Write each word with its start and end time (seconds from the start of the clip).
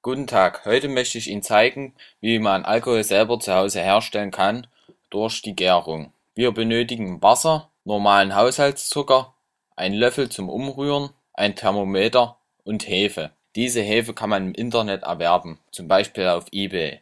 Guten 0.00 0.28
Tag, 0.28 0.64
heute 0.64 0.86
möchte 0.86 1.18
ich 1.18 1.28
Ihnen 1.28 1.42
zeigen, 1.42 1.92
wie 2.20 2.38
man 2.38 2.64
Alkohol 2.64 3.02
selber 3.02 3.40
zu 3.40 3.52
Hause 3.52 3.80
herstellen 3.80 4.30
kann 4.30 4.68
durch 5.10 5.42
die 5.42 5.56
Gärung. 5.56 6.12
Wir 6.36 6.52
benötigen 6.52 7.20
Wasser, 7.20 7.68
normalen 7.82 8.36
Haushaltszucker, 8.36 9.34
einen 9.74 9.96
Löffel 9.96 10.28
zum 10.28 10.48
Umrühren, 10.48 11.10
ein 11.34 11.56
Thermometer 11.56 12.38
und 12.62 12.86
Hefe. 12.86 13.32
Diese 13.56 13.80
Hefe 13.80 14.14
kann 14.14 14.30
man 14.30 14.46
im 14.46 14.54
Internet 14.54 15.02
erwerben, 15.02 15.58
zum 15.72 15.88
Beispiel 15.88 16.28
auf 16.28 16.44
eBay. 16.52 17.00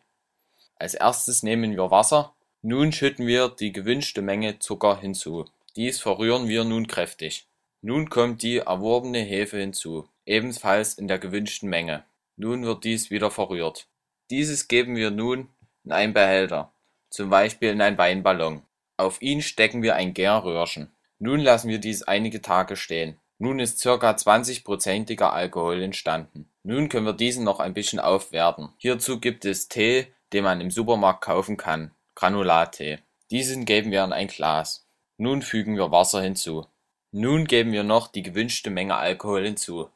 Als 0.77 0.95
erstes 0.95 1.43
nehmen 1.43 1.73
wir 1.73 1.91
Wasser, 1.91 2.33
nun 2.63 2.93
schütten 2.93 3.27
wir 3.27 3.51
die 3.51 3.73
gewünschte 3.73 4.23
Menge 4.23 4.59
Zucker 4.59 4.99
hinzu. 4.99 5.45
Dies 5.77 6.01
verrühren 6.01 6.49
wir 6.49 6.65
nun 6.65 6.87
kräftig. 6.87 7.47
Nun 7.83 8.09
kommt 8.09 8.43
die 8.43 8.57
erworbene 8.57 9.19
Hefe 9.19 9.59
hinzu, 9.59 10.09
ebenfalls 10.25 10.95
in 10.95 11.09
der 11.09 11.19
gewünschten 11.19 11.69
Menge. 11.69 12.03
Nun 12.37 12.65
wird 12.65 12.85
dies 12.85 13.11
wieder 13.11 13.31
verrührt. 13.31 13.87
Dieses 14.31 14.69
geben 14.69 14.97
wir 14.97 15.11
nun 15.11 15.49
in 15.85 15.93
einen 15.93 16.13
Behälter, 16.13 16.73
zum 17.11 17.31
Beispiel 17.31 17.71
in 17.71 17.81
einen 17.81 17.99
Weinballon. 17.99 18.63
Auf 18.97 19.23
ihn 19.23 19.43
stecken 19.43 19.83
wir 19.83 19.95
ein 19.95 20.15
Gärröhrchen. 20.15 20.91
Nun 21.19 21.41
lassen 21.41 21.69
wir 21.69 21.79
dies 21.79 22.03
einige 22.03 22.43
Tage 22.43 22.77
stehen. 22.77 23.17
Nun 23.39 23.59
ist 23.59 23.79
circa 23.79 24.11
20%iger 24.11 25.33
Alkohol 25.33 25.83
entstanden. 25.83 26.49
Nun 26.63 26.89
können 26.89 27.07
wir 27.07 27.13
diesen 27.13 27.45
noch 27.45 27.61
ein 27.61 27.75
bisschen 27.75 28.01
aufwerten. 28.01 28.71
Hierzu 28.79 29.21
gibt 29.21 29.45
es 29.45 29.69
Tee, 29.69 30.09
den 30.33 30.45
man 30.45 30.61
im 30.61 30.71
Supermarkt 30.71 31.23
kaufen 31.23 31.57
kann, 31.57 31.93
Granulattee. 32.15 32.99
Diesen 33.31 33.65
geben 33.65 33.91
wir 33.91 34.05
in 34.05 34.13
ein 34.13 34.29
Glas. 34.29 34.87
Nun 35.19 35.43
fügen 35.43 35.77
wir 35.77 35.91
Wasser 35.91 36.23
hinzu. 36.23 36.67
Nun 37.13 37.47
geben 37.47 37.73
wir 37.73 37.83
noch 37.83 38.09
die 38.09 38.23
gewünschte 38.23 38.71
Menge 38.71 38.97
Alkohol 38.97 39.45
hinzu. 39.45 39.91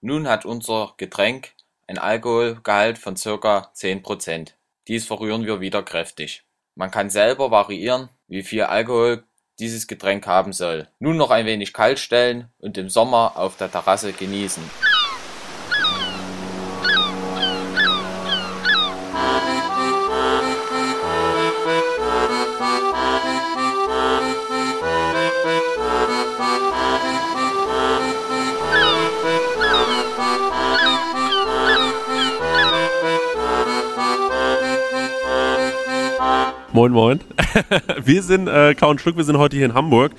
Nun 0.00 0.28
hat 0.28 0.44
unser 0.44 0.94
Getränk 0.96 1.52
ein 1.86 1.98
Alkoholgehalt 1.98 2.98
von 2.98 3.14
ca. 3.14 3.70
10%. 3.74 4.52
Dies 4.88 5.06
verrühren 5.06 5.46
wir 5.46 5.60
wieder 5.60 5.82
kräftig. 5.82 6.44
Man 6.74 6.90
kann 6.90 7.10
selber 7.10 7.50
variieren, 7.50 8.08
wie 8.28 8.42
viel 8.42 8.62
Alkohol 8.62 9.24
dieses 9.58 9.86
Getränk 9.86 10.26
haben 10.26 10.52
soll. 10.52 10.88
Nun 10.98 11.16
noch 11.16 11.30
ein 11.30 11.46
wenig 11.46 11.72
kalt 11.72 11.98
stellen 11.98 12.48
und 12.58 12.78
im 12.78 12.88
Sommer 12.88 13.36
auf 13.36 13.56
der 13.56 13.70
Terrasse 13.70 14.12
genießen. 14.12 14.91
Moin, 36.74 36.90
moin. 36.90 37.20
Wir 38.04 38.22
sind 38.22 38.48
äh, 38.48 38.74
Kau 38.74 38.88
und 38.88 38.98
Schluck, 38.98 39.18
wir 39.18 39.24
sind 39.24 39.36
heute 39.36 39.56
hier 39.56 39.66
in 39.66 39.74
Hamburg. 39.74 40.12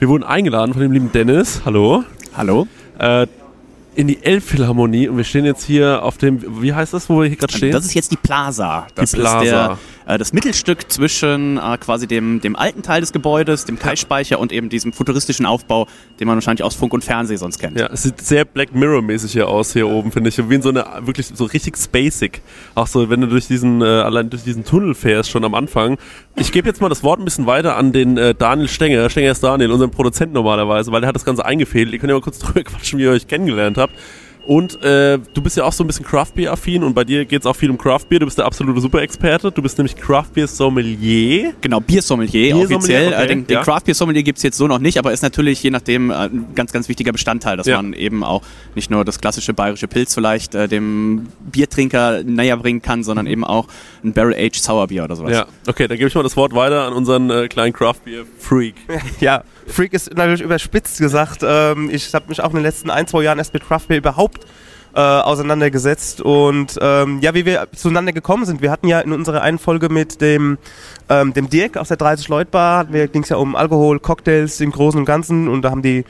Wir 0.00 0.08
wurden 0.08 0.24
eingeladen 0.24 0.72
von 0.72 0.82
dem 0.82 0.90
lieben 0.90 1.12
Dennis. 1.12 1.62
Hallo. 1.64 2.02
Hallo. 2.36 2.66
Äh, 2.98 3.28
in 3.94 4.08
die 4.08 4.20
Elbphilharmonie 4.20 5.06
und 5.06 5.16
wir 5.16 5.22
stehen 5.22 5.44
jetzt 5.44 5.62
hier 5.62 6.02
auf 6.02 6.18
dem, 6.18 6.60
wie 6.60 6.74
heißt 6.74 6.92
das, 6.92 7.08
wo 7.08 7.20
wir 7.20 7.28
hier 7.28 7.36
gerade 7.36 7.52
stehen? 7.52 7.70
Das 7.70 7.84
ist 7.84 7.94
jetzt 7.94 8.10
die 8.10 8.16
Plaza. 8.16 8.88
Das 8.96 9.12
Plaza. 9.12 9.42
ist 9.42 9.50
der, 9.50 9.78
das 10.06 10.32
Mittelstück 10.32 10.90
zwischen 10.90 11.58
äh, 11.58 11.78
quasi 11.78 12.06
dem, 12.06 12.40
dem 12.40 12.56
alten 12.56 12.82
Teil 12.82 13.00
des 13.00 13.12
Gebäudes, 13.12 13.64
dem 13.64 13.78
Kai-Speicher 13.78 14.38
und 14.38 14.52
eben 14.52 14.68
diesem 14.68 14.92
futuristischen 14.92 15.46
Aufbau, 15.46 15.86
den 16.20 16.26
man 16.26 16.36
wahrscheinlich 16.36 16.64
aus 16.64 16.74
Funk 16.74 16.92
und 16.92 17.04
Fernsehen 17.04 17.38
sonst 17.38 17.58
kennt. 17.58 17.78
Ja, 17.78 17.88
es 17.92 18.02
sieht 18.02 18.20
sehr 18.20 18.44
Black 18.44 18.74
Mirror-mäßig 18.74 19.32
hier 19.32 19.48
aus, 19.48 19.72
hier 19.72 19.88
oben, 19.88 20.12
finde 20.12 20.28
ich. 20.28 20.38
Wie 20.48 20.54
in 20.54 20.62
so 20.62 20.70
eine, 20.70 20.86
wirklich 21.00 21.30
so 21.34 21.44
richtig 21.44 21.76
spacig. 21.76 22.42
Auch 22.74 22.86
so, 22.86 23.10
wenn 23.10 23.20
du 23.20 23.26
durch 23.26 23.46
diesen, 23.46 23.82
äh, 23.82 23.84
allein 23.84 24.30
durch 24.30 24.42
diesen 24.42 24.64
Tunnel 24.64 24.94
fährst, 24.94 25.30
schon 25.30 25.44
am 25.44 25.54
Anfang. 25.54 25.98
Ich 26.36 26.52
gebe 26.52 26.68
jetzt 26.68 26.80
mal 26.80 26.88
das 26.88 27.02
Wort 27.02 27.20
ein 27.20 27.24
bisschen 27.24 27.46
weiter 27.46 27.76
an 27.76 27.92
den 27.92 28.16
äh, 28.16 28.34
Daniel 28.34 28.68
Stenger. 28.68 29.08
Stenger 29.10 29.30
ist 29.30 29.42
Daniel, 29.42 29.70
unseren 29.70 29.90
Produzent 29.90 30.32
normalerweise, 30.32 30.92
weil 30.92 31.00
der 31.00 31.08
hat 31.08 31.16
das 31.16 31.24
Ganze 31.24 31.44
eingefädelt. 31.44 31.92
Ihr 31.92 31.98
könnt 31.98 32.10
ja 32.10 32.16
mal 32.16 32.22
kurz 32.22 32.38
drüber 32.40 32.62
quatschen, 32.62 32.98
wie 32.98 33.04
ihr 33.04 33.10
euch 33.10 33.26
kennengelernt 33.26 33.78
habt. 33.78 33.94
Und 34.44 34.82
äh, 34.82 35.18
du 35.34 35.40
bist 35.40 35.56
ja 35.56 35.64
auch 35.64 35.72
so 35.72 35.84
ein 35.84 35.86
bisschen 35.86 36.04
Craft 36.04 36.32
Beer 36.34 36.52
affin 36.52 36.82
und 36.82 36.94
bei 36.94 37.04
dir 37.04 37.24
geht 37.24 37.40
es 37.42 37.46
auch 37.46 37.54
viel 37.54 37.70
um 37.70 37.78
Craft 37.78 38.06
Beer. 38.08 38.18
Du 38.18 38.26
bist 38.26 38.38
der 38.38 38.44
absolute 38.44 38.80
Super-Experte. 38.80 39.52
Du 39.52 39.62
bist 39.62 39.78
nämlich 39.78 39.94
Craft 39.96 40.30
Beer 40.34 40.48
Sommelier. 40.48 41.52
Genau, 41.60 41.78
Biersommelier 41.80 42.54
Biersommelier, 42.54 42.76
offiziell. 42.76 43.08
okay, 43.12 43.22
äh, 43.24 43.26
den 43.28 43.46
den 43.46 43.54
ja. 43.54 43.62
Craft 43.62 43.82
Beer 43.86 43.94
Sommelier 43.94 44.22
gibt's 44.24 44.42
jetzt 44.42 44.56
so 44.56 44.66
noch 44.66 44.80
nicht, 44.80 44.98
aber 44.98 45.12
ist 45.12 45.22
natürlich 45.22 45.62
je 45.62 45.70
nachdem 45.70 46.10
äh, 46.10 46.14
ein 46.14 46.46
ganz, 46.54 46.72
ganz 46.72 46.88
wichtiger 46.88 47.12
Bestandteil, 47.12 47.56
dass 47.56 47.66
Ja. 47.66 47.76
man 47.80 47.92
eben 47.92 48.24
auch 48.24 48.42
nicht 48.74 48.90
nur 48.90 49.04
das 49.04 49.20
klassische 49.20 49.54
bayerische 49.54 49.86
Pilz 49.86 50.14
vielleicht 50.14 50.54
äh, 50.56 50.66
dem 50.66 51.28
Biertrinker 51.50 52.22
näher 52.24 52.56
bringen 52.56 52.82
kann, 52.82 53.04
sondern 53.04 53.26
eben 53.28 53.44
auch 53.44 53.68
ein 54.04 54.12
Barrel-Aged 54.12 54.56
Sourbier 54.62 55.04
oder 55.04 55.14
sowas. 55.16 55.32
Ja, 55.32 55.46
okay, 55.68 55.86
dann 55.86 55.98
gebe 55.98 56.08
ich 56.08 56.14
mal 56.14 56.22
das 56.24 56.36
Wort 56.36 56.52
weiter 56.54 56.82
an 56.86 56.92
unseren 56.94 57.30
äh, 57.30 57.46
kleinen 57.48 57.72
Craft 57.72 58.00
Beer 58.04 58.24
Freak. 58.38 58.74
Ja, 59.20 59.44
Freak 59.66 59.92
ist 59.92 60.14
natürlich 60.14 60.42
überspitzt 60.42 60.98
gesagt. 60.98 61.40
Ähm, 61.42 61.90
ich 61.90 62.12
habe 62.14 62.26
mich 62.28 62.42
auch 62.42 62.50
in 62.50 62.56
den 62.56 62.62
letzten 62.62 62.90
ein, 62.90 63.06
zwei 63.06 63.22
Jahren 63.22 63.38
erst 63.38 63.54
mit 63.54 63.66
Craft 63.66 63.88
Beer 63.88 63.98
überhaupt 63.98 64.46
äh, 64.94 65.00
auseinandergesetzt 65.00 66.20
und 66.20 66.78
ähm, 66.80 67.20
ja, 67.20 67.34
wie 67.34 67.46
wir 67.46 67.68
zueinander 67.74 68.12
gekommen 68.12 68.44
sind. 68.44 68.60
Wir 68.60 68.70
hatten 68.70 68.88
ja 68.88 69.00
in 69.00 69.12
unserer 69.12 69.40
einen 69.42 69.58
Folge 69.58 69.88
mit 69.88 70.20
dem, 70.20 70.58
ähm, 71.12 71.34
dem 71.34 71.50
Dirk 71.50 71.76
aus 71.76 71.88
der 71.88 71.96
30 71.98 72.28
Leute 72.28 72.50
Bar, 72.50 72.86
ging 72.86 73.22
es 73.22 73.28
ja 73.28 73.36
um 73.36 73.54
Alkohol, 73.54 74.00
Cocktails 74.00 74.60
im 74.60 74.72
Großen 74.72 74.98
und 74.98 75.04
Ganzen 75.04 75.48
und 75.48 75.62
da 75.62 75.70
haben 75.70 75.82
die, 75.82 76.04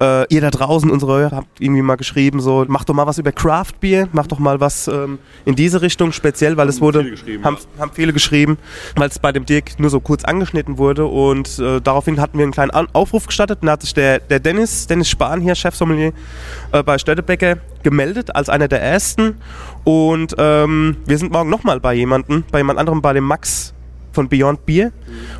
äh, 0.00 0.26
ihr 0.28 0.40
da 0.40 0.50
draußen, 0.50 0.90
unsere, 0.90 1.30
habt 1.30 1.60
irgendwie 1.60 1.82
mal 1.82 1.96
geschrieben, 1.96 2.40
so, 2.40 2.64
mach 2.68 2.84
doch 2.84 2.94
mal 2.94 3.06
was 3.06 3.18
über 3.18 3.32
Craft 3.32 3.80
Beer, 3.80 4.08
mach 4.12 4.26
doch 4.26 4.38
mal 4.38 4.60
was 4.60 4.88
ähm, 4.88 5.18
in 5.44 5.54
diese 5.54 5.80
Richtung 5.80 6.12
speziell, 6.12 6.56
weil 6.56 6.68
es 6.68 6.80
wurde, 6.80 7.00
viele 7.00 7.10
geschrieben, 7.12 7.44
haben, 7.44 7.56
haben 7.78 7.90
viele 7.94 8.12
geschrieben, 8.12 8.58
weil 8.96 9.08
es 9.08 9.18
bei 9.18 9.32
dem 9.32 9.46
Dirk 9.46 9.78
nur 9.78 9.90
so 9.90 10.00
kurz 10.00 10.24
angeschnitten 10.24 10.76
wurde 10.76 11.06
und 11.06 11.58
äh, 11.58 11.80
daraufhin 11.80 12.20
hatten 12.20 12.36
wir 12.36 12.44
einen 12.44 12.52
kleinen 12.52 12.70
Aufruf 12.70 13.26
gestartet 13.26 13.60
und 13.62 13.66
da 13.66 13.72
hat 13.72 13.82
sich 13.82 13.94
der, 13.94 14.18
der 14.20 14.40
Dennis, 14.40 14.86
Dennis 14.86 15.08
Spahn 15.08 15.40
hier, 15.40 15.54
Chefsommelier 15.54 16.12
äh, 16.72 16.82
bei 16.82 16.98
Stöttebecker, 16.98 17.56
gemeldet 17.82 18.36
als 18.36 18.48
einer 18.48 18.68
der 18.68 18.82
ersten 18.82 19.36
und 19.84 20.34
ähm, 20.38 20.96
wir 21.06 21.18
sind 21.18 21.32
morgen 21.32 21.50
nochmal 21.50 21.80
bei 21.80 21.94
jemandem, 21.94 22.44
bei 22.52 22.58
jemand 22.58 22.78
anderem, 22.78 23.02
bei 23.02 23.12
dem 23.12 23.24
Max 23.24 23.74
von 24.12 24.28
Beyond 24.28 24.66
Beer 24.66 24.92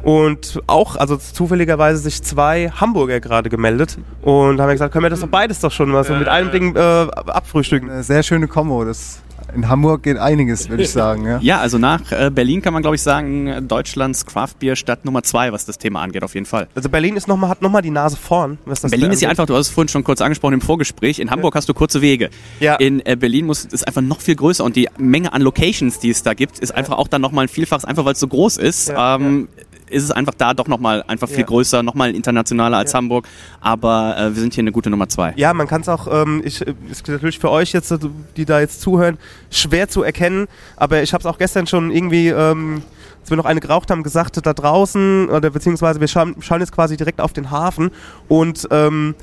und 0.03 0.61
auch, 0.67 0.97
also 0.97 1.17
zufälligerweise 1.17 1.99
sich 1.99 2.23
zwei 2.23 2.71
Hamburger 2.71 3.21
gerade 3.21 3.51
gemeldet 3.51 3.99
und 4.23 4.61
haben 4.61 4.69
wir 4.69 4.75
gesagt, 4.75 4.93
können 4.93 5.05
wir 5.05 5.11
das 5.11 5.21
doch 5.21 5.29
beides 5.29 5.61
doch 5.61 5.73
schon 5.73 5.91
mal 5.91 6.05
so 6.05 6.15
mit 6.15 6.29
einem 6.29 6.51
Ding 6.51 6.77
äh, 6.77 6.81
abfrühstücken. 6.81 7.91
Eine 7.91 8.03
sehr 8.03 8.23
schöne 8.23 8.49
Kombo. 8.49 8.85
Das, 8.85 9.23
in 9.55 9.69
Hamburg 9.69 10.03
geht 10.03 10.19
einiges, 10.19 10.69
würde 10.69 10.83
ich 10.83 10.91
sagen. 10.91 11.27
Ja. 11.27 11.39
Ja, 11.41 11.61
also 11.61 11.79
nach 11.79 12.11
äh, 12.13 12.31
Berlin 12.31 12.63
kann 12.63 12.73
man, 12.73 12.83
glaube 12.83 12.97
ich, 12.97 13.03
sagen, 13.03 13.67
Deutschlands 13.69 14.27
Craft 14.27 14.55
Beer 14.59 14.77
Stadt 14.77 15.05
Nummer 15.05 15.23
zwei, 15.23 15.53
was 15.53 15.65
das 15.67 15.79
Thema 15.79 16.01
angeht, 16.01 16.23
auf 16.23 16.35
jeden 16.35 16.47
Fall. 16.47 16.69
Also 16.75 16.89
Berlin 16.89 17.17
ist 17.17 17.29
noch 17.29 17.37
mal, 17.37 17.49
hat 17.49 17.63
nochmal 17.63 17.83
die 17.83 17.91
Nase 17.91 18.17
vorn. 18.17 18.59
Was 18.65 18.81
das 18.81 18.91
Berlin 18.91 19.11
ist 19.11 19.23
ja 19.23 19.29
einfach, 19.29 19.47
du 19.47 19.55
hast 19.55 19.69
es 19.69 19.73
vorhin 19.73 19.89
schon 19.89 20.05
kurz 20.05 20.21
angesprochen 20.21 20.55
im 20.55 20.61
Vorgespräch, 20.61 21.19
in 21.19 21.31
Hamburg 21.31 21.55
hast 21.55 21.69
du 21.69 21.75
kurze 21.75 22.01
Wege. 22.03 22.31
Ja. 22.61 22.77
In 22.77 23.05
äh, 23.05 23.17
Berlin 23.17 23.47
muss 23.47 23.65
ist 23.65 23.87
einfach 23.87 24.03
noch 24.03 24.21
viel 24.21 24.37
größer 24.37 24.65
und 24.65 24.77
die 24.77 24.89
Menge 24.99 25.33
an 25.33 25.43
Locations, 25.43 25.99
die 25.99 26.11
es 26.11 26.23
da 26.23 26.35
gibt, 26.35 26.59
ist 26.59 26.75
einfach 26.75 26.99
auch 26.99 27.09
dann 27.09 27.23
nochmal 27.23 27.47
ein 27.47 27.49
Vielfaches, 27.49 27.85
einfach 27.85 28.05
weil 28.05 28.13
es 28.13 28.21
so 28.21 28.29
groß 28.29 28.57
ist. 28.57 28.89
Ja, 28.89 29.17
ähm, 29.17 29.49
ist 29.93 30.03
es 30.05 30.11
einfach 30.11 30.35
da 30.35 30.55
doch 30.55 30.69
nochmal 30.69 31.03
einfach 31.07 31.29
viel 31.29 31.41
Ja. 31.41 31.47
größer, 31.47 31.83
nochmal 31.83 32.15
internationaler 32.15 32.79
als 32.79 32.95
Hamburg. 32.95 33.29
Aber 33.61 34.17
äh, 34.19 34.35
wir 34.35 34.41
sind 34.41 34.55
hier 34.55 34.63
eine 34.63 34.73
gute 34.73 34.91
Nummer 34.91 35.09
zwei. 35.09 35.33
Ja, 35.37 35.53
man 35.55 35.67
kann 35.69 35.83
es 35.83 35.89
auch, 35.89 36.09
ähm, 36.11 36.43
ich, 36.45 36.67
äh, 36.67 36.75
ist 36.91 37.07
natürlich 37.07 37.39
für 37.39 37.51
euch 37.51 37.73
jetzt, 37.73 37.91
äh, 37.91 37.99
die 38.37 38.45
da 38.45 38.61
jetzt 38.61 38.81
zuhören, 38.81 39.19
schwer 39.51 39.89
zu 39.89 40.03
erkennen, 40.03 40.47
aber 40.77 41.03
ich 41.03 41.13
habe 41.13 41.21
es 41.21 41.27
auch 41.27 41.39
gestern 41.39 41.67
schon 41.67 41.91
irgendwie, 41.91 42.29
ähm, 42.29 42.83
als 43.21 43.31
wir 43.31 43.37
noch 43.37 43.45
eine 43.45 43.61
geraucht 43.61 43.91
haben, 43.91 44.03
gesagt, 44.03 44.45
da 44.45 44.53
draußen, 44.53 45.29
oder 45.29 45.51
beziehungsweise 45.51 46.01
wir 46.01 46.09
schauen, 46.09 46.37
schauen 46.41 46.61
jetzt 46.61 46.73
quasi 46.73 46.97
direkt 46.97 47.21
auf 47.21 47.33
den 47.33 47.51
Hafen 47.51 47.91
und 48.29 48.67
ähm, 48.71 49.15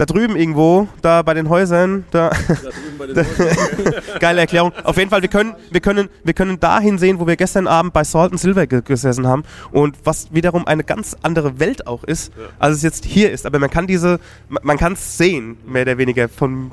da 0.00 0.06
drüben 0.06 0.34
irgendwo, 0.34 0.88
da 1.02 1.20
bei 1.20 1.34
den 1.34 1.50
Häusern, 1.50 2.04
da. 2.10 2.30
Geile 4.18 4.40
Erklärung. 4.40 4.72
Auf 4.84 4.96
jeden 4.96 5.10
Fall, 5.10 5.20
wir 5.20 5.28
können, 5.28 5.54
wir 5.70 5.80
können, 5.80 6.08
wir 6.24 6.32
können 6.32 6.58
dahin 6.58 6.96
sehen, 6.96 7.20
wo 7.20 7.26
wir 7.26 7.36
gestern 7.36 7.66
Abend 7.66 7.92
bei 7.92 8.02
Salt 8.02 8.32
and 8.32 8.40
Silver 8.40 8.66
ge 8.66 8.80
gesessen 8.82 9.26
haben 9.26 9.42
und 9.72 9.96
was 10.04 10.32
wiederum 10.32 10.66
eine 10.66 10.84
ganz 10.84 11.16
andere 11.22 11.60
Welt 11.60 11.86
auch 11.86 12.02
ist, 12.04 12.32
als 12.58 12.76
es 12.78 12.82
jetzt 12.82 13.04
hier 13.04 13.30
ist. 13.30 13.44
Aber 13.44 13.58
man 13.58 13.68
kann 13.68 13.86
diese, 13.86 14.20
man- 14.48 14.62
man 14.64 14.78
kann 14.78 14.94
es 14.94 15.18
sehen, 15.18 15.58
mehr 15.66 15.82
oder 15.82 15.98
weniger. 15.98 16.28
Von, 16.30 16.70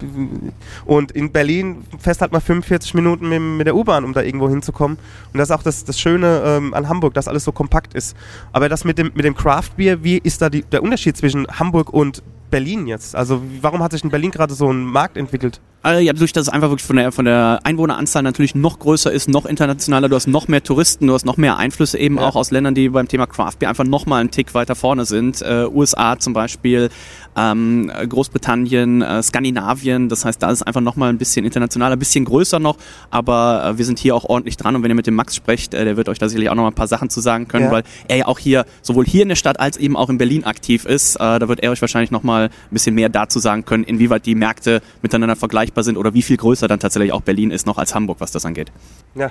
und 0.85 1.11
in 1.11 1.31
Berlin 1.31 1.83
fährst 1.99 2.21
halt 2.21 2.31
mal 2.31 2.39
45 2.39 2.93
Minuten 2.93 3.27
mit, 3.27 3.41
mit 3.41 3.67
der 3.67 3.75
U-Bahn, 3.75 4.05
um 4.05 4.13
da 4.13 4.21
irgendwo 4.21 4.47
hinzukommen. 4.49 4.97
Und 5.33 5.37
das 5.37 5.49
ist 5.49 5.55
auch 5.55 5.63
das, 5.63 5.83
das 5.83 5.99
Schöne 5.99 6.43
ähm, 6.45 6.73
an 6.73 6.87
Hamburg, 6.87 7.13
dass 7.13 7.27
alles 7.27 7.43
so 7.43 7.51
kompakt 7.51 7.93
ist. 7.93 8.15
Aber 8.53 8.69
das 8.69 8.85
mit 8.85 8.97
dem, 8.97 9.11
mit 9.15 9.25
dem 9.25 9.35
Craft 9.35 9.71
Beer, 9.75 10.01
wie 10.03 10.17
ist 10.17 10.41
da 10.41 10.49
die, 10.49 10.61
der 10.63 10.81
Unterschied 10.81 11.17
zwischen 11.17 11.45
Hamburg 11.47 11.91
und 11.91 12.23
Berlin 12.49 12.87
jetzt? 12.87 13.13
Also 13.17 13.41
warum 13.61 13.81
hat 13.81 13.91
sich 13.91 14.03
in 14.03 14.09
Berlin 14.09 14.31
gerade 14.31 14.53
so 14.53 14.71
ein 14.71 14.83
Markt 14.83 15.17
entwickelt? 15.17 15.59
Also, 15.83 16.01
ja, 16.01 16.11
dadurch, 16.11 16.33
dass 16.33 16.43
es 16.43 16.49
einfach 16.49 16.69
wirklich 16.69 16.85
von 16.85 16.97
der, 16.97 17.11
von 17.11 17.25
der 17.25 17.59
Einwohneranzahl 17.63 18.21
natürlich 18.21 18.55
noch 18.55 18.79
größer 18.79 19.11
ist, 19.11 19.29
noch 19.29 19.45
internationaler, 19.45 20.09
du 20.09 20.15
hast 20.15 20.27
noch 20.27 20.47
mehr 20.47 20.61
Touristen, 20.63 21.07
du 21.07 21.13
hast 21.13 21.25
noch 21.25 21.37
mehr 21.37 21.57
Einflüsse 21.57 21.97
eben 21.97 22.19
auch 22.19 22.35
aus 22.35 22.51
Ländern, 22.51 22.75
die 22.75 22.89
beim 22.89 23.07
Thema 23.07 23.25
Craft 23.25 23.53
Beer 23.59 23.69
einfach 23.69 23.85
noch 23.85 24.05
mal 24.05 24.19
einen 24.19 24.31
Tick 24.31 24.53
weiter 24.53 24.75
vorne 24.75 25.05
sind. 25.05 25.41
Äh, 25.41 25.65
USA 25.67 26.19
zum 26.19 26.33
Beispiel, 26.33 26.89
ähm, 27.37 27.91
Großbritannien, 28.09 29.01
äh, 29.01 29.21
Skandinavien. 29.23 30.09
Das 30.09 30.25
heißt, 30.25 30.41
da 30.41 30.49
ist 30.51 30.59
es 30.59 30.63
einfach 30.63 30.81
noch 30.81 30.95
mal 30.95 31.09
ein 31.09 31.17
bisschen 31.17 31.45
internationaler, 31.45 31.95
ein 31.95 31.99
bisschen 31.99 32.25
größer 32.25 32.59
noch. 32.59 32.77
Aber 33.11 33.63
äh, 33.73 33.77
wir 33.77 33.85
sind 33.85 33.99
hier 33.99 34.15
auch 34.15 34.25
ordentlich 34.25 34.57
dran. 34.57 34.75
Und 34.75 34.83
wenn 34.83 34.91
ihr 34.91 34.95
mit 34.95 35.07
dem 35.07 35.15
Max 35.15 35.35
sprecht, 35.35 35.73
äh, 35.73 35.85
der 35.85 35.97
wird 35.97 36.09
euch 36.09 36.19
da 36.19 36.27
sicherlich 36.27 36.49
auch 36.49 36.55
noch 36.55 36.63
mal 36.63 36.69
ein 36.69 36.75
paar 36.75 36.87
Sachen 36.87 37.09
zu 37.09 37.21
sagen 37.21 37.47
können, 37.47 37.65
Ja. 37.65 37.71
weil 37.71 37.83
er 38.07 38.17
ja 38.17 38.25
auch 38.27 38.39
hier, 38.39 38.65
sowohl 38.81 39.05
hier 39.05 39.21
in 39.23 39.29
der 39.29 39.35
Stadt 39.35 39.59
als 39.59 39.77
eben 39.77 39.95
auch 39.95 40.09
in 40.09 40.17
Berlin 40.17 40.43
aktiv 40.43 40.85
ist. 40.85 41.15
Äh, 41.17 41.19
da 41.39 41.47
wird 41.47 41.61
er 41.61 41.71
euch 41.71 41.81
wahrscheinlich 41.81 42.11
noch 42.11 42.23
mal 42.23 42.45
ein 42.45 42.49
bisschen 42.71 42.95
mehr 42.95 43.09
dazu 43.09 43.39
sagen 43.39 43.65
können, 43.65 43.83
inwieweit 43.83 44.25
die 44.25 44.35
Märkte 44.35 44.81
miteinander 45.01 45.35
vergleichbar 45.35 45.83
sind 45.83 45.97
oder 45.97 46.13
wie 46.13 46.21
viel 46.23 46.37
größer 46.37 46.67
dann 46.67 46.79
tatsächlich 46.79 47.11
auch 47.11 47.21
Berlin 47.21 47.51
ist 47.51 47.65
noch 47.67 47.77
als 47.77 47.93
Hamburg, 47.93 48.17
was 48.19 48.31
das 48.31 48.45
angeht. 48.45 48.71
Ja, 49.15 49.29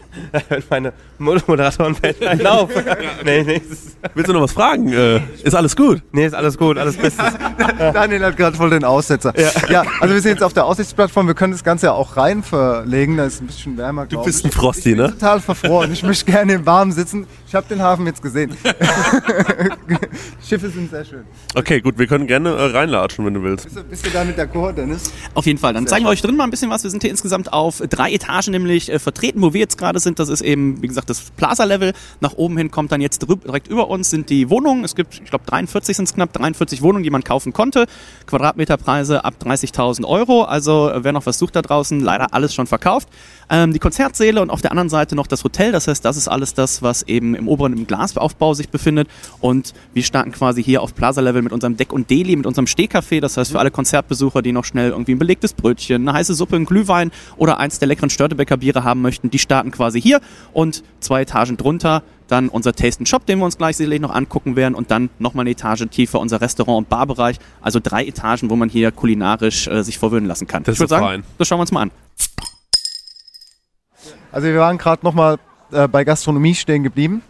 meine 0.70 0.92
Mod- 1.18 1.46
Moderatoren 1.48 1.96
auf. 2.46 2.70
nee, 3.24 3.42
nee, 3.42 3.56
ist, 3.70 3.96
Willst 4.14 4.28
du 4.28 4.32
noch 4.32 4.42
was 4.42 4.52
fragen? 4.52 4.92
Äh, 4.92 5.20
ist 5.42 5.54
alles 5.54 5.76
gut? 5.76 6.02
nee, 6.12 6.26
ist 6.26 6.34
alles 6.34 6.56
gut, 6.58 6.78
alles 6.78 6.96
Bestes. 7.00 7.29
Daniel 7.78 8.24
hat 8.24 8.36
gerade 8.36 8.56
voll 8.56 8.70
den 8.70 8.84
Aussetzer. 8.84 9.32
Ja. 9.70 9.84
also 10.00 10.14
wir 10.14 10.20
sind 10.20 10.32
jetzt 10.32 10.42
auf 10.42 10.52
der 10.52 10.64
Aussichtsplattform. 10.64 11.26
Wir 11.26 11.34
können 11.34 11.52
das 11.52 11.64
Ganze 11.64 11.86
ja 11.86 11.92
auch 11.92 12.16
rein 12.16 12.42
verlegen. 12.42 13.16
Da 13.16 13.24
ist 13.24 13.40
ein 13.40 13.46
bisschen 13.46 13.76
wärmer. 13.76 14.06
Du 14.06 14.22
bist 14.22 14.40
ich. 14.40 14.46
ein 14.46 14.50
Frosty, 14.50 14.90
ich 14.90 14.96
bin 14.96 15.06
ne? 15.06 15.12
total 15.12 15.40
verfroren. 15.40 15.92
Ich 15.92 16.02
möchte 16.02 16.30
gerne 16.30 16.54
im 16.54 16.66
Warmen 16.66 16.92
sitzen. 16.92 17.26
Ich 17.46 17.54
habe 17.54 17.66
den 17.68 17.82
Hafen 17.82 18.06
jetzt 18.06 18.22
gesehen. 18.22 18.56
Schiffe 20.46 20.70
sind 20.70 20.90
sehr 20.90 21.04
schön. 21.04 21.24
Okay, 21.54 21.80
gut, 21.80 21.98
wir 21.98 22.06
können 22.06 22.26
gerne 22.26 22.50
äh, 22.50 22.70
reinlatschen, 22.70 23.26
wenn 23.26 23.34
du 23.34 23.42
willst. 23.42 23.64
Bist 23.64 23.76
du, 23.76 23.82
bist 23.84 24.06
du 24.06 24.10
da 24.10 24.24
mit 24.24 24.38
der 24.38 24.46
Chor, 24.46 24.72
Dennis? 24.72 25.12
Auf 25.34 25.46
jeden 25.46 25.58
Fall. 25.58 25.72
Dann 25.72 25.86
zeigen 25.86 26.04
wir 26.04 26.10
euch 26.10 26.22
drin 26.22 26.36
mal 26.36 26.44
ein 26.44 26.50
bisschen 26.50 26.70
was. 26.70 26.84
Wir 26.84 26.90
sind 26.90 27.02
hier 27.02 27.10
insgesamt 27.10 27.52
auf 27.52 27.82
drei 27.88 28.12
Etagen 28.12 28.52
nämlich 28.52 28.90
äh, 28.90 28.98
vertreten, 28.98 29.42
wo 29.42 29.52
wir 29.52 29.60
jetzt 29.60 29.78
gerade 29.78 29.98
sind. 29.98 30.18
Das 30.18 30.28
ist 30.28 30.42
eben, 30.42 30.80
wie 30.82 30.86
gesagt, 30.86 31.10
das 31.10 31.30
Plaza-Level. 31.36 31.92
Nach 32.20 32.34
oben 32.34 32.56
hin 32.56 32.70
kommt 32.70 32.92
dann 32.92 33.00
jetzt 33.00 33.22
direkt 33.22 33.68
über 33.68 33.88
uns 33.88 34.10
sind 34.10 34.30
die 34.30 34.50
Wohnungen. 34.50 34.84
Es 34.84 34.94
gibt, 34.94 35.14
ich 35.14 35.30
glaube, 35.30 35.44
43 35.46 35.96
sind 35.96 36.04
es 36.04 36.14
knapp, 36.14 36.32
43 36.32 36.82
Wohnungen, 36.82 37.02
die 37.02 37.10
man 37.10 37.19
kaufen 37.24 37.52
konnte. 37.52 37.86
Quadratmeterpreise 38.26 39.24
ab 39.24 39.34
30.000 39.42 40.04
Euro. 40.04 40.42
Also 40.42 40.90
äh, 40.90 41.04
wer 41.04 41.12
noch 41.12 41.26
was 41.26 41.38
sucht 41.38 41.56
da 41.56 41.62
draußen, 41.62 42.00
leider 42.00 42.32
alles 42.34 42.54
schon 42.54 42.66
verkauft. 42.66 43.08
Ähm, 43.48 43.72
die 43.72 43.78
Konzertsäle 43.78 44.40
und 44.40 44.50
auf 44.50 44.60
der 44.60 44.70
anderen 44.70 44.88
Seite 44.88 45.16
noch 45.16 45.26
das 45.26 45.44
Hotel. 45.44 45.72
Das 45.72 45.88
heißt, 45.88 46.04
das 46.04 46.16
ist 46.16 46.28
alles 46.28 46.54
das, 46.54 46.82
was 46.82 47.02
eben 47.02 47.34
im 47.34 47.48
oberen 47.48 47.76
im 47.76 47.86
Glasaufbau 47.86 48.54
sich 48.54 48.68
befindet. 48.68 49.08
Und 49.40 49.74
wir 49.92 50.02
starten 50.02 50.32
quasi 50.32 50.62
hier 50.62 50.82
auf 50.82 50.94
Plaza-Level 50.94 51.42
mit 51.42 51.52
unserem 51.52 51.76
Deck 51.76 51.92
und 51.92 52.10
Deli, 52.10 52.36
mit 52.36 52.46
unserem 52.46 52.66
Stehcafé. 52.66 53.20
Das 53.20 53.36
heißt, 53.36 53.50
für 53.50 53.58
alle 53.58 53.70
Konzertbesucher, 53.70 54.42
die 54.42 54.52
noch 54.52 54.64
schnell 54.64 54.90
irgendwie 54.90 55.12
ein 55.12 55.18
belegtes 55.18 55.52
Brötchen, 55.52 56.08
eine 56.08 56.16
heiße 56.16 56.34
Suppe, 56.34 56.56
einen 56.56 56.66
Glühwein 56.66 57.10
oder 57.36 57.58
eins 57.58 57.78
der 57.78 57.88
leckeren 57.88 58.10
Störtebecker 58.10 58.58
Biere 58.58 58.84
haben 58.84 59.02
möchten, 59.02 59.30
die 59.30 59.38
starten 59.38 59.70
quasi 59.70 60.00
hier. 60.00 60.20
Und 60.52 60.82
zwei 61.00 61.22
Etagen 61.22 61.56
drunter 61.56 62.02
dann 62.30 62.48
unser 62.48 62.72
Taste 62.72 63.04
Shop, 63.06 63.26
den 63.26 63.38
wir 63.38 63.44
uns 63.44 63.58
gleich 63.58 63.76
sicherlich 63.76 64.00
noch 64.00 64.14
angucken 64.14 64.56
werden 64.56 64.74
und 64.74 64.90
dann 64.90 65.10
nochmal 65.18 65.44
eine 65.44 65.50
Etage 65.50 65.86
tiefer 65.90 66.20
unser 66.20 66.40
Restaurant- 66.40 66.78
und 66.78 66.88
Barbereich. 66.88 67.36
Also 67.60 67.80
drei 67.82 68.04
Etagen, 68.04 68.50
wo 68.50 68.56
man 68.56 68.68
hier 68.68 68.92
kulinarisch 68.92 69.66
äh, 69.66 69.82
sich 69.82 69.98
verwöhnen 69.98 70.26
lassen 70.26 70.46
kann. 70.46 70.62
Das 70.62 70.74
ich 70.74 70.80
würde 70.80 70.90
sagen, 70.90 71.04
fein. 71.04 71.24
das 71.38 71.48
schauen 71.48 71.58
wir 71.58 71.62
uns 71.62 71.72
mal 71.72 71.82
an. 71.82 71.90
Also 74.32 74.46
wir 74.46 74.58
waren 74.58 74.78
gerade 74.78 75.04
nochmal 75.04 75.38
äh, 75.72 75.88
bei 75.88 76.04
Gastronomie 76.04 76.54
stehen 76.54 76.82
geblieben. 76.82 77.22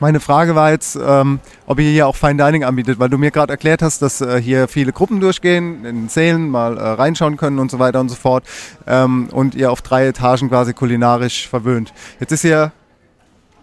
Meine 0.00 0.20
Frage 0.20 0.54
war 0.54 0.70
jetzt, 0.70 0.96
ähm, 0.96 1.40
ob 1.66 1.80
ihr 1.80 1.90
hier 1.90 2.06
auch 2.06 2.14
Fine 2.14 2.36
Dining 2.36 2.62
anbietet, 2.62 3.00
weil 3.00 3.08
du 3.08 3.18
mir 3.18 3.32
gerade 3.32 3.52
erklärt 3.52 3.82
hast, 3.82 4.00
dass 4.00 4.20
äh, 4.20 4.40
hier 4.40 4.68
viele 4.68 4.92
Gruppen 4.92 5.18
durchgehen, 5.18 5.84
in 5.84 6.02
den 6.02 6.08
Sälen 6.08 6.50
mal 6.50 6.78
äh, 6.78 6.80
reinschauen 6.80 7.36
können 7.36 7.58
und 7.58 7.70
so 7.70 7.80
weiter 7.80 7.98
und 7.98 8.08
so 8.08 8.14
fort 8.14 8.44
ähm, 8.86 9.28
und 9.32 9.56
ihr 9.56 9.72
auf 9.72 9.82
drei 9.82 10.06
Etagen 10.06 10.50
quasi 10.50 10.72
kulinarisch 10.72 11.48
verwöhnt. 11.48 11.92
Jetzt 12.20 12.30
ist 12.30 12.42
hier, 12.42 12.70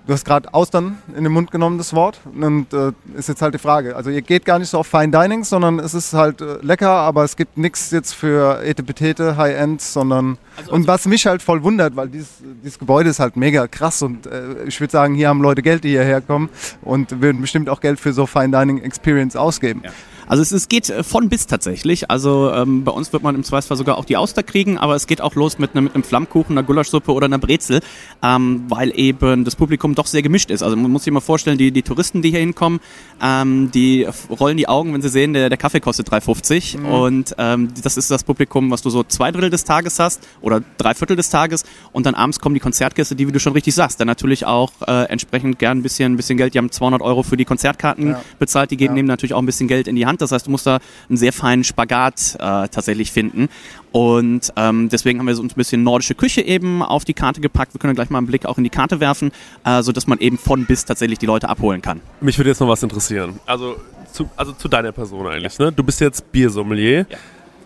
du 0.07 0.13
hast 0.13 0.25
gerade 0.25 0.53
Austern 0.53 0.97
in 1.15 1.23
den 1.23 1.33
Mund 1.33 1.51
genommen, 1.51 1.77
das 1.77 1.93
Wort, 1.93 2.19
und 2.25 2.73
äh, 2.73 2.91
ist 3.17 3.29
jetzt 3.29 3.41
halt 3.41 3.53
die 3.53 3.59
Frage. 3.59 3.95
Also 3.95 4.09
ihr 4.09 4.21
geht 4.21 4.45
gar 4.45 4.59
nicht 4.59 4.69
so 4.69 4.79
auf 4.79 4.87
Fine 4.87 5.09
Dining, 5.09 5.43
sondern 5.43 5.79
es 5.79 5.93
ist 5.93 6.13
halt 6.13 6.41
äh, 6.41 6.57
lecker, 6.61 6.89
aber 6.89 7.23
es 7.23 7.35
gibt 7.35 7.57
nichts 7.57 7.91
jetzt 7.91 8.13
für 8.13 8.63
Etepetete, 8.63 9.37
High-End, 9.37 9.81
sondern 9.81 10.37
und 10.69 10.87
was 10.87 11.05
mich 11.05 11.25
halt 11.25 11.41
voll 11.41 11.63
wundert, 11.63 11.95
weil 11.95 12.07
dieses, 12.07 12.29
dieses 12.63 12.79
Gebäude 12.79 13.09
ist 13.09 13.19
halt 13.19 13.35
mega 13.35 13.67
krass 13.67 14.01
und 14.01 14.27
äh, 14.27 14.63
ich 14.65 14.79
würde 14.79 14.91
sagen, 14.91 15.15
hier 15.15 15.29
haben 15.29 15.41
Leute 15.41 15.61
Geld, 15.61 15.83
die 15.83 15.89
hierher 15.89 16.21
kommen 16.21 16.49
und 16.81 17.21
würden 17.21 17.41
bestimmt 17.41 17.69
auch 17.69 17.81
Geld 17.81 17.99
für 17.99 18.13
so 18.13 18.25
Fine 18.25 18.57
Dining 18.57 18.81
Experience 18.81 19.35
ausgeben. 19.35 19.81
Also 20.27 20.41
es, 20.41 20.51
es 20.51 20.67
geht 20.69 20.89
äh, 20.89 21.03
von 21.03 21.29
bis 21.29 21.47
tatsächlich. 21.47 22.09
Also 22.09 22.51
ähm, 22.51 22.83
bei 22.83 22.91
uns 22.91 23.11
wird 23.13 23.23
man 23.23 23.35
im 23.35 23.43
Zweifelsfall 23.43 23.77
sogar 23.77 23.97
auch 23.97 24.05
die 24.05 24.17
Auster 24.17 24.43
kriegen, 24.43 24.77
aber 24.77 24.95
es 24.95 25.07
geht 25.07 25.21
auch 25.21 25.35
los 25.35 25.59
mit, 25.59 25.71
einem- 25.75 25.85
mit 25.85 25.95
einem 25.95 26.03
Flammkuchen, 26.03 26.57
einer 26.57 26.65
Gulaschsuppe 26.65 27.11
oder 27.11 27.25
einer 27.25 27.37
Brezel, 27.39 27.81
ähm, 28.23 28.63
weil 28.69 28.91
eben 28.97 29.43
das 29.45 29.55
Publikum 29.55 29.95
doch 29.95 30.07
sehr 30.07 30.21
gemischt 30.21 30.49
ist. 30.51 30.63
Also 30.63 30.75
man 30.75 30.91
muss 30.91 31.03
sich 31.03 31.13
mal 31.13 31.19
vorstellen, 31.19 31.57
die, 31.57 31.71
die 31.71 31.81
Touristen, 31.83 32.21
die 32.21 32.31
hier 32.31 32.39
hinkommen, 32.39 32.79
ähm, 33.21 33.71
die 33.71 34.07
rollen 34.29 34.57
die 34.57 34.67
Augen, 34.67 34.93
wenn 34.93 35.01
sie 35.01 35.09
sehen, 35.09 35.33
der, 35.33 35.49
der 35.49 35.57
Kaffee 35.57 35.79
kostet 35.79 36.09
3,50 36.09 36.83
und 36.83 37.35
ähm, 37.37 37.69
das 37.83 37.97
ist 37.97 38.09
das 38.11 38.23
Publikum, 38.23 38.71
was 38.71 38.81
du 38.81 38.89
so 38.89 39.03
zwei 39.03 39.31
Drittel 39.31 39.49
des 39.49 39.63
Tages 39.63 39.99
hast 39.99 40.21
oder 40.41 40.61
drei 40.77 40.93
Viertel 40.93 41.15
des 41.15 41.29
Tages 41.29 41.63
und 41.91 42.05
dann 42.05 42.15
abends 42.15 42.39
kommen 42.39 42.53
die 42.55 42.59
Konzertgäste, 42.61 43.15
die, 43.15 43.27
wie 43.27 43.31
du 43.31 43.39
schon 43.39 43.53
richtig 43.53 43.73
sagst, 43.75 43.99
dann 43.99 44.07
natürlich 44.07 44.45
auch 44.45 44.71
äh, 44.87 45.03
entsprechend 45.09 45.59
gern 45.59 45.79
ein 45.79 45.81
bisschen, 45.83 46.13
ein 46.13 46.17
bisschen 46.17 46.37
Geld, 46.37 46.53
die 46.53 46.57
haben 46.57 46.71
200 46.71 47.01
Euro 47.01 47.23
für 47.23 47.37
die 47.37 47.45
Konzertkarten 47.45 48.09
Ja. 48.11 48.21
bezahlt, 48.39 48.71
die 48.71 48.77
geben 48.77 48.93
nehmen 48.93 49.07
natürlich 49.07 49.33
auch 49.33 49.39
ein 49.39 49.45
bisschen 49.45 49.67
Geld 49.67 49.87
in 49.87 49.95
die 49.95 50.05
Hand. 50.05 50.14
Das 50.21 50.31
heißt, 50.31 50.47
du 50.47 50.51
musst 50.51 50.65
da 50.65 50.79
einen 51.09 51.17
sehr 51.17 51.33
feinen 51.33 51.63
Spagat 51.63 52.35
äh, 52.35 52.67
tatsächlich 52.67 53.11
finden. 53.11 53.49
Und 53.91 54.51
ähm, 54.55 54.89
deswegen 54.89 55.19
haben 55.19 55.27
wir 55.27 55.35
so 55.35 55.41
uns 55.41 55.53
ein 55.53 55.57
bisschen 55.57 55.83
nordische 55.83 56.15
Küche 56.15 56.41
eben 56.41 56.81
auf 56.81 57.05
die 57.05 57.13
Karte 57.13 57.41
gepackt. 57.41 57.73
Wir 57.73 57.79
können 57.79 57.95
gleich 57.95 58.09
mal 58.09 58.17
einen 58.17 58.27
Blick 58.27 58.45
auch 58.45 58.57
in 58.57 58.63
die 58.63 58.69
Karte 58.69 58.99
werfen, 58.99 59.31
äh, 59.63 59.81
sodass 59.83 60.07
man 60.07 60.19
eben 60.19 60.37
von 60.37 60.65
bis 60.65 60.85
tatsächlich 60.85 61.19
die 61.19 61.25
Leute 61.25 61.47
abholen 61.49 61.81
kann. 61.81 62.01
Mich 62.21 62.37
würde 62.37 62.49
jetzt 62.49 62.59
noch 62.59 62.67
was 62.67 62.83
interessieren. 62.83 63.39
Also 63.45 63.77
zu, 64.11 64.29
also 64.35 64.53
zu 64.53 64.67
deiner 64.67 64.91
Person 64.91 65.27
eigentlich. 65.27 65.57
Ne? 65.59 65.71
Du 65.71 65.83
bist 65.83 66.01
jetzt 66.01 66.31
Biersommelier. 66.31 67.05
Ja. 67.09 67.17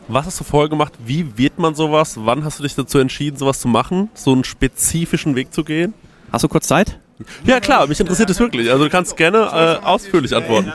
Was 0.08 0.26
hast 0.26 0.40
du 0.40 0.44
vorher 0.44 0.70
gemacht? 0.70 0.94
Wie 1.06 1.38
wird 1.38 1.60
man 1.60 1.76
sowas? 1.76 2.16
Wann 2.18 2.44
hast 2.44 2.58
du 2.58 2.64
dich 2.64 2.74
dazu 2.74 2.98
entschieden, 2.98 3.38
sowas 3.38 3.60
zu 3.60 3.68
machen? 3.68 4.10
So 4.16 4.34
einen 4.34 4.44
spezifischen 4.44 5.36
Weg 5.36 5.54
zu 5.54 5.64
gehen? 5.64 5.94
Hast 6.32 6.44
du 6.44 6.48
kurz 6.48 6.68
Zeit? 6.68 7.00
Ja 7.44 7.60
klar, 7.60 7.86
mich 7.86 8.00
interessiert 8.00 8.30
es 8.30 8.40
wirklich. 8.40 8.72
Also 8.72 8.86
du 8.86 8.90
kannst 8.90 9.16
gerne 9.18 9.38
äh, 9.38 9.86
ausführlich 9.86 10.36
antworten. 10.36 10.72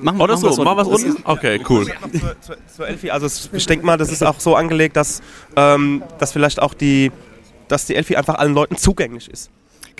Machen 0.00 0.20
Oder 0.20 0.34
machen 0.34 0.44
wir 0.44 0.52
so, 0.52 0.64
mach 0.64 0.76
was 0.76 0.88
Das 0.88 1.02
unten? 1.04 1.22
Okay, 1.24 1.60
cool. 1.68 1.86
zur, 1.86 2.40
zur, 2.40 2.56
zur 2.66 2.88
Elfi, 2.88 3.10
also 3.10 3.26
es, 3.26 3.50
ich 3.52 3.66
denke 3.66 3.84
mal, 3.84 3.96
das 3.96 4.10
ist 4.12 4.22
auch 4.24 4.40
so 4.40 4.56
angelegt, 4.56 4.96
dass, 4.96 5.22
ähm, 5.56 6.02
dass 6.18 6.32
vielleicht 6.32 6.60
auch 6.60 6.74
die, 6.74 7.12
dass 7.68 7.86
die 7.86 7.96
Elfi 7.96 8.16
einfach 8.16 8.36
allen 8.36 8.54
Leuten 8.54 8.76
zugänglich 8.76 9.28
ist. 9.30 9.50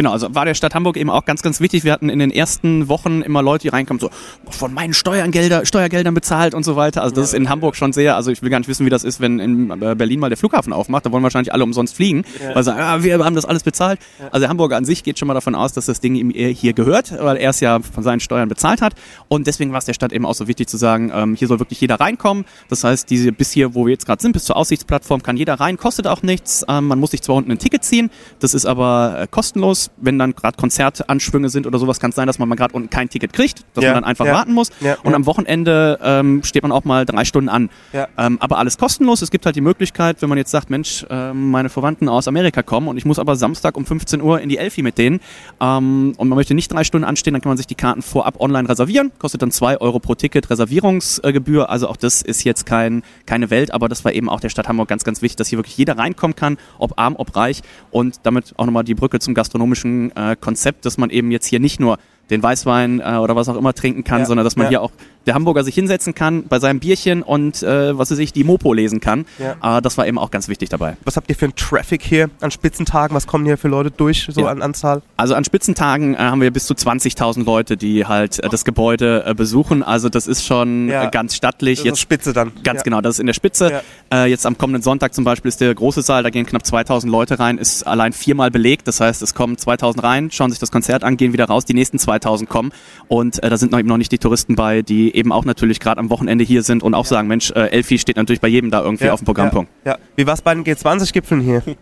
Genau, 0.00 0.12
also 0.12 0.34
war 0.34 0.46
der 0.46 0.54
Stadt 0.54 0.74
Hamburg 0.74 0.96
eben 0.96 1.10
auch 1.10 1.26
ganz, 1.26 1.42
ganz 1.42 1.60
wichtig. 1.60 1.84
Wir 1.84 1.92
hatten 1.92 2.08
in 2.08 2.20
den 2.20 2.30
ersten 2.30 2.88
Wochen 2.88 3.20
immer 3.20 3.42
Leute, 3.42 3.64
die 3.64 3.68
reinkamen, 3.68 4.00
so 4.00 4.08
von 4.48 4.72
meinen 4.72 4.94
Steuergelder, 4.94 5.66
Steuergeldern 5.66 6.14
bezahlt 6.14 6.54
und 6.54 6.64
so 6.64 6.74
weiter. 6.74 7.02
Also 7.02 7.16
das 7.16 7.26
ist 7.26 7.34
in 7.34 7.50
Hamburg 7.50 7.76
schon 7.76 7.92
sehr, 7.92 8.16
also 8.16 8.30
ich 8.30 8.40
will 8.40 8.48
gar 8.48 8.60
nicht 8.60 8.68
wissen, 8.68 8.86
wie 8.86 8.90
das 8.90 9.04
ist, 9.04 9.20
wenn 9.20 9.38
in 9.38 9.70
äh, 9.70 9.94
Berlin 9.94 10.18
mal 10.18 10.30
der 10.30 10.38
Flughafen 10.38 10.72
aufmacht. 10.72 11.04
Da 11.04 11.12
wollen 11.12 11.22
wahrscheinlich 11.22 11.52
alle 11.52 11.64
umsonst 11.64 11.96
fliegen, 11.96 12.24
weil 12.54 12.62
sie 12.62 12.70
sagen, 12.70 12.80
ah, 12.80 13.02
wir 13.02 13.22
haben 13.22 13.34
das 13.34 13.44
alles 13.44 13.62
bezahlt. 13.62 14.00
Also 14.30 14.40
der 14.40 14.48
Hamburger 14.48 14.78
an 14.78 14.86
sich 14.86 15.02
geht 15.02 15.18
schon 15.18 15.28
mal 15.28 15.34
davon 15.34 15.54
aus, 15.54 15.74
dass 15.74 15.84
das 15.84 16.00
Ding 16.00 16.14
ihm 16.14 16.30
eher 16.30 16.48
hier 16.48 16.72
gehört, 16.72 17.12
weil 17.22 17.36
er 17.36 17.50
es 17.50 17.60
ja 17.60 17.80
von 17.80 18.02
seinen 18.02 18.20
Steuern 18.20 18.48
bezahlt 18.48 18.80
hat. 18.80 18.94
Und 19.28 19.48
deswegen 19.48 19.72
war 19.72 19.80
es 19.80 19.84
der 19.84 19.92
Stadt 19.92 20.14
eben 20.14 20.24
auch 20.24 20.32
so 20.32 20.48
wichtig 20.48 20.66
zu 20.66 20.78
sagen, 20.78 21.12
ähm, 21.14 21.34
hier 21.34 21.46
soll 21.46 21.58
wirklich 21.58 21.78
jeder 21.82 22.00
reinkommen. 22.00 22.46
Das 22.70 22.84
heißt, 22.84 23.10
diese 23.10 23.32
bis 23.32 23.52
hier, 23.52 23.74
wo 23.74 23.84
wir 23.84 23.92
jetzt 23.92 24.06
gerade 24.06 24.22
sind, 24.22 24.32
bis 24.32 24.44
zur 24.44 24.56
Aussichtsplattform, 24.56 25.22
kann 25.22 25.36
jeder 25.36 25.60
rein, 25.60 25.76
kostet 25.76 26.06
auch 26.06 26.22
nichts. 26.22 26.64
Ähm, 26.70 26.86
man 26.86 26.98
muss 26.98 27.10
sich 27.10 27.20
zwar 27.20 27.36
unten 27.36 27.50
ein 27.50 27.58
Ticket 27.58 27.84
ziehen, 27.84 28.08
das 28.38 28.54
ist 28.54 28.64
aber 28.64 29.18
äh, 29.20 29.26
kostenlos. 29.30 29.89
Dass 29.90 30.04
wenn 30.04 30.18
dann 30.18 30.34
gerade 30.34 30.56
Konzertanschwünge 30.56 31.48
sind 31.48 31.66
oder 31.66 31.78
sowas, 31.78 32.00
kann 32.00 32.10
es 32.10 32.16
sein, 32.16 32.26
dass 32.26 32.38
man 32.38 32.48
mal 32.48 32.54
gerade 32.54 32.74
unten 32.74 32.90
kein 32.90 33.08
Ticket 33.08 33.32
kriegt, 33.32 33.64
dass 33.74 33.84
Ja, 33.84 33.90
man 33.90 34.02
dann 34.02 34.10
einfach 34.10 34.26
ja. 34.26 34.32
warten 34.32 34.52
muss. 34.52 34.70
Ja, 34.80 34.96
und 35.02 35.14
am 35.14 35.26
Wochenende 35.26 35.98
ähm, 36.02 36.42
steht 36.42 36.62
man 36.62 36.72
auch 36.72 36.84
mal 36.84 37.04
drei 37.04 37.24
Stunden 37.24 37.48
an. 37.48 37.70
Ähm, 38.16 38.38
aber 38.40 38.58
alles 38.58 38.78
kostenlos. 38.78 39.22
Es 39.22 39.30
gibt 39.30 39.46
halt 39.46 39.56
die 39.56 39.60
Möglichkeit, 39.60 40.22
wenn 40.22 40.28
man 40.28 40.38
jetzt 40.38 40.50
sagt, 40.50 40.70
Mensch, 40.70 41.06
ähm, 41.10 41.50
meine 41.50 41.68
Verwandten 41.68 42.08
aus 42.08 42.28
Amerika 42.28 42.62
kommen 42.62 42.88
und 42.88 42.96
ich 42.96 43.04
muss 43.04 43.18
aber 43.18 43.36
Samstag 43.36 43.76
um 43.76 43.84
15 43.84 44.22
Uhr 44.22 44.40
in 44.40 44.48
die 44.48 44.58
Elfi 44.58 44.82
mit 44.82 44.98
denen 44.98 45.20
ähm, 45.60 46.14
und 46.16 46.28
man 46.28 46.36
möchte 46.36 46.54
nicht 46.54 46.72
drei 46.72 46.84
Stunden 46.84 47.04
anstehen, 47.04 47.34
dann 47.34 47.42
kann 47.42 47.50
man 47.50 47.56
sich 47.56 47.66
die 47.66 47.74
Karten 47.74 48.02
vorab 48.02 48.40
online 48.40 48.68
reservieren. 48.68 49.12
Kostet 49.18 49.42
dann 49.42 49.50
zwei 49.50 49.80
Euro 49.80 49.98
pro 49.98 50.14
Ticket 50.14 50.50
Reservierungsgebühr. 50.50 51.70
Also 51.70 51.88
auch 51.88 51.96
das 51.96 52.22
ist 52.22 52.44
jetzt 52.44 52.66
kein, 52.66 53.02
keine 53.26 53.50
Welt, 53.50 53.72
aber 53.72 53.88
das 53.88 54.04
war 54.04 54.12
eben 54.12 54.28
auch 54.28 54.40
der 54.40 54.48
Stadt 54.48 54.68
Hamburg 54.68 54.88
ganz, 54.88 55.04
ganz 55.04 55.22
wichtig, 55.22 55.36
dass 55.36 55.48
hier 55.48 55.58
wirklich 55.58 55.76
jeder 55.76 55.98
reinkommen 55.98 56.36
kann, 56.36 56.58
ob 56.78 56.98
arm, 56.98 57.16
ob 57.16 57.34
reich 57.36 57.62
und 57.90 58.20
damit 58.24 58.54
auch 58.56 58.66
nochmal 58.66 58.84
die 58.84 58.94
Brücke 58.94 59.18
zum 59.18 59.34
gastronomischen 59.34 59.79
äh, 59.84 60.36
Konzept, 60.36 60.84
dass 60.84 60.98
man 60.98 61.10
eben 61.10 61.30
jetzt 61.30 61.46
hier 61.46 61.60
nicht 61.60 61.80
nur 61.80 61.98
den 62.30 62.42
Weißwein 62.42 63.00
äh, 63.00 63.16
oder 63.16 63.36
was 63.36 63.48
auch 63.48 63.56
immer 63.56 63.74
trinken 63.74 64.04
kann, 64.04 64.20
Ja, 64.20 64.26
sondern 64.26 64.44
dass 64.44 64.56
man 64.56 64.66
ja. 64.66 64.70
hier 64.70 64.82
auch 64.82 64.92
der 65.26 65.34
Hamburger 65.34 65.64
sich 65.64 65.74
hinsetzen 65.74 66.14
kann 66.14 66.44
bei 66.48 66.58
seinem 66.58 66.80
Bierchen 66.80 67.22
und 67.22 67.62
äh, 67.62 67.96
was 67.96 68.10
weiß 68.10 68.18
ich, 68.18 68.32
die 68.32 68.42
Mopo 68.44 68.72
lesen 68.72 69.00
kann. 69.00 69.26
Ja. 69.38 69.78
Äh, 69.78 69.82
das 69.82 69.98
war 69.98 70.06
eben 70.06 70.18
auch 70.18 70.30
ganz 70.30 70.48
wichtig 70.48 70.70
dabei. 70.70 70.96
Was 71.04 71.16
habt 71.16 71.28
ihr 71.28 71.36
für 71.36 71.44
einen 71.46 71.54
Traffic 71.56 72.02
hier 72.02 72.30
an 72.40 72.50
Spitzentagen? 72.50 73.14
Was 73.14 73.26
kommen 73.26 73.44
hier 73.44 73.58
für 73.58 73.68
Leute 73.68 73.90
durch, 73.90 74.28
so 74.30 74.46
an 74.46 74.62
Anzahl? 74.62 75.02
Also 75.16 75.34
an 75.34 75.44
Spitzentagen 75.44 76.14
äh, 76.14 76.18
haben 76.18 76.40
wir 76.40 76.50
bis 76.50 76.66
zu 76.66 76.74
20.000 76.74 77.44
Leute, 77.44 77.76
die 77.76 78.06
halt 78.06 78.38
äh, 78.38 78.48
das 78.48 78.64
Gebäude 78.64 79.24
äh, 79.26 79.34
besuchen. 79.34 79.82
Also 79.82 80.08
das 80.08 80.26
ist 80.26 80.44
schon 80.44 80.88
ganz 81.12 81.36
stattlich. 81.36 81.78
Das 81.78 81.84
ist 81.84 81.86
Jetzt 81.86 82.00
Spitze 82.00 82.32
dann. 82.32 82.52
Ganz 82.64 82.82
genau, 82.82 83.00
das 83.00 83.16
ist 83.16 83.20
in 83.20 83.26
der 83.26 83.34
Spitze. 83.34 83.82
Jetzt 84.12 84.46
am 84.46 84.58
kommenden 84.58 84.82
Sonntag 84.82 85.14
zum 85.14 85.24
Beispiel 85.24 85.48
ist 85.48 85.60
der 85.60 85.74
große 85.74 86.02
Saal, 86.02 86.22
da 86.22 86.30
gehen 86.30 86.46
knapp 86.46 86.66
2000 86.66 87.10
Leute 87.10 87.38
rein, 87.38 87.58
ist 87.58 87.86
allein 87.86 88.12
viermal 88.12 88.50
belegt. 88.50 88.88
Das 88.88 89.00
heißt, 89.00 89.22
es 89.22 89.34
kommen 89.34 89.56
2000 89.56 90.02
rein, 90.02 90.30
schauen 90.30 90.50
sich 90.50 90.58
das 90.58 90.70
Konzert 90.70 91.04
an, 91.04 91.16
gehen 91.16 91.32
wieder 91.32 91.44
raus, 91.44 91.64
die 91.64 91.74
nächsten 91.74 91.98
2000 91.98 92.19
kommen. 92.48 92.72
Und 93.08 93.42
äh, 93.42 93.50
da 93.50 93.56
sind 93.56 93.72
noch 93.72 93.78
eben 93.78 93.88
noch 93.88 93.96
nicht 93.96 94.12
die 94.12 94.18
Touristen 94.18 94.54
bei, 94.54 94.82
die 94.82 95.14
eben 95.14 95.32
auch 95.32 95.44
natürlich 95.44 95.80
gerade 95.80 95.98
am 95.98 96.10
Wochenende 96.10 96.44
hier 96.44 96.62
sind 96.62 96.82
und 96.82 96.94
auch 96.94 97.06
sagen, 97.06 97.28
Mensch, 97.28 97.50
äh, 97.50 97.70
Elfi 97.70 97.98
steht 97.98 98.16
natürlich 98.16 98.40
bei 98.40 98.48
jedem 98.48 98.70
da 98.70 98.82
irgendwie 98.82 99.06
Ja, 99.06 99.12
auf 99.12 99.20
dem 99.20 99.26
Programmpunkt. 99.26 99.70
Ja, 99.84 99.92
ja. 99.92 99.98
Wie 100.16 100.26
war 100.26 100.34
es 100.34 100.42
bei 100.42 100.54
den 100.54 100.64
G20-Gipfeln 100.64 101.40
hier? 101.40 101.62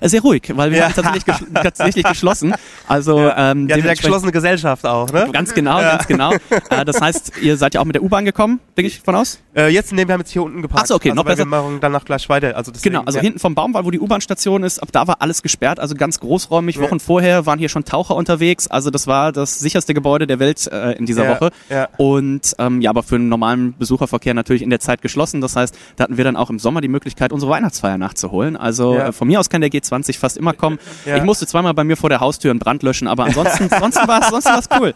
Äh, 0.00 0.08
sehr 0.08 0.20
ruhig, 0.22 0.42
weil 0.54 0.70
wir 0.70 0.78
Ja. 0.78 0.84
haben 0.86 0.94
tatsächlich, 0.94 1.24
ges 1.24 1.36
tatsächlich 1.54 2.04
geschlossen. 2.04 2.54
Also 2.88 3.18
ähm, 3.18 3.22
Ja, 3.22 3.30
hat 3.30 3.38
ja 3.38 3.56
dementsprechend- 3.66 4.00
geschlossene 4.02 4.32
Gesellschaft 4.32 4.84
auch, 4.86 5.10
ne? 5.12 5.28
Ganz 5.32 5.54
genau, 5.54 5.78
ganz 5.80 6.06
genau. 6.06 6.32
Äh, 6.70 6.84
das 6.84 7.00
heißt, 7.00 7.32
ihr 7.42 7.56
seid 7.56 7.74
ja 7.74 7.80
auch 7.80 7.84
mit 7.84 7.94
der 7.94 8.02
U-Bahn 8.02 8.24
gekommen, 8.24 8.60
denke 8.76 8.88
ich 8.88 9.00
von 9.00 9.14
aus? 9.14 9.38
Äh, 9.54 9.68
jetzt, 9.68 9.92
nee, 9.92 10.06
wir 10.06 10.14
haben 10.14 10.20
jetzt 10.20 10.30
hier 10.30 10.42
unten 10.42 10.62
geparkt. 10.62 10.84
Ach 10.84 10.88
so, 10.88 10.94
okay, 10.96 11.10
also, 11.10 11.16
noch 11.20 11.24
besser. 11.26 11.38
Wir 11.40 11.46
machen 11.46 11.78
danach 11.80 12.04
gleich 12.04 12.28
weiter. 12.28 12.56
Also 12.56 12.72
deswegen, 12.72 12.94
Genau, 12.94 13.04
also 13.04 13.18
ja. 13.18 13.22
hinten 13.22 13.38
vom 13.38 13.54
Baumwall, 13.54 13.84
wo 13.84 13.90
die 13.90 14.00
U-Bahn-Station 14.00 14.62
ist, 14.62 14.78
ab 14.82 14.88
da 14.92 15.06
war 15.06 15.16
alles 15.20 15.42
gesperrt, 15.42 15.78
also 15.80 15.94
ganz 15.94 16.20
großräumig. 16.20 16.76
Ja. 16.76 16.82
Wochen 16.82 17.00
vorher 17.00 17.46
waren 17.46 17.58
hier 17.58 17.68
schon 17.68 17.84
Taucher 17.84 18.16
unterwegs, 18.16 18.66
also 18.68 18.90
das 18.90 19.06
war 19.06 19.32
das 19.32 19.58
sicherste 19.58 19.94
Gebäude 19.94 20.26
der 20.26 20.38
Welt 20.38 20.66
äh, 20.72 20.92
in 20.92 21.06
dieser 21.06 21.24
Ja, 21.24 21.30
Woche. 21.40 21.50
ja. 21.68 21.88
Und 21.98 22.54
ähm, 22.58 22.80
ja, 22.80 22.90
aber 22.90 23.02
für 23.02 23.16
einen 23.16 23.28
normalen 23.28 23.74
Besucherverkehr 23.78 24.34
natürlich 24.34 24.62
in 24.62 24.70
der 24.70 24.80
Zeit 24.80 25.02
geschlossen. 25.02 25.40
Das 25.40 25.56
heißt, 25.56 25.74
da 25.96 26.04
hatten 26.04 26.16
wir 26.16 26.24
dann 26.24 26.36
auch 26.36 26.50
im 26.50 26.58
Sommer 26.58 26.80
die 26.80 26.88
Möglichkeit, 26.88 27.32
unsere 27.32 27.50
Weihnachtsfeier 27.52 27.98
nachzuholen. 27.98 28.56
Also 28.56 28.94
Ja. 28.96 29.08
äh, 29.08 29.12
von 29.12 29.28
mir 29.28 29.40
aus 29.40 29.48
kann 29.50 29.61
der 29.62 29.70
G20 29.70 30.18
fast 30.18 30.36
immer 30.36 30.52
kommen. 30.52 30.78
Ja. 31.06 31.16
Ich 31.16 31.22
musste 31.22 31.46
zweimal 31.46 31.74
bei 31.74 31.84
mir 31.84 31.96
vor 31.96 32.10
der 32.10 32.20
Haustür 32.20 32.50
einen 32.50 32.60
Brand 32.60 32.82
löschen, 32.82 33.08
aber 33.08 33.24
ansonsten, 33.24 33.64
ansonsten 33.72 34.06
war 34.06 34.20
es 34.20 34.32
war's 34.32 34.68
cool. 34.78 34.92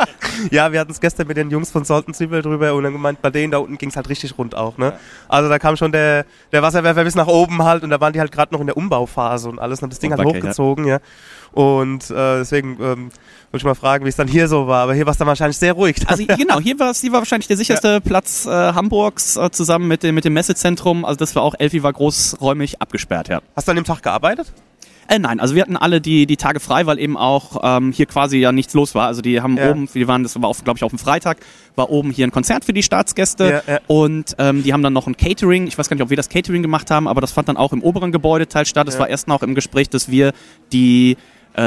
Ja, 0.51 0.73
wir 0.73 0.81
hatten 0.81 0.93
es 0.93 1.01
gestern 1.01 1.27
mit 1.27 1.37
den 1.37 1.51
Jungs 1.51 1.71
von 1.71 1.85
Salt 1.85 2.07
Zwiebel 2.15 2.43
drüber 2.43 2.75
und 2.75 2.85
dann 2.85 2.93
gemeint, 2.93 3.23
bei 3.23 3.31
denen 3.31 3.51
da 3.51 3.59
unten 3.59 3.79
ging 3.79 3.89
es 3.89 3.97
halt 3.97 4.09
richtig 4.09 4.37
rund 4.39 4.55
auch, 4.55 4.79
ne? 4.79 4.93
Also 5.29 5.49
da 5.49 5.59
kam 5.59 5.77
schon 5.77 5.93
der, 5.93 6.27
der 6.53 6.63
Wasserwerfer 6.63 7.05
bis 7.05 7.15
nach 7.15 7.27
oben 7.27 7.63
halt 7.63 7.83
und 7.83 7.91
da 7.91 8.01
waren 8.01 8.13
die 8.13 8.21
halt 8.21 8.33
gerade 8.33 8.53
noch 8.53 8.61
in 8.61 8.67
der 8.67 8.77
Umbauphase 8.77 9.49
und 9.49 9.59
alles 9.59 9.79
und 9.81 9.85
haben 9.85 9.91
das 9.91 9.99
Ding 9.99 10.11
halt 10.13 10.21
Okay, 10.21 10.37
ja. 10.37 10.43
hochgezogen, 10.43 10.85
ja. 10.85 10.99
Und 11.53 12.11
äh, 12.11 12.39
deswegen 12.39 12.73
ähm, 12.81 13.11
wollte 13.51 13.59
ich 13.59 13.65
mal 13.65 13.75
fragen, 13.75 14.05
wie 14.05 14.09
es 14.09 14.17
dann 14.17 14.29
hier 14.29 14.49
so 14.49 14.67
war, 14.67 14.83
aber 14.83 14.95
hier 14.95 15.07
war 15.07 15.13
es 15.13 15.19
dann 15.19 15.29
wahrscheinlich 15.29 15.57
sehr 15.57 15.73
ruhig. 15.73 15.97
Also 16.07 16.25
genau, 16.39 16.61
hier 16.61 16.79
war 16.79 16.91
es 16.91 17.01
hier 17.01 17.13
war 17.13 17.21
wahrscheinlich 17.21 17.47
der 17.49 17.57
sicherste 17.57 18.01
Platz 18.01 18.45
äh, 18.47 18.51
Hamburgs 18.51 19.37
äh, 19.37 19.51
zusammen 19.51 19.89
mit 19.89 20.03
dem, 20.03 20.15
mit 20.15 20.25
dem 20.25 20.33
Messezentrum. 20.35 21.05
Also 21.05 21.19
das 21.19 21.35
war 21.35 21.43
auch, 21.43 21.55
Elfi 21.59 21.83
war 21.83 21.93
großräumig 21.93 22.81
abgesperrt, 22.83 23.29
ja. 23.29 23.41
Hast 23.55 23.69
du 23.69 23.73
an 23.73 23.77
dem 23.77 23.85
Tag 23.85 24.03
gearbeitet? 24.03 24.53
Äh, 25.09 25.21
nein, 25.21 25.39
also 25.39 25.55
wir 25.55 25.63
hatten 25.63 25.77
alle 25.77 26.01
die, 26.01 26.27
die 26.27 26.37
Tage 26.37 26.59
frei, 26.59 26.85
weil 26.87 26.99
eben 26.99 27.17
auch 27.17 27.61
ähm, 27.63 27.93
hier 27.93 28.07
quasi 28.07 28.39
ja 28.39 28.51
nichts 28.51 28.75
los 28.75 28.97
war. 28.97 29.07
Also 29.07 29.23
die 29.23 29.41
haben 29.41 29.57
Ja. 29.57 29.71
oben, 29.71 29.89
die 29.95 30.09
waren, 30.09 30.25
das 30.25 30.35
war 30.43 30.53
glaube 30.65 30.79
ich 30.79 30.83
auf 30.83 30.91
dem 30.91 30.99
Freitag, 30.99 31.39
war 31.77 31.91
oben 31.91 32.11
hier 32.11 32.27
ein 32.27 32.33
Konzert 32.33 32.65
für 32.65 32.73
die 32.73 32.83
Staatsgäste 32.83 33.63
Ja, 33.67 33.73
ja. 33.75 33.81
und 33.87 34.35
ähm, 34.39 34.65
die 34.65 34.73
haben 34.73 34.83
dann 34.83 34.93
noch 34.93 35.07
ein 35.07 35.17
Catering. 35.17 35.69
Ich 35.69 35.79
weiß 35.79 35.89
gar 35.89 35.95
nicht, 35.95 36.03
ob 36.03 36.11
wir 36.11 36.17
das 36.17 36.29
Catering 36.29 36.61
gemacht 36.63 36.91
haben, 36.91 37.07
aber 37.07 37.21
das 37.21 37.31
fand 37.31 37.49
dann 37.49 37.57
auch 37.57 37.73
im 37.73 37.83
oberen 37.85 38.11
Gebäudeteil 38.11 38.67
statt. 38.67 38.89
Es 38.89 38.95
Ja. 38.95 39.01
war 39.01 39.09
erst 39.09 39.29
noch 39.29 39.43
im 39.45 39.55
Gespräch, 39.55 39.89
dass 39.89 40.11
wir 40.11 40.33
die 40.73 41.17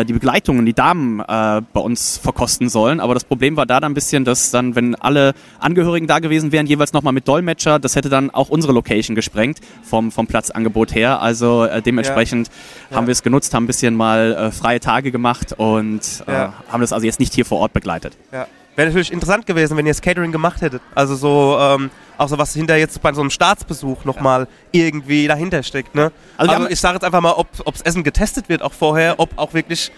die 0.06 0.14
Begleitungen, 0.14 0.66
die 0.66 0.74
Damen 0.74 1.20
äh, 1.20 1.62
bei 1.74 1.80
uns 1.80 2.18
verkosten 2.18 2.70
sollen. 2.70 3.00
Aber 3.00 3.14
das 3.16 3.24
Problem 3.24 3.58
war 3.58 3.66
da 3.66 3.80
dann 3.80 3.92
ein 3.92 3.96
bisschen, 3.96 4.24
dass 4.24 4.52
dann, 4.52 4.76
wenn 4.76 4.94
alle 4.96 5.34
Angehörigen 5.60 6.06
da 6.06 6.20
gewesen 6.20 6.52
wären, 6.52 6.68
jeweils 6.68 6.94
nochmal 6.94 7.14
mit 7.14 7.28
Dolmetscher, 7.28 7.80
das 7.80 7.96
hätte 7.96 8.10
dann 8.10 8.30
auch 8.30 8.50
unsere 8.50 8.72
Location 8.74 9.16
gesprengt 9.16 9.60
vom, 9.84 10.12
vom 10.12 10.28
Platzangebot 10.28 10.94
her. 10.94 11.22
Also 11.22 11.64
äh, 11.66 11.82
dementsprechend 11.82 12.50
haben 12.92 13.08
wir 13.08 13.14
es 13.14 13.24
genutzt, 13.24 13.54
haben 13.54 13.64
ein 13.64 13.68
bisschen 13.68 13.96
mal 13.96 14.34
äh, 14.34 14.52
freie 14.52 14.80
Tage 14.80 15.12
gemacht 15.12 15.54
und 15.58 16.02
äh, 16.28 16.32
Ja. 16.32 16.54
haben 16.72 16.82
das 16.82 16.94
also 16.94 17.06
jetzt 17.06 17.20
nicht 17.20 17.34
hier 17.34 17.46
vor 17.46 17.60
Ort 17.60 17.74
begleitet. 17.74 18.16
Ja. 18.32 18.46
Wäre 18.76 18.90
natürlich 18.90 19.12
interessant 19.12 19.46
gewesen, 19.46 19.76
wenn 19.76 19.86
ihr 19.86 19.92
das 19.92 20.02
Catering 20.02 20.32
gemacht 20.32 20.62
hättet. 20.62 20.82
Also 20.96 21.16
so, 21.16 21.58
ähm, 21.60 21.90
auch 22.20 22.30
so 22.30 22.38
was 22.38 22.54
hinter 22.54 22.76
jetzt 22.78 23.02
bei 23.02 23.14
so 23.14 23.22
einem 23.22 23.30
Staatsbesuch 23.30 24.06
nochmal 24.06 24.48
irgendwie 24.72 25.28
dahinter 25.28 25.64
steckt, 25.64 25.96
ne? 25.96 26.12
Also 26.38 26.52
Also, 26.54 26.70
ich 26.70 26.80
sage 26.80 26.96
jetzt 26.96 27.04
einfach 27.04 27.22
mal, 27.22 27.32
ob 27.34 27.48
ob's 27.66 27.82
Essen 27.82 28.04
getestet 28.04 28.50
wird 28.50 28.62
auch 28.62 28.74
vorher, 28.74 29.16
ob 29.20 29.30
auch 29.38 29.54
wirklich 29.54 29.92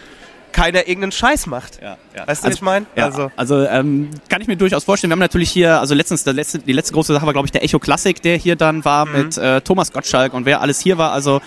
keiner 0.52 0.80
irgendeinen 0.88 1.14
Scheiß 1.14 1.48
macht. 1.48 1.80
Ja, 1.82 1.98
ja. 2.16 2.28
Weißt 2.28 2.44
du, 2.44 2.48
was 2.50 2.56
ich 2.56 2.62
meine? 2.62 2.86
Ja, 2.96 3.06
Also, 3.06 3.32
also, 3.38 3.66
ähm, 3.66 4.10
kann 4.28 4.42
ich 4.42 4.48
mir 4.48 4.58
durchaus 4.58 4.84
vorstellen. 4.84 5.10
Wir 5.10 5.14
haben 5.14 5.20
natürlich 5.20 5.50
hier, 5.50 5.80
also 5.80 5.96
letztens, 5.96 6.26
der 6.26 6.34
letzte, 6.34 6.60
die 6.60 6.74
letzte 6.74 6.94
große 6.94 7.14
Sache 7.14 7.26
war, 7.26 7.32
glaube 7.34 7.48
ich, 7.48 7.52
der 7.54 7.64
Echo 7.64 7.80
Classic, 7.80 8.22
der 8.22 8.36
hier 8.38 8.58
dann 8.58 8.84
war 8.84 9.06
Mhm. 9.06 9.12
mit 9.14 9.38
äh, 9.38 9.62
Thomas 9.62 9.94
Gottschalk 9.94 10.34
und 10.34 10.46
wer 10.46 10.60
alles 10.62 10.80
hier 10.82 10.98
war. 10.98 11.14
Also 11.14 11.40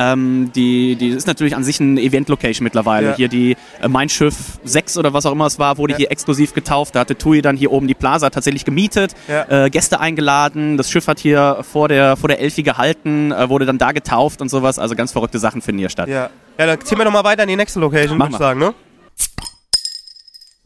ähm, 0.00 0.50
die, 0.54 0.96
die 0.96 1.08
ist 1.10 1.26
natürlich 1.26 1.54
an 1.54 1.62
sich 1.62 1.78
ein 1.78 1.98
Event-Location 1.98 2.64
mittlerweile. 2.64 3.10
Ja. 3.10 3.16
Hier 3.16 3.28
die 3.28 3.56
äh, 3.80 3.88
Mein 3.88 4.08
Schiff 4.08 4.58
6 4.64 4.96
oder 4.98 5.12
was 5.12 5.26
auch 5.26 5.32
immer 5.32 5.46
es 5.46 5.58
war, 5.58 5.78
wurde 5.78 5.92
Ja. 5.92 5.98
hier 5.98 6.10
exklusiv 6.10 6.54
getauft. 6.54 6.94
Da 6.96 7.00
hatte 7.00 7.16
TUI 7.16 7.42
dann 7.42 7.56
hier 7.56 7.70
oben 7.70 7.86
die 7.86 7.94
Plaza 7.94 8.30
tatsächlich 8.30 8.64
gemietet, 8.64 9.14
Ja. 9.28 9.64
äh, 9.66 9.70
Gäste 9.70 10.00
eingeladen. 10.00 10.76
Das 10.76 10.90
Schiff 10.90 11.06
hat 11.06 11.18
hier 11.20 11.58
vor 11.70 11.88
der, 11.88 12.16
vor 12.16 12.28
der 12.28 12.40
Elfi 12.40 12.62
gehalten, 12.62 13.30
äh, 13.32 13.48
wurde 13.48 13.66
dann 13.66 13.78
da 13.78 13.92
getauft 13.92 14.40
und 14.40 14.48
sowas. 14.48 14.78
Also 14.78 14.94
ganz 14.96 15.12
verrückte 15.12 15.38
Sachen 15.38 15.60
finden 15.62 15.78
hier 15.80 15.90
statt. 15.90 16.08
ja. 16.08 16.30
Ja, 16.58 16.66
dann 16.66 16.80
ziehen 16.84 16.98
wir 16.98 17.04
nochmal 17.06 17.24
weiter 17.24 17.44
in 17.44 17.48
die 17.48 17.56
nächste 17.56 17.80
Location, 17.80 18.18
würde 18.18 18.32
ich 18.32 18.38
sagen, 18.38 18.60
ne? 18.60 18.74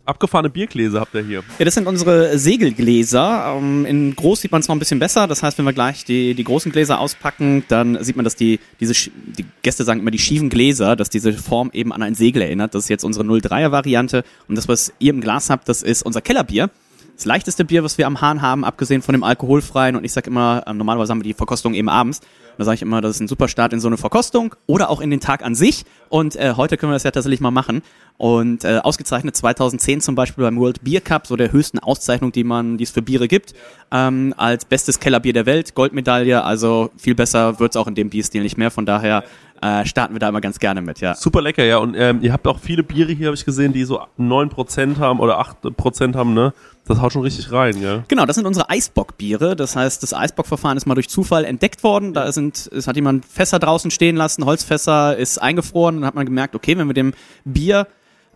Abgefahrene 0.07 0.51
Biergläser 0.51 1.01
habt 1.01 1.15
ihr 1.15 1.23
hier. 1.23 1.43
Ja, 1.59 1.65
das 1.65 1.75
sind 1.75 1.87
unsere 1.87 2.39
Segelgläser. 2.39 3.57
Ähm, 3.57 3.87
in 3.87 4.15
groß 4.15 4.43
sieht 4.43 4.53
man 4.53 4.61
es 4.61 4.69
noch 4.69 4.77
ein 4.77 4.79
bisschen 4.79 4.99
besser. 4.99 5.27
Das 5.27 5.43
heißt, 5.43 5.57
wenn 5.57 5.65
wir 5.65 5.73
gleich 5.73 6.05
die, 6.05 6.35
die 6.35 6.45
großen 6.45 6.71
Gläser 6.71 7.01
auspacken, 7.01 7.65
dann 7.69 8.03
sieht 8.05 8.17
man, 8.17 8.25
dass 8.25 8.37
die, 8.37 8.61
diese, 8.81 8.93
die 9.15 9.47
Gäste 9.63 9.85
sagen 9.85 10.01
immer 10.01 10.11
die 10.11 10.19
schiefen 10.19 10.51
Gläser, 10.51 10.95
dass 10.95 11.09
diese 11.09 11.33
Form 11.33 11.71
eben 11.73 11.91
an 11.93 12.03
ein 12.03 12.15
Segel 12.15 12.43
erinnert. 12.43 12.75
Das 12.75 12.85
ist 12.85 12.89
jetzt 12.91 13.05
unsere 13.05 13.25
03er 13.25 13.71
Variante. 13.71 14.25
Und 14.47 14.57
das, 14.57 14.69
was 14.69 14.93
ihr 14.99 15.11
im 15.11 15.23
Glas 15.23 15.49
habt, 15.49 15.69
das 15.71 15.83
ist 15.83 16.03
unser 16.03 16.21
Kellerbier. 16.21 16.69
Das 17.15 17.27
leichteste 17.27 17.65
Bier, 17.65 17.85
was 17.85 17.97
wir 17.97 18.07
am 18.09 18.21
Hahn 18.21 18.43
haben, 18.43 18.65
abgesehen 18.65 19.01
von 19.01 19.13
dem 19.13 19.23
alkoholfreien. 19.23 19.95
Und 19.95 20.05
ich 20.05 20.13
sag 20.13 20.27
immer, 20.27 20.65
ähm, 20.67 20.79
normalerweise 20.79 21.13
haben 21.13 21.21
wir 21.21 21.25
die 21.25 21.35
Verkostung 21.35 21.75
eben 21.75 21.89
abends. 21.89 22.19
Und 22.19 22.59
da 22.59 22.65
sage 22.65 22.77
ich 22.77 22.83
immer, 22.83 23.01
das 23.01 23.17
ist 23.17 23.21
ein 23.21 23.29
super 23.29 23.47
Start 23.47 23.73
in 23.73 23.81
so 23.81 23.87
eine 23.87 23.97
Verkostung 23.97 24.55
oder 24.67 24.91
auch 24.91 25.01
in 25.01 25.11
den 25.11 25.21
Tag 25.21 25.45
an 25.45 25.55
sich. 25.55 25.85
Und 26.09 26.35
äh, 26.35 26.55
heute 26.57 26.77
können 26.77 26.91
wir 26.91 26.95
das 26.95 27.05
ja 27.05 27.13
tatsächlich 27.13 27.41
mal 27.41 27.53
machen. 27.53 27.83
Und 28.17 28.65
äh, 28.65 28.79
ausgezeichnet 28.79 29.37
2010 29.37 30.01
zum 30.01 30.15
Beispiel 30.17 30.43
beim 30.43 30.57
World 30.57 30.83
Beer 30.83 31.01
Cup, 31.01 31.27
so 31.27 31.37
der 31.37 31.53
höchsten 31.53 31.79
Auszeichnung, 31.79 32.33
die 32.33 32.45
man, 32.45 32.79
die 32.79 32.85
es 32.85 32.91
für 32.91 33.03
Biere 33.03 33.29
gibt, 33.29 33.55
ähm, 33.93 34.35
als 34.37 34.65
bestes 34.65 34.99
Kellerbier 34.99 35.33
der 35.33 35.47
Welt, 35.47 35.75
Goldmedaille. 35.75 36.43
Also 36.43 36.91
viel 36.97 37.15
besser 37.15 37.61
wird's 37.61 37.77
auch 37.77 37.87
in 37.87 37.95
dem 37.95 38.11
Bierstil 38.11 38.43
nicht 38.43 38.57
mehr. 38.57 38.73
Von 38.73 38.87
daher 38.87 39.25
äh, 39.65 39.87
starten 39.87 40.15
wir 40.15 40.19
da 40.19 40.29
immer 40.29 40.43
ganz 40.43 40.59
gerne 40.59 40.83
mit, 40.83 41.01
ja. 41.01 41.15
Super 41.15 41.41
lecker, 41.41 41.65
ja. 41.65 41.79
Und 41.79 41.95
ähm, 41.97 42.19
ihr 42.21 42.35
habt 42.35 42.47
auch 42.47 42.59
viele 42.59 42.83
Biere 42.83 43.13
hier, 43.13 43.29
habe 43.29 43.35
ich 43.35 43.47
gesehen, 43.47 43.73
die 43.73 43.85
so 43.85 44.03
9% 44.19 44.99
haben 44.99 45.21
oder 45.21 45.41
8% 45.41 46.15
haben, 46.15 46.35
ne? 46.35 46.53
Das 46.87 47.01
haut 47.01 47.15
schon 47.15 47.23
richtig 47.23 47.51
rein, 47.51 47.81
gell? 47.81 48.05
Genau, 48.09 48.27
das 48.27 48.37
sind 48.37 48.45
unsere 48.45 48.69
Eisbockbiere. 48.69 49.57
Das 49.57 49.75
heißt, 49.75 50.03
das 50.03 50.13
Eisbockverfahren 50.13 50.77
ist 50.77 50.85
mal 50.85 50.95
durch 50.95 51.09
Zufall 51.09 51.47
entdeckt 51.47 51.83
worden. 51.83 52.13
Da 52.13 52.31
sind, 52.31 52.71
es 52.75 52.87
hat 52.87 52.97
jemand 52.97 53.25
Fässer 53.25 53.59
draußen 53.59 53.91
stehen 53.91 54.17
lassen, 54.17 54.45
Holzfässer 54.45 55.17
ist 55.17 55.39
eingefroren. 55.39 55.97
Dann 55.97 56.05
hat 56.05 56.15
man 56.15 56.27
gemerkt, 56.27 56.55
okay, 56.55 56.77
wenn 56.77 56.87
wir 56.87 56.95
dem 56.95 57.15
Bier 57.47 57.87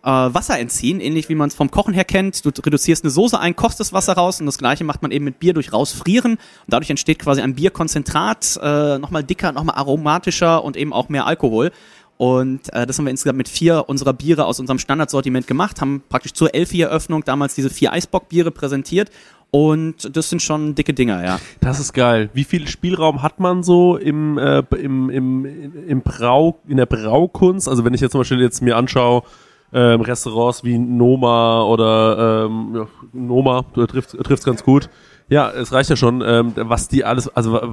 äh, 0.02 0.08
Wasser 0.08 0.58
entziehen, 0.58 1.00
ähnlich 1.00 1.28
wie 1.28 1.34
man 1.34 1.48
es 1.48 1.54
vom 1.54 1.70
Kochen 1.70 1.94
her 1.94 2.04
kennt. 2.04 2.44
Du 2.44 2.50
reduzierst 2.50 3.04
eine 3.04 3.10
Soße 3.10 3.38
ein, 3.38 3.56
kochst 3.56 3.80
das 3.80 3.92
Wasser 3.92 4.14
raus 4.14 4.40
und 4.40 4.46
das 4.46 4.58
gleiche 4.58 4.84
macht 4.84 5.02
man 5.02 5.10
eben 5.10 5.24
mit 5.24 5.38
Bier 5.40 5.54
durch 5.54 5.72
rausfrieren. 5.72 6.32
Und 6.32 6.40
dadurch 6.66 6.90
entsteht 6.90 7.18
quasi 7.18 7.40
ein 7.40 7.54
Bierkonzentrat, 7.54 8.58
äh, 8.62 8.98
nochmal 8.98 9.24
dicker, 9.24 9.52
nochmal 9.52 9.76
aromatischer 9.76 10.64
und 10.64 10.76
eben 10.76 10.92
auch 10.92 11.08
mehr 11.08 11.26
Alkohol. 11.26 11.72
Und 12.18 12.72
äh, 12.72 12.84
das 12.84 12.98
haben 12.98 13.04
wir 13.04 13.12
insgesamt 13.12 13.38
mit 13.38 13.48
vier 13.48 13.84
unserer 13.88 14.12
Biere 14.12 14.44
aus 14.44 14.58
unserem 14.58 14.80
Standardsortiment 14.80 15.46
gemacht, 15.46 15.80
haben 15.80 16.02
praktisch 16.08 16.32
zur 16.32 16.52
Elfi-Eröffnung 16.52 17.24
damals 17.24 17.54
diese 17.54 17.70
vier 17.70 17.92
Eisbockbiere 17.92 18.50
präsentiert. 18.50 19.10
Und 19.50 20.14
das 20.14 20.28
sind 20.28 20.42
schon 20.42 20.74
dicke 20.74 20.92
Dinger, 20.92 21.24
ja. 21.24 21.40
Das 21.60 21.80
ist 21.80 21.94
geil. 21.94 22.28
Wie 22.34 22.44
viel 22.44 22.68
Spielraum 22.68 23.22
hat 23.22 23.40
man 23.40 23.62
so 23.62 23.96
im, 23.96 24.36
äh, 24.36 24.62
im, 24.76 25.08
im, 25.08 25.86
im 25.86 26.02
Brau, 26.02 26.58
in 26.68 26.76
der 26.76 26.86
Braukunst? 26.86 27.68
Also 27.68 27.84
wenn 27.84 27.94
ich 27.94 28.00
jetzt 28.00 28.12
zum 28.12 28.20
Beispiel 28.20 28.42
jetzt 28.42 28.60
mir 28.60 28.76
anschaue, 28.76 29.22
ähm, 29.72 30.00
Restaurants 30.00 30.64
wie 30.64 30.78
Noma 30.78 31.62
oder 31.62 32.46
ähm, 32.46 32.74
ja, 32.74 32.86
Noma, 33.12 33.64
du 33.74 33.86
triffst 33.86 34.16
triffst 34.16 34.44
ganz 34.44 34.62
gut. 34.62 34.88
Ja, 35.30 35.50
es 35.50 35.72
reicht 35.72 35.90
ja 35.90 35.96
schon, 35.96 36.22
ähm, 36.24 36.52
was 36.56 36.88
die 36.88 37.04
alles, 37.04 37.28
also 37.28 37.60
äh, 37.60 37.68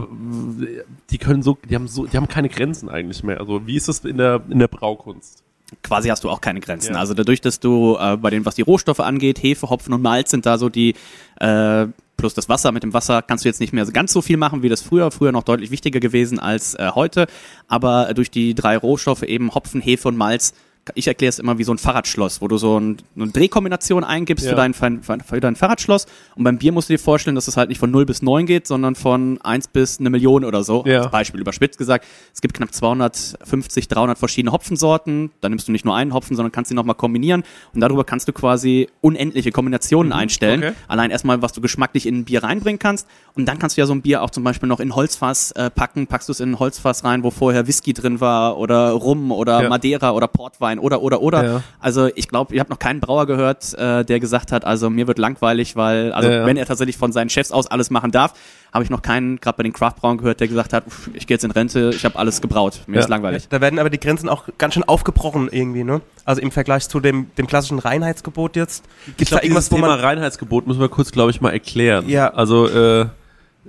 die 1.10 1.18
können 1.18 1.42
so, 1.42 1.58
die 1.70 1.76
haben 1.76 1.88
so, 1.88 2.06
die 2.06 2.18
haben 2.18 2.28
keine 2.28 2.50
Grenzen 2.50 2.90
eigentlich 2.90 3.24
mehr. 3.24 3.40
Also 3.40 3.66
wie 3.66 3.76
ist 3.76 3.88
das 3.88 4.00
in 4.00 4.18
der 4.18 4.42
in 4.50 4.60
der 4.60 4.68
Braukunst? 4.68 5.46
quasi 5.84 6.10
hast 6.10 6.24
du 6.24 6.30
auch 6.30 6.42
keine 6.42 6.60
Grenzen. 6.60 6.94
Ja. 6.94 7.00
Also 7.00 7.14
dadurch, 7.14 7.42
dass 7.42 7.60
du 7.60 7.98
äh, 8.00 8.18
bei 8.18 8.30
dem, 8.30 8.46
was 8.46 8.56
die 8.56 8.62
Rohstoffe 8.62 9.00
angeht, 9.00 9.42
Hefe, 9.42 9.70
Hopfen 9.70 9.94
und 9.94 10.02
Malz 10.02 10.32
sind 10.32 10.46
da 10.46 10.58
so 10.58 10.70
die 10.70 10.96
äh, 11.40 11.88
plus 12.18 12.34
das 12.34 12.50
Wasser. 12.50 12.72
Mit 12.72 12.84
dem 12.84 12.94
Wasser 12.94 13.22
kannst 13.22 13.46
du 13.46 13.50
jetzt 13.50 13.60
nicht 13.60 13.74
mehr 13.74 13.86
ganz 13.88 14.14
so 14.14 14.22
viel 14.22 14.38
machen, 14.38 14.64
wie 14.64 14.70
das 14.70 14.82
früher. 14.82 15.12
Früher 15.12 15.32
noch 15.32 15.44
deutlich 15.44 15.72
wichtiger 15.72 16.00
gewesen 16.00 16.40
als 16.40 16.76
äh, 16.76 16.92
heute. 16.94 17.28
Aber 17.68 18.14
durch 18.14 18.32
die 18.32 18.54
drei 18.54 18.78
Rohstoffe 18.78 19.24
eben 19.24 19.54
Hopfen, 19.54 19.82
Hefe 19.82 20.08
und 20.08 20.18
Malz 20.18 20.54
ich 20.94 21.08
erkläre 21.08 21.30
es 21.30 21.40
immer 21.40 21.58
wie 21.58 21.64
so 21.64 21.72
ein 21.74 21.78
Fahrradschloss, 21.80 22.42
wo 22.42 22.48
du 22.48 22.58
so 22.58 22.80
ein, 22.80 22.98
eine 23.16 23.30
Drehkombination 23.30 24.04
eingibst 24.04 24.46
Ja. 24.46 24.52
für, 24.52 24.56
dein, 24.56 24.74
für, 24.74 25.40
dein 25.42 25.56
Fahrradschloss. 25.56 26.06
Und 26.36 26.44
beim 26.44 26.58
Bier 26.60 26.72
musst 26.72 26.90
du 26.90 26.94
dir 26.94 27.00
vorstellen, 27.00 27.36
dass 27.36 27.48
es 27.48 27.58
halt 27.58 27.70
nicht 27.70 27.80
von 27.80 27.90
0 27.90 28.06
bis 28.06 28.22
9 28.22 28.46
geht, 28.46 28.68
sondern 28.68 28.94
von 28.96 29.40
1 29.42 29.70
bis 29.70 30.00
eine 30.00 30.10
Million 30.12 30.46
oder 30.46 30.64
so. 30.64 30.84
Ja. 30.86 31.02
Als 31.02 31.12
Beispiel 31.12 31.42
überspitzt 31.42 31.78
gesagt. 31.80 32.06
Es 32.34 32.42
gibt 32.42 32.54
knapp 32.54 32.72
250, 32.74 33.88
300 33.88 34.18
verschiedene 34.18 34.52
Hopfensorten. 34.52 35.32
Da 35.42 35.50
nimmst 35.50 35.68
du 35.68 35.72
nicht 35.72 35.86
nur 35.86 35.96
einen 35.96 36.14
Hopfen, 36.14 36.36
sondern 36.36 36.52
kannst 36.52 36.70
sie 36.70 36.76
nochmal 36.76 36.96
kombinieren. 36.96 37.44
Und 37.74 37.82
darüber 37.82 38.04
kannst 38.04 38.28
du 38.28 38.34
quasi 38.34 38.88
unendliche 39.02 39.52
Kombinationen 39.52 40.12
einstellen. 40.12 40.60
okay. 40.64 40.74
Allein 40.88 41.12
erstmal, 41.12 41.42
was 41.42 41.54
du 41.54 41.62
geschmacklich 41.62 42.06
in 42.06 42.20
ein 42.20 42.26
Bier 42.26 42.44
reinbringen 42.44 42.80
kannst. 42.80 43.08
Und 43.36 43.46
dann 43.48 43.60
kannst 43.60 43.78
du 43.78 43.82
ja 43.82 43.88
so 43.88 43.94
ein 43.94 44.02
Bier 44.02 44.22
auch 44.22 44.30
zum 44.30 44.44
Beispiel 44.44 44.70
noch 44.70 44.80
in 44.80 44.96
Holzfass 44.96 45.52
äh, 45.52 45.70
packen. 45.70 46.08
Packst 46.08 46.30
du 46.30 46.32
es 46.32 46.40
in 46.40 46.52
ein 46.52 46.60
Holzfass 46.60 47.04
rein, 47.04 47.24
wo 47.24 47.32
vorher 47.32 47.68
Whisky 47.68 47.94
drin 47.94 48.20
war 48.22 48.58
oder 48.58 48.92
Rum 48.92 49.32
oder 49.32 49.64
Ja. 49.64 49.70
Madeira 49.70 50.12
oder 50.12 50.28
Portwein 50.28 50.75
oder, 50.80 51.02
oder, 51.02 51.22
oder. 51.22 51.44
Ja. 51.46 51.64
Also 51.80 52.10
ich 52.16 52.28
glaube, 52.28 52.54
ihr 52.54 52.60
habt 52.60 52.70
noch 52.70 52.80
keinen 52.80 53.00
Brauer 53.00 53.26
gehört, 53.26 53.74
äh, 53.78 54.04
der 54.06 54.20
gesagt 54.20 54.52
hat, 54.52 54.66
also 54.66 54.90
mir 54.90 55.08
wird 55.08 55.18
langweilig, 55.20 55.76
weil, 55.76 56.12
also 56.14 56.30
Ja, 56.30 56.36
ja. 56.40 56.46
wenn 56.46 56.58
er 56.58 56.66
tatsächlich 56.66 56.98
von 56.98 57.12
seinen 57.12 57.30
Chefs 57.30 57.52
aus 57.52 57.68
alles 57.68 57.90
machen 57.90 58.12
darf, 58.12 58.34
habe 58.74 58.84
ich 58.84 58.90
noch 58.90 59.02
keinen, 59.02 59.40
gerade 59.40 59.56
bei 59.58 59.64
den 59.64 59.72
Craftbrauern 59.74 60.18
gehört, 60.18 60.40
der 60.42 60.48
gesagt 60.50 60.74
hat, 60.74 60.86
"Uff, 60.88 61.10
ich 61.14 61.28
gehe 61.28 61.36
jetzt 61.36 61.44
in 61.46 61.52
Rente, 61.52 61.92
ich 61.96 62.04
habe 62.06 62.18
alles 62.20 62.42
gebraut, 62.42 62.82
mir 62.88 62.96
Ja. 62.96 63.02
ist 63.02 63.10
langweilig. 63.10 63.48
Da 63.50 63.62
werden 63.62 63.80
aber 63.80 63.90
die 63.90 64.00
Grenzen 64.00 64.28
auch 64.28 64.46
ganz 64.58 64.74
schön 64.74 64.84
aufgebrochen 64.84 65.48
irgendwie, 65.52 65.84
ne? 65.84 66.02
Also 66.26 66.42
im 66.42 66.52
Vergleich 66.52 66.90
zu 66.90 67.00
dem, 67.00 67.28
dem 67.38 67.48
klassischen 67.48 67.80
Reinheitsgebot 67.80 68.56
jetzt. 68.56 68.84
Gibt 69.06 69.22
Ich 69.22 69.28
es 69.32 69.38
da 69.38 69.42
irgendwas, 69.44 69.72
wo 69.72 69.76
Thema 69.76 69.88
man. 69.90 70.00
Reinheitsgebot 70.00 70.68
müssen 70.68 70.80
wir 70.82 70.90
kurz, 70.90 71.12
glaube 71.12 71.32
ich, 71.32 71.40
mal 71.40 71.52
erklären. 71.52 72.10
Ja. 72.10 72.34
Also, 72.34 72.68
äh, 72.68 73.06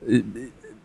ich, 0.09 0.25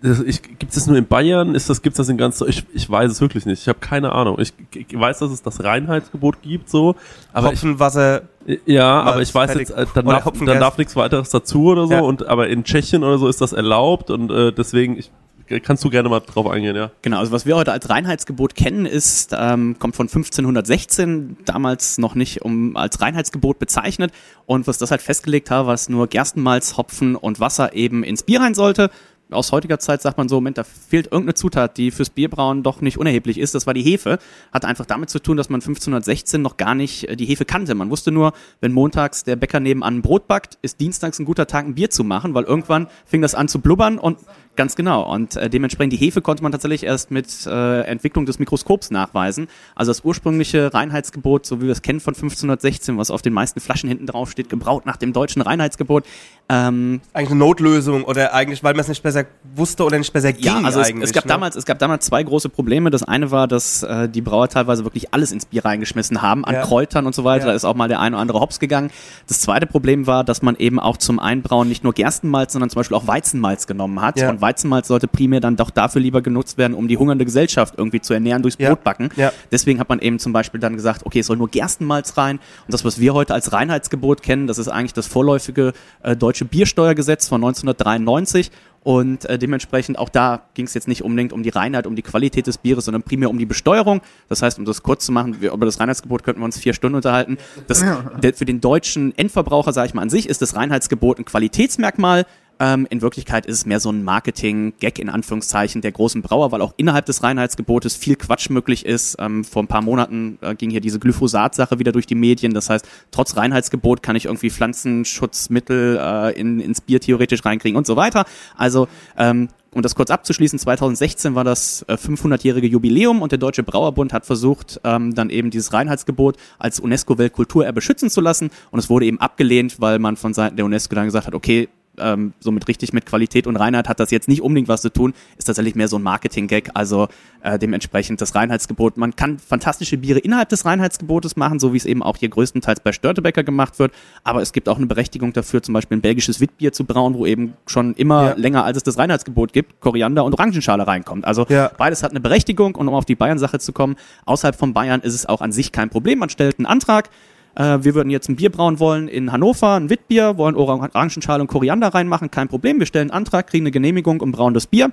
gibt 0.01 0.63
es 0.63 0.75
das 0.75 0.87
nur 0.87 0.97
in 0.97 1.05
Bayern? 1.05 1.53
Ist 1.53 1.69
das, 1.69 1.81
gibt's 1.81 1.97
das 1.97 2.09
in 2.09 2.17
ganz, 2.17 2.41
ich, 2.41 2.65
ich 2.73 2.89
weiß 2.89 3.11
es 3.11 3.21
wirklich 3.21 3.45
nicht. 3.45 3.61
Ich 3.61 3.67
habe 3.67 3.79
keine 3.79 4.13
Ahnung. 4.13 4.39
Ich, 4.39 4.53
ich 4.73 4.99
weiß, 4.99 5.19
dass 5.19 5.31
es 5.31 5.43
das 5.43 5.63
Reinheitsgebot 5.63 6.41
gibt, 6.41 6.69
so. 6.69 6.95
Aber 7.33 7.49
Hopfen, 7.49 7.79
Wasser, 7.79 8.23
ich, 8.45 8.59
ja, 8.65 9.01
aber 9.01 9.21
ich 9.21 9.33
weiß 9.33 9.53
jetzt, 9.55 9.71
äh, 9.71 9.85
dann, 9.93 10.05
darf, 10.05 10.25
Hopfen, 10.25 10.47
dann 10.47 10.59
darf 10.59 10.77
nichts 10.77 10.95
weiteres 10.95 11.29
dazu 11.29 11.65
oder 11.65 11.85
so. 11.85 11.93
Ja. 11.93 11.99
Und, 12.01 12.25
aber 12.25 12.47
in 12.47 12.63
Tschechien 12.63 13.03
oder 13.03 13.19
so 13.19 13.27
ist 13.27 13.41
das 13.41 13.53
erlaubt 13.53 14.09
und 14.09 14.31
äh, 14.31 14.51
deswegen, 14.51 14.97
ich, 14.97 15.11
kannst 15.59 15.83
du 15.83 15.89
gerne 15.89 16.09
mal 16.09 16.21
drauf 16.21 16.47
eingehen, 16.47 16.75
ja. 16.75 16.91
Genau, 17.01 17.19
also 17.19 17.31
was 17.31 17.45
wir 17.45 17.55
heute 17.55 17.71
als 17.71 17.89
Reinheitsgebot 17.89 18.55
kennen, 18.55 18.85
ist, 18.85 19.35
ähm, 19.37 19.75
kommt 19.77 19.95
von 19.95 20.07
1516, 20.07 21.37
damals 21.45 21.97
noch 21.97 22.15
nicht 22.15 22.41
um 22.41 22.75
als 22.77 23.01
Reinheitsgebot 23.01 23.59
bezeichnet. 23.59 24.11
Und 24.45 24.67
was 24.67 24.77
das 24.77 24.91
halt 24.91 25.01
festgelegt 25.01 25.51
hat, 25.51 25.67
was 25.67 25.89
nur 25.89 26.07
Gerstenmalz, 26.07 26.77
Hopfen 26.77 27.15
und 27.15 27.39
Wasser 27.39 27.73
eben 27.73 28.03
ins 28.03 28.23
Bier 28.23 28.41
rein 28.41 28.53
sollte. 28.53 28.89
Aus 29.31 29.51
heutiger 29.51 29.79
Zeit 29.79 30.01
sagt 30.01 30.17
man 30.17 30.27
so, 30.29 30.35
Moment, 30.35 30.57
da 30.57 30.63
fehlt 30.63 31.07
irgendeine 31.07 31.33
Zutat, 31.33 31.77
die 31.77 31.91
fürs 31.91 32.09
Bierbrauen 32.09 32.63
doch 32.63 32.81
nicht 32.81 32.97
unerheblich 32.97 33.37
ist. 33.37 33.55
Das 33.55 33.65
war 33.65 33.73
die 33.73 33.81
Hefe. 33.81 34.19
Hat 34.51 34.65
einfach 34.65 34.85
damit 34.85 35.09
zu 35.09 35.19
tun, 35.19 35.37
dass 35.37 35.49
man 35.49 35.61
1516 35.61 36.41
noch 36.41 36.57
gar 36.57 36.75
nicht 36.75 37.07
äh, 37.07 37.15
die 37.15 37.25
Hefe 37.25 37.45
kannte. 37.45 37.73
Man 37.75 37.89
wusste 37.89 38.11
nur, 38.11 38.33
wenn 38.59 38.71
montags 38.71 39.23
der 39.23 39.35
Bäcker 39.35 39.59
nebenan 39.59 39.97
ein 39.97 40.01
Brot 40.01 40.27
backt, 40.27 40.57
ist 40.61 40.79
dienstags 40.79 41.19
ein 41.19 41.25
guter 41.25 41.47
Tag, 41.47 41.65
ein 41.65 41.75
Bier 41.75 41.89
zu 41.89 42.03
machen, 42.03 42.33
weil 42.33 42.43
irgendwann 42.43 42.87
fing 43.05 43.21
das 43.21 43.35
an 43.35 43.47
zu 43.47 43.59
blubbern 43.59 43.97
und 43.97 44.17
Ganz 44.57 44.75
genau. 44.75 45.09
Und 45.11 45.37
äh, 45.37 45.49
dementsprechend 45.49 45.93
die 45.93 45.97
Hefe 45.97 46.21
konnte 46.21 46.43
man 46.43 46.51
tatsächlich 46.51 46.83
erst 46.83 47.09
mit 47.09 47.45
äh, 47.45 47.81
Entwicklung 47.81 48.25
des 48.25 48.37
Mikroskops 48.37 48.91
nachweisen. 48.91 49.47
Also 49.75 49.91
das 49.91 50.03
ursprüngliche 50.03 50.73
Reinheitsgebot, 50.73 51.45
so 51.45 51.61
wie 51.61 51.65
wir 51.65 51.71
es 51.71 51.81
kennen 51.81 52.01
von 52.01 52.13
1516, 52.13 52.97
was 52.97 53.11
auf 53.11 53.21
den 53.21 53.31
meisten 53.31 53.61
Flaschen 53.61 53.87
hinten 53.87 54.07
drauf 54.07 54.29
steht, 54.29 54.49
gebraut 54.49 54.85
nach 54.85 54.97
dem 54.97 55.13
deutschen 55.13 55.41
Reinheitsgebot. 55.41 56.03
Ähm, 56.49 56.99
eigentlich 57.13 57.31
eine 57.31 57.39
Notlösung 57.39 58.03
oder 58.03 58.33
eigentlich, 58.33 58.61
weil 58.61 58.73
man 58.73 58.81
es 58.81 58.89
nicht 58.89 59.01
besser 59.01 59.23
wusste 59.55 59.85
oder 59.85 59.97
nicht 59.97 60.11
besser 60.11 60.33
ging 60.33 60.43
ja, 60.43 60.59
also 60.59 60.81
es, 60.81 60.89
eigentlich. 60.89 61.05
es 61.05 61.13
gab 61.13 61.23
ne? 61.23 61.29
damals, 61.29 61.55
es 61.55 61.63
gab 61.65 61.79
damals 61.79 62.05
zwei 62.05 62.21
große 62.21 62.49
Probleme. 62.49 62.89
Das 62.89 63.03
eine 63.03 63.31
war, 63.31 63.47
dass 63.47 63.83
äh, 63.83 64.09
die 64.09 64.19
Brauer 64.19 64.49
teilweise 64.49 64.83
wirklich 64.83 65.13
alles 65.13 65.31
ins 65.31 65.45
Bier 65.45 65.63
reingeschmissen 65.63 66.21
haben, 66.21 66.43
an 66.43 66.55
Ja. 66.55 66.61
Kräutern 66.63 67.05
und 67.05 67.15
so 67.15 67.23
weiter. 67.23 67.45
Ja. 67.45 67.51
Da 67.51 67.55
ist 67.55 67.63
auch 67.63 67.75
mal 67.75 67.87
der 67.87 68.01
eine 68.01 68.17
oder 68.17 68.21
andere 68.21 68.41
Hops 68.41 68.59
gegangen. 68.59 68.91
Das 69.29 69.39
zweite 69.39 69.65
Problem 69.65 70.07
war, 70.07 70.25
dass 70.25 70.41
man 70.41 70.57
eben 70.57 70.77
auch 70.77 70.97
zum 70.97 71.19
Einbrauen 71.19 71.69
nicht 71.69 71.85
nur 71.85 71.93
Gerstenmalz, 71.93 72.51
sondern 72.51 72.69
zum 72.69 72.81
Beispiel 72.81 72.97
auch 72.97 73.07
Weizenmalz 73.07 73.65
genommen 73.65 74.01
hat. 74.01 74.19
Ja. 74.19 74.29
Und 74.29 74.40
Weizenmalz 74.41 74.87
sollte 74.87 75.07
primär 75.07 75.39
dann 75.39 75.55
doch 75.55 75.69
dafür 75.69 76.01
lieber 76.01 76.21
genutzt 76.21 76.57
werden, 76.57 76.73
um 76.73 76.87
die 76.87 76.97
hungernde 76.97 77.25
Gesellschaft 77.25 77.75
irgendwie 77.77 78.01
zu 78.01 78.13
ernähren 78.13 78.41
durchs 78.41 78.57
Ja. 78.59 78.69
Brotbacken. 78.69 79.09
Ja. 79.15 79.31
Deswegen 79.51 79.79
hat 79.79 79.89
man 79.89 79.99
eben 79.99 80.19
zum 80.19 80.33
Beispiel 80.33 80.59
dann 80.59 80.75
gesagt, 80.75 81.05
okay, 81.05 81.19
es 81.19 81.27
soll 81.27 81.37
nur 81.37 81.49
Gerstenmalz 81.49 82.17
rein. 82.17 82.37
Und 82.37 82.73
das, 82.73 82.83
was 82.85 82.99
wir 82.99 83.13
heute 83.13 83.33
als 83.33 83.53
Reinheitsgebot 83.53 84.21
kennen, 84.21 84.47
das 84.47 84.57
ist 84.57 84.67
eigentlich 84.67 84.93
das 84.93 85.07
vorläufige 85.07 85.73
äh, 86.03 86.15
deutsche 86.15 86.45
Biersteuergesetz 86.45 87.27
von 87.27 87.41
1993. 87.43 88.51
Und 88.83 89.25
äh, 89.25 89.37
dementsprechend 89.37 89.99
auch 89.99 90.09
da 90.09 90.41
ging 90.55 90.65
es 90.65 90.73
jetzt 90.73 90.87
nicht 90.87 91.03
unbedingt 91.03 91.33
um 91.33 91.43
die 91.43 91.49
Reinheit, 91.49 91.85
um 91.85 91.95
die 91.95 92.01
Qualität 92.01 92.47
des 92.47 92.57
Bieres, 92.57 92.85
sondern 92.85 93.03
primär 93.03 93.29
um 93.29 93.37
die 93.37 93.45
Besteuerung. 93.45 94.01
Das 94.27 94.41
heißt, 94.41 94.57
um 94.57 94.65
das 94.65 94.81
kurz 94.81 95.05
zu 95.05 95.11
machen, 95.11 95.39
wir, 95.39 95.51
über 95.53 95.67
das 95.67 95.79
Reinheitsgebot 95.79 96.23
könnten 96.23 96.41
wir 96.41 96.45
uns 96.45 96.57
vier 96.57 96.73
Stunden 96.73 96.95
unterhalten. 96.95 97.37
Das, 97.67 97.85
der, 98.23 98.33
für 98.33 98.45
den 98.45 98.59
deutschen 98.59 99.15
Endverbraucher, 99.15 99.71
sage 99.71 99.87
ich 99.89 99.93
mal 99.93 100.01
an 100.01 100.09
sich, 100.09 100.27
ist 100.27 100.41
das 100.41 100.55
Reinheitsgebot 100.55 101.19
ein 101.19 101.25
Qualitätsmerkmal. 101.25 102.25
Ähm, 102.59 102.85
in 102.89 103.01
Wirklichkeit 103.01 103.45
ist 103.45 103.57
es 103.57 103.65
mehr 103.65 103.79
so 103.79 103.89
ein 103.89 104.03
Marketing-Gag 104.03 104.99
in 104.99 105.09
Anführungszeichen 105.09 105.81
der 105.81 105.91
großen 105.91 106.21
Brauer, 106.21 106.51
weil 106.51 106.61
auch 106.61 106.73
innerhalb 106.77 107.05
des 107.05 107.23
Reinheitsgebotes 107.23 107.95
viel 107.95 108.15
Quatsch 108.15 108.49
möglich 108.49 108.85
ist. 108.85 109.17
Ähm, 109.19 109.43
vor 109.43 109.63
ein 109.63 109.67
paar 109.67 109.81
Monaten 109.81 110.37
äh, 110.41 110.55
ging 110.55 110.69
hier 110.69 110.81
diese 110.81 110.99
Glyphosat-Sache 110.99 111.79
wieder 111.79 111.91
durch 111.91 112.05
die 112.05 112.15
Medien. 112.15 112.53
Das 112.53 112.69
heißt, 112.69 112.87
trotz 113.11 113.35
Reinheitsgebot 113.35 114.03
kann 114.03 114.15
ich 114.15 114.25
irgendwie 114.25 114.49
Pflanzenschutzmittel 114.49 115.97
äh, 115.99 116.39
in, 116.39 116.59
ins 116.59 116.81
Bier 116.81 116.99
theoretisch 116.99 117.43
reinkriegen 117.43 117.77
und 117.77 117.87
so 117.87 117.95
weiter. 117.95 118.25
Also 118.55 118.87
ähm, 119.17 119.49
um 119.73 119.81
das 119.81 119.95
kurz 119.95 120.11
abzuschließen, 120.11 120.59
2016 120.59 121.33
war 121.33 121.43
das 121.43 121.85
äh, 121.87 121.93
500-jährige 121.93 122.67
Jubiläum 122.67 123.21
und 123.21 123.31
der 123.31 123.39
Deutsche 123.39 123.63
Brauerbund 123.63 124.11
hat 124.11 124.25
versucht, 124.25 124.81
ähm, 124.83 125.15
dann 125.15 125.29
eben 125.29 125.49
dieses 125.49 125.71
Reinheitsgebot 125.71 126.35
als 126.59 126.79
UNESCO-Weltkulturerbe 126.79 127.81
schützen 127.81 128.09
zu 128.09 128.19
lassen 128.19 128.49
und 128.71 128.79
es 128.79 128.89
wurde 128.89 129.05
eben 129.05 129.19
abgelehnt, 129.19 129.79
weil 129.79 129.97
man 129.99 130.17
von 130.17 130.33
Seiten 130.33 130.57
der 130.57 130.65
UNESCO 130.65 130.95
dann 130.95 131.05
gesagt 131.05 131.27
hat, 131.27 131.33
okay, 131.33 131.69
ähm, 131.97 132.33
so 132.39 132.51
mit 132.51 132.67
richtig 132.67 132.93
mit 132.93 133.05
Qualität 133.05 133.47
und 133.47 133.55
Reinheit 133.57 133.87
hat 133.89 133.99
das 133.99 134.11
jetzt 134.11 134.27
nicht 134.27 134.41
unbedingt 134.41 134.67
was 134.67 134.81
zu 134.81 134.89
tun, 134.91 135.13
ist 135.37 135.45
tatsächlich 135.45 135.75
mehr 135.75 135.87
so 135.87 135.97
ein 135.97 136.03
Marketing-Gag, 136.03 136.71
also 136.73 137.07
äh, 137.41 137.59
dementsprechend 137.59 138.21
das 138.21 138.33
Reinheitsgebot. 138.35 138.97
Man 138.97 139.15
kann 139.15 139.39
fantastische 139.39 139.97
Biere 139.97 140.19
innerhalb 140.19 140.49
des 140.49 140.65
Reinheitsgebotes 140.65 141.35
machen, 141.35 141.59
so 141.59 141.73
wie 141.73 141.77
es 141.77 141.85
eben 141.85 142.01
auch 142.03 142.17
hier 142.17 142.29
größtenteils 142.29 142.79
bei 142.79 142.91
Störtebecker 142.91 143.43
gemacht 143.43 143.79
wird, 143.79 143.91
aber 144.23 144.41
es 144.41 144.53
gibt 144.53 144.69
auch 144.69 144.77
eine 144.77 144.85
Berechtigung 144.87 145.33
dafür, 145.33 145.61
zum 145.61 145.73
Beispiel 145.73 145.97
ein 145.97 146.01
belgisches 146.01 146.39
Witbier 146.39 146.71
zu 146.71 146.85
brauen, 146.85 147.13
wo 147.15 147.25
eben 147.25 147.53
schon 147.67 147.93
immer 147.95 148.29
Ja. 148.29 148.33
länger 148.35 148.63
als 148.63 148.77
es 148.77 148.83
das 148.83 148.97
Reinheitsgebot 148.97 149.53
gibt, 149.53 149.79
Koriander 149.81 150.23
und 150.23 150.33
Orangenschale 150.33 150.87
reinkommt. 150.87 151.25
Also 151.25 151.45
Ja. 151.49 151.71
beides 151.77 152.03
hat 152.03 152.11
eine 152.11 152.19
Berechtigung 152.21 152.75
und 152.75 152.87
um 152.87 152.93
auf 152.93 153.05
die 153.05 153.15
Bayern-Sache 153.15 153.59
zu 153.59 153.73
kommen, 153.73 153.95
außerhalb 154.25 154.55
von 154.55 154.73
Bayern 154.73 155.01
ist 155.01 155.13
es 155.13 155.25
auch 155.25 155.41
an 155.41 155.51
sich 155.51 155.71
kein 155.71 155.89
Problem. 155.89 156.19
Man 156.19 156.29
stellt 156.29 156.57
einen 156.59 156.65
Antrag, 156.65 157.09
äh, 157.55 157.79
wir 157.81 157.95
würden 157.95 158.09
jetzt 158.09 158.29
ein 158.29 158.35
Bier 158.35 158.49
brauen 158.51 158.79
wollen 158.79 159.07
in 159.07 159.31
Hannover, 159.31 159.75
ein 159.75 159.89
Witbier, 159.89 160.37
wollen 160.37 160.55
Orangenschale 160.55 161.41
und 161.41 161.47
Koriander 161.47 161.89
reinmachen, 161.89 162.31
kein 162.31 162.47
Problem. 162.47 162.79
Wir 162.79 162.85
stellen 162.85 163.11
einen 163.11 163.17
Antrag, 163.17 163.47
kriegen 163.47 163.63
eine 163.63 163.71
Genehmigung 163.71 164.21
und 164.21 164.31
brauen 164.31 164.53
das 164.53 164.67
Bier. 164.67 164.91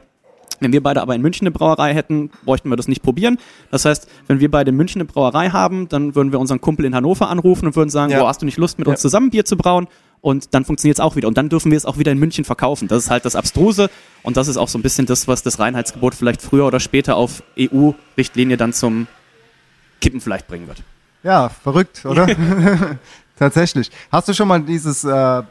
Wenn 0.61 0.73
wir 0.73 0.83
beide 0.83 1.01
aber 1.03 1.15
in 1.15 1.23
München 1.23 1.47
eine 1.47 1.53
Brauerei 1.53 1.95
hätten, 1.95 2.31
bräuchten 2.45 2.69
wir 2.69 2.75
das 2.77 2.89
nicht 2.89 3.03
probieren. 3.03 3.39
Das 3.71 3.85
heißt, 3.85 4.09
wenn 4.27 4.41
wir 4.41 4.51
beide 4.51 4.71
in 4.71 4.77
München 4.77 5.01
eine 5.01 5.05
Brauerei 5.09 5.51
haben, 5.51 5.89
dann 5.89 6.17
würden 6.17 6.33
wir 6.33 6.41
unseren 6.41 6.61
Kumpel 6.61 6.85
in 6.85 6.97
Hannover 6.97 7.29
anrufen 7.29 7.67
und 7.67 7.77
würden 7.77 7.91
sagen, 7.91 8.11
Ja. 8.11 8.19
boah, 8.19 8.29
hast 8.29 8.43
du 8.43 8.47
nicht 8.47 8.59
Lust, 8.59 8.77
mit 8.79 8.89
Ja. 8.89 8.93
uns 8.93 9.01
zusammen 9.01 9.31
Bier 9.31 9.45
zu 9.45 9.57
brauen? 9.57 9.87
Und 10.21 10.53
dann 10.55 10.65
funktioniert 10.65 10.97
es 10.99 11.01
auch 11.01 11.15
wieder. 11.15 11.29
Und 11.29 11.39
dann 11.39 11.49
dürfen 11.49 11.71
wir 11.71 11.77
es 11.77 11.87
auch 11.87 11.97
wieder 11.97 12.11
in 12.11 12.19
München 12.19 12.45
verkaufen. 12.45 12.89
Das 12.89 13.05
ist 13.05 13.09
halt 13.11 13.25
das 13.25 13.37
Abstruse. 13.37 13.89
Und 14.25 14.37
das 14.37 14.49
ist 14.49 14.57
auch 14.57 14.67
so 14.67 14.77
ein 14.77 14.83
bisschen 14.83 15.07
das, 15.07 15.29
was 15.29 15.45
das 15.45 15.61
Reinheitsgebot 15.61 16.13
vielleicht 16.17 16.43
früher 16.43 16.67
oder 16.67 16.81
später 16.81 17.15
auf 17.15 17.45
EU-Richtlinie 17.57 18.57
dann 18.57 18.73
zum 18.73 19.07
Kippen 20.01 20.21
vielleicht 20.21 20.49
bringen 20.49 20.67
wird. 20.67 20.83
Ja, 21.23 21.49
verrückt, 21.49 22.05
oder? 22.05 22.27
Tatsächlich. 23.39 23.91
Hast 24.11 24.29
du 24.29 24.35
schon 24.35 24.49
mal 24.49 24.61
dieses, 24.61 25.05
äh, 25.05 25.43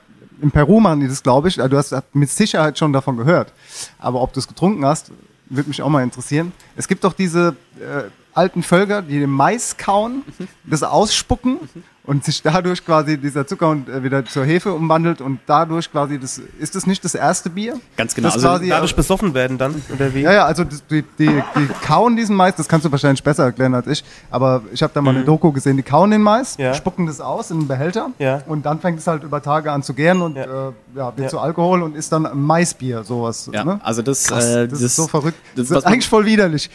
in 0.42 0.52
Peru 0.52 0.80
machen 0.80 1.00
die 1.00 1.08
das, 1.08 1.24
glaube 1.24 1.48
ich, 1.48 1.58
äh, 1.58 1.70
du 1.70 1.78
hast 1.78 1.96
mit 2.14 2.30
Sicherheit 2.30 2.78
schon 2.78 2.94
davon 2.94 3.18
gehört. 3.18 3.54
Aber 4.00 4.22
ob 4.22 4.34
du 4.34 4.40
es 4.40 4.48
getrunken 4.48 4.86
hast, 4.86 5.12
würde 5.50 5.70
mich 5.70 5.82
auch 5.82 5.90
mal 5.90 6.04
interessieren. 6.04 6.52
Es 6.76 6.88
gibt 6.88 7.04
doch 7.04 7.14
diese 7.14 7.56
äh, 7.80 8.10
alten 8.34 8.62
Völker, 8.64 9.02
die 9.02 9.20
den 9.20 9.30
Mais 9.30 9.78
kauen, 9.78 10.24
das 10.64 10.84
ausspucken 10.84 11.60
und 12.08 12.26
sich 12.26 12.42
dadurch 12.42 12.84
quasi 12.84 13.18
dieser 13.20 13.46
Zucker 13.46 13.70
und, 13.70 13.88
äh, 13.88 14.02
wieder 14.02 14.26
zur 14.26 14.44
Hefe 14.46 14.74
umwandelt 14.74 15.22
und 15.22 15.40
dadurch 15.46 15.92
quasi 15.92 16.18
das 16.18 16.42
ist 16.60 16.74
das 16.74 16.88
nicht 16.88 17.06
das 17.06 17.14
erste 17.14 17.50
Bier? 17.52 17.80
Ganz 17.96 18.16
genau. 18.16 18.30
Das 18.30 18.36
Also 18.36 18.48
quasi, 18.48 18.70
Dadurch 18.70 18.96
besoffen 18.96 19.34
werden 19.36 19.58
dann, 19.60 19.76
oder 19.94 20.14
wie? 20.16 20.22
ja, 20.22 20.34
ja, 20.34 20.46
also 20.46 20.64
die, 20.64 21.04
die, 21.20 21.28
die 21.56 21.68
kauen 21.86 22.16
diesen 22.16 22.36
Mais, 22.36 22.56
das 22.56 22.68
kannst 22.68 22.86
du 22.86 22.92
wahrscheinlich 22.92 23.22
besser 23.24 23.44
erklären 23.44 23.76
als 23.76 23.86
ich, 23.88 24.04
aber 24.32 24.64
ich 24.74 24.82
habe 24.82 24.92
da 24.94 25.02
mal 25.02 25.14
eine 25.16 25.24
Doku 25.26 25.52
gesehen, 25.52 25.78
die 25.78 25.84
kauen 25.84 26.10
den 26.10 26.22
Mais, 26.24 26.56
Ja. 26.58 26.74
spucken 26.74 27.06
das 27.06 27.22
aus 27.22 27.52
in 27.52 27.58
einen 27.60 27.68
Behälter 27.68 28.10
Ja. 28.18 28.42
und 28.48 28.66
dann 28.66 28.80
fängt 28.80 29.00
es 29.00 29.06
halt 29.08 29.24
über 29.24 29.42
Tage 29.42 29.72
an 29.72 29.84
zu 29.84 29.94
gären 29.94 30.22
und 30.22 30.36
Ja. 30.38 30.70
äh, 30.70 30.72
ja, 30.96 31.14
wird 31.18 31.30
zu 31.30 31.40
Alkohol 31.40 31.84
und 31.84 31.96
ist 31.96 32.12
dann 32.12 32.28
Maisbier, 32.34 33.04
sowas. 33.04 33.50
Ja, 33.54 33.64
ne? 33.64 33.80
also 33.84 34.02
das, 34.02 34.26
Krass, 34.28 34.46
äh, 34.46 34.68
das, 34.68 34.80
das- 34.80 34.82
ist 34.82 34.96
so 34.96 35.08
verrückt. 35.08 35.38
das, 35.56 35.68
Das, 35.68 35.80
ist 35.80 35.86
eigentlich 35.86 36.08
voll 36.08 36.26
widerlich. 36.26 36.70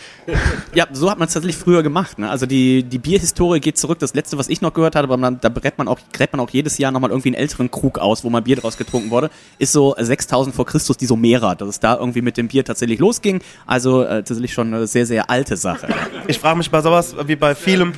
Ja, 0.74 0.86
so 0.92 1.10
hat 1.10 1.18
man 1.18 1.28
es 1.28 1.34
tatsächlich 1.34 1.56
früher 1.56 1.82
gemacht. 1.82 2.18
Ne? 2.18 2.28
Also 2.28 2.44
die, 2.46 2.82
die 2.82 2.98
Bierhistorie 2.98 3.60
geht 3.60 3.78
zurück. 3.78 3.98
Das 3.98 4.12
letzte, 4.14 4.36
was 4.38 4.48
ich 4.48 4.60
noch 4.60 4.74
gehört 4.74 4.94
habe, 4.96 5.04
aber 5.06 5.16
man, 5.22 5.40
da 5.40 5.48
gräbt 5.48 5.78
man, 5.78 5.88
auch, 5.88 5.98
gräbt 6.12 6.34
man 6.34 6.40
auch 6.40 6.50
jedes 6.50 6.76
Jahr 6.76 6.92
nochmal 6.92 7.10
irgendwie 7.10 7.30
einen 7.30 7.36
älteren 7.36 7.70
Krug 7.70 7.98
aus, 7.98 8.24
wo 8.24 8.30
mal 8.30 8.42
Bier 8.42 8.56
draus 8.56 8.76
getrunken 8.76 9.10
wurde, 9.10 9.30
ist 9.58 9.72
so 9.72 9.94
6000 9.98 10.54
vor 10.54 10.66
Christus 10.66 10.98
die 10.98 11.06
Somera, 11.06 11.54
dass 11.54 11.68
es 11.68 11.80
da 11.80 11.96
irgendwie 11.96 12.20
mit 12.20 12.36
dem 12.36 12.48
Bier 12.48 12.64
tatsächlich 12.64 12.98
losging. 12.98 13.40
Also 13.66 14.02
äh, 14.02 14.22
tatsächlich 14.22 14.52
schon 14.52 14.74
eine 14.74 14.86
sehr, 14.86 15.06
sehr 15.06 15.30
alte 15.30 15.56
Sache. 15.56 15.88
Ich 16.26 16.38
frage 16.38 16.58
mich 16.58 16.70
bei 16.70 16.82
sowas, 16.82 17.16
wie 17.26 17.36
bei 17.36 17.54
vielem, 17.54 17.94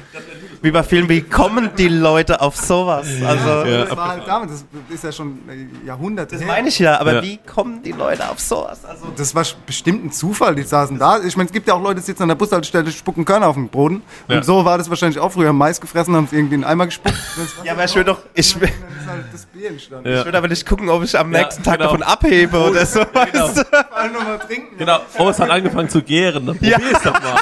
wie 0.65 0.71
bei 0.71 0.83
Filmen, 0.83 1.09
wie 1.11 1.21
kommen 1.21 1.71
die 1.77 1.89
Leute 1.89 2.41
auf 2.41 2.57
sowas? 2.57 3.07
Also, 3.23 3.65
Das 3.65 3.97
war 3.97 4.09
halt 4.09 4.23
damit, 4.27 4.49
das 4.51 4.65
ist 4.89 5.05
ja 5.05 5.13
schon 5.13 5.39
äh, 5.49 5.87
Jahrhunderte 5.87 6.35
das 6.37 6.41
her. 6.43 6.49
meine 6.53 6.69
ich 6.69 6.79
ja, 6.79 6.99
aber 6.99 7.15
Ja. 7.17 7.23
wie 7.23 7.37
kommen 7.37 7.83
die 7.83 7.93
Leute 7.93 8.29
auf 8.31 8.41
sowas? 8.41 8.85
Also, 8.85 9.07
Das 9.17 9.35
war 9.35 9.45
bestimmt 9.67 10.05
ein 10.07 10.11
Zufall, 10.11 10.55
die 10.55 10.63
saßen 10.63 10.99
da. 10.99 11.21
Ich 11.23 11.37
meine, 11.37 11.49
es 11.49 11.53
gibt 11.53 11.69
ja 11.69 11.75
auch 11.75 11.83
Leute, 11.83 12.01
die 12.01 12.07
sitzen 12.07 12.23
an 12.23 12.29
der 12.31 12.35
Bushaltestelle, 12.37 12.91
spucken 12.91 13.25
Körner 13.27 13.47
auf 13.49 13.57
den 13.57 13.69
Boden. 13.69 14.03
Und 14.27 14.35
Ja. 14.35 14.43
so 14.43 14.65
war 14.65 14.79
das 14.79 14.89
wahrscheinlich 14.89 15.19
auch 15.19 15.31
früher. 15.33 15.53
Mais 15.53 15.81
gefressen, 15.81 16.17
haben 16.17 16.25
es 16.25 16.33
irgendwie 16.33 16.55
in 16.55 16.65
einen 16.65 16.73
Eimer 16.73 16.87
gespuckt. 16.87 17.15
Ja, 17.65 17.73
aber 17.73 17.85
ich 17.85 17.95
will 17.95 18.05
doch, 18.05 18.19
ich 18.33 18.59
will, 18.61 18.69
dann 18.69 19.01
ist 19.01 19.07
halt 19.09 19.25
das 19.35 19.47
Bier 19.47 19.69
entstanden. 19.71 20.09
Ja. 20.09 20.21
ich 20.21 20.27
will 20.27 20.35
aber 20.37 20.49
nicht 20.49 20.67
gucken, 20.67 20.89
ob 20.89 21.03
ich 21.05 21.19
am 21.19 21.33
Ja, 21.33 21.41
nächsten 21.43 21.63
Tag 21.63 21.75
genau. 21.79 21.91
davon 21.93 22.03
abhebe 22.03 22.59
oder 22.59 22.87
so. 22.87 23.01
Genau. 23.05 23.47
Alle 23.93 24.13
nochmal 24.13 24.39
trinken. 24.39 24.77
genau. 24.79 24.99
Oh, 25.19 25.29
es 25.29 25.39
hat 25.39 25.51
angefangen 25.51 25.91
zu 25.91 26.01
gären. 26.03 26.47
Dann 26.47 26.59
Ja. 26.63 26.79
probier's 26.79 27.03
doch 27.03 27.13
mal. 27.13 27.41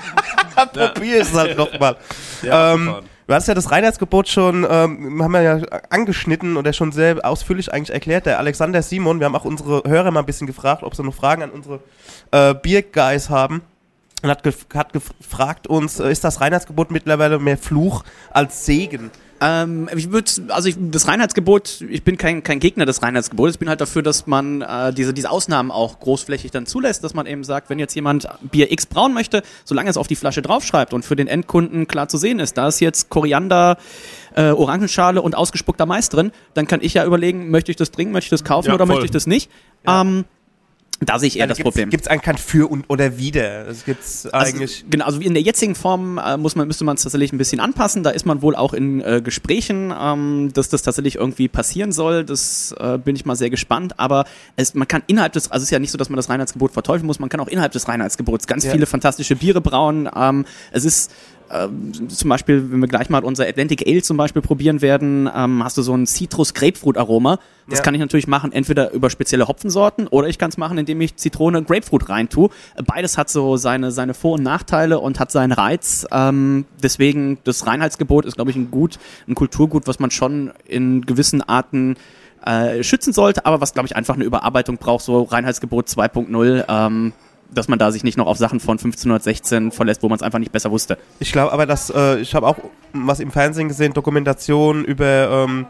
Probier 0.94 1.22
es 1.22 1.32
halt 1.34 1.56
nochmal. 1.56 1.96
Ja, 2.42 2.74
ähm. 2.74 2.94
Du 3.32 3.36
hast 3.36 3.48
ja 3.48 3.54
das 3.54 3.70
Reinheitsgebot 3.70 4.28
schon, 4.28 4.66
ähm, 4.68 5.22
haben 5.22 5.32
wir 5.32 5.40
ja 5.40 5.54
angeschnitten 5.88 6.58
oder 6.58 6.74
schon 6.74 6.92
sehr 6.92 7.24
ausführlich 7.24 7.72
eigentlich 7.72 7.94
erklärt. 7.94 8.26
Der 8.26 8.38
Alexander 8.38 8.82
Simon, 8.82 9.20
wir 9.20 9.24
haben 9.24 9.34
auch 9.34 9.46
unsere 9.46 9.82
Hörer 9.88 10.10
mal 10.10 10.20
ein 10.20 10.26
bisschen 10.26 10.46
gefragt, 10.46 10.82
ob 10.82 10.94
sie 10.94 11.02
noch 11.02 11.14
Fragen 11.14 11.42
an 11.42 11.48
unsere 11.48 11.80
äh, 12.30 12.54
Bierguys 12.54 13.30
haben. 13.30 13.62
Und 14.22 14.28
hat, 14.28 14.42
gef 14.42 14.66
hat 14.74 14.92
gefragt 14.92 15.66
uns, 15.66 15.98
äh, 15.98 16.12
ist 16.12 16.24
das 16.24 16.42
Reinheitsgebot 16.42 16.90
mittlerweile 16.90 17.38
mehr 17.38 17.56
Fluch 17.56 18.04
als 18.30 18.66
Segen? 18.66 19.10
Ähm, 19.44 19.88
ich 19.96 20.12
würde, 20.12 20.30
also 20.48 20.68
ich, 20.68 20.76
das 20.78 21.08
Reinheitsgebot, 21.08 21.80
ich 21.88 22.04
bin 22.04 22.16
kein, 22.16 22.44
kein 22.44 22.60
Gegner 22.60 22.86
des 22.86 23.02
Reinheitsgebotes, 23.02 23.56
ich 23.56 23.58
bin 23.58 23.68
halt 23.68 23.80
dafür, 23.80 24.02
dass 24.02 24.28
man 24.28 24.62
äh, 24.62 24.92
diese, 24.92 25.12
diese 25.12 25.30
Ausnahmen 25.30 25.72
auch 25.72 25.98
großflächig 25.98 26.52
dann 26.52 26.64
zulässt, 26.64 27.02
dass 27.02 27.12
man 27.12 27.26
eben 27.26 27.42
sagt, 27.42 27.68
wenn 27.68 27.80
jetzt 27.80 27.94
jemand 27.94 28.28
Bier 28.42 28.70
X 28.70 28.86
brauen 28.86 29.12
möchte, 29.12 29.42
solange 29.64 29.90
es 29.90 29.96
auf 29.96 30.06
die 30.06 30.14
Flasche 30.14 30.42
draufschreibt 30.42 30.94
und 30.94 31.04
für 31.04 31.16
den 31.16 31.26
Endkunden 31.26 31.88
klar 31.88 32.06
zu 32.06 32.18
sehen 32.18 32.38
ist, 32.38 32.56
da 32.56 32.68
ist 32.68 32.78
jetzt 32.78 33.08
Koriander, 33.08 33.78
äh, 34.36 34.50
Orangenschale 34.50 35.20
und 35.20 35.36
ausgespuckter 35.36 35.86
Mais 35.86 36.08
drin, 36.08 36.30
dann 36.54 36.68
kann 36.68 36.78
ich 36.80 36.94
ja 36.94 37.04
überlegen, 37.04 37.50
möchte 37.50 37.72
ich 37.72 37.76
das 37.76 37.90
trinken, 37.90 38.12
möchte 38.12 38.26
ich 38.26 38.40
das 38.40 38.44
kaufen 38.44 38.68
Ja, 38.68 38.74
oder 38.74 38.86
voll. 38.86 38.94
möchte 38.94 39.06
ich 39.06 39.10
das 39.10 39.26
nicht. 39.26 39.50
Ähm, 39.88 40.24
da 41.08 41.18
sehe 41.18 41.28
ich 41.28 41.38
eher 41.38 41.46
das 41.46 41.58
Problem. 41.58 41.90
Gibt 41.90 42.04
es 42.04 42.08
eigentlich 42.08 42.22
kein 42.22 42.38
Für 42.38 42.70
und 42.70 42.84
oder 42.88 43.18
Wider? 43.18 43.66
Es 43.68 43.84
gibt's 43.84 44.26
eigentlich. 44.26 44.78
Also, 44.80 44.86
genau, 44.90 45.04
also 45.06 45.20
wie 45.20 45.26
in 45.26 45.34
der 45.34 45.42
jetzigen 45.42 45.74
Form 45.74 46.18
äh, 46.18 46.36
muss 46.36 46.54
man, 46.56 46.66
müsste 46.66 46.84
man 46.84 46.96
es 46.96 47.02
tatsächlich 47.02 47.32
ein 47.32 47.38
bisschen 47.38 47.60
anpassen. 47.60 48.02
Da 48.02 48.10
ist 48.10 48.26
man 48.26 48.42
wohl 48.42 48.54
auch 48.56 48.72
in 48.72 49.00
äh, 49.00 49.20
Gesprächen, 49.22 49.92
ähm, 49.98 50.50
dass 50.54 50.68
das 50.68 50.82
tatsächlich 50.82 51.16
irgendwie 51.16 51.48
passieren 51.48 51.92
soll. 51.92 52.24
Das 52.24 52.74
äh, 52.78 52.98
bin 52.98 53.16
ich 53.16 53.24
mal 53.24 53.36
sehr 53.36 53.50
gespannt. 53.50 53.98
Aber 53.98 54.24
es, 54.56 54.74
man 54.74 54.86
kann 54.88 55.02
innerhalb 55.06 55.32
des, 55.32 55.50
also 55.50 55.62
es 55.62 55.68
ist 55.68 55.70
ja 55.70 55.78
nicht 55.78 55.90
so, 55.90 55.98
dass 55.98 56.08
man 56.08 56.16
das 56.16 56.28
Reinheitsgebot 56.28 56.72
verteufeln 56.72 57.06
muss, 57.06 57.18
man 57.18 57.28
kann 57.28 57.40
auch 57.40 57.48
innerhalb 57.48 57.72
des 57.72 57.88
Reinheitsgebots 57.88 58.46
ganz 58.46 58.64
Ja. 58.64 58.72
viele 58.72 58.86
fantastische 58.86 59.36
Biere 59.36 59.60
brauen. 59.60 60.08
Ähm, 60.14 60.44
es 60.72 60.84
ist 60.84 61.10
ähm, 61.52 62.08
zum 62.08 62.28
Beispiel, 62.30 62.70
wenn 62.72 62.80
wir 62.80 62.88
gleich 62.88 63.10
mal 63.10 63.22
unser 63.24 63.46
Atlantic 63.46 63.86
Ale 63.86 64.02
zum 64.02 64.16
Beispiel 64.16 64.42
probieren 64.42 64.80
werden, 64.82 65.28
ähm, 65.34 65.62
hast 65.62 65.76
du 65.76 65.82
so 65.82 65.94
ein 65.94 66.06
Citrus-Grapefruit-Aroma. 66.06 67.38
Das 67.68 67.78
Ja. 67.78 67.84
kann 67.84 67.94
ich 67.94 68.00
natürlich 68.00 68.26
machen, 68.26 68.52
entweder 68.52 68.92
über 68.92 69.10
spezielle 69.10 69.46
Hopfensorten 69.48 70.06
oder 70.08 70.28
ich 70.28 70.38
kann 70.38 70.50
es 70.50 70.56
machen, 70.56 70.78
indem 70.78 71.00
ich 71.00 71.16
Zitrone 71.16 71.58
und 71.58 71.68
Grapefruit 71.68 72.08
reintue. 72.08 72.48
Beides 72.86 73.18
hat 73.18 73.30
so 73.30 73.56
seine, 73.56 73.90
seine 73.92 74.14
Vor- 74.14 74.34
und 74.34 74.42
Nachteile 74.42 74.98
und 74.98 75.20
hat 75.20 75.30
seinen 75.30 75.52
Reiz. 75.52 76.06
Ähm, 76.10 76.64
deswegen, 76.82 77.38
das 77.44 77.66
Reinheitsgebot 77.66 78.24
ist, 78.24 78.34
glaube 78.36 78.50
ich, 78.50 78.56
ein 78.56 78.70
Gut, 78.70 78.98
ein 79.28 79.34
Kulturgut, 79.34 79.86
was 79.86 79.98
man 80.00 80.10
schon 80.10 80.52
in 80.66 81.02
gewissen 81.02 81.42
Arten 81.42 81.96
äh, 82.44 82.82
schützen 82.82 83.12
sollte, 83.12 83.46
aber 83.46 83.60
was, 83.60 83.72
glaube 83.72 83.86
ich, 83.86 83.94
einfach 83.94 84.14
eine 84.16 84.24
Überarbeitung 84.24 84.76
braucht, 84.78 85.04
so 85.04 85.22
Reinheitsgebot 85.22 85.86
2.0. 85.86 86.64
Ähm, 86.68 87.12
dass 87.52 87.68
man 87.68 87.78
da 87.78 87.92
sich 87.92 88.04
nicht 88.04 88.18
noch 88.18 88.26
auf 88.26 88.38
Sachen 88.38 88.60
von 88.60 88.72
1516 88.72 89.72
verlässt, 89.72 90.02
wo 90.02 90.08
man 90.08 90.16
es 90.16 90.22
einfach 90.22 90.38
nicht 90.38 90.52
besser 90.52 90.70
wusste. 90.70 90.98
Ich 91.18 91.32
glaube 91.32 91.52
aber, 91.52 91.66
dass 91.66 91.90
äh, 91.90 92.18
ich 92.18 92.34
habe 92.34 92.46
auch 92.46 92.56
was 92.92 93.20
im 93.20 93.30
Fernsehen 93.30 93.68
gesehen, 93.68 93.92
Dokumentation 93.92 94.84
über 94.84 95.46
ähm, 95.46 95.66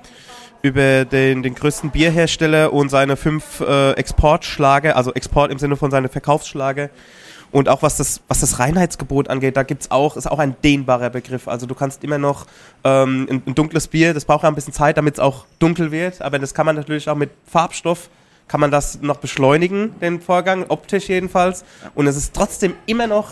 über 0.62 1.04
den, 1.04 1.42
den 1.42 1.54
größten 1.54 1.90
Bierhersteller 1.90 2.72
und 2.72 2.88
seine 2.88 3.16
fünf 3.16 3.60
äh, 3.60 3.92
Exportschlager, 3.92 4.96
also 4.96 5.12
Export 5.12 5.50
im 5.50 5.58
Sinne 5.58 5.76
von 5.76 5.90
seine 5.90 6.08
Verkaufsschlager. 6.08 6.88
Und 7.50 7.68
auch 7.68 7.82
was 7.82 7.98
das, 7.98 8.22
was 8.28 8.40
das 8.40 8.58
Reinheitsgebot 8.58 9.28
angeht, 9.28 9.56
da 9.56 9.62
gibt's 9.62 9.90
auch, 9.90 10.16
ist 10.16 10.30
auch 10.30 10.38
ein 10.38 10.56
dehnbarer 10.64 11.10
Begriff. 11.10 11.48
Also 11.48 11.66
du 11.66 11.74
kannst 11.74 12.02
immer 12.02 12.16
noch 12.16 12.46
ähm, 12.82 13.26
ein, 13.28 13.42
ein 13.44 13.54
dunkles 13.54 13.88
Bier, 13.88 14.14
das 14.14 14.24
braucht 14.24 14.44
ja 14.44 14.48
ein 14.48 14.54
bisschen 14.54 14.72
Zeit, 14.72 14.96
damit 14.96 15.14
es 15.14 15.20
auch 15.20 15.44
dunkel 15.58 15.92
wird, 15.92 16.22
aber 16.22 16.38
das 16.38 16.54
kann 16.54 16.64
man 16.64 16.76
natürlich 16.76 17.10
auch 17.10 17.16
mit 17.16 17.30
Farbstoff, 17.46 18.08
kann 18.48 18.60
man 18.60 18.70
das 18.70 19.00
noch 19.02 19.16
beschleunigen, 19.16 19.94
den 20.00 20.20
Vorgang, 20.20 20.66
optisch 20.68 21.08
jedenfalls. 21.08 21.64
Und 21.94 22.06
es 22.06 22.16
ist 22.16 22.34
trotzdem 22.34 22.74
immer 22.86 23.06
noch 23.06 23.28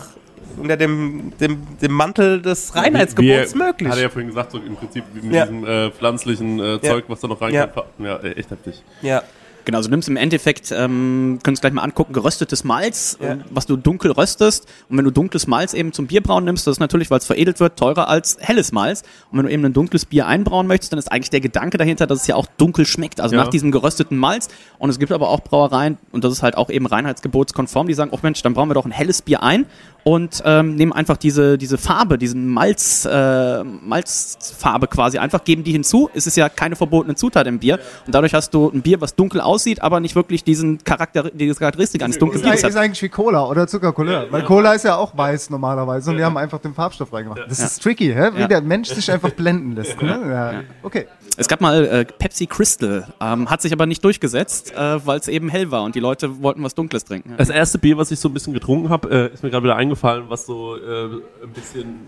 unter 0.57 0.75
dem, 0.75 1.31
dem, 1.39 1.65
dem 1.81 1.91
Mantel 1.91 2.41
des 2.41 2.75
Reinheitsgebots 2.75 3.55
möglich. 3.55 3.89
Hat 3.89 3.97
er 3.97 4.03
ja 4.03 4.09
vorhin 4.09 4.27
gesagt, 4.29 4.51
so 4.51 4.57
im 4.57 4.75
Prinzip 4.75 5.03
mit 5.13 5.31
Ja. 5.31 5.45
diesem 5.45 5.65
äh, 5.65 5.91
pflanzlichen 5.91 6.59
äh, 6.59 6.73
Ja. 6.73 6.81
Zeug, 6.81 7.05
was 7.07 7.19
da 7.21 7.27
noch 7.27 7.39
reinkommt. 7.39 7.85
Ja, 7.99 8.17
äh, 8.17 8.31
echt 8.33 8.51
heftig. 8.51 8.83
Ja. 9.01 9.23
Genau, 9.65 9.77
also 9.77 9.89
du 9.89 9.91
nimmst 9.93 10.09
im 10.09 10.17
Endeffekt, 10.17 10.71
ähm, 10.71 11.39
können 11.43 11.53
uns 11.53 11.61
gleich 11.61 11.73
mal 11.73 11.83
angucken, 11.83 12.13
geröstetes 12.13 12.63
Malz, 12.63 13.17
Ja. 13.21 13.33
äh, 13.33 13.37
was 13.51 13.65
du 13.65 13.77
dunkel 13.77 14.11
röstest. 14.11 14.67
Und 14.89 14.97
wenn 14.97 15.05
du 15.05 15.11
dunkles 15.11 15.45
Malz 15.47 15.73
eben 15.73 15.93
zum 15.93 16.07
Bierbrauen 16.07 16.43
nimmst, 16.45 16.65
das 16.67 16.73
ist 16.73 16.79
natürlich, 16.79 17.11
weil 17.11 17.19
es 17.19 17.25
veredelt 17.25 17.59
wird, 17.59 17.77
teurer 17.77 18.07
als 18.07 18.37
helles 18.39 18.71
Malz. 18.71 19.03
Und 19.31 19.37
wenn 19.37 19.45
du 19.45 19.51
eben 19.51 19.63
ein 19.65 19.73
dunkles 19.73 20.05
Bier 20.05 20.25
einbrauen 20.27 20.67
möchtest, 20.67 20.91
dann 20.93 20.99
ist 20.99 21.11
eigentlich 21.11 21.29
der 21.29 21.41
Gedanke 21.41 21.77
dahinter, 21.77 22.07
dass 22.07 22.21
es 22.21 22.27
ja 22.27 22.35
auch 22.35 22.47
dunkel 22.57 22.85
schmeckt, 22.85 23.21
also 23.21 23.35
Ja. 23.35 23.43
nach 23.43 23.49
diesem 23.49 23.71
gerösteten 23.71 24.17
Malz. 24.17 24.49
Und 24.79 24.89
es 24.89 24.97
gibt 24.99 25.11
aber 25.11 25.29
auch 25.29 25.41
Brauereien, 25.41 25.97
und 26.11 26.23
das 26.23 26.33
ist 26.33 26.43
halt 26.43 26.57
auch 26.57 26.69
eben 26.69 26.85
reinheitsgebotskonform, 26.87 27.87
die 27.87 27.93
sagen, 27.93 28.11
oh 28.13 28.19
Mensch, 28.21 28.41
dann 28.41 28.53
brauchen 28.53 28.69
wir 28.69 28.73
doch 28.75 28.85
ein 28.85 28.91
helles 28.91 29.21
Bier 29.21 29.43
ein 29.43 29.65
und 30.03 30.41
ähm, 30.45 30.75
nehmen 30.75 30.93
einfach 30.93 31.17
diese, 31.17 31.57
diese 31.57 31.77
Farbe, 31.77 32.17
diesen 32.17 32.47
Malz, 32.47 33.05
äh, 33.05 33.63
Malzfarbe 33.63 34.87
quasi 34.87 35.17
einfach, 35.17 35.43
geben 35.43 35.63
die 35.63 35.71
hinzu. 35.71 36.09
Es 36.13 36.27
ist 36.27 36.37
ja 36.37 36.49
keine 36.49 36.75
verbotene 36.75 37.15
Zutat 37.15 37.47
im 37.47 37.59
Bier. 37.59 37.79
Und 38.05 38.15
dadurch 38.15 38.33
hast 38.33 38.53
du 38.53 38.69
ein 38.69 38.81
Bier, 38.81 38.99
was 39.01 39.15
dunkel 39.15 39.41
aussieht, 39.41 39.81
aber 39.81 39.99
nicht 39.99 40.15
wirklich 40.15 40.43
diesen 40.43 40.83
Charakter, 40.83 41.29
diese 41.31 41.55
Charakteristik 41.55 42.01
eines 42.03 42.17
dunklen 42.17 42.41
Bieres 42.41 42.57
eigentlich- 42.63 42.69
ist 42.69 42.75
hat. 42.75 42.83
eigentlich 42.83 43.01
wie 43.03 43.09
Cola 43.09 43.45
oder 43.47 43.67
Zuckercouleur. 43.67 44.27
Weil 44.31 44.43
Cola 44.43 44.73
ist 44.73 44.83
ja 44.85 44.95
auch 44.95 45.15
weiß 45.15 45.49
normalerweise 45.49 46.11
und 46.11 46.17
die 46.17 46.23
haben 46.23 46.37
einfach 46.37 46.59
den 46.59 46.73
Farbstoff 46.73 47.13
reingemacht. 47.13 47.41
Das 47.47 47.59
ist 47.59 47.81
tricky, 47.81 48.07
hä? 48.13 48.31
wie 48.35 48.41
Ja. 48.41 48.47
der 48.47 48.61
Mensch 48.61 48.89
sich 48.89 49.11
einfach 49.11 49.29
blenden 49.31 49.75
lässt. 49.75 50.01
Ne? 50.01 50.19
Ja. 50.29 50.53
Okay. 50.83 51.07
Es 51.37 51.47
gab 51.47 51.61
mal 51.61 51.85
äh, 51.85 52.05
Pepsi 52.05 52.45
Crystal, 52.45 53.07
ähm, 53.21 53.49
hat 53.49 53.61
sich 53.61 53.71
aber 53.71 53.85
nicht 53.85 54.03
durchgesetzt, 54.03 54.73
äh, 54.75 55.05
weil 55.05 55.19
es 55.19 55.27
eben 55.27 55.47
hell 55.49 55.71
war 55.71 55.83
und 55.83 55.95
die 55.95 55.99
Leute 55.99 56.41
wollten 56.41 56.61
was 56.63 56.75
Dunkles 56.75 57.05
trinken. 57.05 57.33
Das 57.37 57.49
erste 57.49 57.77
Bier, 57.77 57.97
was 57.97 58.11
ich 58.11 58.19
so 58.19 58.27
ein 58.29 58.33
bisschen 58.33 58.53
getrunken 58.53 58.89
habe, 58.89 59.09
äh, 59.09 59.33
ist 59.33 59.41
mir 59.43 59.49
gerade 59.49 59.63
wieder 59.63 59.75
eingefallen, 59.75 59.90
was 59.95 60.45
so 60.45 60.75
äh, 60.75 61.05
ein 61.43 61.53
bisschen 61.53 61.99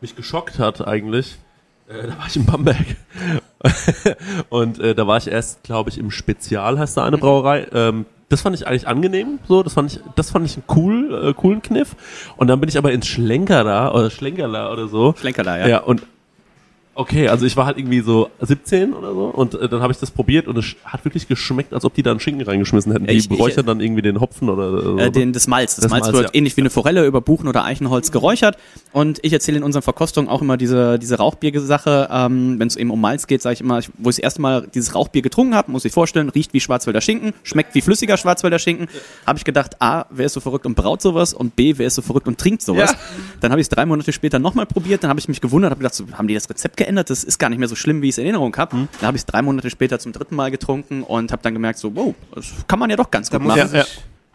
mich 0.00 0.16
geschockt 0.16 0.58
hat 0.58 0.86
eigentlich. 0.86 1.38
Äh, 1.88 2.08
da 2.08 2.18
war 2.18 2.26
ich 2.26 2.36
in 2.36 2.44
Bamberg. 2.44 2.96
Und 4.48 4.78
äh, 4.78 4.94
da 4.94 5.06
war 5.06 5.18
ich 5.18 5.28
erst, 5.28 5.62
glaube 5.62 5.90
ich, 5.90 5.98
im 5.98 6.10
Spezial, 6.10 6.78
heißt 6.78 6.96
da 6.96 7.04
eine 7.04 7.18
Brauerei. 7.18 7.66
Ähm, 7.72 8.06
das 8.28 8.40
fand 8.40 8.56
ich 8.56 8.66
eigentlich 8.66 8.88
angenehm, 8.88 9.38
so, 9.46 9.62
das 9.62 9.74
fand 9.74 9.92
ich, 9.92 10.00
das 10.16 10.30
fand 10.30 10.46
ich 10.46 10.54
einen 10.54 10.64
cool, 10.74 11.28
äh, 11.28 11.34
coolen 11.34 11.60
Kniff. 11.60 11.94
Und 12.36 12.48
dann 12.48 12.60
bin 12.60 12.68
ich 12.68 12.78
aber 12.78 12.90
ins 12.92 13.06
Schlenkerla 13.06 13.92
oder 13.92 14.10
Schlenkerla 14.10 14.72
oder 14.72 14.88
so. 14.88 15.14
Schlenkerla, 15.18 15.58
ja. 15.58 15.68
Ja, 15.68 15.78
und 15.80 16.02
okay, 16.94 17.28
also 17.28 17.46
ich 17.46 17.56
war 17.56 17.66
halt 17.66 17.78
irgendwie 17.78 18.00
so 18.00 18.30
17 18.40 18.92
oder 18.92 19.12
so 19.12 19.24
und 19.26 19.54
äh, 19.54 19.68
dann 19.68 19.80
habe 19.82 19.92
ich 19.92 19.98
das 19.98 20.10
probiert 20.10 20.46
und 20.48 20.58
es 20.58 20.76
hat 20.84 21.04
wirklich 21.04 21.26
geschmeckt, 21.28 21.72
als 21.72 21.84
ob 21.84 21.94
die 21.94 22.02
da 22.02 22.10
einen 22.10 22.20
Schinken 22.20 22.44
reingeschmissen 22.46 22.92
hätten. 22.92 23.06
Die 23.06 23.12
Ich- 23.14 23.28
beräuchern 23.28 23.64
dann 23.66 23.80
irgendwie 23.80 24.02
den 24.02 24.20
Hopfen 24.20 24.48
oder 24.48 24.82
so. 24.82 24.98
Äh, 24.98 25.10
den, 25.10 25.32
das 25.32 25.46
Malz. 25.46 25.76
Das, 25.76 25.82
Das 25.84 25.90
Malz 25.90 26.04
Malz, 26.06 26.16
wird 26.16 26.24
ja. 26.26 26.34
ähnlich 26.34 26.56
wie 26.56 26.60
eine 26.62 26.70
Forelle 26.70 27.06
über 27.06 27.20
Buchen 27.20 27.48
oder 27.48 27.64
Eichenholz 27.64 28.10
geräuchert. 28.12 28.56
Und 28.92 29.20
ich 29.22 29.32
erzähle 29.32 29.58
in 29.58 29.64
unseren 29.64 29.82
Verkostungen 29.82 30.28
auch 30.28 30.42
immer 30.42 30.56
diese, 30.56 30.98
diese 30.98 31.16
Rauchbier-Sache. 31.16 32.08
Ähm, 32.10 32.58
Wenn 32.58 32.68
es 32.68 32.76
eben 32.76 32.90
um 32.90 33.00
Malz 33.00 33.26
geht, 33.26 33.42
sage 33.42 33.54
ich 33.54 33.60
immer, 33.60 33.78
ich, 33.78 33.88
wo 33.98 34.10
ich 34.10 34.16
das 34.16 34.22
erste 34.22 34.42
Mal 34.42 34.68
dieses 34.74 34.94
Rauchbier 34.94 35.22
getrunken 35.22 35.54
habe, 35.54 35.70
muss 35.72 35.84
ich 35.84 35.92
vorstellen, 35.92 36.28
riecht 36.28 36.52
wie 36.52 36.60
Schwarzwälder 36.60 37.00
Schinken, 37.00 37.32
schmeckt 37.42 37.74
wie 37.74 37.80
flüssiger 37.80 38.16
Schwarzwälder 38.16 38.58
Schinken. 38.58 38.88
Habe 39.26 39.38
ich 39.38 39.44
gedacht, 39.44 39.80
A, 39.80 40.04
wer 40.10 40.26
ist 40.26 40.34
so 40.34 40.40
verrückt 40.40 40.66
und 40.66 40.74
braut 40.74 41.00
sowas? 41.02 41.32
Und 41.32 41.56
B, 41.56 41.74
wer 41.78 41.86
ist 41.86 41.94
so 41.94 42.02
verrückt 42.02 42.28
und 42.28 42.38
trinkt 42.38 42.62
sowas? 42.62 42.94
Dann 43.40 43.50
habe 43.50 43.60
ich 43.60 43.64
es 43.64 43.68
drei 43.70 43.86
Monate 43.86 44.12
später 44.12 44.38
nochmal 44.38 44.66
probiert, 44.66 45.02
dann 45.02 45.08
habe 45.10 45.20
ich 45.20 45.28
mich 45.28 45.40
gewundert, 45.40 45.70
habe 45.70 45.78
gedacht, 45.78 45.94
so, 45.94 46.04
haben 46.12 46.28
die 46.28 46.34
das 46.34 46.48
Rezept 46.50 46.76
geändert? 46.76 46.82
Das 46.96 47.24
ist 47.24 47.38
gar 47.38 47.48
nicht 47.48 47.58
mehr 47.58 47.68
so 47.68 47.74
schlimm, 47.74 48.02
wie 48.02 48.08
ich 48.08 48.14
es 48.14 48.18
in 48.18 48.24
Erinnerung 48.24 48.56
habe. 48.56 48.76
Mhm. 48.76 48.88
Dann 49.00 49.06
habe 49.08 49.16
ich 49.16 49.22
es 49.22 49.26
drei 49.26 49.42
Monate 49.42 49.70
später 49.70 49.98
zum 49.98 50.12
dritten 50.12 50.36
Mal 50.36 50.50
getrunken 50.50 51.02
und 51.02 51.32
habe 51.32 51.42
dann 51.42 51.54
gemerkt, 51.54 51.78
so, 51.78 51.94
wow, 51.94 52.14
das 52.34 52.52
kann 52.66 52.78
man 52.78 52.90
ja 52.90 52.96
doch 52.96 53.10
ganz 53.10 53.30
Da 53.30 53.38
gut 53.38 53.46
machen. 53.48 53.70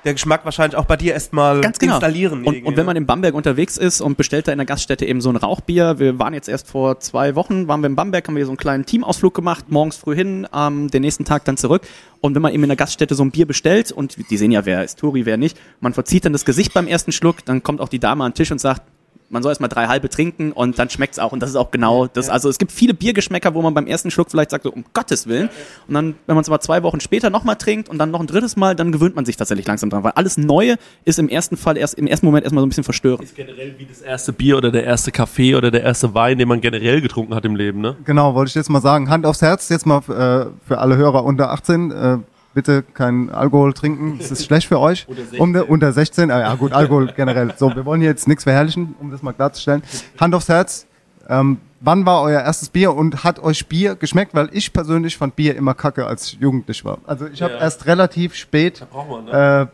der 0.05 0.13
Geschmack 0.13 0.45
wahrscheinlich 0.45 0.77
auch 0.77 0.85
bei 0.85 0.95
dir 0.95 1.13
erstmal 1.13 1.59
Ganz 1.61 1.79
genau. 1.79 1.95
installieren. 1.95 2.45
Und, 2.45 2.63
und 2.63 2.65
wenn 2.65 2.75
ne? 2.75 2.83
man 2.83 2.95
in 2.95 3.05
Bamberg 3.05 3.33
unterwegs 3.33 3.77
ist 3.77 3.99
und 3.99 4.15
bestellt 4.15 4.47
da 4.47 4.51
in 4.51 4.57
der 4.57 4.65
Gaststätte 4.65 5.05
eben 5.05 5.19
so 5.21 5.29
ein 5.29 5.35
Rauchbier, 5.35 5.99
wir 5.99 6.17
waren 6.19 6.33
jetzt 6.33 6.47
erst 6.47 6.69
vor 6.69 6.99
zwei 6.99 7.35
Wochen, 7.35 7.67
waren 7.67 7.81
wir 7.81 7.87
in 7.87 7.95
Bamberg, 7.95 8.27
haben 8.27 8.35
wir 8.35 8.45
so 8.45 8.51
einen 8.51 8.57
kleinen 8.57 8.85
Teamausflug 8.85 9.33
gemacht, 9.33 9.65
morgens 9.69 9.97
früh 9.97 10.15
hin, 10.15 10.47
ähm, 10.53 10.89
den 10.89 11.01
nächsten 11.01 11.25
Tag 11.25 11.45
dann 11.45 11.57
zurück. 11.57 11.81
Und 12.21 12.35
wenn 12.35 12.41
man 12.41 12.53
eben 12.53 12.63
in 12.63 12.69
der 12.69 12.77
Gaststätte 12.77 13.15
so 13.15 13.23
ein 13.23 13.31
Bier 13.31 13.45
bestellt, 13.45 13.91
und 13.91 14.17
die 14.29 14.37
sehen 14.37 14.51
ja, 14.51 14.65
wer 14.65 14.83
ist 14.83 14.99
Touri, 14.99 15.25
wer 15.25 15.37
nicht, 15.37 15.57
man 15.81 15.93
verzieht 15.93 16.25
dann 16.25 16.33
das 16.33 16.45
Gesicht 16.45 16.73
beim 16.73 16.87
ersten 16.87 17.11
Schluck, 17.11 17.43
dann 17.45 17.61
kommt 17.63 17.81
auch 17.81 17.89
die 17.89 17.99
Dame 17.99 18.23
an 18.23 18.31
den 18.31 18.35
Tisch 18.35 18.51
und 18.51 18.59
sagt, 18.61 18.83
man 19.29 19.43
soll 19.43 19.51
erstmal 19.51 19.69
drei 19.69 19.87
halbe 19.87 20.09
trinken 20.09 20.51
und 20.51 20.79
dann 20.79 20.89
schmeckt's 20.89 21.19
auch. 21.19 21.31
Und 21.31 21.41
das 21.41 21.49
ist 21.49 21.55
auch 21.55 21.71
genau 21.71 22.07
das. 22.07 22.29
Also 22.29 22.49
es 22.49 22.57
gibt 22.57 22.71
viele 22.71 22.93
Biergeschmäcker, 22.93 23.53
wo 23.53 23.61
man 23.61 23.73
beim 23.73 23.87
ersten 23.87 24.11
Schluck 24.11 24.31
vielleicht 24.31 24.51
sagt, 24.51 24.63
so, 24.63 24.71
um 24.71 24.85
Gottes 24.93 25.27
Willen. 25.27 25.49
Und 25.87 25.93
dann, 25.93 26.15
wenn 26.25 26.35
man 26.35 26.41
es 26.41 26.47
aber 26.47 26.59
zwei 26.59 26.83
Wochen 26.83 26.99
später 26.99 27.29
nochmal 27.29 27.55
trinkt 27.55 27.89
und 27.89 27.97
dann 27.97 28.11
noch 28.11 28.19
ein 28.19 28.27
drittes 28.27 28.55
Mal, 28.55 28.75
dann 28.75 28.91
gewöhnt 28.91 29.15
man 29.15 29.25
sich 29.25 29.35
tatsächlich 29.35 29.67
langsam 29.67 29.89
dran. 29.89 30.03
Weil 30.03 30.13
alles 30.13 30.37
Neue 30.37 30.75
ist 31.03 31.19
im 31.19 31.29
ersten 31.29 31.57
Fall 31.57 31.77
erst, 31.77 31.95
im 31.95 32.07
ersten 32.07 32.25
Moment 32.25 32.45
erstmal 32.45 32.61
so 32.61 32.65
ein 32.65 32.69
bisschen 32.69 32.83
verstörend. 32.83 33.23
Ist 33.23 33.35
generell 33.35 33.75
wie 33.77 33.85
das 33.85 34.01
erste 34.01 34.31
Bier 34.31 34.57
oder 34.57 34.71
der 34.71 34.85
erste 34.85 35.11
Kaffee 35.11 35.55
oder 35.55 35.71
der 35.71 35.83
erste 35.83 36.13
Wein, 36.13 36.37
den 36.37 36.47
man 36.47 36.61
generell 36.61 37.01
getrunken 37.01 37.35
hat 37.35 37.43
im 37.45 37.55
Leben, 37.55 37.81
ne? 37.81 37.97
Genau, 38.05 38.33
wollte 38.33 38.49
ich 38.49 38.55
jetzt 38.55 38.69
mal 38.69 38.81
sagen. 38.81 39.09
Hand 39.09 39.25
aufs 39.25 39.41
Herz, 39.41 39.69
jetzt 39.69 39.85
mal 39.85 39.97
äh, 39.97 40.67
für 40.67 40.77
alle 40.77 40.95
Hörer 40.95 41.23
unter 41.25 41.51
18. 41.51 41.91
Äh, 41.91 42.17
bitte 42.57 42.81
kein 42.81 43.29
Alkohol 43.29 43.71
trinken, 43.71 44.17
das 44.17 44.31
ist 44.31 44.43
schlecht 44.45 44.67
für 44.67 44.79
euch. 44.79 45.05
Unter 45.07 45.21
16. 45.21 45.39
Um, 45.39 45.55
unter 45.69 45.93
16, 45.93 46.31
ah, 46.31 46.39
ja 46.39 46.55
gut, 46.55 46.73
Alkohol 46.73 47.13
generell. 47.15 47.53
So, 47.55 47.75
wir 47.75 47.85
wollen 47.85 48.01
hier 48.01 48.09
jetzt 48.09 48.27
nichts 48.27 48.45
verherrlichen, 48.45 48.95
um 48.99 49.11
das 49.11 49.21
mal 49.21 49.31
klarzustellen. 49.33 49.83
Hand 50.19 50.33
aufs 50.33 50.49
Herz, 50.49 50.87
ähm, 51.29 51.59
wann 51.81 52.03
war 52.07 52.23
euer 52.23 52.41
erstes 52.41 52.69
Bier 52.69 52.95
und 52.95 53.23
hat 53.23 53.37
euch 53.37 53.67
Bier 53.67 53.93
geschmeckt? 53.95 54.33
Weil 54.33 54.49
ich 54.53 54.73
persönlich 54.73 55.17
fand 55.17 55.35
Bier 55.35 55.55
immer 55.55 55.75
kacke, 55.75 56.07
als 56.07 56.33
ich 56.33 56.39
jugendlich 56.39 56.83
war. 56.83 56.97
Also 57.05 57.27
ich 57.27 57.43
habe 57.43 57.53
Ja. 57.53 57.59
erst 57.59 57.85
relativ 57.85 58.33
spät 58.33 58.87
man, 58.91 59.25
ne? 59.25 59.69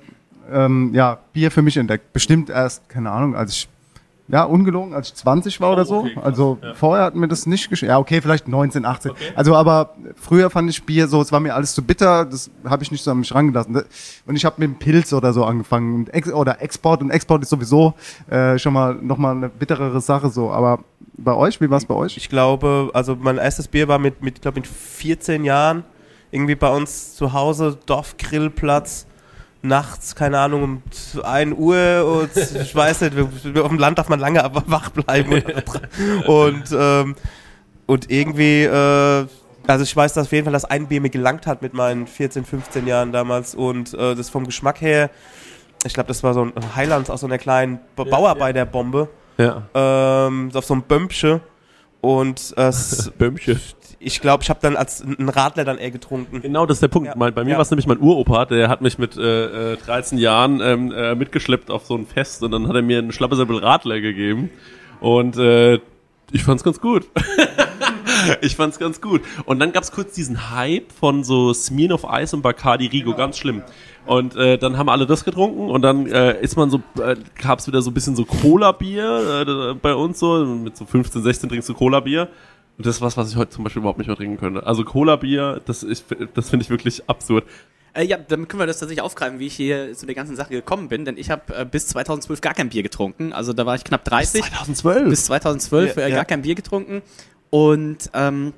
äh, 0.51 0.65
ähm, 0.65 0.91
ja, 0.93 1.19
Bier 1.31 1.51
für 1.51 1.61
mich 1.61 1.77
entdeckt. 1.77 2.11
Bestimmt 2.11 2.49
erst, 2.49 2.89
keine 2.89 3.11
Ahnung, 3.11 3.33
als 3.33 3.53
ich, 3.53 3.69
ja, 4.29 4.43
ungelogen, 4.45 4.93
als 4.93 5.09
ich 5.09 5.15
20 5.15 5.59
war 5.59 5.73
oder 5.73 5.85
so. 5.85 5.99
okay, 5.99 6.17
also 6.21 6.57
ja. 6.61 6.73
vorher 6.73 7.05
hat 7.05 7.15
mir 7.15 7.27
das 7.27 7.45
nicht 7.45 7.69
geschmeckt. 7.69 7.89
Ja, 7.89 7.99
okay, 7.99 8.21
vielleicht 8.21 8.47
19, 8.47 8.85
18. 8.85 9.11
Also, 9.35 9.55
aber 9.55 9.95
früher 10.15 10.49
fand 10.49 10.69
ich 10.69 10.83
Bier 10.83 11.07
so, 11.07 11.21
es 11.21 11.31
war 11.31 11.41
mir 11.41 11.53
alles 11.53 11.73
zu 11.73 11.83
bitter, 11.83 12.25
das 12.25 12.49
habe 12.63 12.83
ich 12.83 12.91
nicht 12.91 13.03
so 13.03 13.11
an 13.11 13.19
mich 13.19 13.35
rangelassen. 13.35 13.83
Und 14.25 14.35
ich 14.35 14.45
habe 14.45 14.55
mit 14.59 14.69
dem 14.69 14.79
Pilz 14.79 15.11
oder 15.11 15.33
so 15.33 15.43
angefangen. 15.43 15.95
Und 15.95 16.13
Ex 16.13 16.31
oder 16.31 16.61
Export 16.61 17.01
und 17.01 17.11
Export 17.11 17.43
ist 17.43 17.49
sowieso 17.49 17.95
äh, 18.29 18.57
schon 18.57 18.73
mal 18.73 18.95
nochmal 18.95 19.35
eine 19.35 19.49
bitterere 19.49 19.99
Sache 19.99 20.29
so. 20.29 20.51
Aber 20.51 20.79
bei 21.17 21.33
euch, 21.33 21.59
wie 21.59 21.69
war 21.69 21.77
es 21.77 21.85
bei 21.85 21.95
euch? 21.95 22.15
Ich 22.15 22.29
glaube, 22.29 22.91
also 22.93 23.17
mein 23.19 23.37
erstes 23.37 23.67
Bier 23.67 23.87
war 23.87 23.99
mit, 23.99 24.23
mit 24.23 24.41
glaube 24.41 24.61
mit 24.61 24.67
14 24.67 25.43
Jahren 25.43 25.83
irgendwie 26.31 26.55
bei 26.55 26.73
uns 26.73 27.15
zu 27.15 27.33
Hause, 27.33 27.77
Dorfgrillplatz, 27.85 29.05
nachts, 29.63 30.15
keine 30.15 30.39
Ahnung, 30.39 30.63
um 30.63 30.83
1 31.23 31.55
Uhr 31.57 32.21
und 32.21 32.35
ich 32.61 32.75
weiß 32.75 33.01
nicht, 33.01 33.17
auf 33.17 33.67
dem 33.69 33.79
Land 33.79 33.97
darf 33.97 34.09
man 34.09 34.19
lange 34.19 34.43
aber 34.43 34.63
wach 34.67 34.89
bleiben. 34.91 35.33
Und, 35.33 36.27
und, 36.27 36.63
ähm, 36.77 37.15
und 37.87 38.11
irgendwie, 38.11 38.63
äh, 38.63 39.25
also 39.65 39.83
ich 39.83 39.95
weiß 39.95 40.13
dass 40.13 40.27
auf 40.27 40.31
jeden 40.31 40.43
Fall, 40.45 40.53
dass 40.53 40.65
ein 40.65 40.87
Bier 40.87 41.01
mir 41.01 41.09
gelangt 41.09 41.47
hat 41.47 41.61
mit 41.61 41.73
meinen 41.73 42.05
14, 42.07 42.45
15 42.45 42.85
Jahren 42.85 43.11
damals 43.11 43.55
und 43.55 43.93
äh, 43.93 44.13
das 44.15 44.29
vom 44.29 44.45
Geschmack 44.45 44.81
her, 44.81 45.09
ich 45.85 45.93
glaube, 45.93 46.07
das 46.07 46.23
war 46.23 46.33
so 46.33 46.43
ein 46.43 46.53
Highlands 46.75 47.09
aus 47.09 47.21
so 47.21 47.27
einer 47.27 47.37
kleinen 47.37 47.79
Ba- 47.95 48.03
Bauarbeiterbombe 48.05 49.09
Ja. 49.37 49.63
ähm, 49.73 50.51
auf 50.53 50.65
so 50.65 50.73
einem 50.75 50.83
Bömpche. 50.83 51.41
Und 52.01 52.53
äh, 52.57 52.67
es- 52.67 53.11
Bömmchen. 53.17 53.59
Ich 54.03 54.21
glaube, 54.21 54.43
ich 54.43 54.49
habe 54.49 54.59
dann 54.61 54.75
als 54.75 55.01
ein 55.03 55.29
Radler 55.29 55.63
dann 55.65 55.77
eher 55.77 55.91
getrunken. 55.91 56.41
Genau, 56.41 56.65
das 56.65 56.77
ist 56.77 56.81
der 56.81 56.87
Punkt. 56.89 57.07
Ja. 57.07 57.15
Bei 57.15 57.43
mir 57.43 57.51
Ja. 57.51 57.55
war 57.57 57.61
es 57.61 57.71
nämlich 57.71 57.87
mein 57.87 57.99
Uropa, 57.99 58.45
der 58.45 58.69
hat 58.69 58.81
mich 58.81 58.97
mit 58.97 59.17
äh, 59.17 59.73
äh, 59.73 59.77
13 59.77 60.17
Jahren 60.17 60.61
ähm, 60.61 60.91
äh, 60.91 61.15
mitgeschleppt 61.15 61.71
auf 61.71 61.85
so 61.85 61.95
ein 61.95 62.05
Fest 62.05 62.43
und 62.43 62.51
dann 62.51 62.67
hat 62.67 62.75
er 62.75 62.81
mir 62.81 62.99
einen 62.99 63.11
Schlappersäbel 63.11 63.57
Radler 63.57 63.99
gegeben 64.01 64.49
und 64.99 65.37
äh, 65.37 65.79
ich 66.31 66.43
fand's 66.43 66.63
ganz 66.63 66.79
gut. 66.81 67.05
ich 68.41 68.55
fand's 68.55 68.79
ganz 68.79 69.01
gut. 69.01 69.21
Und 69.45 69.59
dann 69.59 69.71
gab's 69.71 69.91
kurz 69.91 70.13
diesen 70.13 70.51
Hype 70.51 70.91
von 70.91 71.23
so 71.23 71.53
Smirnoff 71.53 72.05
Ice 72.09 72.35
und 72.35 72.41
Bacardi 72.41 72.87
Rigo, 72.87 73.13
ganz 73.13 73.37
schlimm. 73.37 73.61
Und 74.05 74.35
äh, 74.35 74.57
dann 74.57 74.77
haben 74.77 74.89
alle 74.89 75.05
das 75.05 75.23
getrunken 75.23 75.69
und 75.69 75.81
dann 75.81 76.07
äh, 76.07 76.41
ist 76.41 76.57
man 76.57 76.69
so, 76.69 76.81
äh, 77.01 77.15
gab's 77.41 77.67
wieder 77.67 77.81
so 77.81 77.89
ein 77.89 77.93
bisschen 77.93 78.15
so 78.17 78.25
Cola-Bier 78.25 79.45
äh, 79.71 79.73
bei 79.75 79.93
uns 79.95 80.19
so, 80.19 80.45
mit 80.45 80.75
so 80.75 80.85
15, 80.85 81.23
16 81.23 81.49
trinkst 81.49 81.69
du 81.69 81.73
Cola-Bier. 81.73 82.27
Und 82.77 82.85
das 82.85 82.95
ist 82.95 83.01
was, 83.01 83.17
was 83.17 83.29
ich 83.31 83.35
heute 83.35 83.51
zum 83.51 83.63
Beispiel 83.63 83.81
überhaupt 83.81 83.99
nicht 83.99 84.07
mehr 84.07 84.15
trinken 84.15 84.37
könnte. 84.37 84.65
Also 84.65 84.83
Cola-Bier, 84.83 85.61
das, 85.65 85.85
das 86.33 86.49
finde 86.49 86.63
ich 86.63 86.69
wirklich 86.69 87.07
absurd. 87.07 87.45
Äh, 87.93 88.05
ja, 88.05 88.17
dann 88.17 88.47
können 88.47 88.59
wir 88.59 88.65
das 88.65 88.79
tatsächlich 88.79 89.03
aufgreifen, 89.03 89.37
wie 89.37 89.45
ich 89.47 89.53
hier 89.55 89.93
zu 89.93 90.07
der 90.07 90.15
ganzen 90.15 90.35
Sache 90.35 90.49
gekommen 90.49 90.87
bin, 90.87 91.05
denn 91.05 91.17
ich 91.17 91.29
habe 91.29 91.55
äh, 91.55 91.65
bis 91.65 91.87
2012 91.87 92.41
gar 92.41 92.55
kein 92.55 92.69
Bier 92.69 92.81
getrunken. 92.81 93.33
Also 93.33 93.53
da 93.53 93.65
war 93.67 93.75
ich 93.75 93.83
knapp 93.83 94.03
30. 94.03 94.41
2012? 94.43 95.09
bis 95.09 95.25
2012 95.25 95.95
Ja, 95.95 96.01
äh, 96.01 96.09
ja. 96.09 96.15
gar 96.15 96.25
kein 96.25 96.41
Bier 96.41 96.55
getrunken. 96.55 97.03
Und 97.51 98.09
ähm, 98.15 98.53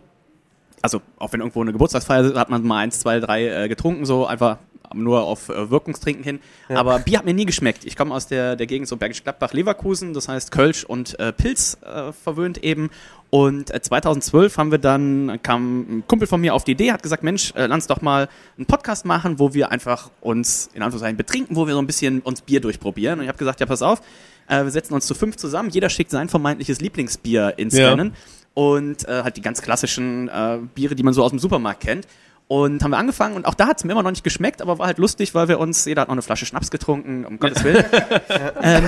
also 0.82 1.02
auch 1.18 1.34
wenn 1.34 1.42
irgendwo 1.42 1.62
eine 1.62 1.74
Geburtstagsfeier 1.74 2.24
ist, 2.24 2.36
hat 2.38 2.50
man 2.50 2.64
mal 2.64 2.78
eins, 2.78 3.00
zwei, 3.00 3.20
drei 3.20 3.64
äh, 3.66 3.68
getrunken, 3.68 4.06
so 4.06 4.26
einfach 4.26 4.58
nur 4.96 5.24
auf 5.24 5.50
äh, 5.50 5.70
Wirkungstrinken 5.70 6.24
hin. 6.24 6.40
Aber 6.70 7.00
Bier 7.00 7.20
hat 7.20 7.26
mir 7.26 7.34
nie 7.34 7.46
geschmeckt. 7.46 7.86
Ich 7.86 7.96
komme 7.96 8.14
aus 8.14 8.28
der, 8.28 8.56
der 8.56 8.68
Gegend 8.68 8.88
so 8.88 8.98
Bergisch 8.98 9.24
Gladbach, 9.24 9.54
Leverkusen, 9.54 10.14
das 10.14 10.28
heißt 10.28 10.52
Kölsch 10.52 10.84
und 10.84 11.20
äh, 11.20 11.32
Pilz 11.32 11.78
äh, 11.84 12.12
verwöhnt 12.12 12.64
eben. 12.64 12.90
Und 13.30 13.72
äh, 13.74 13.82
2012 13.82 14.58
haben 14.58 14.72
wir 14.72 14.78
dann, 14.78 15.40
kam 15.44 15.80
ein 15.80 16.04
Kumpel 16.08 16.28
von 16.28 16.40
mir 16.40 16.54
auf 16.54 16.64
die 16.64 16.72
Idee, 16.72 16.92
hat 16.92 17.04
gesagt, 17.04 17.24
Mensch, 17.24 17.54
äh, 17.56 17.66
lass 17.66 17.88
doch 17.88 18.02
mal 18.02 18.30
einen 18.58 18.66
Podcast 18.66 19.06
machen, 19.06 19.40
wo 19.40 19.54
wir 19.54 19.72
einfach 19.72 20.10
uns 20.22 20.70
in 20.74 20.82
Anführungszeichen 20.82 21.18
betrinken, 21.18 21.56
wo 21.56 21.68
wir 21.68 21.74
so 21.74 21.80
ein 21.80 21.88
bisschen 21.88 22.22
uns 22.22 22.42
Bier 22.42 22.62
durchprobieren. 22.62 23.20
Und 23.20 23.26
ich 23.26 23.30
habe 23.30 23.38
gesagt, 23.38 23.60
ja, 23.60 23.66
pass 23.66 23.82
auf, 23.82 24.02
äh, 24.48 24.64
wir 24.64 24.72
setzen 24.72 24.94
uns 24.94 25.06
zu 25.06 25.16
fünf 25.16 25.36
zusammen, 25.36 25.70
jeder 25.70 25.90
schickt 25.90 26.12
sein 26.12 26.30
vermeintliches 26.30 26.80
Lieblingsbier 26.80 27.56
ins 27.58 27.76
Ja. 27.76 27.90
Rennen 27.90 28.14
und 28.54 29.08
äh, 29.08 29.24
halt 29.24 29.38
die 29.38 29.42
ganz 29.42 29.62
klassischen 29.62 30.30
äh, 30.30 30.60
Biere, 30.74 30.96
die 30.96 31.04
man 31.04 31.14
so 31.14 31.24
aus 31.24 31.32
dem 31.32 31.40
Supermarkt 31.40 31.82
kennt. 31.82 32.08
Und 32.48 32.84
haben 32.84 32.92
wir 32.92 32.98
angefangen 32.98 33.36
und 33.36 33.48
auch 33.48 33.56
da 33.56 33.66
hat 33.66 33.78
es 33.80 33.84
mir 33.86 33.94
immer 33.94 34.04
noch 34.04 34.12
nicht 34.12 34.24
geschmeckt, 34.24 34.62
aber 34.62 34.78
war 34.78 34.86
halt 34.86 35.00
lustig, 35.00 35.34
weil 35.34 35.48
wir 35.48 35.60
uns, 35.60 35.86
jeder 35.86 36.02
hat 36.02 36.10
noch 36.10 36.14
eine 36.14 36.22
Flasche 36.22 36.46
Schnaps 36.46 36.70
getrunken, 36.70 37.26
um 37.26 37.40
Gottes 37.40 37.64
Willen. 37.64 37.84
ähm, 38.62 38.84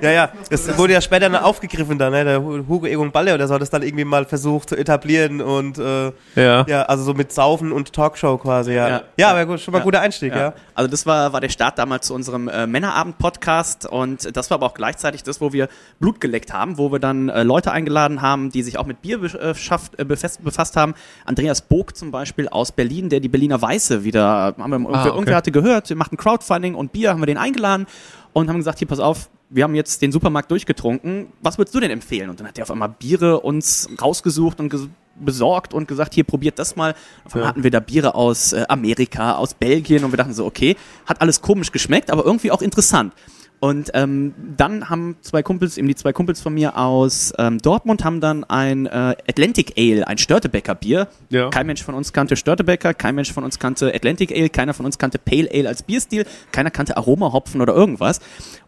Ja, 0.00 0.10
ja, 0.10 0.30
das 0.48 0.78
wurde 0.78 0.94
ja 0.94 1.02
später 1.02 1.28
dann 1.28 1.42
aufgegriffen 1.42 1.98
dann, 1.98 2.12
ne? 2.12 2.24
Der 2.24 2.42
Hu- 2.42 2.66
Hugo 2.66 2.86
Egon 2.86 3.12
Balle 3.12 3.34
oder 3.34 3.46
so 3.48 3.52
hat 3.54 3.60
das 3.60 3.68
dann 3.68 3.82
irgendwie 3.82 4.04
mal 4.06 4.24
versucht 4.24 4.70
zu 4.70 4.76
etablieren 4.76 5.42
und 5.42 5.76
äh, 5.78 6.10
Ja. 6.36 6.64
ja, 6.66 6.82
also 6.84 7.04
so 7.04 7.12
mit 7.12 7.32
Saufen 7.32 7.70
und 7.70 7.92
Talkshow 7.92 8.38
quasi, 8.38 8.72
ja. 8.72 8.88
Ja. 8.88 9.02
Ja, 9.18 9.30
aber 9.32 9.44
gut, 9.44 9.60
schon 9.60 9.72
mal 9.72 9.78
Ja. 9.80 9.84
guter 9.84 10.00
Einstieg, 10.00 10.34
ja. 10.34 10.54
Also 10.74 10.90
das 10.90 11.04
war, 11.04 11.34
war 11.34 11.42
der 11.42 11.50
Start 11.50 11.78
damals 11.78 12.06
zu 12.06 12.14
unserem 12.14 12.48
äh, 12.48 12.66
Männerabend-Podcast 12.66 13.84
und 13.86 14.34
das 14.34 14.48
war 14.50 14.54
aber 14.56 14.66
auch 14.66 14.74
gleichzeitig 14.74 15.22
das, 15.22 15.42
wo 15.42 15.52
wir 15.52 15.68
Blut 15.98 16.18
geleckt 16.20 16.52
haben, 16.54 16.78
wo 16.78 16.90
wir 16.92 16.98
dann 16.98 17.28
äh, 17.28 17.42
Leute 17.42 17.72
eingeladen 17.72 18.22
haben, 18.22 18.50
die 18.50 18.62
sich 18.62 18.78
auch 18.78 18.86
mit 18.86 19.02
Bier 19.02 19.18
beschafft, 19.18 19.98
äh, 19.98 20.04
befasst, 20.06 20.42
befasst 20.42 20.76
haben. 20.76 20.94
Andreas 21.26 21.60
Bog 21.60 21.94
zum 21.94 22.10
Beispiel 22.10 22.48
aus 22.48 22.69
Berlin, 22.72 23.08
der 23.08 23.20
die 23.20 23.28
Berliner 23.28 23.60
Weiße 23.60 24.04
wieder, 24.04 24.54
haben 24.58 24.70
wir, 24.70 24.78
irgendwer, 24.78 25.00
okay. 25.00 25.08
irgendwer 25.08 25.36
hatte 25.36 25.52
gehört, 25.52 25.88
wir 25.88 25.96
machten 25.96 26.16
Crowdfunding 26.16 26.74
und 26.74 26.92
Bier, 26.92 27.10
haben 27.10 27.20
wir 27.20 27.26
den 27.26 27.38
eingeladen 27.38 27.86
und 28.32 28.48
haben 28.48 28.56
gesagt, 28.56 28.78
hier, 28.78 28.88
pass 28.88 29.00
auf, 29.00 29.28
wir 29.48 29.64
haben 29.64 29.74
jetzt 29.74 30.00
den 30.02 30.12
Supermarkt 30.12 30.50
durchgetrunken, 30.50 31.26
was 31.42 31.58
würdest 31.58 31.74
du 31.74 31.80
denn 31.80 31.90
empfehlen? 31.90 32.30
Und 32.30 32.38
dann 32.38 32.46
hat 32.46 32.58
er 32.58 32.62
auf 32.62 32.70
einmal 32.70 32.88
Biere 32.88 33.40
uns 33.40 33.88
rausgesucht 34.00 34.60
und 34.60 34.72
ges- 34.72 34.88
besorgt 35.16 35.74
und 35.74 35.88
gesagt, 35.88 36.14
hier, 36.14 36.24
probiert 36.24 36.58
das 36.58 36.76
mal. 36.76 36.94
Auf 37.24 37.34
einmal 37.34 37.48
hatten 37.48 37.62
wir 37.64 37.70
da 37.70 37.80
Biere 37.80 38.14
aus 38.14 38.52
äh, 38.52 38.64
Amerika, 38.68 39.34
aus 39.34 39.54
Belgien 39.54 40.04
und 40.04 40.12
wir 40.12 40.16
dachten 40.16 40.32
so, 40.32 40.46
okay, 40.46 40.76
hat 41.04 41.20
alles 41.20 41.40
komisch 41.42 41.72
geschmeckt, 41.72 42.10
aber 42.10 42.24
irgendwie 42.24 42.50
auch 42.50 42.62
interessant. 42.62 43.12
Und 43.60 43.90
ähm, 43.92 44.34
dann 44.56 44.88
haben 44.88 45.16
zwei 45.20 45.42
Kumpels, 45.42 45.76
eben 45.76 45.86
die 45.86 45.94
zwei 45.94 46.14
Kumpels 46.14 46.40
von 46.40 46.54
mir 46.54 46.78
aus 46.78 47.32
ähm, 47.36 47.58
Dortmund, 47.58 48.04
haben 48.04 48.22
dann 48.22 48.42
ein 48.44 48.86
äh, 48.86 49.14
Atlantic 49.28 49.74
Ale, 49.76 50.08
ein 50.08 50.16
Störtebecker 50.16 50.74
Bier. 50.74 51.08
Ja. 51.28 51.50
Kein 51.50 51.66
Mensch 51.66 51.82
von 51.82 51.94
uns 51.94 52.14
kannte 52.14 52.36
Störtebecker, 52.36 52.94
kein 52.94 53.14
Mensch 53.14 53.32
von 53.32 53.44
uns 53.44 53.58
kannte 53.58 53.94
Atlantic 53.94 54.32
Ale, 54.32 54.48
keiner 54.48 54.72
von 54.72 54.86
uns 54.86 54.96
kannte 54.96 55.18
Pale 55.18 55.50
Ale 55.52 55.68
als 55.68 55.82
Bierstil, 55.82 56.24
keiner 56.52 56.70
kannte 56.70 56.96
Aromahopfen 56.96 57.60
oder 57.60 57.74
irgendwas. 57.74 58.20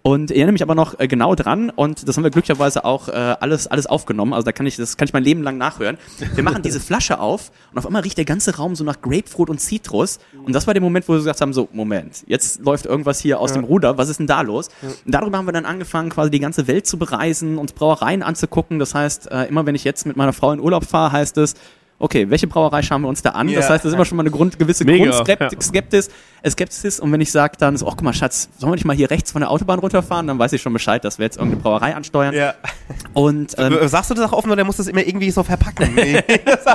Und 0.03 0.33
ich 0.33 0.37
erinnere 0.37 0.53
mich 0.53 0.63
aber 0.63 0.75
noch 0.75 0.99
äh, 0.99 1.07
genau 1.07 1.37
dran 1.37 1.71
und 1.71 2.09
das 2.09 2.17
haben 2.17 2.25
wir 2.25 2.31
glücklicherweise 2.31 2.85
auch 2.85 3.09
äh, 3.09 3.13
alles, 3.13 3.69
alles 3.69 3.87
aufgenommen. 3.87 4.33
Also 4.33 4.45
da 4.45 4.53
kann 4.53 4.67
ich, 4.67 4.75
das 4.75 4.97
kann 4.97 5.07
ich 5.07 5.13
mein 5.13 5.23
Leben 5.23 5.45
lang 5.45 5.59
nachhören. 5.59 5.97
Wir 6.35 6.43
machen 6.43 6.63
diese 6.63 6.81
Flasche 6.81 7.21
auf 7.21 7.53
und 7.71 7.79
auf 7.79 7.87
einmal 7.87 8.03
riecht 8.03 8.19
der 8.19 8.25
ganze 8.25 8.57
Raum 8.57 8.75
so 8.75 8.83
nach 8.83 9.01
Grapefruit 9.01 9.49
und 9.49 9.61
Zitrus. 9.61 10.19
Und 10.45 10.55
das 10.55 10.67
war 10.67 10.75
der 10.75 10.83
Moment, 10.83 11.09
wo 11.09 11.13
wir 11.13 11.19
gesagt 11.19 11.41
haben, 11.41 11.53
so, 11.53 11.69
Moment, 11.73 12.25
jetzt 12.27 12.61
läuft 12.65 12.87
irgendwas 12.87 13.21
hier 13.21 13.39
aus 13.39 13.53
dem 13.53 13.63
Ruder, 13.63 13.97
was 13.97 14.09
ist 14.09 14.19
denn 14.19 14.27
da 14.27 14.41
los? 14.41 14.71
Und 14.83 15.15
darüber 15.15 15.39
haben 15.39 15.47
wir 15.47 15.53
dann 15.53 15.67
angefangen, 15.67 16.11
quasi 16.11 16.33
die 16.33 16.41
ganze 16.41 16.67
Welt 16.67 16.87
zu 16.87 16.99
bereisen, 16.99 17.57
uns 17.59 17.73
Brauereien 17.73 18.25
anzugucken. 18.25 18.81
Das 18.81 18.97
heißt, 18.97 19.31
äh, 19.31 19.45
immer 19.45 19.67
wenn 19.67 19.77
ich 19.77 19.85
jetzt 19.85 20.05
mit 20.05 20.17
meiner 20.17 20.33
Frau 20.33 20.51
in 20.51 20.59
Urlaub 20.59 20.85
fahre, 20.85 21.13
heißt 21.13 21.39
es, 21.39 21.55
okay, 22.03 22.29
welche 22.29 22.47
Brauerei 22.47 22.83
schauen 22.83 23.03
wir 23.03 23.09
uns 23.09 23.23
da 23.23 23.31
an? 23.31 23.49
Ja. 23.49 23.61
Das 23.61 23.71
heißt, 23.71 23.85
das 23.85 23.91
ist 23.91 23.95
immer 23.95 24.05
schon 24.05 24.17
mal 24.17 24.23
eine 24.23 24.31
Grund, 24.31 24.59
gewisse 24.59 24.85
Mega, 24.85 25.05
Grundskeptis, 25.05 25.53
ja. 25.53 25.61
Skeptis, 25.63 26.11
Skepsis. 26.49 27.01
Und 27.01 27.13
wenn 27.13 27.21
ich 27.21 27.31
sage 27.31 27.57
dann 27.59 27.77
so, 27.77 27.87
oh, 27.87 27.91
guck 27.91 28.03
mal, 28.03 28.13
Schatz, 28.13 28.49
sollen 28.59 28.73
wir 28.73 28.75
nicht 28.75 28.85
mal 28.85 28.97
hier 28.97 29.09
rechts 29.11 29.31
von 29.33 29.41
der 29.41 29.51
Autobahn 29.51 29.79
runterfahren? 29.79 30.27
Dann 30.27 30.39
weiß 30.39 30.53
ich 30.53 30.61
schon 30.63 30.73
Bescheid, 30.73 31.05
dass 31.05 31.19
wir 31.19 31.25
jetzt 31.25 31.37
irgendeine 31.37 31.63
Brauerei 31.63 31.95
ansteuern. 31.95 32.35
Ja. 32.35 32.55
Und 33.15 33.55
ähm, 33.59 33.79
Äh, 33.79 33.89
Sagst 33.89 34.11
du 34.11 34.15
das 34.15 34.33
auch 34.33 34.37
offen 34.37 34.51
oder 34.51 34.65
musst 34.65 34.81
du 34.81 34.83
das 34.83 34.89
immer 34.89 35.07
irgendwie 35.07 35.31
so 35.31 35.43
verpacken? 35.43 35.91
Nee. 36.03 36.23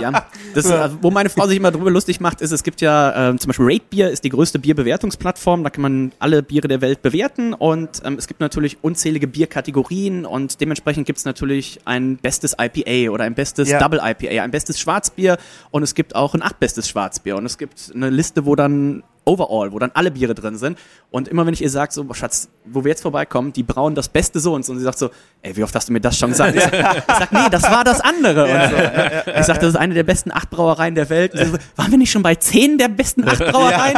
ja, 0.01 0.25
das, 0.53 0.69
also, 0.71 0.97
wo 1.01 1.11
meine 1.11 1.29
Frau 1.29 1.47
sich 1.47 1.57
immer 1.57 1.71
drüber 1.71 1.91
lustig 1.91 2.19
macht, 2.19 2.39
ist, 2.41 2.51
es 2.51 2.63
gibt 2.63 2.81
ja 2.81 3.29
ähm, 3.29 3.39
zum 3.39 3.49
Beispiel 3.49 3.65
Rate 3.67 3.85
Beer 3.89 4.09
ist 4.11 4.23
die 4.23 4.29
größte 4.29 4.59
Bierbewertungsplattform, 4.59 5.63
da 5.63 5.69
kann 5.69 5.81
man 5.81 6.11
alle 6.19 6.43
Biere 6.43 6.67
der 6.67 6.81
Welt 6.81 7.01
bewerten 7.01 7.53
und 7.53 8.01
ähm, 8.05 8.15
es 8.17 8.27
gibt 8.27 8.39
natürlich 8.39 8.77
unzählige 8.81 9.27
Bierkategorien 9.27 10.25
und 10.25 10.61
dementsprechend 10.61 11.05
gibt 11.05 11.19
es 11.19 11.25
natürlich 11.25 11.79
ein 11.85 12.17
bestes 12.17 12.55
IPA 12.59 13.11
oder 13.11 13.23
ein 13.25 13.33
bestes 13.35 13.69
Ja. 13.69 13.79
Double 13.79 13.99
IPA, 14.01 14.43
ein 14.43 14.51
bestes 14.51 14.79
Schwarzbier 14.79 15.16
und 15.71 15.83
es 15.83 15.95
gibt 15.95 16.15
auch 16.15 16.33
ein 16.33 16.41
achtbestes 16.41 16.87
Schwarzbier. 16.87 17.35
Und 17.35 17.45
es 17.45 17.57
gibt 17.57 17.91
eine 17.93 18.09
Liste, 18.09 18.45
wo 18.45 18.55
dann 18.55 19.03
Overall, 19.27 19.71
wo 19.73 19.79
dann 19.79 19.91
alle 19.93 20.11
Biere 20.11 20.33
drin 20.33 20.57
sind. 20.57 20.77
Und 21.11 21.27
immer 21.27 21.45
wenn 21.45 21.53
ich 21.53 21.61
ihr 21.61 21.69
sage, 21.69 21.91
so, 21.93 22.05
Schatz, 22.13 22.49
wo 22.65 22.83
wir 22.83 22.89
jetzt 22.89 23.01
vorbeikommen, 23.01 23.53
die 23.53 23.63
brauen 23.63 23.93
das 23.93 24.07
Beste 24.09 24.39
so 24.39 24.53
und 24.53 24.65
so. 24.65 24.71
Und 24.71 24.79
sie 24.79 24.85
sagt 24.85 24.97
so, 24.97 25.09
ey, 25.41 25.55
wie 25.55 25.63
oft 25.63 25.75
hast 25.75 25.89
du 25.89 25.93
mir 25.93 25.99
das 26.01 26.17
schon 26.17 26.29
gesagt? 26.29 26.55
Ich 26.55 26.63
sag, 26.63 26.73
ich 26.73 27.03
sag 27.07 27.31
nee, 27.31 27.49
das 27.51 27.63
war 27.63 27.83
das 27.83 27.99
andere. 28.01 28.43
und 28.45 28.69
so? 28.69 29.31
Ich 29.39 29.45
sag, 29.45 29.59
das 29.59 29.69
ist 29.69 29.75
eine 29.75 29.93
der 29.93 30.03
besten 30.03 30.31
acht 30.31 30.49
Brauereien 30.49 30.95
der 30.95 31.09
Welt. 31.09 31.33
So, 31.33 31.57
waren 31.75 31.91
wir 31.91 31.97
nicht 31.97 32.11
schon 32.11 32.23
bei 32.23 32.35
zehn 32.35 32.77
der 32.77 32.87
besten 32.87 33.27
acht 33.27 33.39
Brauereien? 33.51 33.97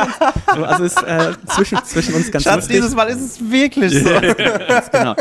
So, 0.56 0.64
also 0.64 0.84
ist 0.84 1.02
äh, 1.04 1.34
zwischen, 1.48 1.78
zwischen 1.86 2.14
uns 2.16 2.32
ganz 2.32 2.44
Schatz, 2.44 2.56
lustig. 2.56 2.76
dieses 2.78 2.96
Mal 2.96 3.10
ist 3.10 3.22
es 3.22 3.52
wirklich 3.52 3.94
so. 3.94 4.10
genau. 4.92 5.16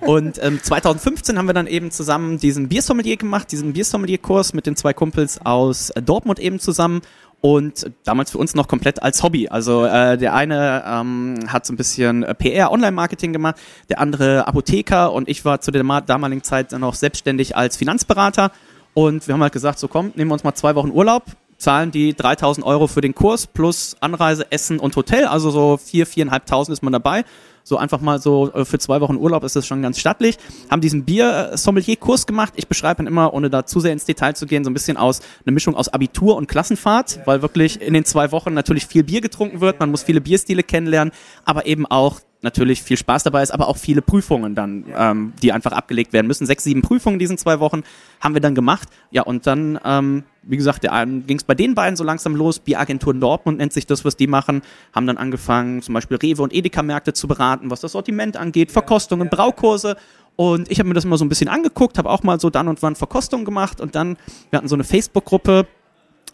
Und 0.00 0.42
ähm, 0.42 0.60
2015 0.62 1.38
haben 1.38 1.46
wir 1.46 1.54
dann 1.54 1.66
eben 1.66 1.90
zusammen 1.90 2.38
diesen 2.38 2.68
Biersommelier 2.68 3.16
gemacht, 3.16 3.50
diesen 3.50 3.72
Biersommelier-Kurs 3.72 4.52
mit 4.52 4.66
den 4.66 4.76
zwei 4.76 4.92
Kumpels 4.92 5.40
aus 5.44 5.92
Dortmund 6.04 6.38
eben 6.38 6.60
zusammen. 6.60 7.00
Und 7.44 7.90
damals 8.04 8.30
für 8.30 8.38
uns 8.38 8.54
noch 8.54 8.68
komplett 8.68 9.02
als 9.02 9.22
Hobby. 9.22 9.48
Also 9.48 9.84
äh, 9.84 10.16
der 10.16 10.32
eine 10.32 10.82
ähm, 10.86 11.40
hat 11.46 11.66
so 11.66 11.74
ein 11.74 11.76
bisschen 11.76 12.22
äh, 12.22 12.34
PR, 12.34 12.72
Online-Marketing 12.72 13.34
gemacht, 13.34 13.56
der 13.90 14.00
andere 14.00 14.48
Apotheker 14.48 15.12
und 15.12 15.28
ich 15.28 15.44
war 15.44 15.60
zu 15.60 15.70
der 15.70 15.84
ma- 15.84 16.00
damaligen 16.00 16.42
Zeit 16.42 16.72
dann 16.72 16.80
noch 16.80 16.94
selbstständig 16.94 17.54
als 17.54 17.76
Finanzberater. 17.76 18.50
Und 18.94 19.28
wir 19.28 19.34
haben 19.34 19.42
halt 19.42 19.52
gesagt, 19.52 19.78
so 19.78 19.88
komm, 19.88 20.12
nehmen 20.14 20.30
wir 20.30 20.32
uns 20.32 20.42
mal 20.42 20.54
zwei 20.54 20.74
Wochen 20.74 20.90
Urlaub, 20.90 21.24
zahlen 21.58 21.90
die 21.90 22.14
3000 22.14 22.64
Euro 22.64 22.86
für 22.86 23.02
den 23.02 23.14
Kurs 23.14 23.46
plus 23.46 23.94
Anreise, 24.00 24.50
Essen 24.50 24.80
und 24.80 24.96
Hotel. 24.96 25.26
Also 25.26 25.50
so 25.50 25.76
vier, 25.76 26.06
viereinhalbtausend 26.06 26.72
ist 26.72 26.82
man 26.82 26.94
dabei. 26.94 27.24
So 27.66 27.78
einfach 27.78 28.00
mal 28.00 28.20
so 28.20 28.52
äh, 28.52 28.64
für 28.66 28.78
zwei 28.78 29.00
Wochen 29.00 29.16
Urlaub 29.16 29.42
ist 29.42 29.56
das 29.56 29.66
schon 29.66 29.80
ganz 29.80 29.98
stattlich. 29.98 30.36
Haben 30.70 30.82
diesen 30.82 31.04
Bier-Sommelier-Kurs 31.04 32.26
gemacht. 32.26 32.52
Ich 32.56 32.68
beschreibe 32.68 33.02
ihn 33.02 33.06
immer, 33.06 33.32
ohne 33.32 33.48
da 33.48 33.64
zu 33.64 33.80
sehr 33.80 33.92
ins 33.92 34.04
Detail 34.04 34.34
zu 34.34 34.46
gehen, 34.46 34.64
so 34.64 34.70
ein 34.70 34.74
bisschen 34.74 34.98
aus 34.98 35.20
eine 35.46 35.52
Mischung 35.52 35.74
aus 35.74 35.88
Abitur 35.88 36.36
und 36.36 36.46
Klassenfahrt, 36.46 37.20
weil 37.24 37.40
wirklich 37.40 37.80
in 37.80 37.94
den 37.94 38.04
zwei 38.04 38.30
Wochen 38.32 38.52
natürlich 38.52 38.86
viel 38.86 39.02
Bier 39.02 39.22
getrunken 39.22 39.62
wird. 39.62 39.80
Man 39.80 39.90
muss 39.90 40.02
viele 40.02 40.20
Bierstile 40.20 40.62
kennenlernen, 40.62 41.12
aber 41.46 41.64
eben 41.64 41.86
auch 41.86 42.20
natürlich 42.44 42.82
viel 42.82 42.96
Spaß 42.96 43.24
dabei 43.24 43.42
ist, 43.42 43.50
aber 43.50 43.66
auch 43.66 43.76
viele 43.76 44.02
Prüfungen 44.02 44.54
dann, 44.54 44.84
ähm, 44.96 45.32
die 45.42 45.50
einfach 45.50 45.72
abgelegt 45.72 46.12
werden 46.12 46.28
müssen. 46.28 46.46
Sechs, 46.46 46.62
sieben 46.62 46.82
Prüfungen 46.82 47.14
in 47.14 47.18
diesen 47.18 47.38
zwei 47.38 47.58
Wochen 47.58 47.82
haben 48.20 48.34
wir 48.34 48.40
dann 48.40 48.54
gemacht. 48.54 48.88
Ja, 49.10 49.22
und 49.22 49.46
dann, 49.46 49.80
ähm, 49.84 50.22
wie 50.42 50.56
gesagt, 50.56 50.82
ging 50.82 51.36
es 51.36 51.44
bei 51.44 51.54
den 51.54 51.74
beiden 51.74 51.96
so 51.96 52.04
langsam 52.04 52.36
los. 52.36 52.60
Bieragentur 52.60 53.14
Dortmund 53.14 53.58
nennt 53.58 53.72
sich 53.72 53.86
das, 53.86 54.04
was 54.04 54.16
die 54.16 54.26
machen. 54.26 54.62
Haben 54.94 55.06
dann 55.06 55.16
angefangen, 55.16 55.82
zum 55.82 55.94
Beispiel 55.94 56.18
Rewe 56.18 56.42
und 56.42 56.54
Edeka-Märkte 56.54 57.14
zu 57.14 57.26
beraten, 57.26 57.70
was 57.70 57.80
das 57.80 57.92
Sortiment 57.92 58.36
angeht, 58.36 58.70
Verkostungen, 58.70 59.28
Braukurse. 59.28 59.96
Und 60.36 60.70
ich 60.70 60.78
habe 60.78 60.88
mir 60.88 60.94
das 60.94 61.04
mal 61.04 61.16
so 61.16 61.24
ein 61.24 61.28
bisschen 61.28 61.48
angeguckt, 61.48 61.96
habe 61.96 62.10
auch 62.10 62.22
mal 62.22 62.38
so 62.38 62.50
dann 62.50 62.68
und 62.68 62.82
wann 62.82 62.94
Verkostungen 62.94 63.44
gemacht. 63.44 63.80
Und 63.80 63.94
dann, 63.94 64.16
wir 64.50 64.58
hatten 64.58 64.68
so 64.68 64.76
eine 64.76 64.84
Facebook-Gruppe, 64.84 65.66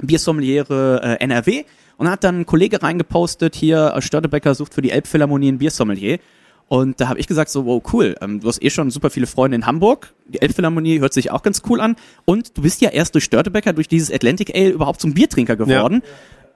Biersommeliere 0.01 1.01
äh, 1.03 1.25
NRW. 1.25 1.64
Und 2.00 2.06
da 2.06 2.12
hat 2.12 2.24
dann 2.24 2.40
ein 2.40 2.46
Kollege 2.46 2.82
reingepostet, 2.82 3.54
hier, 3.54 3.92
äh, 3.94 4.00
Störtebecker 4.00 4.54
sucht 4.54 4.72
für 4.72 4.80
die 4.80 4.90
Elbphilharmonie 4.90 5.48
einen 5.48 5.58
Biersommelier. 5.58 6.18
Und 6.66 6.98
da 6.98 7.08
habe 7.08 7.20
ich 7.20 7.26
gesagt, 7.26 7.50
so, 7.50 7.66
wow, 7.66 7.82
cool, 7.92 8.16
ähm, 8.22 8.40
du 8.40 8.48
hast 8.48 8.62
eh 8.62 8.70
schon 8.70 8.90
super 8.90 9.10
viele 9.10 9.26
Freunde 9.26 9.56
in 9.56 9.66
Hamburg. 9.66 10.14
Die 10.26 10.40
Elbphilharmonie 10.40 11.00
hört 11.00 11.12
sich 11.12 11.30
auch 11.30 11.42
ganz 11.42 11.60
cool 11.68 11.78
an. 11.78 11.96
Und 12.24 12.56
du 12.56 12.62
bist 12.62 12.80
ja 12.80 12.88
erst 12.88 13.12
durch 13.12 13.24
Störtebecker, 13.24 13.74
durch 13.74 13.86
dieses 13.86 14.10
Atlantic 14.10 14.54
Ale 14.54 14.70
überhaupt 14.70 15.02
zum 15.02 15.12
Biertrinker 15.12 15.56
geworden. 15.56 16.00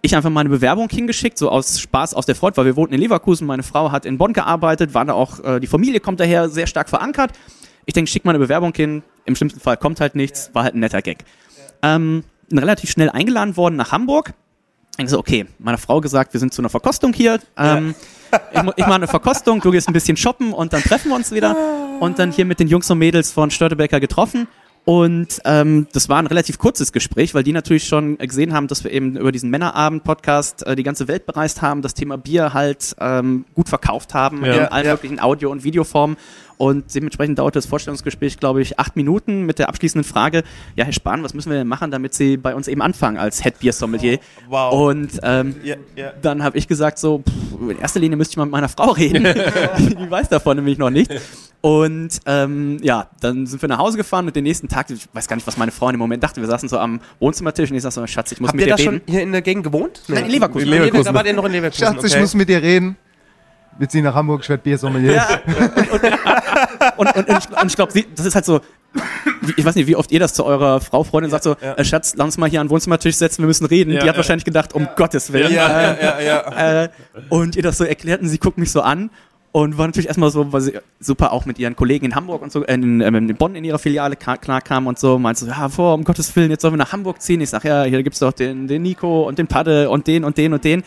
Ich 0.00 0.16
einfach 0.16 0.30
meine 0.30 0.48
Bewerbung 0.48 0.88
hingeschickt, 0.88 1.36
so 1.36 1.50
aus 1.50 1.78
Spaß, 1.78 2.14
aus 2.14 2.24
der 2.24 2.36
Freude, 2.36 2.56
weil 2.56 2.64
wir 2.64 2.76
wohnten 2.76 2.94
in 2.94 3.00
Leverkusen, 3.02 3.46
meine 3.46 3.64
Frau 3.64 3.92
hat 3.92 4.06
in 4.06 4.16
Bonn 4.16 4.32
gearbeitet, 4.32 4.94
war 4.94 5.04
da 5.04 5.12
auch, 5.12 5.44
äh, 5.44 5.60
die 5.60 5.66
Familie 5.66 6.00
kommt 6.00 6.20
daher 6.20 6.48
sehr 6.48 6.66
stark 6.66 6.88
verankert. 6.88 7.32
Ich 7.84 7.92
denke, 7.92 8.10
schick 8.10 8.24
mal 8.24 8.30
eine 8.30 8.38
Bewerbung 8.38 8.72
hin, 8.74 9.02
im 9.26 9.36
schlimmsten 9.36 9.60
Fall 9.60 9.76
kommt 9.76 10.00
halt 10.00 10.14
nichts, 10.14 10.48
war 10.54 10.64
halt 10.64 10.74
ein 10.74 10.80
netter 10.80 11.02
Gag. 11.02 11.26
Ähm, 11.82 12.24
relativ 12.50 12.90
schnell 12.90 13.10
eingeladen 13.10 13.58
worden 13.58 13.76
nach 13.76 13.92
Hamburg. 13.92 14.32
Ich 14.98 15.10
so, 15.10 15.18
okay, 15.18 15.46
meiner 15.58 15.78
Frau 15.78 16.00
gesagt, 16.00 16.32
wir 16.34 16.40
sind 16.40 16.54
zu 16.54 16.62
einer 16.62 16.68
Verkostung 16.68 17.12
hier. 17.12 17.40
Ähm, 17.56 17.94
ich, 18.52 18.62
mu- 18.62 18.72
ich 18.76 18.84
mache 18.86 18.94
eine 18.96 19.08
Verkostung, 19.08 19.60
du 19.60 19.70
gehst 19.72 19.88
ein 19.88 19.92
bisschen 19.92 20.16
shoppen 20.16 20.52
und 20.52 20.72
dann 20.72 20.82
treffen 20.82 21.08
wir 21.10 21.16
uns 21.16 21.32
wieder. 21.32 21.56
Und 22.00 22.18
dann 22.18 22.30
hier 22.30 22.44
mit 22.44 22.60
den 22.60 22.68
Jungs 22.68 22.90
und 22.90 22.98
Mädels 22.98 23.32
von 23.32 23.50
Störtebecker 23.50 23.98
getroffen. 24.00 24.46
Und 24.86 25.40
ähm, 25.46 25.86
das 25.94 26.10
war 26.10 26.18
ein 26.18 26.26
relativ 26.26 26.58
kurzes 26.58 26.92
Gespräch, 26.92 27.34
weil 27.34 27.42
die 27.42 27.52
natürlich 27.52 27.84
schon 27.88 28.18
gesehen 28.18 28.52
haben, 28.52 28.66
dass 28.68 28.84
wir 28.84 28.92
eben 28.92 29.16
über 29.16 29.32
diesen 29.32 29.48
Männerabend-Podcast 29.48 30.66
äh, 30.66 30.76
die 30.76 30.82
ganze 30.82 31.08
Welt 31.08 31.24
bereist 31.26 31.62
haben, 31.62 31.80
das 31.80 31.94
Thema 31.94 32.18
Bier 32.18 32.52
halt 32.52 32.94
ähm, 33.00 33.46
gut 33.54 33.68
verkauft 33.70 34.12
haben 34.12 34.44
Ja. 34.44 34.52
in 34.54 34.60
allen 34.66 34.86
Ja. 34.86 34.92
möglichen 34.92 35.20
Audio- 35.20 35.50
und 35.50 35.64
Videoformen. 35.64 36.16
Und 36.56 36.94
dementsprechend 36.94 37.38
dauerte 37.38 37.58
das 37.58 37.66
Vorstellungsgespräch, 37.66 38.38
glaube 38.38 38.62
ich, 38.62 38.78
acht 38.78 38.96
Minuten 38.96 39.42
mit 39.42 39.58
der 39.58 39.68
abschließenden 39.68 40.08
Frage, 40.08 40.42
ja, 40.76 40.84
Herr 40.84 40.92
Spahn, 40.92 41.22
was 41.22 41.34
müssen 41.34 41.50
wir 41.50 41.58
denn 41.58 41.66
machen, 41.66 41.90
damit 41.90 42.14
Sie 42.14 42.36
bei 42.36 42.54
uns 42.54 42.68
eben 42.68 42.82
anfangen 42.82 43.16
als 43.18 43.42
Head 43.42 43.58
Beer 43.60 43.72
Sommelier? 43.72 44.18
Wow. 44.48 44.88
Und 44.88 45.20
ähm, 45.22 45.56
Ja, 45.62 45.76
ja. 45.96 46.12
dann 46.22 46.42
habe 46.42 46.56
ich 46.58 46.68
gesagt, 46.68 46.98
so, 46.98 47.18
pff, 47.18 47.70
in 47.70 47.78
erster 47.78 48.00
Linie 48.00 48.16
müsste 48.16 48.32
ich 48.32 48.36
mal 48.36 48.44
mit 48.44 48.52
meiner 48.52 48.68
Frau 48.68 48.90
reden. 48.90 49.24
die 49.78 50.10
weiß 50.10 50.28
davon 50.28 50.56
nämlich 50.56 50.78
noch 50.78 50.90
nicht. 50.90 51.10
Und 51.60 52.20
ähm, 52.26 52.76
ja, 52.82 53.08
dann 53.20 53.46
sind 53.46 53.62
wir 53.62 53.70
nach 53.70 53.78
Hause 53.78 53.96
gefahren 53.96 54.26
und 54.26 54.36
den 54.36 54.44
nächsten 54.44 54.68
Tag, 54.68 54.90
ich 54.90 55.08
weiß 55.14 55.26
gar 55.28 55.36
nicht, 55.36 55.46
was 55.46 55.56
meine 55.56 55.72
Frau 55.72 55.88
in 55.88 55.94
dem 55.94 55.98
Moment 55.98 56.22
dachte, 56.22 56.40
wir 56.40 56.46
saßen 56.46 56.68
so 56.68 56.78
am 56.78 57.00
Wohnzimmertisch 57.20 57.70
und 57.70 57.76
ich 57.76 57.82
sag 57.82 57.92
so, 57.92 58.06
Schatz, 58.06 58.32
ich 58.32 58.40
muss 58.40 58.48
Habt 58.48 58.56
mit 58.56 58.66
ihr 58.66 58.76
dir 58.76 58.84
da 58.84 58.90
reden. 58.90 59.02
schon 59.06 59.12
hier 59.14 59.22
in 59.22 59.32
der 59.32 59.40
Gegend 59.40 59.64
gewohnt? 59.64 60.02
Nee. 60.08 60.16
Nein, 60.16 60.24
in 60.26 60.30
Leverkusen. 60.32 60.66
In 60.68 60.74
Leverkusen. 60.74 61.04
Da 61.04 61.14
wart 61.14 61.26
ihr 61.26 61.32
noch 61.32 61.46
in 61.46 61.52
Leverkusen. 61.52 61.86
Schatz, 61.86 62.04
ich 62.04 62.12
okay. 62.12 62.20
muss 62.20 62.34
mit 62.34 62.50
dir 62.50 62.60
reden. 62.62 62.96
Mit 63.78 63.90
sie 63.90 64.02
nach 64.02 64.14
Hamburg, 64.14 64.42
ich 64.42 64.48
werde 64.48 64.62
Biersommelier. 64.62 65.14
Ja, 65.14 65.28
und, 66.96 67.16
und, 67.16 67.28
und 67.28 67.38
ich, 67.38 67.60
und 67.60 67.66
ich 67.66 67.76
glaube, 67.76 67.92
das 68.14 68.26
ist 68.26 68.34
halt 68.34 68.44
so, 68.44 68.60
ich 69.56 69.64
weiß 69.64 69.74
nicht, 69.74 69.86
wie 69.86 69.96
oft 69.96 70.12
ihr 70.12 70.20
das 70.20 70.34
zu 70.34 70.44
eurer 70.44 70.80
Frau, 70.80 71.02
Freundin 71.04 71.30
sagt, 71.30 71.44
so, 71.44 71.56
äh, 71.56 71.84
Schatz, 71.84 72.14
lass 72.16 72.26
uns 72.26 72.38
mal 72.38 72.48
hier 72.48 72.60
an 72.60 72.66
den 72.66 72.70
Wohnzimmertisch 72.70 73.16
setzen, 73.16 73.42
wir 73.42 73.46
müssen 73.46 73.66
reden. 73.66 73.92
Ja, 73.92 74.00
die 74.00 74.08
hat 74.08 74.14
ja. 74.14 74.16
wahrscheinlich 74.16 74.44
gedacht, 74.44 74.72
um 74.74 74.88
Gottes 74.96 75.32
Willen. 75.32 75.52
Ja, 75.52 75.66
Äh, 75.66 76.04
ja, 76.04 76.20
ja, 76.20 76.22
ja. 76.22 76.82
äh, 76.84 76.88
und 77.28 77.56
ihr 77.56 77.62
das 77.62 77.78
so 77.78 77.84
erklärt 77.84 78.22
und 78.22 78.28
sie 78.28 78.38
guckt 78.38 78.58
mich 78.58 78.70
so 78.70 78.82
an 78.82 79.10
und 79.52 79.78
war 79.78 79.86
natürlich 79.86 80.08
erstmal 80.08 80.30
so, 80.30 80.52
weil 80.52 80.60
sie 80.60 80.78
super 80.98 81.32
auch 81.32 81.46
mit 81.46 81.58
ihren 81.58 81.76
Kollegen 81.76 82.06
in 82.06 82.14
Hamburg 82.14 82.42
und 82.42 82.50
so, 82.52 82.64
äh, 82.64 82.74
in, 82.74 83.00
ähm, 83.00 83.14
in 83.14 83.36
Bonn 83.36 83.54
in 83.54 83.64
ihrer 83.64 83.78
Filiale 83.78 84.16
klar 84.16 84.60
kam 84.60 84.86
und 84.86 84.98
so, 84.98 85.18
meinte 85.18 85.44
so, 85.44 85.46
ja, 85.46 85.68
vor, 85.68 85.94
um 85.94 86.04
Gottes 86.04 86.34
Willen, 86.34 86.50
jetzt 86.50 86.62
sollen 86.62 86.74
wir 86.74 86.78
nach 86.78 86.92
Hamburg 86.92 87.22
ziehen. 87.22 87.40
Ich 87.40 87.50
sag, 87.50 87.64
ja, 87.64 87.84
hier 87.84 88.02
gibt's 88.02 88.18
doch 88.18 88.32
den, 88.32 88.66
den 88.66 88.82
Nico 88.82 89.28
und 89.28 89.38
den 89.38 89.46
Padde 89.46 89.90
und 89.90 90.06
den 90.06 90.24
und 90.24 90.38
den 90.38 90.52
und 90.52 90.64
den. 90.64 90.82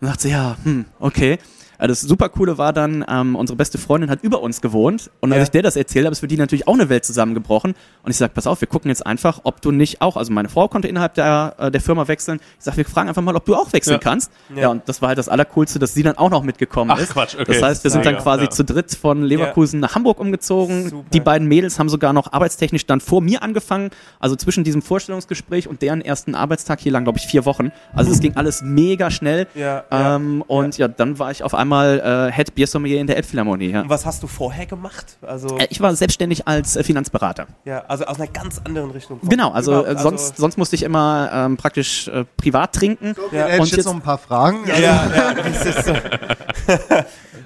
Und 0.00 0.06
sagt 0.08 0.20
sie, 0.20 0.30
ja, 0.30 0.56
hm, 0.62 0.84
okay. 1.00 1.38
Äh, 1.78 1.88
Das 1.88 2.00
super 2.00 2.28
coole 2.28 2.58
war 2.58 2.72
dann, 2.72 3.04
ähm, 3.08 3.36
unsere 3.36 3.56
beste 3.56 3.78
Freundin 3.78 4.10
hat 4.10 4.22
über 4.22 4.40
uns 4.42 4.60
gewohnt 4.60 5.10
und 5.20 5.32
als 5.32 5.38
Ja. 5.38 5.42
ich 5.44 5.50
der 5.50 5.62
das 5.62 5.76
erzählt 5.76 6.04
habe, 6.06 6.12
ist 6.12 6.20
für 6.20 6.28
die 6.28 6.36
natürlich 6.36 6.66
auch 6.68 6.74
eine 6.74 6.88
Welt 6.88 7.04
zusammengebrochen 7.04 7.74
und 8.02 8.10
ich 8.10 8.16
sag, 8.16 8.34
pass 8.34 8.46
auf, 8.46 8.60
wir 8.60 8.68
gucken 8.68 8.88
jetzt 8.88 9.04
einfach, 9.06 9.40
ob 9.44 9.60
du 9.60 9.70
nicht 9.72 10.00
auch, 10.00 10.16
also 10.16 10.32
meine 10.32 10.48
Frau 10.48 10.68
konnte 10.68 10.88
innerhalb 10.88 11.14
der, 11.14 11.54
äh, 11.58 11.70
der 11.70 11.80
Firma 11.80 12.08
wechseln, 12.08 12.40
ich 12.58 12.64
sag, 12.64 12.76
wir 12.76 12.84
fragen 12.84 13.08
einfach 13.08 13.22
mal, 13.22 13.34
ob 13.36 13.44
du 13.44 13.54
auch 13.54 13.72
wechseln 13.72 13.94
Ja. 13.94 13.98
kannst. 13.98 14.30
Ja. 14.54 14.62
Ja. 14.62 14.68
und 14.68 14.88
das 14.88 15.02
war 15.02 15.08
halt 15.08 15.18
das 15.18 15.28
Allercoolste, 15.28 15.78
dass 15.78 15.92
sie 15.94 16.02
dann 16.02 16.16
auch 16.18 16.30
noch 16.30 16.42
mitgekommen 16.42 16.90
Ach, 16.92 16.98
ist. 17.00 17.12
Quatsch, 17.12 17.34
okay. 17.34 17.44
Das 17.52 17.62
heißt, 17.62 17.84
wir 17.84 17.90
sind 17.90 18.06
dann 18.06 18.16
quasi 18.18 18.48
zu 18.48 18.64
dritt 18.64 18.94
von 18.94 19.22
Leverkusen 19.22 19.80
nach 19.80 19.94
Hamburg 19.96 20.20
umgezogen. 20.20 20.88
Super. 20.88 21.04
Die 21.12 21.20
beiden 21.20 21.48
Mädels 21.48 21.78
haben 21.78 21.88
sogar 21.88 22.12
noch 22.12 22.32
arbeitstechnisch 22.32 22.86
dann 22.86 23.00
vor 23.00 23.20
mir 23.20 23.42
angefangen. 23.42 23.90
Also 24.20 24.36
zwischen 24.36 24.62
diesem 24.64 24.82
Vorstellungsgespräch 24.82 25.66
und 25.68 25.82
deren 25.82 26.00
ersten 26.00 26.34
Arbeitstag 26.34 26.80
hier 26.80 26.92
lang, 26.92 27.04
glaube 27.04 27.18
ich, 27.18 27.26
vier 27.26 27.44
Wochen. 27.44 27.72
Also 27.94 28.10
es 28.12 28.20
ging 28.20 28.36
alles 28.36 28.62
mega 28.62 29.10
schnell. 29.10 29.46
Ja, 29.54 29.84
ja, 29.90 30.16
ähm, 30.16 30.42
und 30.46 30.78
ja. 30.78 30.86
dann 30.88 31.18
war 31.18 31.30
ich 31.32 31.42
auf 31.42 31.54
einmal 31.54 31.71
äh, 31.80 32.32
Head 32.32 32.54
Biersommelier 32.54 33.00
in 33.00 33.06
der 33.06 33.16
Elbphilharmonie. 33.16 33.70
Ja. 33.70 33.82
Und 33.82 33.88
was 33.88 34.04
hast 34.06 34.22
du 34.22 34.26
vorher 34.26 34.66
gemacht? 34.66 35.16
Also, 35.22 35.58
Äh, 35.58 35.66
Ich 35.70 35.80
war 35.80 35.94
selbstständig 35.94 36.46
als 36.46 36.76
äh, 36.76 36.84
Finanzberater. 36.84 37.46
ja, 37.64 37.84
also 37.88 38.04
aus 38.04 38.16
einer 38.20 38.28
ganz 38.30 38.60
anderen 38.64 38.90
Richtung. 38.90 39.20
Genau, 39.22 39.50
also, 39.50 39.84
äh, 39.84 39.98
sonst, 39.98 40.36
sonst 40.36 40.58
musste 40.58 40.76
ich 40.76 40.82
immer 40.82 41.30
ähm, 41.32 41.56
praktisch 41.56 42.08
äh, 42.08 42.24
privat 42.36 42.74
trinken. 42.74 43.14
Ja, 43.32 43.46
Und 43.46 43.52
jetzt 43.64 43.76
jetzt- 43.76 43.86
noch 43.86 43.94
ein 43.94 44.00
paar 44.02 44.18
Fragen. 44.18 44.60
Ja, 44.66 44.76
ja, 44.78 45.34
das 45.34 45.64
ist 45.66 45.84
so. 45.86 45.94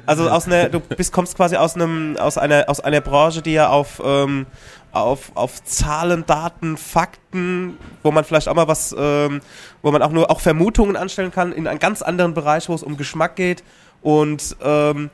Also 0.07 0.29
aus 0.31 0.47
einer, 0.47 0.69
du 0.69 0.79
bist, 0.79 1.13
kommst 1.13 1.37
quasi 1.37 1.57
aus 1.57 1.75
einem, 1.75 2.17
aus 2.17 2.39
einer, 2.39 2.67
aus 2.69 2.79
einer 2.79 3.01
Branche, 3.01 3.43
die 3.43 3.55
ja 3.55 3.71
auf, 3.71 4.01
ähm, 4.05 4.47
auf, 4.93 5.33
auf 5.35 5.65
Zahlen, 5.65 6.25
Daten, 6.27 6.77
Fakten, 6.77 7.77
wo 8.05 8.13
man 8.13 8.23
vielleicht 8.23 8.49
auch 8.49 8.55
mal 8.55 8.69
was, 8.69 8.95
ähm, 8.97 9.41
wo 9.83 9.91
man 9.91 10.03
auch 10.03 10.13
nur 10.13 10.31
auch 10.31 10.39
Vermutungen 10.39 10.95
anstellen 10.97 11.33
kann, 11.33 11.51
in 11.51 11.67
einen 11.67 11.81
ganz 11.81 12.03
anderen 12.03 12.35
Bereich, 12.35 12.69
wo 12.69 12.75
es 12.75 12.85
um 12.85 12.97
Geschmack 12.97 13.35
geht 13.35 13.65
und 14.07 14.57
ähm, 14.63 15.11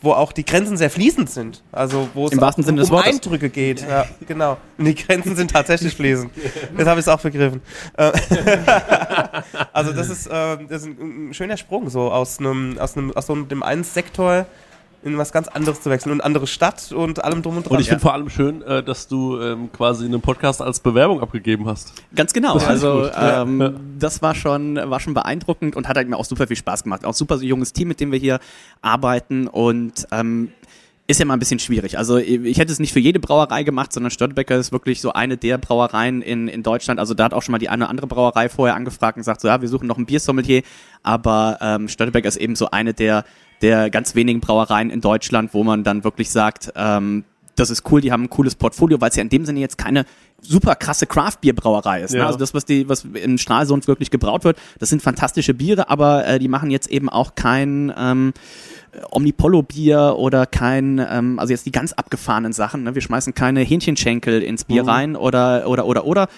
wo 0.00 0.10
auch 0.10 0.32
die 0.32 0.44
Grenzen 0.44 0.76
sehr 0.76 0.90
fließend 0.90 1.30
sind. 1.30 1.62
Also 1.70 2.08
wo 2.14 2.26
es 2.26 2.32
Im 2.32 2.40
wahrsten 2.40 2.64
Sinne 2.64 2.82
um 2.82 2.90
Wortes. 2.90 3.14
Eindrücke 3.14 3.48
geht. 3.48 3.80
Ja, 3.80 4.06
genau. 4.26 4.56
Und 4.76 4.86
die 4.86 4.96
Grenzen 4.96 5.36
sind 5.36 5.52
tatsächlich 5.52 5.94
fließend. 5.94 6.32
Jetzt 6.76 6.88
habe 6.88 6.98
ich 6.98 7.06
es 7.06 7.08
auch 7.08 7.20
begriffen. 7.20 7.62
Äh, 7.96 8.10
also 9.72 9.92
das 9.92 10.10
ist, 10.10 10.26
äh, 10.26 10.58
das 10.68 10.82
ist 10.82 10.88
ein, 10.88 11.28
ein 11.28 11.34
schöner 11.34 11.56
Sprung, 11.56 11.88
so 11.90 12.10
aus 12.10 12.40
einem, 12.40 12.76
aus 12.76 12.96
einem, 12.96 13.12
aus 13.12 13.26
so 13.26 13.36
dem 13.36 13.62
einen 13.62 13.84
Sektor 13.84 14.46
in 15.04 15.18
was 15.18 15.32
ganz 15.32 15.48
anderes 15.48 15.82
zu 15.82 15.90
wechseln 15.90 16.12
und 16.12 16.22
andere 16.22 16.46
Stadt 16.46 16.90
und 16.92 17.22
allem 17.22 17.42
drum 17.42 17.58
und 17.58 17.66
dran. 17.66 17.74
Und 17.74 17.80
ich 17.80 17.88
finde 17.88 18.00
vor 18.00 18.14
allem 18.14 18.30
schön, 18.30 18.62
äh, 18.62 18.82
dass 18.82 19.06
du 19.06 19.38
ähm, 19.38 19.70
quasi 19.72 20.06
einen 20.06 20.20
Podcast 20.20 20.62
als 20.62 20.80
Bewerbung 20.80 21.20
abgegeben 21.20 21.66
hast. 21.66 21.92
Ganz 22.14 22.32
genau. 22.32 22.54
Das 22.54 22.66
Also 22.66 23.10
ähm, 23.16 23.60
ja. 23.60 23.72
das 23.98 24.22
war 24.22 24.34
schon, 24.34 24.76
war 24.76 25.00
schon 25.00 25.14
beeindruckend 25.14 25.76
und 25.76 25.88
hat 25.88 25.96
halt 25.96 26.08
mir 26.08 26.16
auch 26.16 26.24
super 26.24 26.46
viel 26.46 26.56
Spaß 26.56 26.84
gemacht. 26.84 27.04
Auch 27.04 27.14
super 27.14 27.36
junges 27.36 27.72
Team, 27.72 27.88
mit 27.88 28.00
dem 28.00 28.12
wir 28.12 28.18
hier 28.18 28.40
arbeiten 28.80 29.46
und 29.46 30.06
ähm, 30.10 30.50
ist 31.06 31.20
ja 31.20 31.26
mal 31.26 31.34
ein 31.34 31.38
bisschen 31.38 31.58
schwierig. 31.58 31.98
Also 31.98 32.16
ich 32.16 32.58
hätte 32.58 32.72
es 32.72 32.78
nicht 32.78 32.92
für 32.92 33.00
jede 33.00 33.20
Brauerei 33.20 33.62
gemacht, 33.62 33.92
sondern 33.92 34.10
Störtebecker 34.10 34.56
ist 34.56 34.72
wirklich 34.72 35.02
so 35.02 35.12
eine 35.12 35.36
der 35.36 35.58
Brauereien 35.58 36.22
in, 36.22 36.48
in 36.48 36.62
Deutschland. 36.62 36.98
Also 36.98 37.12
da 37.12 37.24
hat 37.24 37.34
auch 37.34 37.42
schon 37.42 37.52
mal 37.52 37.58
die 37.58 37.68
eine 37.68 37.84
oder 37.84 37.90
andere 37.90 38.06
Brauerei 38.06 38.48
vorher 38.48 38.74
angefragt 38.74 39.16
und 39.16 39.20
gesagt, 39.20 39.42
so 39.42 39.48
ja, 39.48 39.60
wir 39.60 39.68
suchen 39.68 39.86
noch 39.86 39.98
ein 39.98 40.06
Biersommelier. 40.06 40.62
Aber 41.02 41.58
ähm, 41.60 41.88
Störtebecker 41.88 42.28
ist 42.28 42.38
eben 42.38 42.56
so 42.56 42.70
eine 42.70 42.94
der, 42.94 43.24
der 43.62 43.90
ganz 43.90 44.14
wenigen 44.14 44.40
Brauereien 44.40 44.90
in 44.90 45.00
Deutschland, 45.00 45.54
wo 45.54 45.64
man 45.64 45.84
dann 45.84 46.04
wirklich 46.04 46.30
sagt, 46.30 46.72
ähm, 46.76 47.24
das 47.56 47.70
ist 47.70 47.90
cool, 47.90 48.00
die 48.00 48.12
haben 48.12 48.24
ein 48.24 48.30
cooles 48.30 48.54
Portfolio, 48.54 49.00
weil 49.00 49.10
es 49.10 49.16
ja 49.16 49.22
in 49.22 49.28
dem 49.28 49.44
Sinne 49.44 49.60
jetzt 49.60 49.78
keine 49.78 50.06
super 50.40 50.74
krasse 50.74 51.06
Craft-Bier-Brauerei 51.06 52.02
ist. 52.02 52.12
Ne? 52.12 52.18
Ja. 52.18 52.26
Also 52.26 52.38
das, 52.38 52.52
was 52.52 52.64
die, 52.64 52.88
was 52.88 53.04
in 53.04 53.38
Stralsund 53.38 53.86
wirklich 53.88 54.10
gebraut 54.10 54.44
wird, 54.44 54.58
das 54.78 54.88
sind 54.88 55.02
fantastische 55.02 55.54
Biere, 55.54 55.88
aber 55.88 56.26
äh, 56.26 56.38
die 56.38 56.48
machen 56.48 56.70
jetzt 56.70 56.88
eben 56.88 57.08
auch 57.08 57.34
kein 57.34 57.92
ähm, 57.96 58.32
Omnipollo-Bier 59.10 60.16
oder 60.18 60.46
kein, 60.46 60.98
ähm, 60.98 61.38
also 61.38 61.52
jetzt 61.52 61.66
die 61.66 61.72
ganz 61.72 61.92
abgefahrenen 61.92 62.52
Sachen. 62.52 62.84
Ne? 62.84 62.94
Wir 62.94 63.02
schmeißen 63.02 63.34
keine 63.34 63.60
Hähnchenschenkel 63.60 64.42
ins 64.42 64.64
Bier 64.64 64.86
rein 64.86 65.16
oder 65.16 65.68
oder 65.68 65.86
oder 65.86 66.04
oder. 66.04 66.28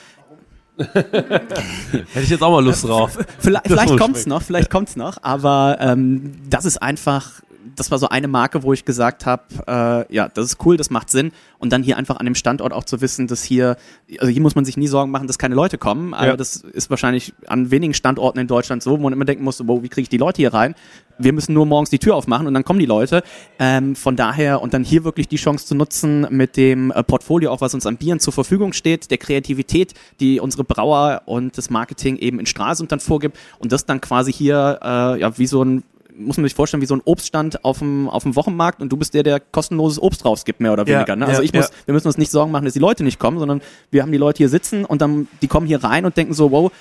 Hätte 0.78 2.20
ich 2.22 2.28
jetzt 2.28 2.42
auch 2.42 2.50
mal 2.50 2.64
Lust 2.64 2.84
drauf. 2.84 3.18
Vielleicht, 3.38 3.66
vielleicht 3.66 3.96
kommt's 3.96 4.20
schmecken. 4.20 4.30
noch, 4.30 4.42
vielleicht 4.42 4.70
kommt's 4.70 4.96
noch, 4.96 5.18
aber 5.22 5.78
ähm, 5.80 6.34
das 6.48 6.64
ist 6.64 6.82
einfach, 6.82 7.40
das 7.74 7.90
war 7.90 7.98
so 7.98 8.08
eine 8.08 8.28
Marke, 8.28 8.62
wo 8.62 8.72
ich 8.72 8.84
gesagt 8.84 9.26
habe, 9.26 9.42
äh, 9.66 10.14
ja, 10.14 10.28
das 10.28 10.44
ist 10.46 10.64
cool, 10.64 10.76
das 10.76 10.90
macht 10.90 11.10
Sinn. 11.10 11.32
Und 11.58 11.72
dann 11.72 11.82
hier 11.82 11.96
einfach 11.96 12.16
an 12.16 12.26
dem 12.26 12.34
Standort 12.34 12.72
auch 12.72 12.84
zu 12.84 13.00
wissen, 13.00 13.26
dass 13.26 13.42
hier, 13.42 13.76
also 14.18 14.28
hier 14.30 14.42
muss 14.42 14.54
man 14.54 14.64
sich 14.64 14.76
nie 14.76 14.86
Sorgen 14.88 15.10
machen, 15.10 15.26
dass 15.26 15.38
keine 15.38 15.54
Leute 15.54 15.78
kommen. 15.78 16.14
Aber 16.14 16.26
Ja. 16.26 16.36
das 16.36 16.56
ist 16.56 16.90
wahrscheinlich 16.90 17.32
an 17.46 17.70
wenigen 17.70 17.94
Standorten 17.94 18.38
in 18.38 18.46
Deutschland 18.46 18.82
so, 18.82 18.92
wo 18.92 19.02
man 19.02 19.12
immer 19.12 19.24
denken 19.24 19.42
muss, 19.42 19.66
wow, 19.66 19.82
wie 19.82 19.88
kriege 19.88 20.02
ich 20.02 20.08
die 20.08 20.18
Leute 20.18 20.36
hier 20.42 20.52
rein? 20.52 20.74
Wir 21.18 21.32
müssen 21.32 21.54
nur 21.54 21.64
morgens 21.64 21.88
die 21.88 21.98
Tür 21.98 22.14
aufmachen 22.14 22.46
und 22.46 22.52
dann 22.52 22.62
kommen 22.64 22.78
die 22.78 22.84
Leute. 22.86 23.22
Ähm, 23.58 23.96
von 23.96 24.16
daher 24.16 24.60
und 24.60 24.74
dann 24.74 24.84
hier 24.84 25.02
wirklich 25.04 25.28
die 25.28 25.36
Chance 25.36 25.64
zu 25.64 25.74
nutzen 25.74 26.26
mit 26.30 26.58
dem 26.58 26.90
äh, 26.90 27.02
Portfolio, 27.02 27.50
auch 27.52 27.62
was 27.62 27.72
uns 27.72 27.86
an 27.86 27.96
Bieren 27.96 28.20
zur 28.20 28.34
Verfügung 28.34 28.74
steht, 28.74 29.10
der 29.10 29.16
Kreativität, 29.18 29.94
die 30.20 30.40
unsere 30.40 30.64
Brauer 30.64 31.22
und 31.24 31.56
das 31.56 31.70
Marketing 31.70 32.16
eben 32.18 32.38
in 32.38 32.44
Stralsund 32.44 32.92
dann 32.92 33.00
vorgibt 33.00 33.38
und 33.58 33.72
das 33.72 33.86
dann 33.86 34.02
quasi 34.02 34.30
hier 34.32 34.78
äh, 34.82 35.20
ja 35.20 35.38
wie 35.38 35.46
so 35.46 35.64
ein 35.64 35.84
muss 36.18 36.36
man 36.36 36.44
sich 36.44 36.54
vorstellen, 36.54 36.80
wie 36.80 36.86
so 36.86 36.94
ein 36.94 37.02
Obststand 37.04 37.64
auf 37.64 37.78
dem, 37.78 38.08
auf 38.08 38.22
dem 38.22 38.36
Wochenmarkt 38.36 38.80
und 38.80 38.90
du 38.90 38.96
bist 38.96 39.14
der, 39.14 39.22
der 39.22 39.40
kostenloses 39.40 40.00
Obst 40.00 40.24
rausgibt, 40.24 40.60
mehr 40.60 40.72
oder 40.72 40.86
Ja, 40.86 40.96
weniger. 40.96 41.16
Ne? 41.16 41.26
Also 41.26 41.42
ja, 41.42 41.44
ich 41.44 41.52
muss, 41.52 41.68
ja. 41.68 41.74
wir 41.86 41.94
müssen 41.94 42.06
uns 42.06 42.18
nicht 42.18 42.30
Sorgen 42.30 42.52
machen, 42.52 42.64
dass 42.64 42.74
die 42.74 42.80
Leute 42.80 43.04
nicht 43.04 43.18
kommen, 43.18 43.38
sondern 43.38 43.60
wir 43.90 44.02
haben 44.02 44.12
die 44.12 44.18
Leute 44.18 44.38
hier 44.38 44.48
sitzen 44.48 44.84
und 44.84 45.02
dann, 45.02 45.28
die 45.42 45.48
kommen 45.48 45.66
hier 45.66 45.82
rein 45.82 46.04
und 46.04 46.16
denken 46.16 46.34
so, 46.34 46.50
wow, 46.50 46.72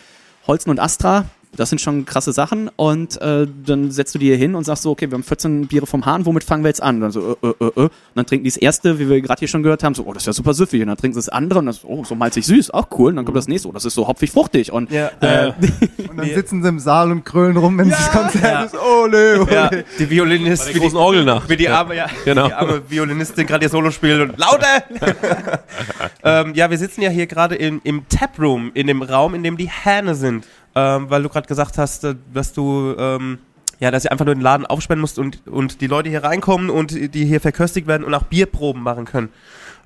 Holzen 0.47 0.69
und 0.69 0.79
Astra, 0.79 1.25
das 1.55 1.69
sind 1.69 1.79
schon 1.79 2.05
krasse 2.05 2.31
Sachen 2.33 2.69
und 2.75 3.19
äh, 3.21 3.47
dann 3.65 3.91
setzt 3.91 4.13
du 4.15 4.19
die 4.19 4.27
hier 4.27 4.37
hin 4.37 4.55
und 4.55 4.63
sagst 4.63 4.83
so, 4.83 4.91
okay, 4.91 5.09
wir 5.09 5.15
haben 5.15 5.23
14 5.23 5.67
Biere 5.67 5.85
vom 5.87 6.05
Hahn, 6.05 6.25
womit 6.25 6.43
fangen 6.43 6.63
wir 6.63 6.69
jetzt 6.69 6.81
an? 6.83 6.95
Und 6.95 7.01
dann 7.01 7.11
so, 7.11 7.37
äh, 7.41 7.47
äh, 7.47 7.53
äh, 7.59 7.65
äh. 7.65 7.81
Und 7.81 7.91
dann 8.15 8.25
trinken 8.25 8.43
die 8.43 8.49
das 8.49 8.57
erste, 8.57 8.99
wie 8.99 9.09
wir 9.09 9.21
gerade 9.21 9.39
hier 9.39 9.47
schon 9.47 9.63
gehört 9.63 9.83
haben, 9.83 9.93
so, 9.95 10.03
oh, 10.05 10.13
das 10.13 10.23
ist 10.23 10.27
ja 10.27 10.33
super 10.33 10.53
süffig. 10.53 10.81
Und 10.81 10.87
dann 10.87 10.97
trinken 10.97 11.13
sie 11.13 11.19
das 11.25 11.29
andere 11.29 11.59
und 11.59 11.65
das, 11.67 11.83
oh, 11.83 12.03
so 12.03 12.15
malzig 12.15 12.45
süß, 12.45 12.71
auch 12.71 12.87
cool. 12.97 13.09
Und 13.11 13.17
dann 13.17 13.25
kommt 13.25 13.37
das 13.37 13.47
nächste, 13.47 13.67
oh, 13.69 13.71
das 13.71 13.85
ist 13.85 13.93
so 13.95 14.07
hopfig 14.07 14.31
fruchtig. 14.31 14.71
Und 14.71 14.91
Ja. 14.91 15.11
äh, 15.21 15.53
Und 16.09 16.17
dann 16.17 16.27
sitzen 16.27 16.61
sie 16.63 16.69
im 16.69 16.79
Saal 16.79 17.11
und 17.11 17.23
krölen 17.25 17.57
rum, 17.57 17.77
wenn 17.77 17.89
das 17.89 18.11
Konzert 18.11 18.67
ist. 18.67 18.75
Ole, 18.75 19.41
ole. 19.41 19.53
ja, 19.53 19.69
die 19.99 20.09
Violinist, 20.09 20.67
der 20.67 20.79
großen 20.79 20.97
Orgelnacht. 20.97 21.49
wie 21.49 21.57
die 21.57 21.67
arme, 21.69 21.95
ja, 21.95 22.07
Genau. 22.23 22.47
die 22.47 22.53
arme 22.53 22.81
Violinistin 22.89 23.45
gerade 23.47 23.65
ihr 23.65 23.69
Solo 23.69 23.91
spielt 23.91 24.21
und 24.21 24.37
lauter. 24.37 24.83
ähm, 26.23 26.53
ja, 26.55 26.69
wir 26.69 26.77
sitzen 26.77 27.01
ja 27.01 27.09
hier 27.09 27.27
gerade 27.27 27.55
im, 27.55 27.81
im 27.83 28.07
Taproom, 28.07 28.71
in 28.73 28.87
dem 28.87 29.01
Raum, 29.01 29.35
in 29.35 29.43
dem 29.43 29.57
die 29.57 29.69
Hähne 29.69 30.15
sind, 30.15 30.45
ähm, 30.75 31.09
weil 31.09 31.23
du 31.23 31.29
gerade 31.29 31.47
gesagt 31.47 31.77
hast, 31.77 32.03
äh, 32.03 32.15
dass 32.33 32.53
du 32.53 32.95
ähm, 32.97 33.39
ja, 33.79 33.91
dass 33.91 34.05
ihr 34.05 34.11
einfach 34.11 34.25
nur 34.25 34.35
den 34.35 34.41
Laden 34.41 34.65
aufsperren 34.65 35.01
musst 35.01 35.19
und 35.19 35.45
und 35.47 35.81
die 35.81 35.87
Leute 35.87 36.09
hier 36.09 36.23
reinkommen 36.23 36.69
und 36.69 36.91
die 36.91 37.25
hier 37.25 37.41
verköstigt 37.41 37.87
werden 37.87 38.03
und 38.03 38.13
auch 38.13 38.23
Bierproben 38.23 38.81
machen 38.81 39.05
können. 39.05 39.29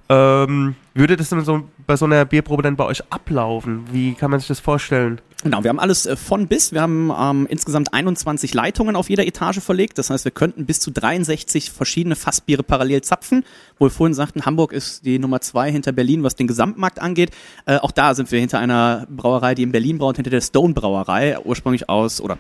Ähm, 0.10 0.76
würde 0.96 1.18
das 1.18 1.30
dann 1.30 1.46
so 1.46 1.64
bei 1.86 1.96
so 1.96 2.06
einer 2.06 2.26
Bierprobe 2.26 2.64
dann 2.64 2.76
bei 2.76 2.86
euch 2.86 3.04
ablaufen? 3.12 3.86
Wie 3.92 4.14
kann 4.14 4.32
man 4.32 4.40
sich 4.40 4.48
das 4.48 4.60
vorstellen? 4.60 5.22
Genau, 5.44 5.64
wir 5.64 5.70
haben 5.70 5.80
alles 5.80 6.06
äh, 6.06 6.16
von 6.16 6.48
bis. 6.48 6.74
Wir 6.74 6.82
haben 6.82 7.14
ähm, 7.18 7.48
insgesamt 7.50 7.94
21 7.94 8.54
Leitungen 8.54 8.96
auf 8.96 9.10
jeder 9.10 9.26
Etage 9.26 9.60
verlegt. 9.60 9.98
Das 9.98 10.10
heißt, 10.10 10.26
wir 10.26 10.32
könnten 10.32 10.66
bis 10.66 10.80
zu 10.80 10.92
63 10.92 11.72
verschiedene 11.72 12.16
Fassbiere 12.16 12.64
parallel 12.64 13.02
zapfen. 13.02 13.46
Wo 13.78 13.86
wir 13.86 13.92
vorhin 13.92 14.16
sagten, 14.16 14.46
Hamburg 14.46 14.74
ist 14.74 15.06
die 15.06 15.20
Nummer 15.20 15.42
zwei 15.42 15.72
hinter 15.72 15.92
Berlin, 15.92 16.24
was 16.24 16.36
den 16.36 16.48
Gesamtmarkt 16.48 17.00
angeht. 17.00 17.32
Äh, 17.66 17.78
auch 17.78 17.92
da 17.92 18.16
sind 18.16 18.32
wir 18.32 18.40
hinter 18.40 18.60
einer 18.60 19.06
Brauerei, 19.10 19.56
die 19.56 19.64
in 19.64 19.72
Berlin 19.72 20.00
braut, 20.00 20.16
hinter 20.18 20.32
der 20.32 20.42
Stone 20.42 20.74
Brauerei, 20.74 21.38
ursprünglich 21.40 21.88
aus 21.88 22.20
oder 22.20 22.38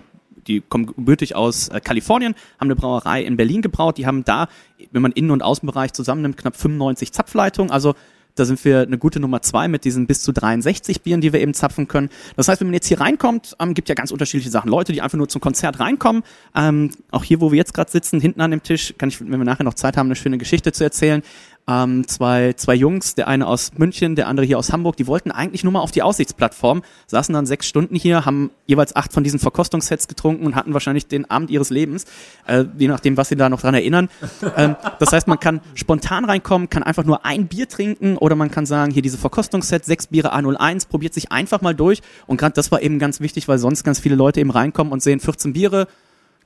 die 0.50 0.62
kommen 0.62 0.88
gebürtig 0.88 1.36
aus 1.36 1.70
äh, 1.70 1.80
Kalifornien, 1.80 2.36
haben 2.60 2.68
eine 2.68 2.76
Brauerei 2.76 3.24
in 3.24 3.38
Berlin 3.38 3.62
gebraut. 3.62 3.98
Die 3.98 4.06
haben 4.06 4.26
da, 4.26 4.50
wenn 4.92 5.02
man 5.02 5.12
Innen- 5.12 5.32
und 5.32 5.44
Außenbereich 5.44 5.94
zusammennimmt, 5.94 6.38
knapp 6.38 6.58
95 6.58 7.14
Zapfleitungen. 7.14 7.72
Also 7.72 7.96
da 8.36 8.46
sind 8.46 8.64
wir 8.64 8.82
eine 8.82 8.98
gute 8.98 9.20
Nummer 9.20 9.42
zwei 9.42 9.68
mit 9.68 9.84
diesen 9.84 10.08
bis 10.08 10.22
zu 10.22 10.32
63 10.32 11.02
Bieren, 11.02 11.20
die 11.20 11.34
wir 11.34 11.42
eben 11.42 11.54
zapfen 11.54 11.88
können. 11.88 12.10
Das 12.38 12.48
heißt, 12.48 12.62
wenn 12.62 12.68
man 12.68 12.74
jetzt 12.74 12.88
hier 12.88 13.02
reinkommt, 13.02 13.56
ähm, 13.60 13.74
gibt 13.74 13.90
ja 13.90 13.96
ganz 13.96 14.12
unterschiedliche 14.12 14.50
Sachen. 14.50 14.70
Leute, 14.70 14.94
die 14.94 15.02
einfach 15.02 15.18
nur 15.18 15.28
zum 15.28 15.42
Konzert 15.42 15.80
reinkommen. 15.80 16.24
Ähm, 16.56 16.92
auch 17.12 17.24
hier, 17.24 17.42
wo 17.42 17.52
wir 17.52 17.58
jetzt 17.58 17.74
gerade 17.74 17.92
sitzen, 17.92 18.22
hinten 18.22 18.42
an 18.42 18.52
dem 18.52 18.64
Tisch, 18.64 18.94
kann 18.98 19.10
ich, 19.10 19.20
wenn 19.20 19.30
wir 19.30 19.38
nachher 19.40 19.66
noch 19.66 19.74
Zeit 19.74 19.98
haben, 19.98 20.08
eine 20.08 20.16
schöne 20.16 20.38
Geschichte 20.38 20.72
zu 20.72 20.84
erzählen. 20.84 21.22
Ähm, 21.70 22.08
zwei, 22.08 22.54
zwei 22.54 22.74
Jungs, 22.74 23.14
der 23.14 23.28
eine 23.28 23.46
aus 23.46 23.74
München, 23.78 24.16
der 24.16 24.28
andere 24.28 24.44
hier 24.44 24.58
aus 24.58 24.74
Hamburg, 24.74 24.98
die 24.98 25.06
wollten 25.06 25.30
eigentlich 25.30 25.64
nur 25.64 25.72
mal 25.72 25.82
auf 25.82 25.92
die 25.92 26.02
Aussichtsplattform, 26.02 26.82
saßen 27.06 27.32
dann 27.32 27.46
sechs 27.46 27.68
Stunden 27.68 27.96
hier, 27.96 28.26
haben 28.26 28.50
jeweils 28.66 28.96
acht 28.96 29.14
von 29.14 29.24
diesen 29.24 29.40
Verkostungssets 29.40 30.08
getrunken 30.08 30.48
und 30.48 30.56
hatten 30.56 30.74
wahrscheinlich 30.74 31.06
den 31.06 31.30
Abend 31.30 31.52
ihres 31.52 31.70
Lebens, 31.70 32.06
äh, 32.48 32.66
je 32.80 32.88
nachdem, 32.88 33.18
was 33.18 33.30
sie 33.30 33.36
da 33.36 33.50
noch 33.50 33.62
dran 33.62 33.76
erinnern. 33.76 34.10
ähm, 34.58 34.78
das 34.98 35.12
heißt, 35.12 35.28
man 35.28 35.40
kann 35.40 35.62
spontan 35.76 36.26
reinkommen, 36.26 36.72
kann 36.72 36.82
einfach 36.82 37.04
nur 37.04 37.24
ein 37.24 37.46
Bier 37.46 37.70
trinken 37.70 38.18
oder 38.18 38.36
man 38.36 38.50
kann 38.50 38.66
sagen, 38.66 38.92
hier 38.92 39.04
diese 39.04 39.20
Verkostungssets, 39.20 39.86
sechs 39.86 40.08
Biere 40.08 40.34
A01, 40.34 40.88
probiert 40.90 41.14
sich 41.14 41.32
einfach 41.32 41.62
mal 41.62 41.76
durch. 41.76 42.02
Und 42.26 42.38
gerade 42.38 42.54
das 42.54 42.72
war 42.72 42.82
eben 42.82 42.98
ganz 42.98 43.20
wichtig, 43.20 43.48
weil 43.48 43.60
sonst 43.60 43.84
ganz 43.84 44.00
viele 44.00 44.16
Leute 44.16 44.40
eben 44.40 44.50
reinkommen 44.50 44.92
und 44.92 45.04
sehen 45.04 45.20
14 45.20 45.54
Biere, 45.54 45.88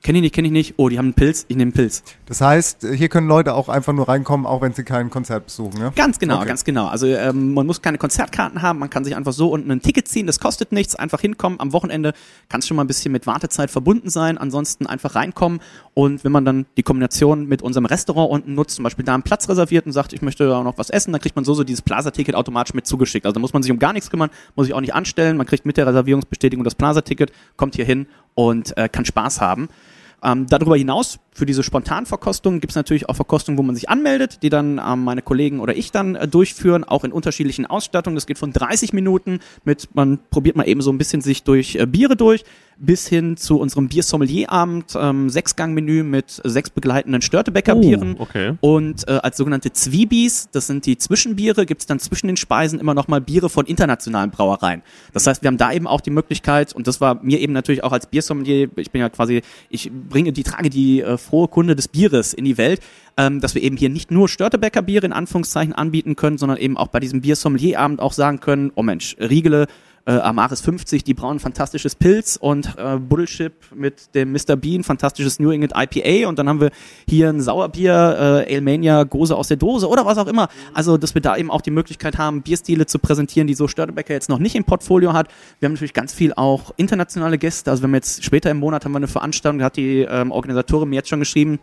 kenne 0.04 0.18
ich 0.18 0.22
nicht, 0.22 0.34
kenne 0.34 0.46
ich 0.46 0.52
nicht, 0.52 0.74
oh, 0.76 0.88
die 0.90 0.98
haben 0.98 1.06
einen 1.06 1.14
Pilz, 1.14 1.46
ich 1.48 1.56
nehme 1.56 1.68
einen 1.68 1.72
Pilz. 1.72 2.04
Das 2.26 2.40
heißt, 2.42 2.86
hier 2.94 3.08
können 3.08 3.26
Leute 3.26 3.54
auch 3.54 3.68
einfach 3.70 3.94
nur 3.94 4.06
reinkommen, 4.06 4.46
auch 4.46 4.60
wenn 4.60 4.74
sie 4.74 4.84
kein 4.84 5.08
Konzert 5.08 5.46
besuchen. 5.46 5.80
Ja? 5.80 5.90
Ganz 5.96 6.18
genau, 6.18 6.36
Okay. 6.36 6.46
ganz 6.46 6.64
genau. 6.64 6.86
Also 6.86 7.06
ähm, 7.06 7.54
man 7.54 7.66
muss 7.66 7.80
keine 7.80 7.96
Konzertkarten 7.96 8.60
haben, 8.60 8.78
man 8.78 8.90
kann 8.90 9.02
sich 9.04 9.16
einfach 9.16 9.32
so 9.32 9.48
unten 9.50 9.70
ein 9.70 9.80
Ticket 9.80 10.06
ziehen, 10.06 10.26
das 10.26 10.38
kostet 10.38 10.72
nichts, 10.72 10.94
einfach 10.94 11.20
hinkommen. 11.22 11.58
Am 11.58 11.72
Wochenende 11.72 12.12
kann 12.50 12.60
es 12.60 12.66
schon 12.68 12.76
mal 12.76 12.84
ein 12.84 12.86
bisschen 12.86 13.12
mit 13.12 13.26
Wartezeit 13.26 13.70
verbunden 13.70 14.10
sein, 14.10 14.36
ansonsten 14.36 14.86
einfach 14.86 15.14
reinkommen 15.14 15.60
und 15.94 16.22
wenn 16.22 16.32
man 16.32 16.44
dann 16.44 16.66
die 16.76 16.82
Kombination 16.82 17.46
mit 17.48 17.62
unserem 17.62 17.86
Restaurant 17.86 18.30
unten 18.30 18.54
nutzt, 18.54 18.76
zum 18.76 18.82
Beispiel 18.82 19.06
da 19.06 19.14
einen 19.14 19.22
Platz 19.22 19.48
reserviert 19.48 19.86
und 19.86 19.92
sagt, 19.92 20.12
ich 20.12 20.20
möchte 20.20 20.46
da 20.46 20.62
noch 20.62 20.76
was 20.76 20.90
essen, 20.90 21.12
dann 21.12 21.20
kriegt 21.22 21.34
man 21.34 21.46
so 21.46 21.54
so 21.54 21.64
dieses 21.64 21.80
Plaza-Ticket 21.80 22.34
automatisch 22.34 22.74
mit 22.74 22.86
zugeschickt. 22.86 23.24
Also 23.24 23.34
da 23.34 23.40
muss 23.40 23.54
man 23.54 23.62
sich 23.62 23.72
um 23.72 23.78
gar 23.78 23.94
nichts 23.94 24.10
kümmern, 24.10 24.28
muss 24.54 24.66
sich 24.66 24.74
auch 24.74 24.82
nicht 24.82 24.94
anstellen, 24.94 25.38
man 25.38 25.46
kriegt 25.46 25.64
mit 25.64 25.78
der 25.78 25.86
Reservierungsbestätigung 25.86 26.62
das 26.62 26.74
Plaza-Ticket, 26.74 27.32
kommt 27.56 27.74
hier 27.76 27.86
hin 27.86 28.06
und 28.34 28.76
äh, 28.76 28.90
kann 28.90 29.06
Spaß 29.06 29.40
haben. 29.40 29.68
Ähm, 30.24 30.46
darüber 30.48 30.76
hinaus, 30.76 31.18
für 31.32 31.44
diese 31.44 31.62
Spontanverkostung 31.62 32.60
gibt 32.60 32.70
es 32.70 32.76
natürlich 32.76 33.08
auch 33.08 33.16
Verkostungen, 33.16 33.58
wo 33.58 33.62
man 33.62 33.74
sich 33.74 33.90
anmeldet, 33.90 34.42
die 34.42 34.48
dann 34.48 34.80
ähm, 34.84 35.04
meine 35.04 35.20
Kollegen 35.20 35.60
oder 35.60 35.76
ich 35.76 35.92
dann 35.92 36.14
äh, 36.14 36.26
durchführen, 36.26 36.82
auch 36.82 37.04
in 37.04 37.12
unterschiedlichen 37.12 37.66
Ausstattungen. 37.66 38.14
Das 38.14 38.26
geht 38.26 38.38
von 38.38 38.52
30 38.52 38.94
Minuten 38.94 39.40
mit, 39.64 39.94
man 39.94 40.18
probiert 40.30 40.56
mal 40.56 40.66
eben 40.66 40.80
so 40.80 40.90
ein 40.90 40.96
bisschen 40.96 41.20
sich 41.20 41.42
durch 41.42 41.74
äh, 41.74 41.86
Biere 41.86 42.16
durch, 42.16 42.44
bis 42.78 43.06
hin 43.08 43.36
zu 43.36 43.58
unserem 43.58 43.88
Bier-Sommelier-Abend, 43.88 44.94
ähm, 44.96 45.30
Sechsgang-Menü 45.30 46.02
mit 46.02 46.40
sechs 46.44 46.70
begleitenden 46.70 47.22
Störtebecker-Bieren. 47.22 48.16
Oh, 48.18 48.22
okay. 48.22 48.54
Und 48.60 49.06
äh, 49.08 49.12
als 49.22 49.36
sogenannte 49.36 49.72
Zwiebis, 49.72 50.48
das 50.52 50.66
sind 50.66 50.86
die 50.86 50.98
Zwischenbiere, 50.98 51.66
gibt 51.66 51.82
es 51.82 51.86
dann 51.86 51.98
zwischen 51.98 52.26
den 52.26 52.36
Speisen 52.36 52.80
immer 52.80 52.94
noch 52.94 53.08
mal 53.08 53.20
Biere 53.20 53.48
von 53.48 53.66
internationalen 53.66 54.30
Brauereien. 54.30 54.82
Das 55.12 55.26
heißt, 55.26 55.42
wir 55.42 55.48
haben 55.48 55.58
da 55.58 55.72
eben 55.72 55.86
auch 55.86 56.00
die 56.00 56.10
Möglichkeit, 56.10 56.72
und 56.74 56.86
das 56.86 57.00
war 57.00 57.22
mir 57.22 57.40
eben 57.40 57.52
natürlich 57.52 57.84
auch 57.84 57.92
als 57.92 58.06
Biersommelier, 58.06 58.68
ich 58.76 58.90
bin 58.90 59.00
ja 59.00 59.08
quasi, 59.08 59.42
ich 59.70 59.90
bringe 59.90 60.32
die, 60.32 60.42
trage 60.42 60.70
die 60.70 61.00
äh, 61.00 61.16
frohe 61.16 61.48
Kunde 61.48 61.76
des 61.76 61.88
Bieres 61.88 62.34
in 62.34 62.44
die 62.44 62.58
Welt, 62.58 62.80
ähm, 63.16 63.40
dass 63.40 63.54
wir 63.54 63.62
eben 63.62 63.76
hier 63.76 63.90
nicht 63.90 64.10
nur 64.10 64.28
Störtebecker 64.28 64.82
Biere 64.82 65.06
in 65.06 65.12
Anführungszeichen 65.12 65.72
anbieten 65.72 66.16
können, 66.16 66.38
sondern 66.38 66.58
eben 66.58 66.76
auch 66.76 66.88
bei 66.88 67.00
diesem 67.00 67.20
Biersommelier-Abend 67.20 68.00
auch 68.00 68.12
sagen 68.12 68.40
können, 68.40 68.72
oh 68.74 68.82
Mensch, 68.82 69.16
Riegele, 69.18 69.66
äh, 70.06 70.12
Amaris 70.12 70.60
50, 70.60 71.04
die 71.04 71.14
brauen 71.14 71.38
fantastisches 71.38 71.94
Pilz 71.94 72.36
und 72.36 72.74
äh, 72.76 72.98
Bullship 72.98 73.54
mit 73.74 74.14
dem 74.14 74.32
Mr. 74.32 74.56
Bean, 74.56 74.84
fantastisches 74.84 75.38
New 75.38 75.50
England 75.50 75.72
IPA 75.76 76.28
und 76.28 76.38
dann 76.38 76.48
haben 76.48 76.60
wir 76.60 76.70
hier 77.08 77.30
ein 77.30 77.40
Sauerbier, 77.40 78.44
äh, 78.46 78.54
Alemania, 78.54 79.04
Gose 79.04 79.36
aus 79.36 79.48
der 79.48 79.56
Dose 79.56 79.88
oder 79.88 80.04
was 80.04 80.18
auch 80.18 80.26
immer. 80.26 80.48
Also, 80.74 80.96
dass 80.96 81.14
wir 81.14 81.22
da 81.22 81.36
eben 81.36 81.50
auch 81.50 81.62
die 81.62 81.70
Möglichkeit 81.70 82.18
haben, 82.18 82.42
Bierstile 82.42 82.86
zu 82.86 82.98
präsentieren, 82.98 83.46
die 83.46 83.54
so 83.54 83.68
Störtebecker 83.68 84.12
jetzt 84.12 84.28
noch 84.28 84.38
nicht 84.38 84.54
im 84.54 84.64
Portfolio 84.64 85.12
hat. 85.12 85.28
Wir 85.58 85.66
haben 85.66 85.74
natürlich 85.74 85.94
ganz 85.94 86.12
viel 86.12 86.34
auch 86.34 86.72
internationale 86.76 87.38
Gäste. 87.38 87.70
Also, 87.70 87.82
wenn 87.82 87.90
wir 87.90 87.98
jetzt 87.98 88.24
später 88.24 88.50
im 88.50 88.58
Monat 88.58 88.84
haben 88.84 88.92
wir 88.92 88.98
eine 88.98 89.08
Veranstaltung, 89.08 89.58
da 89.58 89.66
hat 89.66 89.76
die 89.76 90.00
ähm, 90.00 90.30
Organisatorin 90.30 90.88
mir 90.88 90.96
jetzt 90.96 91.08
schon 91.08 91.20
geschrieben, 91.20 91.58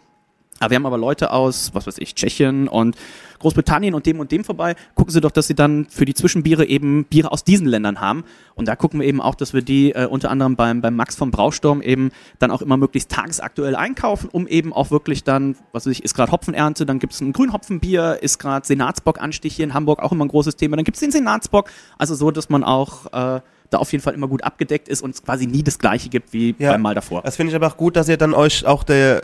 aber 0.61 0.69
wir 0.69 0.75
haben 0.75 0.85
aber 0.85 0.97
Leute 0.97 1.31
aus, 1.31 1.71
was 1.73 1.87
weiß 1.87 1.97
ich, 1.97 2.13
Tschechien 2.13 2.67
und 2.67 2.95
Großbritannien 3.39 3.95
und 3.95 4.05
dem 4.05 4.19
und 4.19 4.31
dem 4.31 4.43
vorbei. 4.43 4.75
Gucken 4.93 5.11
Sie 5.11 5.19
doch, 5.19 5.31
dass 5.31 5.47
Sie 5.47 5.55
dann 5.55 5.87
für 5.89 6.05
die 6.05 6.13
Zwischenbiere 6.13 6.65
eben 6.65 7.05
Biere 7.05 7.31
aus 7.31 7.43
diesen 7.43 7.65
Ländern 7.65 7.99
haben. 7.99 8.23
Und 8.53 8.67
da 8.67 8.75
gucken 8.75 8.99
wir 8.99 9.07
eben 9.07 9.21
auch, 9.21 9.33
dass 9.33 9.55
wir 9.55 9.63
die 9.63 9.93
äh, 9.93 10.05
unter 10.05 10.29
anderem 10.29 10.55
beim, 10.55 10.81
beim 10.81 10.95
Max 10.95 11.15
vom 11.15 11.31
Brausturm 11.31 11.81
eben 11.81 12.11
dann 12.37 12.51
auch 12.51 12.61
immer 12.61 12.77
möglichst 12.77 13.09
tagesaktuell 13.09 13.75
einkaufen, 13.75 14.29
um 14.31 14.47
eben 14.47 14.71
auch 14.71 14.91
wirklich 14.91 15.23
dann, 15.23 15.55
was 15.71 15.87
weiß 15.87 15.91
ich, 15.93 16.03
ist 16.03 16.13
gerade 16.13 16.31
Hopfenernte, 16.31 16.85
dann 16.85 16.99
gibt 16.99 17.13
es 17.13 17.21
ein 17.21 17.33
Grünhopfenbier, 17.33 18.19
ist 18.21 18.37
gerade 18.37 18.65
Senatsbock-Anstich 18.67 19.55
hier 19.55 19.65
in 19.65 19.73
Hamburg 19.73 20.03
auch 20.03 20.11
immer 20.11 20.25
ein 20.25 20.27
großes 20.27 20.57
Thema, 20.57 20.75
dann 20.75 20.85
gibt 20.85 20.97
es 20.97 21.01
den 21.01 21.11
Senatsbock. 21.11 21.71
Also 21.97 22.13
so, 22.13 22.29
dass 22.29 22.49
man 22.49 22.63
auch 22.63 23.11
äh, 23.11 23.41
da 23.71 23.79
auf 23.79 23.91
jeden 23.91 24.03
Fall 24.03 24.13
immer 24.13 24.27
gut 24.27 24.43
abgedeckt 24.43 24.87
ist 24.87 25.01
und 25.01 25.15
es 25.15 25.23
quasi 25.23 25.47
nie 25.47 25.63
das 25.63 25.79
gleiche 25.79 26.09
gibt 26.09 26.31
wie 26.33 26.53
Ja. 26.59 26.73
beim 26.73 26.81
Mal 26.81 26.93
davor. 26.93 27.23
Das 27.23 27.35
finde 27.37 27.49
ich 27.51 27.55
aber 27.55 27.65
auch 27.67 27.77
gut, 27.77 27.95
dass 27.95 28.07
ihr 28.07 28.17
dann 28.17 28.33
euch 28.35 28.65
auch 28.65 28.83
der 28.83 29.23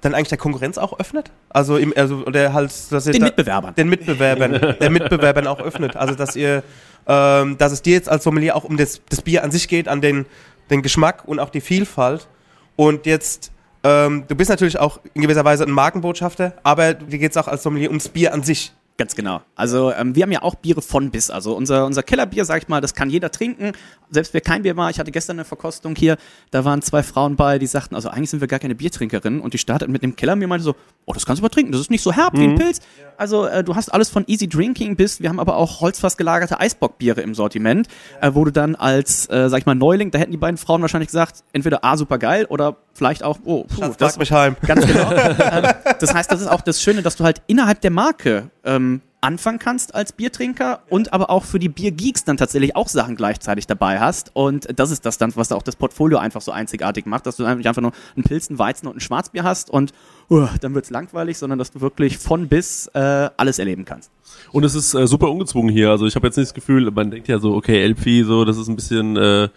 dann 0.00 0.14
eigentlich 0.14 0.28
der 0.30 0.38
Konkurrenz 0.38 0.78
auch 0.78 0.98
öffnet. 0.98 1.30
Also 1.48 1.76
im, 1.76 1.92
also 1.96 2.24
oder 2.26 2.52
halt, 2.52 2.72
dass 2.90 3.06
ihr 3.06 3.12
Den 3.12 3.20
da, 3.20 3.26
Mitbewerbern. 3.26 3.74
den 3.76 3.88
Mitbewerbern, 3.88 4.76
der 4.80 4.90
Mitbewerbern 4.90 5.46
auch 5.46 5.60
öffnet. 5.60 5.94
Also 5.96 6.14
dass 6.16 6.34
ihr, 6.34 6.64
ähm, 7.06 7.56
dass 7.58 7.70
es 7.70 7.82
dir 7.82 7.92
jetzt 7.92 8.08
als 8.08 8.24
Sommelier 8.24 8.56
auch 8.56 8.64
um 8.64 8.76
das, 8.76 9.00
das 9.08 9.22
Bier 9.22 9.44
an 9.44 9.52
sich 9.52 9.68
geht, 9.68 9.86
an 9.86 10.00
den, 10.00 10.26
den 10.70 10.82
Geschmack 10.82 11.22
und 11.26 11.38
auch 11.38 11.50
die 11.50 11.60
Vielfalt. 11.60 12.26
Und 12.74 13.06
jetzt, 13.06 13.52
ähm, 13.84 14.24
du 14.26 14.34
bist 14.34 14.50
natürlich 14.50 14.78
auch 14.78 14.98
in 15.14 15.22
gewisser 15.22 15.44
Weise 15.44 15.62
ein 15.64 15.70
Markenbotschafter, 15.70 16.54
aber 16.64 16.94
dir 16.94 17.18
geht 17.18 17.30
es 17.30 17.36
auch 17.36 17.46
als 17.46 17.62
Sommelier 17.62 17.88
ums 17.90 18.08
Bier 18.08 18.32
an 18.34 18.42
sich. 18.42 18.72
Ganz 19.02 19.16
genau. 19.16 19.40
Also 19.56 19.90
ähm, 19.90 20.14
wir 20.14 20.22
haben 20.22 20.30
ja 20.30 20.42
auch 20.42 20.54
Biere 20.54 20.80
von 20.80 21.10
bis. 21.10 21.28
Also 21.28 21.56
unser, 21.56 21.86
unser 21.86 22.04
Kellerbier, 22.04 22.44
sag 22.44 22.62
ich 22.62 22.68
mal, 22.68 22.80
das 22.80 22.94
kann 22.94 23.10
jeder 23.10 23.32
trinken. 23.32 23.72
Selbst 24.10 24.32
wer 24.32 24.40
kein 24.40 24.62
Bier 24.62 24.76
war, 24.76 24.90
ich 24.90 25.00
hatte 25.00 25.10
gestern 25.10 25.38
eine 25.38 25.44
Verkostung 25.44 25.96
hier, 25.96 26.16
da 26.52 26.64
waren 26.64 26.82
zwei 26.82 27.02
Frauen 27.02 27.34
bei, 27.34 27.58
die 27.58 27.66
sagten, 27.66 27.96
also 27.96 28.10
eigentlich 28.10 28.30
sind 28.30 28.40
wir 28.40 28.46
gar 28.46 28.60
keine 28.60 28.76
Biertrinkerinnen. 28.76 29.40
Und 29.40 29.54
die 29.54 29.58
starteten 29.58 29.90
mit 29.90 30.04
dem 30.04 30.14
Kellerbier 30.14 30.44
und 30.44 30.50
meinte 30.50 30.62
so, 30.62 30.76
oh, 31.04 31.12
das 31.12 31.26
kannst 31.26 31.40
du 31.40 31.42
mal 31.42 31.48
trinken, 31.48 31.72
das 31.72 31.80
ist 31.80 31.90
nicht 31.90 32.02
so 32.02 32.12
herb 32.12 32.38
wie 32.38 32.44
ein 32.44 32.54
Pilz. 32.54 32.78
Also 33.16 33.44
äh, 33.46 33.64
du 33.64 33.74
hast 33.74 33.88
alles 33.88 34.08
von 34.08 34.22
Easy 34.28 34.48
Drinking 34.48 34.94
bis, 34.94 35.20
wir 35.20 35.30
haben 35.30 35.40
aber 35.40 35.56
auch 35.56 35.80
holzfass 35.80 36.16
gelagerte 36.16 36.60
Eisbockbiere 36.60 37.22
im 37.22 37.34
Sortiment, 37.34 37.88
äh, 38.20 38.30
wo 38.34 38.44
du 38.44 38.52
dann 38.52 38.76
als, 38.76 39.28
äh, 39.30 39.48
sag 39.48 39.58
ich 39.58 39.66
mal, 39.66 39.74
Neuling, 39.74 40.12
da 40.12 40.20
hätten 40.20 40.30
die 40.30 40.36
beiden 40.36 40.58
Frauen 40.58 40.80
wahrscheinlich 40.80 41.08
gesagt, 41.08 41.42
entweder 41.52 41.84
A, 41.84 41.96
super 41.96 42.18
geil 42.18 42.46
oder 42.48 42.76
vielleicht 42.94 43.22
auch, 43.22 43.38
oh, 43.44 43.64
puh, 43.64 43.76
Schatz, 43.76 43.96
das, 43.96 44.12
trag 44.12 44.20
mich 44.20 44.32
heim. 44.32 44.56
Ganz 44.66 44.86
genau. 44.86 45.12
ähm, 45.12 45.66
das 45.98 46.14
heißt, 46.14 46.30
das 46.30 46.40
ist 46.40 46.48
auch 46.48 46.60
das 46.60 46.82
Schöne, 46.82 47.02
dass 47.02 47.16
du 47.16 47.24
halt 47.24 47.42
innerhalb 47.46 47.80
der 47.80 47.90
Marke 47.90 48.50
ähm, 48.64 49.00
anfangen 49.22 49.60
kannst 49.60 49.94
als 49.94 50.12
Biertrinker 50.12 50.80
und 50.88 51.12
aber 51.12 51.30
auch 51.30 51.44
für 51.44 51.60
die 51.60 51.68
Biergeeks 51.68 52.24
dann 52.24 52.36
tatsächlich 52.36 52.74
auch 52.74 52.88
Sachen 52.88 53.14
gleichzeitig 53.14 53.68
dabei 53.68 54.00
hast. 54.00 54.32
Und 54.34 54.68
das 54.78 54.90
ist 54.90 55.06
das 55.06 55.16
dann, 55.16 55.34
was 55.36 55.52
auch 55.52 55.62
das 55.62 55.76
Portfolio 55.76 56.18
einfach 56.18 56.40
so 56.40 56.50
einzigartig 56.50 57.06
macht, 57.06 57.26
dass 57.26 57.36
du 57.36 57.44
eigentlich 57.44 57.68
einfach 57.68 57.82
nur 57.82 57.92
einen 58.16 58.24
Pilzen, 58.24 58.58
Weizen 58.58 58.88
und 58.88 58.96
ein 58.96 59.00
Schwarzbier 59.00 59.44
hast 59.44 59.70
und 59.70 59.92
uh, 60.28 60.48
dann 60.60 60.74
wird's 60.74 60.90
langweilig, 60.90 61.38
sondern 61.38 61.58
dass 61.58 61.70
du 61.70 61.80
wirklich 61.80 62.18
von 62.18 62.48
bis 62.48 62.88
äh, 62.88 63.30
alles 63.36 63.60
erleben 63.60 63.84
kannst. 63.84 64.10
Und 64.50 64.64
es 64.64 64.74
ist 64.74 64.92
äh, 64.94 65.06
super 65.06 65.30
ungezwungen 65.30 65.72
hier. 65.72 65.90
Also 65.90 66.06
ich 66.06 66.16
habe 66.16 66.26
jetzt 66.26 66.36
nicht 66.36 66.48
das 66.48 66.54
Gefühl, 66.54 66.90
man 66.90 67.10
denkt 67.12 67.28
ja 67.28 67.38
so, 67.38 67.54
okay, 67.54 67.80
Elfi, 67.80 68.24
so, 68.24 68.44
das 68.44 68.58
ist 68.58 68.66
ein 68.66 68.76
bisschen, 68.76 69.16
äh, 69.16 69.48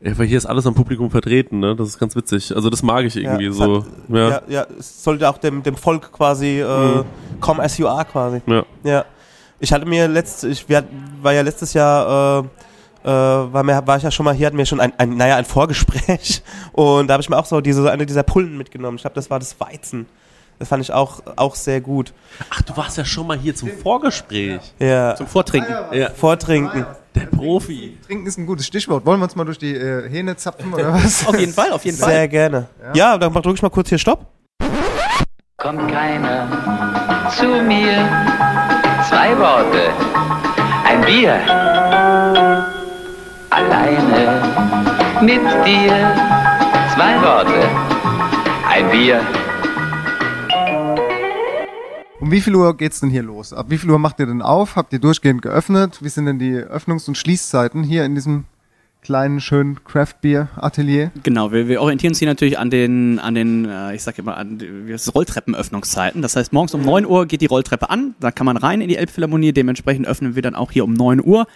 ja, 0.00 0.16
weil 0.18 0.26
hier 0.26 0.38
ist 0.38 0.46
alles 0.46 0.66
am 0.66 0.74
Publikum 0.74 1.10
vertreten, 1.10 1.60
ne? 1.60 1.76
Das 1.76 1.88
ist 1.88 1.98
ganz 1.98 2.16
witzig. 2.16 2.54
Also 2.54 2.70
das 2.70 2.82
mag 2.82 3.04
ich 3.04 3.16
irgendwie 3.16 3.46
es 3.46 3.56
so. 3.56 3.78
hat- 3.78 3.84
ja. 4.08 4.16
Ja. 4.18 4.28
ja, 4.30 4.42
ja, 4.48 4.66
es 4.78 5.02
sollte 5.04 5.28
auch 5.28 5.38
dem, 5.38 5.62
dem 5.62 5.76
Volk 5.76 6.10
quasi 6.12 6.60
äh, 6.60 7.04
come 7.40 7.62
as 7.62 7.76
you 7.78 7.86
are 7.86 8.04
quasi. 8.04 8.40
ja. 8.46 8.64
Ja. 8.84 9.04
Ich 9.62 9.72
hatte 9.74 9.84
mir 9.84 10.08
letzt, 10.08 10.42
ich 10.44 10.66
wir, 10.70 10.84
war 11.20 11.34
ja 11.34 11.42
letztes 11.42 11.74
Jahr, 11.74 12.42
äh, 13.04 13.08
äh, 13.08 13.52
war, 13.52 13.62
mir, 13.62 13.86
war 13.86 13.98
ich 13.98 14.02
ja 14.02 14.10
schon 14.10 14.24
mal 14.24 14.34
hier, 14.34 14.46
hatten 14.46 14.56
wir 14.56 14.64
schon 14.64 14.80
ein, 14.80 14.94
ein 14.98 15.18
naja, 15.18 15.36
ein 15.36 15.44
Vorgespräch 15.44 16.42
und 16.72 17.08
da 17.08 17.12
habe 17.12 17.20
ich 17.22 17.28
mir 17.28 17.36
auch 17.38 17.44
so 17.44 17.60
diese, 17.60 17.90
eine 17.92 18.06
dieser 18.06 18.22
Pullen 18.22 18.56
mitgenommen. 18.56 18.96
Ich 18.96 19.02
glaube, 19.02 19.14
das 19.16 19.28
war 19.28 19.38
das 19.38 19.60
Weizen. 19.60 20.06
Das 20.58 20.68
fand 20.68 20.82
ich 20.82 20.92
auch, 20.94 21.20
auch 21.36 21.54
sehr 21.54 21.82
gut. 21.82 22.14
Ach, 22.50 22.62
du 22.62 22.74
warst 22.76 22.96
ja 22.96 23.04
schon 23.04 23.26
mal 23.26 23.36
hier 23.38 23.54
zum 23.54 23.68
Vorgespräch. 23.68 24.60
Ja, 24.78 25.14
Zum 25.14 25.26
Vortrinken. 25.26 25.74
Ja. 25.92 26.08
Vortrinken. 26.10 26.86
Der 27.14 27.26
Profi. 27.26 27.96
Trinken 28.06 28.26
ist 28.26 28.38
ein 28.38 28.46
gutes 28.46 28.66
Stichwort. 28.66 29.04
Wollen 29.04 29.20
wir 29.20 29.24
uns 29.24 29.34
mal 29.34 29.44
durch 29.44 29.58
die 29.58 29.74
äh, 29.74 30.08
Hähne 30.08 30.36
zapfen 30.36 30.72
oder 30.72 30.92
was? 30.94 31.26
Auf 31.26 31.38
jeden 31.38 31.52
Fall, 31.52 31.72
auf 31.72 31.84
jeden 31.84 31.96
Fall. 31.98 32.10
Sehr 32.10 32.28
gerne. 32.28 32.68
Ja, 32.94 33.18
dann 33.18 33.32
drücke 33.32 33.54
ich 33.54 33.62
mal 33.62 33.70
kurz 33.70 33.88
hier 33.88 33.98
Stopp. 33.98 34.26
kommt 35.56 35.90
keiner 35.92 36.46
zu 37.36 37.46
mir. 37.62 38.08
Zwei 39.08 39.36
Worte, 39.38 39.90
ein 40.86 41.00
Bier. 41.02 41.40
Alleine 43.50 44.42
mit 45.20 45.40
dir. 45.66 46.14
Zwei 46.94 47.20
Worte, 47.22 47.68
ein 48.68 48.90
Bier. 48.90 49.20
Um 52.20 52.30
wie 52.30 52.42
viel 52.42 52.54
Uhr 52.54 52.76
geht's 52.76 53.00
denn 53.00 53.08
hier 53.08 53.22
los? 53.22 53.54
Ab 53.54 53.66
wie 53.70 53.78
viel 53.78 53.90
Uhr 53.90 53.98
macht 53.98 54.20
ihr 54.20 54.26
denn 54.26 54.42
auf? 54.42 54.76
Habt 54.76 54.92
ihr 54.92 54.98
durchgehend 54.98 55.40
geöffnet? 55.40 56.00
Wie 56.02 56.08
sind 56.10 56.26
denn 56.26 56.38
die 56.38 56.54
Öffnungs- 56.54 57.08
und 57.08 57.16
Schließzeiten 57.16 57.82
hier 57.82 58.04
in 58.04 58.14
diesem 58.14 58.44
kleinen, 59.00 59.40
schönen 59.40 59.82
Craft-Bier-Atelier? 59.84 61.12
Genau, 61.22 61.50
wir, 61.50 61.66
wir 61.66 61.80
orientieren 61.80 62.10
uns 62.10 62.18
hier 62.18 62.28
natürlich 62.28 62.58
an 62.58 62.68
den, 62.68 63.18
an 63.18 63.34
den, 63.34 63.64
äh, 63.64 63.94
ich 63.94 64.02
sag 64.02 64.18
immer, 64.18 64.36
an 64.36 64.58
die 64.58 64.92
Rolltreppenöffnungszeiten. 64.92 66.20
Das 66.20 66.36
heißt, 66.36 66.52
morgens 66.52 66.74
um 66.74 66.82
9 66.82 67.06
Uhr 67.06 67.24
geht 67.24 67.40
die 67.40 67.46
Rolltreppe 67.46 67.88
an, 67.88 68.14
da 68.20 68.30
kann 68.30 68.44
man 68.44 68.58
rein 68.58 68.82
in 68.82 68.88
die 68.88 68.96
Elbphilharmonie, 68.96 69.52
dementsprechend 69.52 70.06
öffnen 70.06 70.34
wir 70.34 70.42
dann 70.42 70.54
auch 70.54 70.72
hier 70.72 70.84
um 70.84 70.92
9 70.92 71.24
Uhr. 71.24 71.46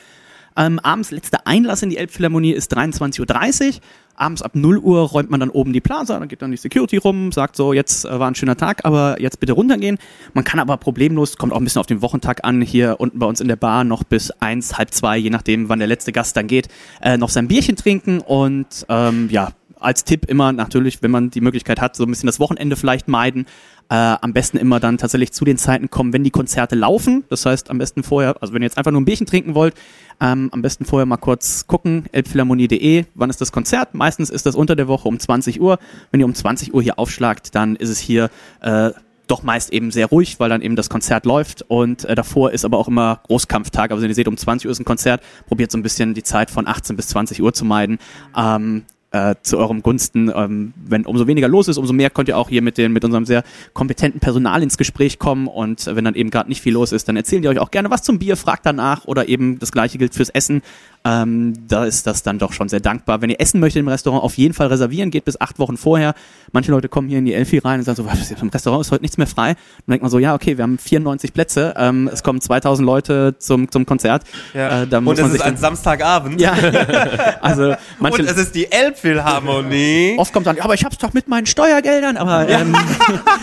Ähm, 0.57 0.79
abends 0.79 1.11
letzter 1.11 1.47
Einlass 1.47 1.83
in 1.83 1.91
die 1.91 1.97
Elbphilharmonie 1.97 2.53
ist 2.53 2.77
23.30 2.77 3.69
Uhr. 3.69 3.81
Abends 4.17 4.43
ab 4.43 4.55
0 4.55 4.79
Uhr 4.79 5.01
räumt 5.01 5.31
man 5.31 5.41
dann 5.41 5.51
oben 5.51 5.73
die 5.73 5.81
Plaza, 5.81 6.19
dann 6.19 6.29
geht 6.29 6.41
dann 6.41 6.53
die 6.53 6.57
Security 6.57 6.99
rum, 6.99 7.33
sagt 7.33 7.57
so, 7.57 7.73
jetzt 7.73 8.05
äh, 8.05 8.19
war 8.21 8.31
ein 8.31 8.37
schöner 8.37 8.57
Tag, 8.57 8.85
aber 8.85 9.21
jetzt 9.21 9.41
bitte 9.41 9.55
runtergehen. 9.55 9.99
Man 10.35 10.45
kann 10.45 10.61
aber 10.61 10.77
problemlos, 10.77 11.37
kommt 11.37 11.53
auch 11.53 11.59
ein 11.59 11.65
bisschen 11.65 11.81
auf 11.81 11.87
den 11.87 12.01
Wochentag 12.01 12.45
an, 12.45 12.61
hier 12.61 12.97
unten 13.01 13.19
bei 13.19 13.27
uns 13.27 13.41
in 13.41 13.49
der 13.49 13.57
Bar 13.57 13.83
noch 13.83 14.05
bis 14.05 14.31
eins, 14.31 14.79
halb 14.79 14.93
zwei, 14.93 15.17
je 15.17 15.31
nachdem, 15.31 15.69
wann 15.69 15.81
der 15.81 15.89
letzte 15.89 16.13
Gast 16.13 16.37
dann 16.37 16.47
geht, 16.47 16.69
äh, 17.03 17.17
noch 17.17 17.31
sein 17.31 17.49
Bierchen 17.49 17.75
trinken 17.75 18.21
und 18.21 18.87
ähm, 18.89 19.29
ja, 19.31 19.51
als 19.85 20.05
Tipp 20.05 20.26
immer 20.28 20.53
natürlich, 20.53 21.03
wenn 21.03 21.11
man 21.11 21.30
die 21.30 21.41
Möglichkeit 21.41 21.80
hat, 21.80 21.97
so 21.97 22.05
ein 22.05 22.11
bisschen 22.11 22.26
das 22.26 22.41
Wochenende 22.41 22.76
vielleicht 22.76 23.09
meiden. 23.09 23.47
Äh, 23.91 23.95
am 23.95 24.32
besten 24.32 24.57
immer 24.57 24.80
dann 24.80 24.97
tatsächlich 24.97 25.32
zu 25.32 25.45
den 25.45 25.59
Zeiten 25.59 25.91
kommen, 25.91 26.12
wenn 26.14 26.24
die 26.24 26.30
Konzerte 26.30 26.74
laufen. 26.74 27.24
Das 27.28 27.45
heißt, 27.45 27.70
am 27.70 27.78
besten 27.78 28.03
vorher, 28.03 28.41
also 28.41 28.55
wenn 28.55 28.62
ihr 28.62 28.66
jetzt 28.66 28.78
einfach 28.78 28.93
nur 28.93 29.01
ein 29.01 29.05
Bierchen 29.05 29.26
trinken 29.26 29.55
wollt, 29.55 29.74
ähm, 30.20 30.49
am 30.53 30.62
besten 30.62 30.87
vorher 30.87 31.05
mal 31.05 31.18
kurz 31.18 31.66
gucken, 31.66 32.07
elbphilharmonie.de, 32.12 33.05
wann 33.14 33.30
ist 33.30 33.41
das 33.41 33.53
Konzert? 33.53 33.95
Meistens 33.95 34.30
ist 34.30 34.47
das 34.47 34.55
unter 34.55 34.74
der 34.74 34.89
Woche 34.89 35.07
um 35.07 35.18
20 35.18 35.61
Uhr. 35.61 35.78
Wenn 36.11 36.20
ihr 36.20 36.26
um 36.26 36.35
20 36.35 36.72
Uhr 36.72 36.82
hier 36.82 36.99
aufschlagt, 36.99 37.55
dann 37.55 37.76
ist 37.76 37.91
es 37.91 37.99
hier 37.99 38.30
äh, 38.62 38.91
doch 39.26 39.43
meist 39.43 39.72
eben 39.72 39.91
sehr 39.91 40.07
ruhig, 40.07 40.39
weil 40.39 40.49
dann 40.49 40.62
eben 40.62 40.76
das 40.76 40.91
Konzert 40.91 41.24
läuft 41.24 41.62
und 41.62 42.05
äh, 42.05 42.14
davor 42.14 42.53
ist 42.53 42.64
aber 42.64 42.78
auch 42.78 42.89
immer 42.89 43.20
Großkampftag. 43.24 43.91
Also 43.91 44.03
wenn 44.03 44.11
ihr 44.11 44.14
seht, 44.14 44.28
um 44.28 44.37
20 44.37 44.66
Uhr 44.66 44.72
ist 44.72 44.80
ein 44.80 44.85
Konzert, 44.85 45.22
probiert 45.47 45.70
so 45.70 45.78
ein 45.78 45.82
bisschen 45.82 46.14
die 46.14 46.22
Zeit 46.22 46.51
von 46.51 46.66
18 46.66 46.97
bis 46.97 47.09
20 47.09 47.43
Uhr 47.43 47.53
zu 47.53 47.64
meiden. 47.64 47.99
Ähm, 48.37 48.85
äh, 49.15 49.37
zu 49.43 49.59
eurem 49.59 49.83
Gunsten. 49.83 50.31
Ähm, 50.35 50.75
wenn 50.85 51.07
umso 51.07 51.29
weniger 51.29 51.47
los 51.47 51.69
ist, 51.69 51.79
umso 51.79 51.93
mehr 51.93 52.11
könnt 52.11 52.29
ihr 52.29 52.37
auch 52.37 52.49
hier 52.49 52.62
mit, 52.62 52.79
den, 52.79 52.93
mit 52.93 53.05
unserem 53.05 53.25
sehr 53.25 53.45
kompetenten 53.73 54.21
Personal 54.21 54.61
ins 54.62 54.77
Gespräch 54.77 55.21
kommen. 55.21 55.47
Und 55.47 55.87
wenn 55.87 56.05
dann 56.05 56.17
eben 56.17 56.31
gerade 56.31 56.49
nicht 56.49 56.61
viel 56.61 56.73
los 56.73 56.91
ist, 56.91 57.09
dann 57.09 57.17
erzählen 57.17 57.41
die 57.41 57.49
euch 57.49 57.61
auch 57.61 57.71
gerne 57.71 57.91
was 57.91 58.03
zum 58.03 58.19
Bier, 58.19 58.37
fragt 58.37 58.67
danach 58.67 59.05
oder 59.05 59.29
eben 59.29 59.61
das 59.61 59.71
gleiche 59.71 59.99
gilt 59.99 60.15
fürs 60.15 60.31
Essen. 60.31 60.62
Ähm, 61.07 61.53
da 61.69 61.85
ist 61.85 62.07
das 62.07 62.23
dann 62.23 62.39
doch 62.39 62.55
schon 62.55 62.71
sehr 62.71 62.81
dankbar. 62.81 63.21
Wenn 63.21 63.29
ihr 63.29 63.39
essen 63.39 63.61
möchtet 63.61 63.81
im 63.81 63.89
Restaurant, 63.89 64.25
auf 64.25 64.39
jeden 64.39 64.55
Fall 64.55 64.69
reservieren, 64.69 65.11
geht 65.11 65.27
bis 65.27 65.39
acht 65.39 65.59
Wochen 65.59 65.77
vorher. 65.77 66.15
Manche 66.53 66.71
Leute 66.71 66.89
kommen 66.89 67.09
hier 67.09 67.19
in 67.19 67.27
die 67.27 67.35
Elfi 67.35 67.59
rein 67.59 67.81
und 67.81 67.85
sagen 67.85 67.97
so, 67.97 68.07
was, 68.07 68.31
im 68.31 68.49
Restaurant 68.49 68.87
ist 68.87 68.91
heute 68.91 69.03
nichts 69.03 69.19
mehr 69.19 69.27
frei. 69.27 69.51
Und 69.51 69.57
dann 69.87 69.93
denkt 69.93 70.03
man 70.03 70.11
so, 70.11 70.19
ja, 70.19 70.35
okay, 70.35 70.57
wir 70.57 70.63
haben 70.63 70.79
94 70.79 71.35
Plätze, 71.35 71.75
ähm, 71.77 72.09
es 72.11 72.23
kommen 72.23 72.41
2000 72.41 72.87
Leute 72.87 73.35
zum, 73.39 73.71
zum 73.71 73.85
Konzert. 73.85 74.23
Äh, 74.55 74.87
da 74.87 75.03
muss 75.03 75.11
Und 75.11 75.19
es 75.19 75.21
man 75.21 75.27
ist 75.27 75.33
sich 75.33 75.45
ein 75.45 75.53
dann, 75.55 75.61
Samstagabend. 75.61 76.41
ja, 76.41 76.55
also 77.43 77.75
manche, 77.99 78.23
Und 78.23 78.29
es 78.31 78.39
ist 78.39 78.55
die 78.55 78.73
Elbphilharmonie. 78.73 80.15
Oft 80.17 80.33
kommt 80.33 80.47
dann, 80.47 80.57
ja, 80.57 80.65
aber 80.65 80.73
ich 80.73 80.87
hab's 80.87 80.97
doch 80.99 81.13
mit 81.13 81.29
meinen 81.29 81.45
Steuergeldern, 81.47 82.17
aber 82.17 82.49
ähm, 82.49 82.75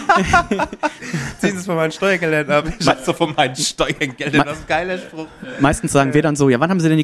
Ziehen 1.39 1.51
Sie 1.51 1.57
es 1.57 1.65
von 1.65 1.75
meinen 1.75 1.91
Steuergeldern 1.91 2.49
ab. 2.51 2.65
Ich 2.79 2.87
hab's 2.87 3.05
so 3.05 3.13
von 3.13 3.33
meinen 3.35 3.55
Steuergeldern. 3.55 4.45
Das 4.45 4.57
ist 4.57 4.63
ein 4.63 4.67
geiler 4.67 4.97
Spruch. 4.97 5.27
meistens 5.59 5.91
sagen 5.91 6.13
wir 6.13 6.21
dann 6.21 6.35
so, 6.35 6.49
ja, 6.49 6.59
wann 6.59 6.69
haben 6.69 6.79
Sie 6.79 6.89
denn 6.89 6.97
die 6.97 7.03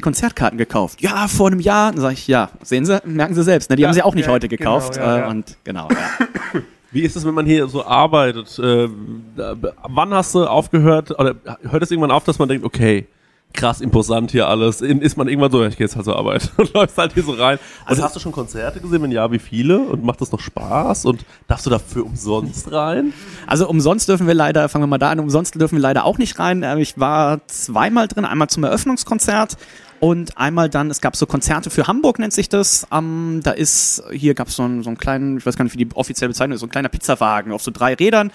Konzertkarten 0.50 0.58
gekauft? 0.58 1.00
Ja, 1.02 1.28
vor 1.28 1.48
einem 1.48 1.60
Jahr. 1.60 1.92
Dann 1.92 2.00
sage 2.00 2.14
ich, 2.14 2.26
ja, 2.28 2.50
sehen 2.62 2.84
Sie, 2.86 3.00
merken 3.04 3.34
Sie 3.34 3.42
selbst, 3.42 3.70
ne? 3.70 3.76
die 3.76 3.82
Ja, 3.82 3.88
haben 3.88 3.94
Sie 3.94 4.02
auch 4.02 4.14
nicht 4.14 4.26
ja, 4.26 4.32
heute 4.32 4.48
genau, 4.48 4.78
gekauft. 4.78 4.96
ja, 4.96 5.26
äh. 5.26 5.30
Und 5.30 5.56
genau, 5.64 5.88
ja. 5.90 6.60
Wie 6.90 7.02
ist 7.02 7.16
es, 7.16 7.26
wenn 7.26 7.34
man 7.34 7.44
hier 7.44 7.68
so 7.68 7.84
arbeitet? 7.84 8.58
Äh, 8.58 8.88
wann 9.36 10.14
hast 10.14 10.34
du 10.34 10.46
aufgehört, 10.46 11.10
oder 11.18 11.34
hört 11.62 11.82
es 11.82 11.90
irgendwann 11.90 12.10
auf, 12.10 12.24
dass 12.24 12.38
man 12.38 12.48
denkt, 12.48 12.64
okay, 12.64 13.06
krass 13.54 13.80
imposant 13.80 14.30
hier 14.30 14.46
alles. 14.48 14.80
Ist 14.82 15.16
man 15.16 15.28
irgendwann 15.28 15.50
so, 15.50 15.64
ich 15.64 15.76
gehe 15.76 15.86
jetzt 15.86 15.96
halt 15.96 16.04
zur 16.04 16.16
Arbeit 16.16 16.50
und 16.56 16.72
läufst 16.74 16.96
halt 16.96 17.12
hier 17.14 17.22
so 17.22 17.32
rein. 17.32 17.58
Also 17.84 18.02
hast 18.02 18.14
du 18.16 18.20
schon 18.20 18.32
Konzerte 18.32 18.80
gesehen? 18.80 19.02
Wenn 19.02 19.10
ja, 19.10 19.30
wie 19.32 19.38
viele? 19.38 19.78
Und 19.80 20.04
macht 20.04 20.20
das 20.20 20.32
noch 20.32 20.40
Spaß? 20.40 21.06
Und 21.06 21.24
darfst 21.46 21.66
du 21.66 21.70
dafür 21.70 22.04
umsonst 22.06 22.70
rein? 22.72 23.12
Also 23.46 23.68
umsonst 23.68 24.08
dürfen 24.08 24.26
wir 24.26 24.34
leider, 24.34 24.68
fangen 24.68 24.82
wir 24.84 24.86
mal 24.88 24.98
da 24.98 25.10
an, 25.10 25.20
umsonst 25.20 25.54
dürfen 25.60 25.76
wir 25.76 25.82
leider 25.82 26.04
auch 26.04 26.18
nicht 26.18 26.38
rein. 26.38 26.62
Äh, 26.62 26.78
Ich 26.80 26.98
war 26.98 27.40
zweimal 27.48 28.06
drin, 28.08 28.24
einmal 28.24 28.48
zum 28.48 28.64
Eröffnungskonzert 28.64 29.56
und 30.00 30.38
einmal 30.38 30.68
dann, 30.68 30.90
es 30.90 31.00
gab 31.00 31.16
so 31.16 31.26
Konzerte 31.26 31.70
für 31.70 31.86
Hamburg, 31.86 32.18
nennt 32.18 32.32
sich 32.32 32.48
das. 32.48 32.86
Ähm, 32.92 33.40
da 33.42 33.50
ist, 33.50 34.02
hier 34.12 34.34
gab 34.34 34.48
es 34.48 34.56
so 34.56 34.62
einen, 34.62 34.82
so 34.82 34.90
einen 34.90 34.98
kleinen, 34.98 35.38
ich 35.38 35.46
weiß 35.46 35.56
gar 35.56 35.64
nicht, 35.64 35.74
wie 35.74 35.84
die 35.84 35.94
offizielle 35.94 36.28
Bezeichnung 36.28 36.54
ist, 36.54 36.60
so 36.60 36.66
ein 36.66 36.70
kleiner 36.70 36.88
Pizzawagen 36.88 37.52
auf 37.52 37.62
so 37.62 37.70
drei 37.70 37.94
Rädern, 37.94 38.30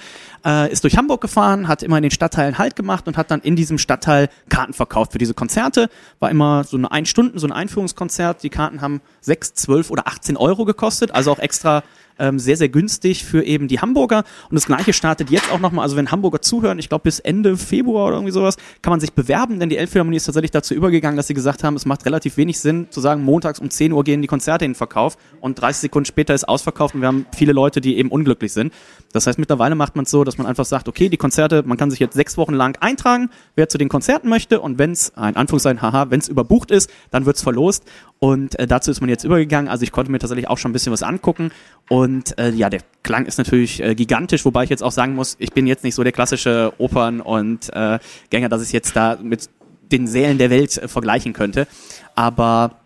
äh, 0.45 0.71
ist 0.71 0.83
durch 0.83 0.97
Hamburg 0.97 1.21
gefahren, 1.21 1.67
hat 1.67 1.83
immer 1.83 1.97
in 1.97 2.03
den 2.03 2.11
Stadtteilen 2.11 2.57
Halt 2.57 2.75
gemacht 2.75 3.07
und 3.07 3.17
hat 3.17 3.31
dann 3.31 3.41
in 3.41 3.55
diesem 3.55 3.77
Stadtteil 3.77 4.29
Karten 4.49 4.73
verkauft 4.73 5.13
für 5.13 5.17
diese 5.17 5.33
Konzerte. 5.33 5.89
War 6.19 6.29
immer 6.29 6.63
so 6.63 6.77
eine 6.77 6.91
ein 6.91 7.05
Stunden, 7.05 7.39
so 7.39 7.47
ein 7.47 7.51
Einführungskonzert. 7.51 8.43
Die 8.43 8.49
Karten 8.49 8.81
haben 8.81 9.01
sechs, 9.21 9.53
zwölf 9.53 9.89
oder 9.89 10.07
18 10.07 10.37
Euro 10.37 10.65
gekostet, 10.65 11.11
also 11.11 11.31
auch 11.31 11.39
extra 11.39 11.83
ähm, 12.19 12.39
sehr, 12.39 12.57
sehr 12.57 12.69
günstig 12.69 13.25
für 13.25 13.43
eben 13.43 13.67
die 13.67 13.79
Hamburger. 13.79 14.23
Und 14.49 14.55
das 14.55 14.65
gleiche 14.65 14.93
startet 14.93 15.29
jetzt 15.29 15.51
auch 15.51 15.59
nochmal, 15.59 15.83
also 15.83 15.95
wenn 15.95 16.11
Hamburger 16.11 16.41
zuhören, 16.41 16.79
ich 16.79 16.89
glaube 16.89 17.03
bis 17.03 17.19
Ende 17.19 17.57
Februar 17.57 18.07
oder 18.07 18.15
irgendwie 18.15 18.31
sowas, 18.31 18.57
kann 18.81 18.91
man 18.91 18.99
sich 18.99 19.13
bewerben, 19.13 19.59
denn 19.59 19.69
die 19.69 19.77
Elbphilharmonie 19.77 20.17
ist 20.17 20.25
tatsächlich 20.25 20.51
dazu 20.51 20.73
übergegangen, 20.73 21.17
dass 21.17 21.27
sie 21.27 21.33
gesagt 21.33 21.63
haben, 21.63 21.75
es 21.75 21.85
macht 21.85 22.05
relativ 22.05 22.37
wenig 22.37 22.59
Sinn 22.59 22.87
zu 22.89 23.01
sagen, 23.01 23.23
montags 23.23 23.59
um 23.59 23.69
10 23.69 23.91
Uhr 23.91 24.03
gehen 24.03 24.21
die 24.21 24.27
Konzerte 24.27 24.65
in 24.65 24.71
den 24.71 24.75
Verkauf 24.75 25.17
und 25.41 25.59
30 25.59 25.81
Sekunden 25.81 26.05
später 26.05 26.33
ist 26.33 26.47
ausverkauft 26.47 26.95
und 26.95 27.01
wir 27.01 27.07
haben 27.07 27.25
viele 27.35 27.53
Leute, 27.53 27.81
die 27.81 27.97
eben 27.97 28.09
unglücklich 28.09 28.53
sind. 28.53 28.73
Das 29.11 29.27
heißt, 29.27 29.39
mittlerweile 29.39 29.75
macht 29.75 29.95
man 29.95 30.05
es 30.05 30.11
so, 30.11 30.23
dass 30.23 30.37
man 30.37 30.47
einfach 30.47 30.65
sagt, 30.65 30.87
okay, 30.87 31.09
die 31.09 31.17
Konzerte, 31.17 31.63
man 31.65 31.77
kann 31.77 31.91
sich 31.91 31.99
jetzt 31.99 32.15
sechs 32.15 32.37
Wochen 32.37 32.53
lang 32.53 32.77
eintragen, 32.81 33.29
wer 33.55 33.69
zu 33.69 33.77
den 33.77 33.89
Konzerten 33.89 34.29
möchte 34.29 34.59
und 34.59 34.77
wenn 34.77 34.91
es, 34.91 35.15
ein 35.15 35.35
Anführungszeichen, 35.35 35.81
haha, 35.81 36.09
wenn 36.09 36.19
es 36.19 36.27
überbucht 36.27 36.71
ist, 36.71 36.89
dann 37.11 37.25
wird's 37.25 37.41
verlost 37.41 37.83
und 38.19 38.57
äh, 38.59 38.67
dazu 38.67 38.91
ist 38.91 39.01
man 39.01 39.09
jetzt 39.09 39.23
übergegangen. 39.23 39.69
Also 39.69 39.83
ich 39.83 39.91
konnte 39.91 40.11
mir 40.11 40.19
tatsächlich 40.19 40.47
auch 40.47 40.57
schon 40.57 40.71
ein 40.71 40.73
bisschen 40.73 40.93
was 40.93 41.03
angucken 41.03 41.51
und 41.89 42.02
äh, 42.37 42.51
ja, 42.51 42.69
der 42.69 42.81
Klang 43.03 43.25
ist 43.25 43.37
natürlich 43.37 43.81
äh, 43.81 43.95
gigantisch, 43.95 44.45
wobei 44.45 44.63
ich 44.63 44.69
jetzt 44.69 44.83
auch 44.83 44.91
sagen 44.91 45.15
muss, 45.15 45.35
ich 45.39 45.51
bin 45.53 45.67
jetzt 45.67 45.83
nicht 45.83 45.95
so 45.95 46.03
der 46.03 46.11
klassische 46.11 46.73
Opern- 46.77 47.21
und 47.21 47.73
äh, 47.73 47.99
Gänger, 48.29 48.49
dass 48.49 48.63
ich 48.63 48.71
jetzt 48.71 48.95
da 48.95 49.17
mit 49.21 49.49
den 49.91 50.07
Sälen 50.07 50.37
der 50.37 50.49
Welt 50.49 50.77
äh, 50.77 50.87
vergleichen 50.87 51.33
könnte. 51.33 51.67
Aber 52.15 52.79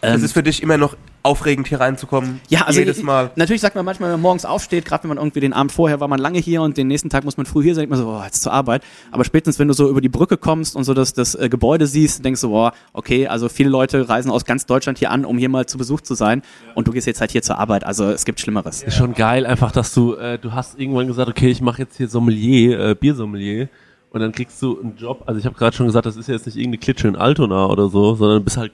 Es 0.00 0.22
ist 0.22 0.32
für 0.32 0.42
dich 0.42 0.62
immer 0.62 0.76
noch 0.76 0.96
aufregend, 1.26 1.68
hier 1.68 1.80
reinzukommen. 1.80 2.40
ja, 2.48 2.62
also 2.62 2.78
jedes 2.80 2.98
ich- 2.98 3.04
Mal. 3.04 3.30
Natürlich 3.36 3.60
sagt 3.60 3.74
man 3.76 3.84
manchmal, 3.84 4.08
wenn 4.08 4.14
man 4.14 4.22
morgens 4.22 4.44
aufsteht, 4.46 4.84
gerade 4.86 5.04
wenn 5.04 5.08
man 5.08 5.18
irgendwie 5.18 5.40
den 5.40 5.52
Abend 5.52 5.72
vorher 5.72 6.00
war 6.00 6.08
man 6.08 6.18
lange 6.18 6.38
hier 6.38 6.62
und 6.62 6.76
den 6.76 6.88
nächsten 6.88 7.10
Tag 7.10 7.24
muss 7.24 7.36
man 7.36 7.44
früh 7.46 7.62
hier 7.64 7.74
sein, 7.74 7.82
denkt 7.82 7.90
man 7.90 7.98
so, 8.00 8.06
boah, 8.06 8.24
jetzt 8.24 8.42
zur 8.42 8.52
Arbeit. 8.52 8.82
Aber 9.10 9.24
spätestens, 9.24 9.58
wenn 9.58 9.68
du 9.68 9.74
so 9.74 9.88
über 9.90 10.00
die 10.00 10.08
Brücke 10.08 10.36
kommst 10.38 10.74
und 10.76 10.84
so 10.84 10.94
das, 10.94 11.12
das 11.12 11.34
äh, 11.34 11.48
Gebäude 11.48 11.86
siehst, 11.86 12.24
denkst 12.24 12.40
du, 12.40 12.48
boah, 12.48 12.72
okay, 12.92 13.26
also 13.26 13.48
viele 13.48 13.68
Leute 13.68 14.08
reisen 14.08 14.30
aus 14.30 14.44
ganz 14.44 14.64
Deutschland 14.66 14.98
hier 14.98 15.10
an, 15.10 15.24
um 15.24 15.36
hier 15.38 15.48
mal 15.48 15.66
zu 15.66 15.76
Besuch 15.78 16.00
zu 16.00 16.14
sein. 16.14 16.42
Und 16.74 16.88
du 16.88 16.92
gehst 16.92 17.06
jetzt 17.06 17.20
halt 17.20 17.32
hier 17.32 17.42
zur 17.42 17.58
Arbeit. 17.58 17.84
Also 17.84 18.04
es 18.10 18.24
gibt 18.24 18.40
Schlimmeres. 18.40 18.82
Ist 18.82 18.96
schon 18.96 19.14
geil, 19.14 19.44
einfach, 19.46 19.72
dass 19.72 19.92
du, 19.92 20.14
äh, 20.14 20.38
du 20.38 20.52
hast 20.52 20.78
irgendwann 20.78 21.06
gesagt, 21.06 21.28
okay, 21.28 21.48
ich 21.48 21.60
mache 21.60 21.82
jetzt 21.82 21.96
hier 21.96 22.08
Sommelier, 22.08 22.78
äh, 22.80 22.94
Biersommelier. 22.94 23.68
Und 24.10 24.20
dann 24.20 24.32
kriegst 24.32 24.62
du 24.62 24.80
einen 24.80 24.96
Job. 24.96 25.24
Also 25.26 25.38
ich 25.40 25.44
habe 25.46 25.56
gerade 25.56 25.76
schon 25.76 25.86
gesagt, 25.86 26.06
das 26.06 26.16
ist 26.16 26.28
jetzt 26.28 26.46
nicht 26.46 26.56
irgendeine 26.56 26.78
Klitsche 26.78 27.08
in 27.08 27.16
Altona 27.16 27.66
oder 27.66 27.88
so, 27.88 28.14
sondern 28.14 28.38
du 28.38 28.44
bist 28.44 28.56
halt 28.56 28.72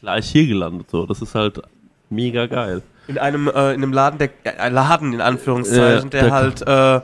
gleich 0.00 0.30
hier 0.30 0.46
gelandet. 0.46 0.88
So, 0.90 1.04
das 1.04 1.20
ist 1.20 1.34
halt 1.34 1.60
mega 2.10 2.46
geil. 2.46 2.82
In 3.06 3.18
einem, 3.18 3.48
äh, 3.48 3.50
in 3.72 3.82
einem 3.82 3.92
Laden, 3.92 4.18
der, 4.18 4.30
äh, 4.44 4.68
Laden 4.68 5.12
in 5.12 5.20
Anführungszeichen, 5.20 6.10
Ja, 6.12 6.20
der, 6.20 6.22
der- 6.24 6.32
halt 6.32 6.62
äh, 6.62 7.00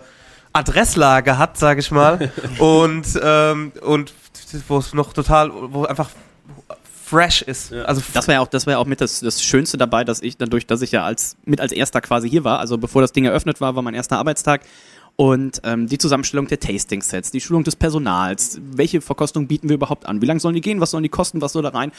Adresslage 0.52 1.38
hat, 1.38 1.56
sag 1.58 1.78
ich 1.78 1.90
mal. 1.90 2.30
und 2.58 3.06
ähm, 3.22 3.72
und 3.82 4.12
wo 4.68 4.78
es 4.78 4.94
noch 4.94 5.12
total, 5.12 5.50
wo 5.52 5.84
einfach 5.84 6.08
fresh 7.04 7.42
ist. 7.42 7.72
Also 7.72 8.02
Das 8.14 8.26
war 8.26 8.34
ja 8.34 8.40
auch, 8.40 8.48
das 8.48 8.66
war 8.66 8.72
ja 8.72 8.78
auch 8.78 8.84
mit 8.86 9.00
das, 9.00 9.20
das 9.20 9.42
Schönste 9.42 9.76
dabei, 9.78 10.02
dass 10.04 10.22
ich 10.22 10.36
dadurch, 10.36 10.66
dass 10.66 10.82
ich 10.82 10.92
ja 10.92 11.04
als 11.04 11.36
mit 11.44 11.60
als 11.60 11.72
erster 11.72 12.00
quasi 12.00 12.28
hier 12.28 12.42
war, 12.44 12.58
also 12.58 12.78
bevor 12.78 13.02
das 13.02 13.12
Ding 13.12 13.24
eröffnet 13.24 13.60
war, 13.60 13.76
war 13.76 13.82
mein 13.82 13.94
erster 13.94 14.18
Arbeitstag. 14.18 14.62
Und 15.16 15.62
ähm, 15.64 15.86
die 15.86 15.96
Zusammenstellung 15.96 16.46
der 16.46 16.60
Tasting-Sets, 16.60 17.30
die 17.30 17.40
Schulung 17.40 17.64
des 17.64 17.74
Personals, 17.74 18.60
welche 18.62 19.00
Verkostung 19.00 19.46
bieten 19.46 19.70
wir 19.70 19.76
überhaupt 19.76 20.04
an, 20.04 20.20
wie 20.20 20.26
lange 20.26 20.40
sollen 20.40 20.54
die 20.54 20.60
gehen, 20.60 20.78
was 20.78 20.90
sollen 20.90 21.02
die 21.02 21.08
kosten, 21.08 21.40
was 21.40 21.54
soll 21.54 21.62
da 21.62 21.70
rein, 21.70 21.90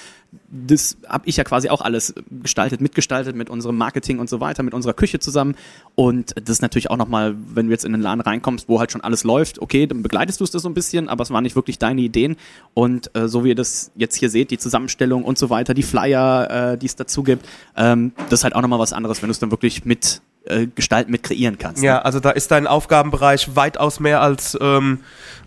das 0.49 0.97
habe 1.09 1.27
ich 1.27 1.37
ja 1.37 1.43
quasi 1.43 1.69
auch 1.69 1.81
alles 1.81 2.13
gestaltet, 2.43 2.79
mitgestaltet 2.79 3.35
mit 3.35 3.49
unserem 3.49 3.75
Marketing 3.75 4.19
und 4.19 4.29
so 4.29 4.39
weiter, 4.39 4.61
mit 4.61 4.75
unserer 4.75 4.93
Küche 4.93 5.17
zusammen. 5.17 5.55
Und 5.95 6.35
das 6.35 6.57
ist 6.57 6.61
natürlich 6.61 6.91
auch 6.91 6.97
nochmal, 6.97 7.35
wenn 7.55 7.65
du 7.65 7.71
jetzt 7.71 7.85
in 7.85 7.91
den 7.91 8.01
Laden 8.01 8.21
reinkommst, 8.21 8.69
wo 8.69 8.79
halt 8.79 8.91
schon 8.91 9.01
alles 9.01 9.23
läuft, 9.23 9.59
okay, 9.63 9.87
dann 9.87 10.03
begleitest 10.03 10.39
du 10.39 10.43
es 10.43 10.51
das 10.51 10.61
so 10.61 10.69
ein 10.69 10.75
bisschen, 10.75 11.09
aber 11.09 11.23
es 11.23 11.31
waren 11.31 11.43
nicht 11.43 11.55
wirklich 11.55 11.79
deine 11.79 12.01
Ideen. 12.01 12.35
Und 12.75 13.15
äh, 13.15 13.27
so 13.27 13.43
wie 13.43 13.49
ihr 13.49 13.55
das 13.55 13.89
jetzt 13.95 14.15
hier 14.15 14.29
seht, 14.29 14.51
die 14.51 14.59
Zusammenstellung 14.59 15.23
und 15.23 15.39
so 15.39 15.49
weiter, 15.49 15.73
die 15.73 15.81
Flyer, 15.83 16.73
äh, 16.73 16.77
die 16.77 16.85
es 16.85 16.95
dazu 16.95 17.23
gibt, 17.23 17.47
ähm, 17.75 18.11
das 18.29 18.41
ist 18.41 18.43
halt 18.43 18.55
auch 18.55 18.61
nochmal 18.61 18.79
was 18.79 18.93
anderes, 18.93 19.23
wenn 19.23 19.29
du 19.29 19.31
es 19.31 19.39
dann 19.39 19.49
wirklich 19.49 19.85
mit 19.85 20.21
äh, 20.49 20.67
gestalten, 20.67 21.11
mit 21.11 21.23
kreieren 21.23 21.57
kannst. 21.57 21.83
Ja, 21.83 21.99
also 21.99 22.19
da 22.19 22.31
ist 22.31 22.51
dein 22.51 22.67
Aufgabenbereich 22.67 23.55
weitaus 23.55 23.99
mehr 23.99 24.21
als 24.21 24.57
ähm, 24.61 24.99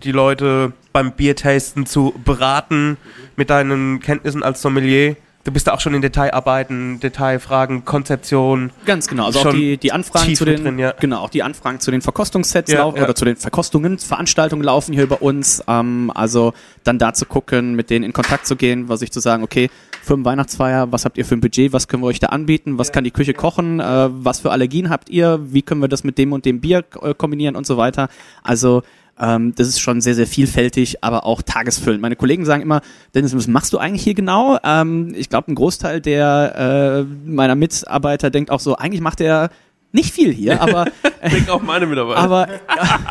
die 0.03 0.12
Leute 0.12 0.72
beim 0.92 1.12
Biertasten 1.12 1.86
zu 1.86 2.14
beraten 2.24 2.96
mit 3.36 3.51
deinen 3.51 4.01
Kenntnissen 4.01 4.42
als 4.42 4.62
Sommelier. 4.62 5.16
Du 5.43 5.53
bist 5.53 5.66
da 5.66 5.72
auch 5.72 5.80
schon 5.80 5.95
in 5.95 6.03
Detailarbeiten, 6.03 7.01
Detailfragen, 7.01 7.86
Konzeption. 7.86 8.72
Ganz 8.84 9.09
genau. 9.09 9.24
Also 9.24 9.41
auch 9.41 9.55
die, 9.55 9.78
die 9.78 9.91
Anfragen 9.91 10.34
zu 10.34 10.45
den, 10.45 10.62
drin, 10.62 10.78
ja. 10.78 10.93
genau, 11.01 11.20
auch 11.20 11.30
die 11.30 11.43
Anfragen 11.43 11.80
zu 11.80 11.91
den 11.91 12.03
Verkostungssets 12.03 12.70
Ja, 12.70 12.80
laufen 12.80 12.99
ja. 12.99 13.05
oder 13.05 13.14
zu 13.14 13.24
den 13.24 13.36
Verkostungen, 13.36 13.99
Veranstaltungen 13.99 14.62
laufen 14.62 14.93
hier 14.93 15.05
über 15.05 15.22
uns. 15.22 15.64
Ähm, 15.66 16.12
also 16.14 16.53
dann 16.84 16.99
da 16.99 17.14
zu 17.14 17.24
gucken, 17.24 17.74
mit 17.74 17.88
denen 17.88 18.05
in 18.05 18.12
Kontakt 18.12 18.47
zu 18.47 18.55
gehen, 18.55 18.91
was 18.91 19.01
ich 19.01 19.12
zu 19.12 19.20
sagen, 19.20 19.43
okay, 19.43 19.70
Firmenweihnachtsfeier, 20.03 20.93
was 20.93 21.07
habt 21.07 21.16
ihr 21.16 21.24
für 21.24 21.36
ein 21.36 21.41
Budget, 21.41 21.72
was 21.72 21.88
können 21.88 22.03
wir 22.03 22.09
euch 22.09 22.20
da 22.20 22.28
anbieten, 22.28 22.76
was 22.76 22.93
kann 22.93 23.05
die 23.05 23.11
Küche 23.11 23.32
kochen, 23.32 23.80
äh, 23.80 24.09
was 24.11 24.41
für 24.41 24.51
Allergien 24.51 24.91
habt 24.91 25.09
ihr, 25.09 25.41
wie 25.43 25.62
können 25.62 25.80
wir 25.80 25.88
das 25.88 26.05
mit 26.05 26.18
dem 26.18 26.34
und 26.34 26.45
dem 26.45 26.61
Bier 26.61 26.84
äh, 27.01 27.14
kombinieren 27.14 27.57
und 27.57 27.66
so 27.66 27.78
weiter. 27.78 28.09
Also 28.43 28.82
ähm, 29.20 29.54
das 29.54 29.68
ist 29.68 29.80
schon 29.80 30.00
sehr, 30.00 30.14
sehr 30.14 30.26
vielfältig, 30.26 31.04
aber 31.04 31.24
auch 31.26 31.42
tagesfüllend. 31.42 32.00
Meine 32.00 32.16
Kollegen 32.16 32.44
sagen 32.44 32.62
immer, 32.62 32.80
Dennis, 33.14 33.36
was 33.36 33.46
machst 33.46 33.72
du 33.72 33.78
eigentlich 33.78 34.02
hier 34.02 34.14
genau? 34.14 34.58
Ähm, 34.64 35.14
ich 35.14 35.28
glaube, 35.28 35.52
ein 35.52 35.54
Großteil 35.54 36.00
der 36.00 37.06
äh, 37.06 37.28
meiner 37.28 37.54
Mitarbeiter 37.54 38.30
denkt 38.30 38.50
auch 38.50 38.60
so, 38.60 38.76
eigentlich 38.76 39.00
macht 39.00 39.20
er 39.20 39.50
nicht 39.93 40.14
viel 40.14 40.32
hier, 40.32 40.61
aber, 40.62 40.84
Denk 41.32 41.49
auch 41.51 41.61
meine 41.62 41.84
Mitarbeiter. 41.86 42.20
aber 42.20 42.47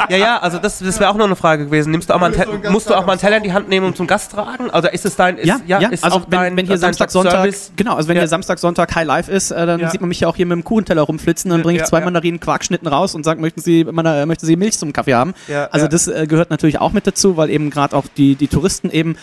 Ja, 0.10 0.18
ja, 0.18 0.38
also 0.40 0.60
das, 0.60 0.80
das 0.80 1.00
wäre 1.00 1.10
auch 1.10 1.16
noch 1.16 1.26
eine 1.26 1.36
Frage 1.36 1.66
gewesen. 1.66 1.92
Nimmst 1.92 2.10
du 2.10 2.14
auch 2.14 2.20
mal 2.20 2.34
einen 2.34 2.72
musst 2.72 2.90
du 2.90 2.96
auch 2.96 3.06
mal 3.06 3.12
einen 3.14 3.22
Teller 3.22 3.38
in 3.38 3.44
die 3.44 3.52
Hand 3.54 3.68
nehmen 3.68 3.86
und 3.86 3.98
zum 3.98 4.08
Gast 4.08 4.32
tragen? 4.32 4.70
Also 4.70 4.88
ist 4.88 5.06
es 5.06 5.16
dein, 5.18 5.38
ist, 5.38 5.46
ja, 5.48 5.60
ja, 5.68 5.80
ist 5.90 6.04
also 6.06 6.18
auch 6.18 6.22
wenn, 6.30 6.40
dein, 6.40 6.58
wenn 6.58 6.66
hier 6.66 6.76
dein 6.76 6.80
Samstag, 6.94 7.12
Sonntag, 7.12 7.32
Service? 7.34 7.72
genau, 7.76 7.96
also 7.96 8.08
wenn 8.08 8.16
Ja. 8.16 8.22
hier 8.22 8.28
Samstag, 8.30 8.60
Sonntag 8.60 8.96
High 8.96 9.06
Life 9.06 9.30
ist, 9.32 9.52
äh, 9.52 9.66
dann 9.66 9.80
Ja. 9.82 9.90
sieht 9.90 10.00
man 10.00 10.08
mich 10.08 10.22
ja 10.22 10.28
auch 10.30 10.36
hier 10.38 10.46
mit 10.46 10.56
dem 10.56 10.64
Kuchenteller 10.64 11.02
rumflitzen, 11.02 11.52
dann 11.52 11.62
bringe 11.64 11.76
ich 11.78 11.82
ja, 11.82 11.86
zwei 11.88 12.00
ja. 12.00 12.06
Mandarinen 12.06 12.40
Quarkschnitten 12.40 12.88
raus 12.88 13.14
und 13.14 13.26
sage, 13.26 13.42
möchten 13.42 13.60
Sie, 13.62 13.84
Mana- 13.84 14.26
möchten 14.26 14.46
Sie 14.46 14.56
Milch 14.56 14.78
zum 14.80 14.94
Kaffee 14.94 15.16
haben? 15.16 15.34
Ja, 15.50 15.66
also 15.72 15.86
ja. 15.86 15.90
das 15.90 16.08
äh, 16.08 16.28
gehört 16.28 16.50
natürlich 16.50 16.80
auch 16.80 16.94
mit 16.94 17.06
dazu, 17.06 17.36
weil 17.38 17.50
eben 17.50 17.70
gerade 17.72 17.96
auch 17.96 18.06
die, 18.16 18.36
die 18.36 18.48
Touristen 18.48 18.90
eben 18.90 19.18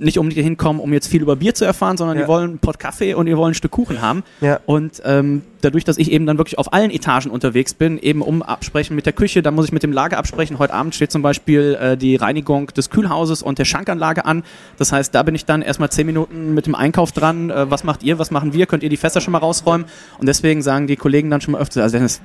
nicht 0.00 0.18
um 0.18 0.30
die 0.30 0.42
hinkommen, 0.42 0.80
um 0.80 0.92
jetzt 0.92 1.06
viel 1.08 1.22
über 1.22 1.36
Bier 1.36 1.54
zu 1.54 1.64
erfahren, 1.64 1.96
sondern 1.96 2.16
Ja. 2.16 2.24
die 2.24 2.28
wollen 2.28 2.50
einen 2.50 2.58
Pott 2.58 2.78
Kaffee 2.78 3.14
und 3.14 3.26
die 3.26 3.36
wollen 3.36 3.52
ein 3.52 3.54
Stück 3.54 3.70
Kuchen 3.70 4.00
haben. 4.02 4.24
Ja. 4.40 4.58
Und 4.66 5.00
ähm, 5.04 5.42
dadurch, 5.60 5.84
dass 5.84 5.98
ich 5.98 6.10
eben 6.10 6.26
dann 6.26 6.38
wirklich 6.38 6.58
auf 6.58 6.72
allen 6.72 6.90
Etagen 6.90 7.30
unterwegs 7.30 7.74
bin, 7.74 7.98
eben 7.98 8.22
um 8.22 8.42
absprechen 8.42 8.96
mit 8.96 9.04
der 9.06 9.12
Küche, 9.12 9.42
dann 9.42 9.54
muss 9.54 9.66
ich 9.66 9.72
mit 9.72 9.82
dem 9.82 9.92
Lager 9.92 10.16
absprechen. 10.18 10.58
Heute 10.58 10.74
Abend 10.74 10.94
steht 10.94 11.12
zum 11.12 11.22
Beispiel 11.22 11.76
äh, 11.80 11.96
die 11.96 12.16
Reinigung 12.16 12.68
des 12.68 12.88
Kühlhauses 12.90 13.42
und 13.42 13.58
der 13.58 13.64
Schankanlage 13.66 14.24
an. 14.24 14.42
Das 14.78 14.90
heißt, 14.90 15.14
da 15.14 15.22
bin 15.22 15.34
ich 15.34 15.44
dann 15.44 15.60
erstmal 15.62 15.90
zehn 15.90 16.06
Minuten 16.06 16.54
mit 16.54 16.66
dem 16.66 16.74
Einkauf 16.74 17.12
dran. 17.12 17.50
Äh, 17.50 17.70
was 17.70 17.84
macht 17.84 18.02
ihr, 18.02 18.18
was 18.18 18.30
machen 18.30 18.52
wir? 18.54 18.66
Könnt 18.66 18.82
ihr 18.82 18.88
die 18.88 18.96
Fässer 18.96 19.20
schon 19.20 19.32
mal 19.32 19.38
rausräumen? 19.38 19.86
Und 20.18 20.26
deswegen 20.26 20.62
sagen 20.62 20.86
die 20.86 20.96
Kollegen 20.96 21.28
dann 21.30 21.40
schon 21.42 21.52
mal 21.52 21.60
öfter, 21.60 21.82
also 21.82 21.96
Dennis, 21.96 22.20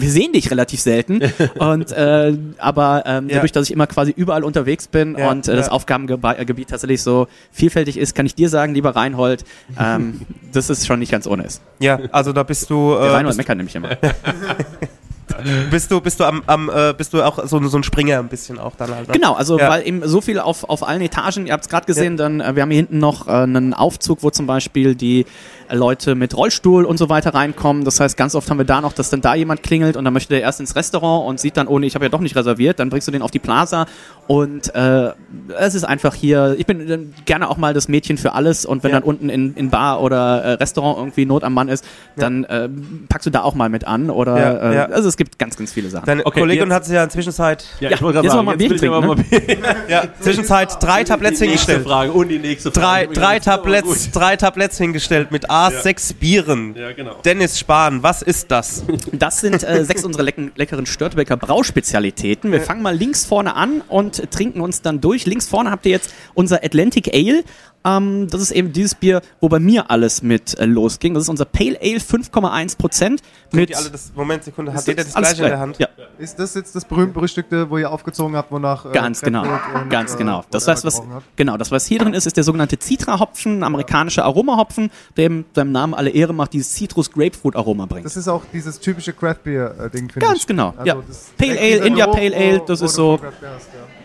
wir 0.00 0.10
sehen 0.10 0.32
dich 0.32 0.50
relativ 0.50 0.80
selten. 0.80 1.20
und 1.58 1.92
äh, 1.92 2.36
aber 2.58 3.02
ähm, 3.06 3.28
Ja. 3.28 3.36
dadurch, 3.36 3.52
dass 3.52 3.66
ich 3.66 3.72
immer 3.72 3.86
quasi 3.86 4.12
überall 4.16 4.44
unterwegs 4.44 4.86
bin 4.88 5.16
Ja, 5.18 5.30
und 5.30 5.48
äh, 5.48 5.56
das. 5.56 5.68
Aufgabengebiet 5.68 6.68
tatsächlich 6.68 7.02
so 7.02 7.28
vielfältig 7.50 7.96
ist, 7.98 8.14
kann 8.14 8.26
ich 8.26 8.34
dir 8.34 8.48
sagen, 8.48 8.74
lieber 8.74 8.94
Reinhold, 8.96 9.44
ähm, 9.78 10.22
dass 10.52 10.68
es 10.70 10.86
schon 10.86 10.98
nicht 10.98 11.12
ganz 11.12 11.26
ohne 11.26 11.44
ist. 11.44 11.60
Ja, 11.78 11.98
also 12.12 12.32
da 12.32 12.42
bist 12.42 12.70
du, 12.70 12.90
Der 12.92 13.00
äh, 13.00 13.10
Reinhold 13.10 13.26
bist, 13.28 13.38
meckert 13.38 13.56
nämlich 13.56 13.74
immer. 13.74 13.90
bist 15.70 15.90
du, 15.90 16.00
bist 16.00 16.20
du 16.20 16.24
am, 16.24 16.42
am 16.46 16.68
äh, 16.68 16.92
bist 16.96 17.12
du 17.14 17.22
auch 17.22 17.46
so, 17.46 17.62
so 17.66 17.76
ein 17.76 17.82
Springer 17.82 18.18
ein 18.18 18.28
bisschen 18.28 18.58
auch 18.58 18.74
dann 18.76 18.94
halt. 18.94 19.08
ne? 19.08 19.14
Genau, 19.14 19.34
also 19.34 19.58
Ja. 19.58 19.70
weil 19.70 19.86
eben 19.86 20.06
so 20.06 20.20
viel 20.20 20.38
auf, 20.38 20.64
auf 20.68 20.86
allen 20.86 21.00
Etagen, 21.02 21.46
ihr 21.46 21.52
habt 21.52 21.64
es 21.64 21.70
gerade 21.70 21.86
gesehen, 21.86 22.16
dann 22.16 22.40
äh, 22.40 22.54
wir 22.54 22.62
haben 22.62 22.70
hier 22.70 22.78
hinten 22.78 22.98
noch 22.98 23.28
äh, 23.28 23.30
einen 23.30 23.74
Aufzug, 23.74 24.22
wo 24.22 24.30
zum 24.30 24.46
Beispiel 24.46 24.94
die 24.94 25.24
äh, 25.68 25.74
Leute 25.76 26.14
mit 26.14 26.36
Rollstuhl 26.36 26.84
und 26.84 26.98
so 26.98 27.08
weiter 27.08 27.34
reinkommen. 27.34 27.84
Das 27.84 28.00
heißt, 28.00 28.16
ganz 28.16 28.34
oft 28.34 28.50
haben 28.50 28.58
wir 28.58 28.64
da 28.64 28.80
noch, 28.80 28.92
dass 28.92 29.10
dann 29.10 29.20
da 29.20 29.34
jemand 29.34 29.62
klingelt 29.62 29.96
und 29.96 30.04
dann 30.04 30.12
möchte 30.12 30.34
der 30.34 30.42
erst 30.42 30.60
ins 30.60 30.76
Restaurant 30.76 31.28
und 31.28 31.40
sieht 31.40 31.56
dann, 31.56 31.66
oh 31.68 31.78
nee, 31.78 31.86
ich 31.86 31.94
habe 31.94 32.04
ja 32.04 32.08
doch 32.10 32.20
nicht 32.20 32.36
reserviert, 32.36 32.78
dann 32.78 32.90
bringst 32.90 33.08
du 33.08 33.12
den 33.12 33.22
auf 33.22 33.30
die 33.30 33.38
Plaza 33.38 33.86
und 34.26 34.74
äh, 34.74 35.12
es 35.58 35.74
ist 35.74 35.84
einfach 35.84 36.14
hier, 36.14 36.54
ich 36.58 36.66
bin 36.66 36.90
äh, 36.90 36.98
gerne 37.24 37.48
auch 37.48 37.56
mal 37.56 37.74
das 37.74 37.88
Mädchen 37.88 38.18
für 38.18 38.32
alles 38.34 38.66
und 38.66 38.82
wenn 38.82 38.90
Ja. 38.90 38.98
dann 39.00 39.04
unten 39.08 39.28
in, 39.28 39.54
in 39.54 39.70
Bar 39.70 40.02
oder 40.02 40.42
äh, 40.42 40.52
Restaurant 40.54 40.98
irgendwie 40.98 41.26
Not 41.26 41.44
am 41.44 41.54
Mann 41.54 41.68
ist, 41.68 41.84
dann 42.16 42.44
äh, 42.44 42.68
packst 43.08 43.26
du 43.26 43.30
da 43.30 43.42
auch 43.42 43.54
mal 43.54 43.68
mit 43.68 43.86
an 43.86 44.10
oder 44.10 44.38
Ja, 44.38 44.70
äh, 44.70 44.74
ja. 44.74 44.84
also 44.86 45.11
es 45.12 45.16
gibt 45.16 45.38
ganz, 45.38 45.56
ganz 45.56 45.72
viele 45.72 45.88
Sachen. 45.90 46.06
Deine 46.06 46.24
Okay, 46.26 46.40
Kollegin 46.40 46.64
jetzt- 46.68 46.74
hat 46.74 46.84
sich 46.86 46.94
ja 46.94 47.02
in 47.02 47.08
der 47.08 47.12
Zwischenzeit, 47.14 47.64
Ja, 47.80 47.90
Ja, 47.90 47.96
ich 47.96 48.02
wollte 48.02 48.14
gerade 48.16 48.26
jetzt 48.26 48.32
sagen, 48.34 48.46
noch 48.46 48.56
mal 48.56 48.62
jetzt 48.62 48.84
aber 48.84 49.00
mal 49.06 49.14
Bier. 49.16 49.58
ja, 49.88 50.04
Zwischenzeit 50.20 50.82
drei 50.82 51.04
Tablettchen 51.04 51.42
Die 51.44 51.50
nächste 51.50 51.66
gestellt. 51.72 51.86
Frage 51.86 52.12
und 52.12 52.28
die 52.28 52.38
nächste 52.38 52.72
Frage. 52.72 53.06
Drei, 53.08 53.14
drei, 53.14 53.38
Tabletts, 53.40 54.10
drei 54.10 54.36
Tabletts 54.36 54.78
hingestellt 54.78 55.30
mit 55.30 55.50
A6 55.50 56.14
Bieren. 56.14 56.74
Ja, 56.76 56.92
genau. 56.92 57.16
Dennis 57.24 57.58
Spahn, 57.58 58.02
was 58.02 58.22
ist 58.22 58.50
das? 58.50 58.84
Das 59.12 59.40
sind 59.40 59.62
äh, 59.62 59.84
sechs 59.84 60.04
unserer 60.04 60.22
lecken, 60.22 60.52
leckeren 60.56 60.86
Störtebecker 60.86 61.36
Brauspezialitäten. 61.36 62.50
Wir 62.52 62.60
fangen 62.60 62.82
mal 62.82 62.94
links 62.96 63.24
vorne 63.24 63.54
an 63.54 63.82
und 63.88 64.30
trinken 64.30 64.60
uns 64.60 64.82
dann 64.82 65.00
durch. 65.00 65.26
Links 65.26 65.46
vorne 65.48 65.70
habt 65.70 65.84
ihr 65.86 65.92
jetzt 65.92 66.12
unser 66.34 66.64
Atlantic 66.64 67.12
Ale. 67.14 67.44
Ähm, 67.84 68.28
das 68.28 68.40
ist 68.40 68.50
eben 68.52 68.72
dieses 68.72 68.94
Bier, 68.94 69.22
wo 69.40 69.48
bei 69.48 69.58
mir 69.58 69.90
alles 69.90 70.22
mit 70.22 70.58
äh, 70.58 70.64
losging. 70.66 71.14
Das 71.14 71.24
ist 71.24 71.28
unser 71.28 71.44
Pale 71.44 71.78
Ale, 71.80 71.98
5,1 71.98 72.76
Prozent. 72.78 73.22
Mit 73.50 73.70
Die 73.70 73.76
alle 73.76 73.90
das, 73.90 74.12
Moment, 74.14 74.44
Sekunde, 74.44 74.72
hat 74.72 74.86
jeder 74.86 75.02
das 75.04 75.16
alles 75.16 75.30
gleiche 75.30 75.42
in 75.44 75.48
der. 75.50 75.58
Hand? 75.58 75.78
Ja, 75.78 75.88
Ist 76.18 76.38
das 76.38 76.54
jetzt 76.54 76.74
das 76.76 76.84
berühmt-berüchtigte, 76.84 77.68
wo 77.70 77.78
ihr 77.78 77.90
aufgezogen 77.90 78.36
habt, 78.36 78.52
wonach... 78.52 78.86
äh, 78.86 78.92
ganz 78.92 79.20
genau. 79.20 79.42
Und, 79.42 79.90
Ganz 79.90 80.14
äh, 80.14 80.18
genau. 80.18 80.44
Das 80.50 80.68
heißt, 80.68 80.84
was, 80.84 81.02
genau, 81.36 81.56
das, 81.56 81.70
was 81.70 81.86
hier 81.86 81.98
drin 81.98 82.14
ist, 82.14 82.26
ist 82.26 82.36
der 82.36 82.44
sogenannte 82.44 82.76
Citra-Hopfen, 82.78 83.58
ein 83.58 83.62
amerikanischer 83.64 84.24
Aromahopfen, 84.24 84.90
der 85.16 85.24
eben 85.26 85.44
seinem 85.54 85.72
Namen 85.72 85.94
alle 85.94 86.10
Ehre 86.10 86.32
macht, 86.32 86.52
dieses 86.52 86.72
Citrus-Grapefruit-Aroma 86.76 87.86
bringt. 87.86 88.06
Das 88.06 88.16
ist 88.16 88.28
auch 88.28 88.42
dieses 88.52 88.78
typische 88.80 89.12
Craft-Beer-Ding, 89.12 90.08
finde 90.10 90.24
ich. 90.24 90.30
Ganz 90.32 90.46
genau, 90.46 90.74
ja. 90.84 90.94
das- 91.06 91.30
Pale 91.36 91.58
Ale, 91.58 91.76
India 91.86 92.06
Pale 92.06 92.36
Ale, 92.36 92.62
das 92.66 92.80
ist 92.80 92.94
so- 92.94 93.18
hast, 93.20 93.32
ja. 93.42 94.01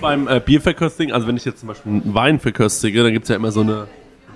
Beim 0.00 0.28
äh, 0.28 0.40
Bierverköstigen, 0.44 1.12
also 1.12 1.26
wenn 1.26 1.36
ich 1.36 1.44
jetzt 1.44 1.60
zum 1.60 1.68
Beispiel 1.68 1.92
einen 1.92 2.14
Wein 2.14 2.40
verköstige, 2.40 3.02
dann 3.02 3.12
gibt 3.12 3.24
es 3.24 3.28
ja 3.28 3.36
immer 3.36 3.52
so 3.52 3.60
eine, 3.60 3.86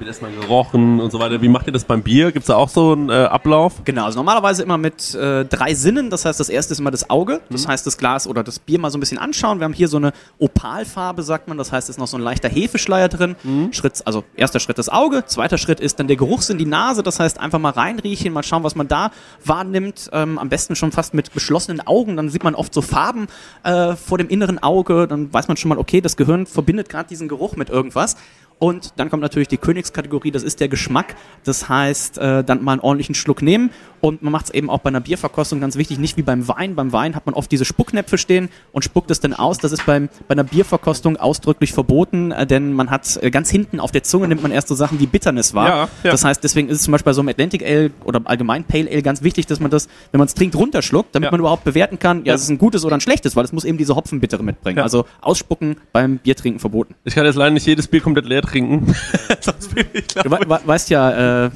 wird 0.01 0.09
erstmal 0.09 0.33
gerochen 0.33 1.01
und 1.01 1.11
so 1.11 1.19
weiter. 1.19 1.41
Wie 1.43 1.49
macht 1.49 1.67
ihr 1.67 1.73
das 1.73 1.85
beim 1.85 2.03
Bier? 2.03 2.33
Gibt 2.33 2.45
es 2.45 2.47
da 2.47 2.57
auch 2.57 2.69
so 2.69 2.93
einen 2.93 3.11
äh, 3.11 3.13
Ablauf? 3.13 3.83
Genau, 3.85 4.05
also 4.05 4.19
normalerweise 4.19 4.63
immer 4.63 4.79
mit 4.79 5.15
äh, 5.15 5.45
drei 5.45 5.75
Sinnen. 5.75 6.11
Das 6.11 6.25
heißt, 6.25 6.39
das 6.39 6.49
erste 6.49 6.73
ist 6.73 6.81
immer 6.81 6.91
das 6.91 7.11
Auge. 7.11 7.41
Das 7.51 7.67
heißt, 7.67 7.87
das 7.87 7.99
Glas 7.99 8.27
oder 8.27 8.43
das 8.43 8.59
Bier 8.59 8.79
mal 8.79 8.91
so 8.91 8.99
ein 8.99 9.01
bisschen 9.01 9.19
anschauen. 9.19 9.61
Wir 9.61 9.65
haben 9.65 9.73
hier 9.73 9.89
so 9.89 9.97
eine 9.97 10.13
Opalfarbe, 10.39 11.23
sagt 11.23 11.49
man. 11.49 11.59
Das 11.59 11.73
heißt, 11.73 11.89
es 11.89 11.97
ist 11.97 11.99
noch 11.99 12.07
so 12.07 12.17
ein 12.17 12.23
leichter 12.23 12.49
Hefeschleier 12.49 13.09
drin. 13.09 13.37
Schritt, 13.73 14.03
also 14.05 14.25
erster 14.37 14.61
Schritt 14.61 14.79
das 14.79 14.89
Auge. 14.89 15.25
Zweiter 15.27 15.59
Schritt 15.59 15.81
ist 15.81 15.99
dann 15.99 16.07
der 16.07 16.17
Geruchssinn, 16.17 16.59
die 16.59 16.67
Nase. 16.67 17.03
Das 17.03 17.21
heißt, 17.21 17.41
einfach 17.41 17.59
mal 17.59 17.71
reinriechen, 17.71 18.33
mal 18.33 18.43
schauen, 18.43 18.63
was 18.63 18.75
man 18.75 18.89
da 18.89 19.11
wahrnimmt. 19.45 20.11
Ähm, 20.13 20.39
am 20.39 20.49
besten 20.49 20.77
schon 20.77 20.93
fast 20.93 21.15
mit 21.15 21.33
geschlossenen 21.33 21.87
Augen. 21.87 22.17
Dann 22.17 22.29
sieht 22.29 22.45
man 22.45 22.55
oft 22.55 22.73
so 22.73 22.83
Farben 22.83 23.29
äh, 23.65 23.97
vor 23.97 24.19
dem 24.19 24.29
inneren 24.29 24.63
Auge. 24.63 25.07
Dann 25.09 25.33
weiß 25.33 25.49
man 25.49 25.57
schon 25.57 25.71
mal, 25.71 25.79
okay, 25.79 26.01
das 26.01 26.17
Gehirn 26.17 26.47
verbindet 26.47 26.89
gerade 26.89 27.09
diesen 27.09 27.29
Geruch 27.29 27.57
mit 27.57 27.71
irgendwas. 27.71 28.17
Und 28.59 28.95
dann 28.97 29.09
kommt 29.09 29.23
natürlich 29.23 29.49
die 29.49 29.57
Königskategorie, 29.57 30.31
das 30.31 30.43
ist 30.43 30.61
der 30.61 30.69
Geschmack. 30.69 31.15
Das 31.45 31.69
heißt, 31.69 32.19
äh, 32.19 32.43
dann 32.43 32.65
mal 32.65 32.73
einen 32.73 32.81
ordentlichen 32.81 33.15
Schluck 33.15 33.41
nehmen. 33.43 33.71
Und 34.01 34.23
man 34.23 34.33
macht 34.33 34.47
es 34.47 34.51
eben 34.55 34.71
auch 34.71 34.79
bei 34.81 34.89
einer 34.89 35.01
Bierverkostung 35.01 35.61
ganz 35.61 35.77
wichtig, 35.77 35.99
nicht 35.99 36.17
wie 36.17 36.23
beim 36.23 36.47
Wein. 36.49 36.75
Beim 36.75 36.93
Wein 36.93 37.15
hat 37.15 37.27
man 37.27 37.35
oft 37.35 37.51
diese 37.51 37.65
Spucknäpfe 37.65 38.19
stehen 38.19 38.49
und 38.73 38.85
spuckt 38.85 39.11
es 39.11 39.21
dann 39.21 39.35
aus. 39.35 39.59
Das 39.59 39.73
ist 39.73 39.85
beim, 39.87 40.09
bei 40.29 40.33
einer 40.33 40.45
Bierverkostung 40.45 41.17
ausdrücklich 41.17 41.73
verboten, 41.73 42.33
äh, 42.33 42.47
denn 42.47 42.73
man 42.73 42.91
hat 42.91 43.19
äh, 43.23 43.31
ganz 43.31 43.51
hinten 43.51 43.81
auf 43.81 43.91
der 43.93 44.03
Zunge 44.03 44.29
nimmt 44.29 44.43
man 44.43 44.51
erst 44.53 44.69
so 44.69 44.75
Sachen 44.75 45.01
wie 45.01 45.07
Bitternis 45.07 45.55
wahr. 45.55 45.69
Ja, 45.69 45.89
ja. 46.05 46.11
Das 46.13 46.25
heißt, 46.25 46.43
deswegen 46.45 46.69
ist 46.69 46.77
es 46.79 46.83
zum 46.85 46.93
Beispiel 46.93 47.11
bei 47.11 47.15
so 47.15 47.21
einem 47.21 47.29
Atlantic 47.29 47.63
Ale 47.65 47.91
oder 48.05 48.21
allgemein 48.25 48.65
Pale 48.65 48.89
Ale 48.91 49.03
ganz 49.03 49.23
wichtig, 49.23 49.47
dass 49.47 49.61
man 49.61 49.71
das, 49.71 49.89
wenn 50.13 50.19
man 50.19 50.27
es 50.27 50.35
trinkt, 50.35 50.55
runterschluckt, 50.57 51.15
damit 51.15 51.27
Ja. 51.27 51.31
man 51.33 51.41
überhaupt 51.41 51.65
bewerten 51.65 51.99
kann, 51.99 52.25
ja, 52.25 52.35
es 52.35 52.43
ist 52.43 52.49
ein 52.51 52.59
gutes 52.59 52.85
oder 52.85 52.97
ein 52.97 53.01
schlechtes, 53.01 53.37
weil 53.37 53.45
es 53.45 53.53
muss 53.53 53.65
eben 53.65 53.79
diese 53.79 53.97
Hopfenbittere 53.97 54.43
mitbringen. 54.43 54.79
Also 54.81 55.07
ausspucken 55.21 55.77
beim 55.93 56.19
Biertrinken 56.19 56.61
verboten. 56.61 56.95
Ich 57.05 57.15
kann 57.15 57.25
jetzt 57.27 57.37
leider 57.37 57.51
nicht 57.51 57.67
jedes 57.67 57.87
Bier 57.89 58.01
komplett 58.01 58.27
leer 58.27 58.43
trinken. 58.43 58.95
Sonst 59.41 59.75
bin 59.75 59.87
ich 59.93 60.07
Du 60.09 60.31
we 60.31 60.39
we 60.47 60.61
weißt 60.65 60.91
ja, 60.91 61.47
äh, 61.47 61.51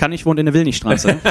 kann 0.00 0.12
ich 0.12 0.24
wohnt 0.24 0.38
in 0.40 0.46
der 0.46 0.54
Willnichstraße. 0.54 1.18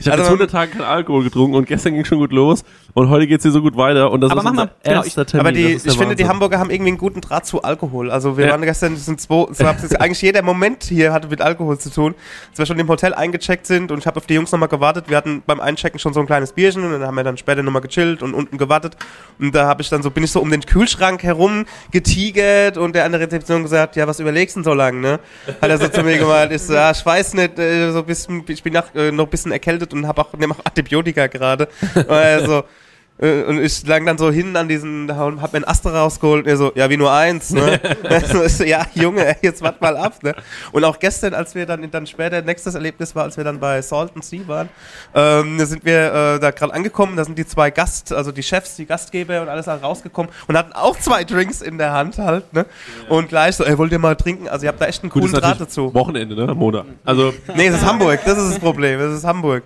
Ich 0.00 0.06
habe 0.06 0.12
Also 0.12 0.22
jetzt 0.22 0.24
100 0.26 0.50
Tage 0.50 0.70
keinen 0.72 0.82
Alkohol 0.82 1.24
getrunken 1.24 1.54
und 1.56 1.66
gestern 1.66 1.92
ging 1.94 2.04
schon 2.06 2.18
gut 2.18 2.32
los 2.32 2.64
und 2.94 3.10
heute 3.10 3.26
geht's 3.26 3.42
hier 3.42 3.52
so 3.52 3.60
gut 3.60 3.76
weiter 3.76 4.10
und 4.10 4.22
das 4.22 4.30
Aber 4.30 4.40
ist 4.40 4.44
mach 4.44 4.50
unser 4.52 4.64
mal, 4.66 4.70
genau, 4.82 5.02
erster 5.02 5.22
ich- 5.22 5.26
Termin. 5.28 5.40
Aber 5.46 5.52
die, 5.52 5.72
ich 5.84 5.98
finde, 5.98 6.16
die. 6.16 6.26
Hamburger 6.26 6.58
haben 6.58 6.70
irgendwie 6.70 6.88
einen 6.90 6.98
guten 6.98 7.20
Draht 7.20 7.44
zu 7.44 7.62
Alkohol. 7.62 8.10
Also 8.10 8.38
wir 8.38 8.46
Ja. 8.46 8.52
waren 8.52 8.62
gestern 8.62 8.96
sind 8.96 9.20
zwei, 9.20 9.46
so 9.52 9.66
eigentlich 9.98 10.22
jeder 10.22 10.40
Moment 10.42 10.84
hier 10.84 11.12
hatte 11.12 11.28
mit 11.28 11.42
Alkohol 11.42 11.78
zu 11.78 11.90
tun. 11.90 12.14
Als 12.50 12.58
wir 12.58 12.64
schon 12.66 12.78
im 12.78 12.88
Hotel 12.88 13.12
eingecheckt 13.12 13.66
sind 13.66 13.90
und 13.92 13.98
ich 13.98 14.06
habe 14.06 14.16
auf 14.16 14.26
die 14.26 14.34
Jungs 14.34 14.50
nochmal 14.50 14.68
gewartet. 14.70 15.06
Wir 15.08 15.16
hatten 15.18 15.42
beim 15.46 15.60
Einchecken 15.60 15.98
schon 15.98 16.14
so 16.14 16.20
ein 16.20 16.26
kleines 16.26 16.52
Bierchen 16.52 16.82
und 16.84 16.92
dann 16.92 17.02
haben 17.02 17.14
wir 17.16 17.24
dann 17.24 17.36
später 17.36 17.62
nochmal 17.62 17.82
gechillt 17.82 18.22
und 18.22 18.32
unten 18.32 18.56
gewartet. 18.56 18.96
Und 19.38 19.54
da 19.54 19.66
habe 19.66 19.82
ich 19.82 19.90
dann 19.90 20.02
so, 20.02 20.10
bin 20.10 20.24
ich 20.24 20.30
so 20.30 20.40
um 20.40 20.50
den 20.50 20.62
Kühlschrank 20.62 21.22
herum 21.22 21.66
getigert 21.90 22.78
und 22.78 22.94
der 22.94 23.04
an 23.04 23.12
der 23.12 23.20
Rezeption 23.20 23.62
gesagt, 23.62 23.96
ja, 23.96 24.06
was 24.06 24.20
überlegst 24.20 24.56
du 24.56 24.60
denn 24.60 24.64
so 24.64 24.72
lang, 24.74 25.00
ne? 25.02 25.18
Hat 25.64 25.70
er 25.70 25.78
so 25.78 25.88
zu 25.88 26.02
mir 26.02 26.18
gemeint, 26.18 26.52
ich 26.52 26.60
so, 26.60 26.74
ja, 26.74 26.90
ich 26.90 27.06
weiß 27.06 27.32
nicht, 27.32 27.58
äh, 27.58 27.90
so 27.90 28.02
bisschen, 28.02 28.44
ich 28.46 28.62
bin 28.62 28.74
nach, 28.74 28.94
äh, 28.94 29.10
noch 29.10 29.24
ein 29.24 29.30
bisschen 29.30 29.50
erkältet 29.50 29.94
und 29.94 30.06
habe 30.06 30.20
auch, 30.20 30.30
nehme 30.34 30.52
auch 30.54 30.62
Antibiotika 30.62 31.26
gerade. 31.26 31.68
Und 31.94 32.10
er 32.10 32.44
so, 32.44 32.64
Und 33.16 33.60
ich 33.60 33.86
lang 33.86 34.04
dann 34.06 34.18
so 34.18 34.32
hin 34.32 34.56
an 34.56 34.68
diesen, 34.68 35.16
hab 35.16 35.52
mir 35.52 35.60
ein 35.60 35.68
Astra 35.68 35.90
rausgeholt 35.90 36.44
und 36.44 36.50
er 36.50 36.56
so, 36.56 36.72
ja, 36.74 36.90
wie 36.90 36.96
nur 36.96 37.12
eins, 37.12 37.50
ne? 37.50 37.80
Ja, 38.66 38.86
Junge, 38.94 39.24
ey, 39.24 39.36
jetzt 39.42 39.62
wart 39.62 39.80
mal 39.80 39.96
ab, 39.96 40.22
ne? 40.22 40.34
Und 40.72 40.84
auch 40.84 40.98
gestern, 40.98 41.32
als 41.32 41.54
wir 41.54 41.64
dann, 41.64 41.88
dann 41.90 42.06
später, 42.06 42.42
nächstes 42.42 42.74
Erlebnis 42.74 43.14
war, 43.14 43.24
als 43.24 43.36
wir 43.36 43.44
dann 43.44 43.60
bei 43.60 43.80
Salt 43.82 44.10
and 44.14 44.24
Sea 44.24 44.46
waren, 44.48 44.68
ähm, 45.14 45.58
da 45.58 45.66
sind 45.66 45.84
wir 45.84 46.12
äh, 46.36 46.40
da 46.40 46.50
gerade 46.50 46.74
angekommen, 46.74 47.16
da 47.16 47.24
sind 47.24 47.38
die 47.38 47.46
zwei 47.46 47.70
Gast, 47.70 48.12
also 48.12 48.32
die 48.32 48.42
Chefs, 48.42 48.76
die 48.76 48.86
Gastgeber 48.86 49.42
und 49.42 49.48
alles 49.48 49.68
halt 49.68 49.82
rausgekommen 49.82 50.32
und 50.48 50.56
hatten 50.56 50.72
auch 50.72 50.98
zwei 50.98 51.22
Drinks 51.22 51.62
in 51.62 51.78
der 51.78 51.92
Hand 51.92 52.18
halt, 52.18 52.52
ne? 52.52 52.66
Und 53.08 53.28
gleich 53.28 53.56
so, 53.56 53.64
ey, 53.64 53.78
wollt 53.78 53.92
ihr 53.92 54.00
mal 54.00 54.16
trinken? 54.16 54.48
Also 54.48 54.64
ihr 54.66 54.70
habt 54.70 54.80
da 54.80 54.86
echt 54.86 55.02
einen 55.02 55.10
Gut, 55.10 55.22
coolen 55.22 55.34
Draht 55.34 55.60
dazu. 55.60 55.94
Wochenende, 55.94 56.34
ne? 56.34 56.52
Montag. 56.54 56.86
Also, 57.04 57.32
Nee, 57.54 57.68
es 57.68 57.76
ist 57.76 57.86
Hamburg, 57.86 58.20
das 58.24 58.38
ist 58.38 58.50
das 58.54 58.58
Problem, 58.58 58.98
es 59.00 59.18
ist 59.18 59.24
Hamburg. 59.24 59.62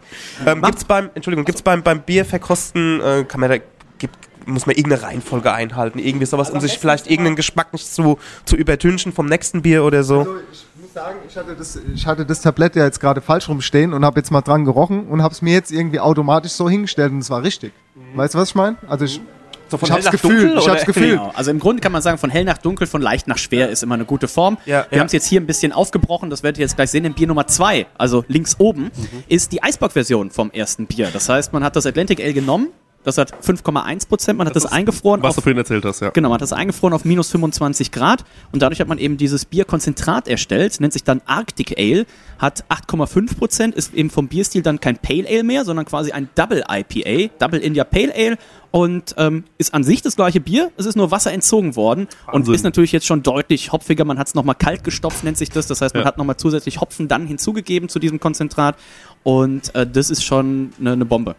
Ähm, 0.46 0.61
gibt's 0.61 0.84
beim, 0.84 1.11
Entschuldigung, 1.14 1.44
gibt's 1.44 1.62
beim, 1.62 1.82
beim 1.82 2.01
Bierverkosten, 2.03 3.01
äh, 3.01 3.24
kann 3.39 3.49
man 3.51 3.59
da, 3.59 3.64
gibt, 3.99 4.16
muss 4.47 4.66
man 4.66 4.74
irgendeine 4.76 5.03
Reihenfolge 5.03 5.53
einhalten, 5.53 5.99
irgendwie 5.99 6.26
sowas, 6.26 6.51
um 6.51 6.61
sich 6.61 6.78
vielleicht 6.78 7.09
irgendeinen 7.09 7.36
Geschmack 7.36 7.72
nicht 7.72 7.86
zu, 7.93 8.18
zu 8.45 8.57
übertünchen 8.57 9.12
vom 9.12 9.26
nächsten 9.26 9.62
Bier 9.62 9.84
oder 9.84 10.03
so. 10.03 10.20
Also 10.20 10.36
ich 10.53 10.66
muss 10.82 10.93
sagen, 10.95 11.16
ich 11.28 11.36
hatte 11.36 11.55
das, 11.55 11.78
ich 11.95 12.07
hatte 12.07 12.26
das 12.26 12.41
Tablett 12.41 12.74
ja 12.76 12.84
jetzt 12.84 12.99
gerade 13.01 13.20
falsch 13.20 13.49
rumstehen 13.49 13.93
und 13.93 14.05
habe 14.05 14.18
jetzt 14.18 14.30
mal 14.30 14.41
dran 14.41 14.64
gerochen 14.64 15.07
und 15.07 15.22
habe 15.22 15.32
es 15.32 15.43
mir 15.43 15.53
jetzt 15.53 15.70
irgendwie 15.70 16.01
automatisch 16.01 16.53
so 16.53 16.68
hingestellt 16.68 17.12
und 17.12 17.18
es 17.18 17.30
war 17.30 17.43
richtig. 17.43 17.72
Weißt 18.14 18.34
du, 18.34 18.39
was 18.39 18.49
ich 18.51 18.55
meine? 18.55 18.76
Also 18.89 19.05
ich, 19.05 19.20
So 19.68 19.78
ich 19.82 19.91
hab's 19.93 20.11
gefühlt, 20.11 20.57
ich 20.59 20.68
hab's 20.68 20.86
gefühlt. 20.86 21.11
Genau. 21.18 21.30
Also 21.34 21.51
im 21.51 21.59
Grunde 21.59 21.82
kann 21.82 21.93
man 21.93 22.01
sagen, 22.01 22.16
von 22.16 22.30
hell 22.30 22.45
nach 22.45 22.57
dunkel, 22.59 22.86
von 22.86 23.03
leicht 23.03 23.28
nach 23.28 23.36
schwer 23.36 23.68
ist 23.68 23.82
immer 23.82 23.97
eine 23.97 24.07
gute 24.07 24.26
Form. 24.28 24.57
Ja, 24.64 24.86
Wir 24.89 24.97
ja. 24.97 25.01
haben 25.01 25.07
es 25.09 25.12
jetzt 25.12 25.26
hier 25.26 25.41
ein 25.43 25.47
bisschen 25.47 25.72
aufgebrochen, 25.72 26.30
das 26.30 26.43
werdet 26.43 26.59
ihr 26.59 26.62
jetzt 26.64 26.76
gleich 26.76 26.91
sehen. 26.91 27.05
In 27.05 27.12
Bier 27.12 27.26
Nummer 27.26 27.47
zwei, 27.49 27.86
also 27.99 28.24
links 28.28 28.57
oben, 28.59 28.84
Mhm. 28.84 29.24
ist 29.28 29.53
die 29.53 29.62
Eisbock-Version 29.62 30.30
vom 30.30 30.51
ersten 30.53 30.86
Bier. 30.86 31.11
Das 31.12 31.28
heißt, 31.28 31.53
man 31.53 31.62
hat 31.64 31.76
das 31.76 31.84
Atlantic 31.84 32.18
Ale 32.20 32.32
genommen, 32.32 32.68
das 33.09 33.18
hat 33.18 33.32
5,1 33.42 34.09
Prozent, 34.09 34.38
man 34.38 34.46
hat 34.46 34.54
das, 34.54 34.66
eingefroren 34.66 35.22
was 35.22 35.30
auf 35.30 35.34
du 35.36 35.40
vorhin 35.42 35.59
erzählt 35.59 35.84
hast, 35.84 36.00
ja. 36.00 36.11
Genau, 36.11 36.28
man 36.28 36.34
hat 36.34 36.42
das 36.42 36.52
eingefroren 36.52 36.94
auf 36.94 37.04
minus 37.04 37.30
25 37.30 37.90
Grad 37.90 38.24
und 38.52 38.62
dadurch 38.62 38.80
hat 38.80 38.88
man 38.88 38.98
eben 38.98 39.16
dieses 39.16 39.44
Bierkonzentrat 39.44 40.28
erstellt, 40.28 40.80
nennt 40.80 40.92
sich 40.92 41.04
dann 41.04 41.20
Arctic 41.26 41.78
Ale, 41.78 42.06
hat 42.38 42.64
8,5 42.68 43.36
Prozent, 43.36 43.74
ist 43.74 43.94
eben 43.94 44.11
vom 44.11 44.28
Bierstil 44.28 44.62
dann 44.62 44.80
kein 44.80 44.98
Pale 44.98 45.26
Ale 45.28 45.42
mehr, 45.42 45.64
sondern 45.64 45.86
quasi 45.86 46.12
ein 46.12 46.28
Double 46.34 46.64
IPA, 46.70 47.32
Double 47.38 47.61
India 47.61 47.84
Pale 47.84 48.12
Ale 48.14 48.38
und 48.70 49.14
ähm, 49.16 49.44
ist 49.56 49.72
an 49.74 49.82
sich 49.82 50.02
das 50.02 50.14
gleiche 50.16 50.40
Bier, 50.40 50.70
es 50.76 50.86
ist 50.86 50.96
nur 50.96 51.11
Wasser 51.11 51.32
entzogen 51.32 51.74
worden 51.76 52.09
und 52.26 52.32
Wahnsinn. 52.34 52.54
ist 52.54 52.62
natürlich 52.64 52.92
jetzt 52.92 53.06
schon 53.06 53.22
deutlich 53.22 53.72
hopfiger, 53.72 54.04
man 54.04 54.18
hat 54.18 54.28
es 54.28 54.34
nochmal 54.34 54.54
kalt 54.54 54.84
gestopft, 54.84 55.24
nennt 55.24 55.38
sich 55.38 55.48
das, 55.50 55.66
das 55.66 55.80
heißt, 55.80 55.94
man 55.94 56.02
Ja. 56.02 56.06
hat 56.09 56.18
nochmal 56.18 56.36
zusätzlich 56.36 56.80
Hopfen 56.80 57.09
dann 57.09 57.26
hinzugegeben 57.26 57.88
zu 57.88 57.98
diesem 57.98 58.20
Konzentrat 58.20 58.76
und 59.22 59.74
äh, 59.74 59.86
das 59.86 60.11
ist 60.11 60.22
schon 60.24 60.72
eine 60.78 60.96
ne 60.96 61.04
Bombe. 61.04 61.34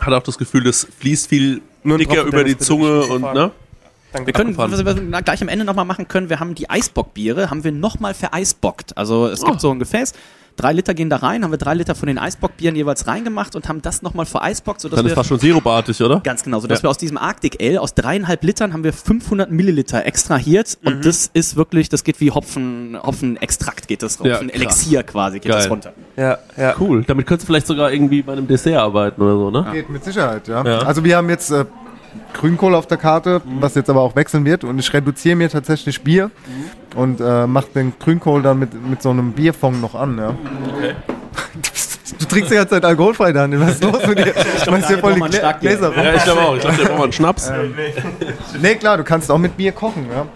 Hat 0.00 0.12
auch 0.14 0.22
das 0.22 0.38
Gefühl, 0.38 0.64
das 0.64 0.86
fließt 0.98 1.28
viel 1.28 1.60
Nur 1.82 1.98
dicker 1.98 2.14
Tropfen, 2.14 2.32
über 2.32 2.44
die. 2.44 2.56
Zunge 2.58 3.02
und, 3.02 3.22
ne? 3.22 3.50
Wir 4.24 4.32
können, 4.32 4.56
was 4.56 4.84
wir 4.84 5.22
gleich 5.22 5.42
am 5.42 5.48
Ende 5.48 5.64
nochmal 5.66 5.84
machen 5.84 6.08
können, 6.08 6.30
wir 6.30 6.40
haben 6.40 6.54
die 6.54 6.70
Eisbockbiere, 6.70 7.50
haben 7.50 7.62
wir 7.62 7.72
nochmal 7.72 8.14
vereisbockt. 8.14 8.96
Also 8.96 9.26
es 9.26 9.40
gibt 9.44 9.56
Oh. 9.56 9.60
so 9.60 9.70
ein 9.70 9.78
Gefäß, 9.78 10.14
drei 10.58 10.72
Liter 10.74 10.92
gehen 10.92 11.08
da 11.08 11.16
rein, 11.16 11.42
haben 11.44 11.50
wir 11.50 11.56
drei 11.58 11.72
Liter 11.74 11.94
von 11.94 12.06
den 12.08 12.18
Eisbockbieren 12.18 12.76
jeweils 12.76 13.06
reingemacht 13.06 13.56
und 13.56 13.68
haben 13.68 13.80
das 13.80 14.02
nochmal 14.02 14.26
vereisbockt, 14.26 14.80
sodass 14.82 14.96
Dann 14.98 15.06
ist 15.06 15.12
wir... 15.12 15.16
fast 15.16 15.28
schon 15.30 15.38
sirupartig, 15.38 16.02
oder? 16.02 16.20
Ganz 16.20 16.42
genau, 16.44 16.60
sodass 16.60 16.80
Ja. 16.80 16.84
wir 16.84 16.90
aus 16.90 16.98
diesem 16.98 17.16
Arctic 17.16 17.56
Ale, 17.62 17.80
aus 17.80 17.94
dreieinhalb 17.94 18.44
Litern, 18.44 18.72
haben 18.74 18.84
wir 18.84 18.92
500 18.92 19.50
Milliliter 19.50 20.04
extrahiert 20.04 20.78
Mhm. 20.82 20.88
und 20.88 21.04
das 21.06 21.30
ist 21.32 21.56
wirklich, 21.56 21.88
das 21.88 22.04
geht 22.04 22.20
wie 22.20 22.30
Hopfen, 22.30 22.98
Hopfenextrakt 23.02 23.88
geht 23.88 24.02
das, 24.02 24.18
Ja, 24.18 24.32
Hopfen 24.34 24.48
krass. 24.48 24.60
Elixier 24.60 25.02
quasi 25.04 25.38
geht 25.40 25.52
das 25.52 25.64
Geil. 25.64 25.68
runter. 25.70 25.92
Ja, 26.16 26.38
ja. 26.56 26.74
Cool. 26.78 27.04
Damit 27.06 27.26
könntest 27.26 27.48
du 27.48 27.52
vielleicht 27.52 27.66
sogar 27.66 27.92
irgendwie 27.92 28.22
bei 28.22 28.32
einem 28.32 28.46
Dessert 28.46 28.76
arbeiten 28.76 29.22
oder 29.22 29.32
so, 29.36 29.50
ne? 29.50 29.66
Geht 29.72 29.88
mit 29.90 30.04
Sicherheit, 30.04 30.48
ja. 30.48 30.64
Ja. 30.64 30.78
Also 30.80 31.04
wir 31.04 31.16
haben 31.16 31.28
jetzt 31.30 31.50
äh, 31.50 31.64
Grünkohl 32.34 32.74
auf 32.74 32.86
der 32.86 32.98
Karte, 32.98 33.42
was 33.60 33.74
jetzt 33.74 33.90
aber 33.90 34.00
auch 34.00 34.16
wechseln 34.16 34.44
wird 34.44 34.64
und 34.64 34.78
ich 34.78 34.92
reduziere 34.92 35.36
mir 35.36 35.48
tatsächlich 35.48 36.02
Bier 36.02 36.30
und 36.94 37.20
äh, 37.20 37.46
mache 37.46 37.68
den 37.74 37.92
Grünkohl 37.98 38.42
dann 38.42 38.58
mit, 38.58 38.70
mit 38.88 39.02
so 39.02 39.10
einem 39.10 39.32
Bierfond 39.32 39.80
noch 39.80 39.94
an, 39.94 40.18
ja. 40.18 40.34
Du 42.18 42.24
trinkst 42.24 42.50
die 42.50 42.56
ganze 42.56 42.70
Zeit 42.74 42.84
alkoholfrei, 42.84 43.32
Daniel. 43.32 43.60
Was 43.60 43.72
ist 43.72 43.84
los 43.84 44.06
mit 44.06 44.18
dir? 44.18 44.34
Ich 44.56 44.66
weiß 44.66 44.86
dir 44.86 44.98
voll 44.98 45.14
die 45.14 45.20
Glä 45.20 45.54
Gläser 45.60 45.88
rum. 45.88 46.04
Ja, 46.04 46.14
ich 46.14 46.24
glaube 46.24 46.40
auch. 46.40 46.54
Ich 46.56 46.60
glaube, 46.60 46.76
der 46.76 46.84
braucht 46.84 46.98
mal 46.98 47.04
einen 47.04 47.12
Schnaps. 47.12 47.52
Nee, 48.60 48.74
klar, 48.76 48.96
du 48.96 49.04
kannst 49.04 49.30
auch 49.30 49.38
mit 49.38 49.56
Bier 49.56 49.72
kochen, 49.72 50.06
ja. 50.10 50.26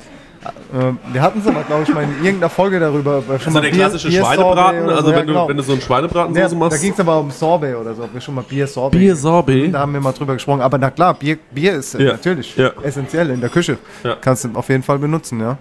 Äh, 0.44 0.92
wir 1.12 1.22
hatten 1.22 1.38
es 1.40 1.46
aber, 1.46 1.62
glaube 1.62 1.84
ich, 1.84 1.94
mal 1.94 2.02
in 2.02 2.10
irgendeiner 2.24 2.50
Folge 2.50 2.80
darüber. 2.80 3.18
äh, 3.18 3.22
Schon 3.22 3.32
Also 3.32 3.50
mal 3.52 3.60
der 3.60 3.68
Bier- 3.70 3.78
klassische 3.78 4.08
Bier-Sorbet 4.08 4.38
Schweinebraten, 4.38 4.88
also 4.90 5.02
so, 5.04 5.10
ja, 5.10 5.16
wenn, 5.18 5.26
du, 5.26 5.32
genau. 5.32 5.48
wenn 5.48 5.56
du 5.56 5.62
so 5.62 5.72
einen 5.72 5.80
Schweinebraten 5.80 6.34
Ja, 6.34 6.48
so 6.48 6.54
da 6.56 6.58
machst. 6.58 6.80
ging 6.82 6.92
es 6.92 7.00
aber 7.00 7.20
um 7.20 7.30
Sorbet 7.30 7.76
oder 7.76 7.94
so, 7.94 8.02
ob 8.04 8.12
wir 8.14 8.20
schon 8.20 8.34
mal 8.34 8.42
Bier-Sorbet. 8.48 8.98
Bier-Sorbet? 8.98 9.74
Da 9.74 9.78
haben 9.80 9.92
wir 9.92 10.00
mal 10.00 10.12
drüber 10.12 10.32
gesprochen. 10.34 10.60
Aber 10.60 10.78
na 10.78 10.90
klar, 10.90 11.14
Bier, 11.14 11.38
Bier 11.52 11.74
ist 11.74 11.94
Ja. 11.94 12.12
natürlich 12.12 12.56
Ja. 12.56 12.70
essentiell 12.82 13.30
in 13.30 13.40
der 13.40 13.50
Küche. 13.50 13.78
Ja. 14.02 14.16
Kannst 14.20 14.44
du 14.44 14.50
auf 14.54 14.68
jeden 14.68 14.82
Fall 14.82 14.98
benutzen, 14.98 15.38
ja. 15.40 15.58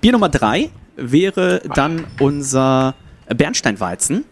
Bier 0.00 0.12
Nummer 0.12 0.28
drei 0.28 0.70
wäre 0.96 1.62
dann 1.74 2.04
unser 2.20 2.94
Bernsteinweizen. 3.34 4.24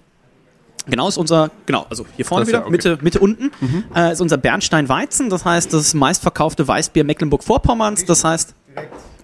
Genau 0.89 1.09
ist 1.09 1.19
unser, 1.19 1.51
genau, 1.67 1.87
also 1.91 2.07
hier 2.17 2.25
vorne 2.25 2.43
Das 2.43 2.49
wieder, 2.49 2.59
ja 2.61 2.65
okay. 2.65 2.71
Mhm. 2.71 2.73
Mitte, 2.73 2.99
Mitte 3.03 3.19
unten, 3.21 3.51
äh, 3.95 4.13
ist 4.13 4.21
unser 4.21 4.39
Bernsteinweizen. 4.39 5.29
Das 5.31 5.45
heißt, 5.45 5.73
das 5.73 5.95
meistverkaufte 5.95 6.67
Weißbier 6.67 7.05
Mecklenburg-Vorpommerns. 7.05 8.07
Das 8.07 8.25
heißt, 8.25 8.55
direkt. 8.75 9.20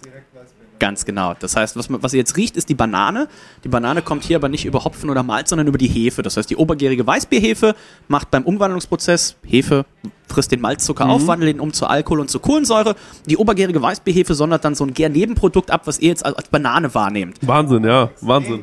Ganz 0.79 1.05
genau. 1.05 1.35
Das 1.39 1.57
heißt, 1.57 1.77
was, 1.77 1.87
was 1.91 2.13
ihr 2.13 2.19
jetzt 2.19 2.37
riecht, 2.37 2.57
ist 2.57 2.69
die 2.69 2.75
Banane. 2.75 3.29
Die 3.65 3.69
Banane 3.69 4.03
kommt 4.03 4.25
hier 4.25 4.37
aber 4.37 4.49
nicht 4.49 4.65
über 4.65 4.85
Hopfen 4.85 5.09
oder 5.11 5.23
Malz, 5.23 5.51
sondern 5.51 5.67
über 5.67 5.79
die 5.79 5.89
Hefe. 5.89 6.23
Das 6.23 6.37
heißt, 6.37 6.51
die 6.51 6.57
obergärige 6.57 7.07
Weißbierhefe 7.07 7.75
macht 8.09 8.31
beim 8.31 8.43
Umwandlungsprozess, 8.45 9.37
Hefe 9.47 9.87
frisst 10.29 10.53
den 10.53 10.61
Malzzucker 10.61 11.07
auf, 11.09 11.27
wandelt 11.27 11.55
ihn 11.55 11.61
um 11.61 11.73
zu 11.73 11.87
Alkohol 11.87 12.21
und 12.21 12.31
zu 12.31 12.41
Kohlensäure. 12.41 12.97
Die 13.27 13.37
obergärige 13.37 13.81
Weißbierhefe 13.81 14.35
sondert 14.35 14.65
dann 14.65 14.75
so 14.75 14.85
ein 14.85 14.93
Gärnebenprodukt 14.93 15.71
ab, 15.71 15.83
was 15.87 15.99
ihr 15.99 16.09
jetzt 16.09 16.25
als, 16.27 16.37
als 16.37 16.49
Banane 16.49 16.95
wahrnehmt. 16.95 17.39
Wahnsinn, 17.43 17.85
ja. 17.85 18.11
Wahnsinn. 18.21 18.63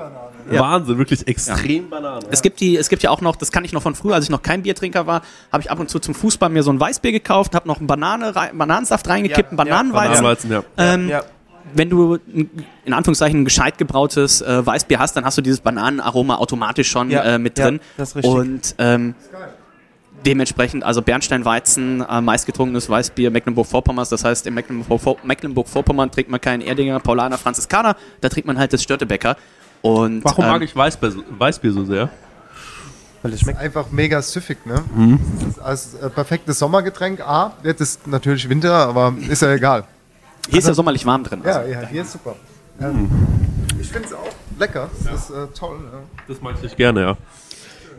Wahnsinn, 0.49 0.97
wirklich 0.97 1.25
extrem 1.27 1.89
Banane. 1.89 2.25
Es 2.29 2.41
gibt 2.41 2.59
die, 2.59 2.77
es 2.77 2.89
gibt 2.89 3.01
ja 3.01 3.09
auch 3.09 3.21
noch, 3.21 3.35
das 3.35 3.51
kann 3.51 3.63
ich 3.65 3.71
noch 3.71 3.81
von 3.81 3.95
früher, 3.95 4.15
als 4.15 4.25
ich 4.25 4.29
noch 4.29 4.41
kein 4.41 4.61
Biertrinker 4.63 5.07
war, 5.07 5.21
habe 5.51 5.63
ich 5.63 5.71
ab 5.71 5.79
und 5.79 5.89
zu 5.89 5.99
zum 5.99 6.13
Fußball 6.13 6.49
mir 6.49 6.63
so 6.63 6.71
ein 6.71 6.79
Weißbier 6.79 7.11
gekauft, 7.11 7.55
habe 7.55 7.67
noch 7.67 7.77
einen 7.77 7.87
Banane, 7.87 8.33
Bananensaft 8.53 9.07
reingekippt, 9.07 9.49
einen 9.49 9.57
Bananenweizen. 9.57 10.23
Bananenweizen, 10.23 10.51
ja. 10.51 10.63
Ähm, 10.77 11.09
Ja. 11.09 11.23
Wenn 11.73 11.89
du 11.89 12.15
in 12.85 12.93
Anführungszeichen 12.93 13.41
ein 13.41 13.45
gescheit 13.45 13.77
gebrautes 13.77 14.41
äh, 14.41 14.65
Weißbier 14.65 14.99
hast, 14.99 15.15
dann 15.15 15.25
hast 15.25 15.37
du 15.37 15.41
dieses 15.41 15.59
Bananenaroma 15.61 16.35
automatisch 16.35 16.89
schon 16.89 17.09
Ja, 17.09 17.21
äh, 17.23 17.39
mit 17.39 17.57
ja, 17.57 17.65
drin. 17.65 17.79
das 17.97 18.09
ist 18.09 18.15
richtig. 18.17 18.31
Und 18.33 18.75
ähm, 18.77 19.15
dementsprechend, 20.25 20.83
also 20.83 21.01
Bernsteinweizen, 21.01 22.01
äh, 22.01 22.21
meistgetrunkenes 22.21 22.89
Weißbier 22.89 23.29
Mecklenburg-Vorpommers. 23.31 24.09
Das 24.09 24.23
heißt, 24.23 24.47
in 24.47 24.53
Mecklenburg- 24.53 25.23
Mecklenburg-Vorpommern 25.23 26.11
trinkt 26.11 26.31
man 26.31 26.39
keinen 26.39 26.61
Erdinger, 26.61 26.99
Paulaner, 26.99 27.37
Franziskaner, 27.37 27.95
da 28.21 28.29
trinkt 28.29 28.47
man 28.47 28.57
halt 28.57 28.71
das 28.73 28.83
Störtebecker. 28.83 29.35
Und, 29.81 30.23
Warum 30.23 30.45
ähm, 30.45 30.51
mag 30.51 30.61
ich 30.61 30.75
Weißbier, 30.75 31.11
so- 31.11 31.23
Weißbier 31.37 31.71
so 31.73 31.83
sehr? 31.85 32.09
Weil 33.21 33.33
es 33.33 33.39
schmeckt. 33.41 33.59
Einfach 33.59 33.89
mega 33.91 34.21
süffig, 34.21 34.65
ne? 34.65 34.83
Mhm. 34.95 35.19
Das 35.39 35.47
ist 35.49 35.59
als 35.59 35.93
äh, 35.95 36.09
perfektes 36.09 36.59
Sommergetränk. 36.59 37.21
A, 37.21 37.53
jetzt 37.63 37.79
ist 37.81 38.05
natürlich 38.07 38.47
Winter, 38.49 38.73
aber 38.73 39.13
ist 39.29 39.41
ja 39.41 39.51
egal. 39.53 39.85
Hier 40.49 40.59
ist 40.59 40.67
ja 40.67 40.73
sommerlich 40.73 41.05
warm 41.05 41.23
drin. 41.23 41.41
Also. 41.43 41.59
Ja, 41.59 41.81
ja, 41.81 41.87
hier 41.87 42.01
ist 42.01 42.11
super. 42.11 42.35
Ja. 42.79 42.91
Ich 43.79 43.89
finde 43.89 44.07
es 44.07 44.13
auch 44.13 44.59
lecker. 44.59 44.89
Das 45.03 45.29
ist 45.29 45.29
äh, 45.29 45.47
toll. 45.57 45.79
Ja. 45.91 45.99
Das 46.27 46.41
mag 46.41 46.55
ich 46.61 46.75
gerne, 46.75 47.01
ja. 47.01 47.17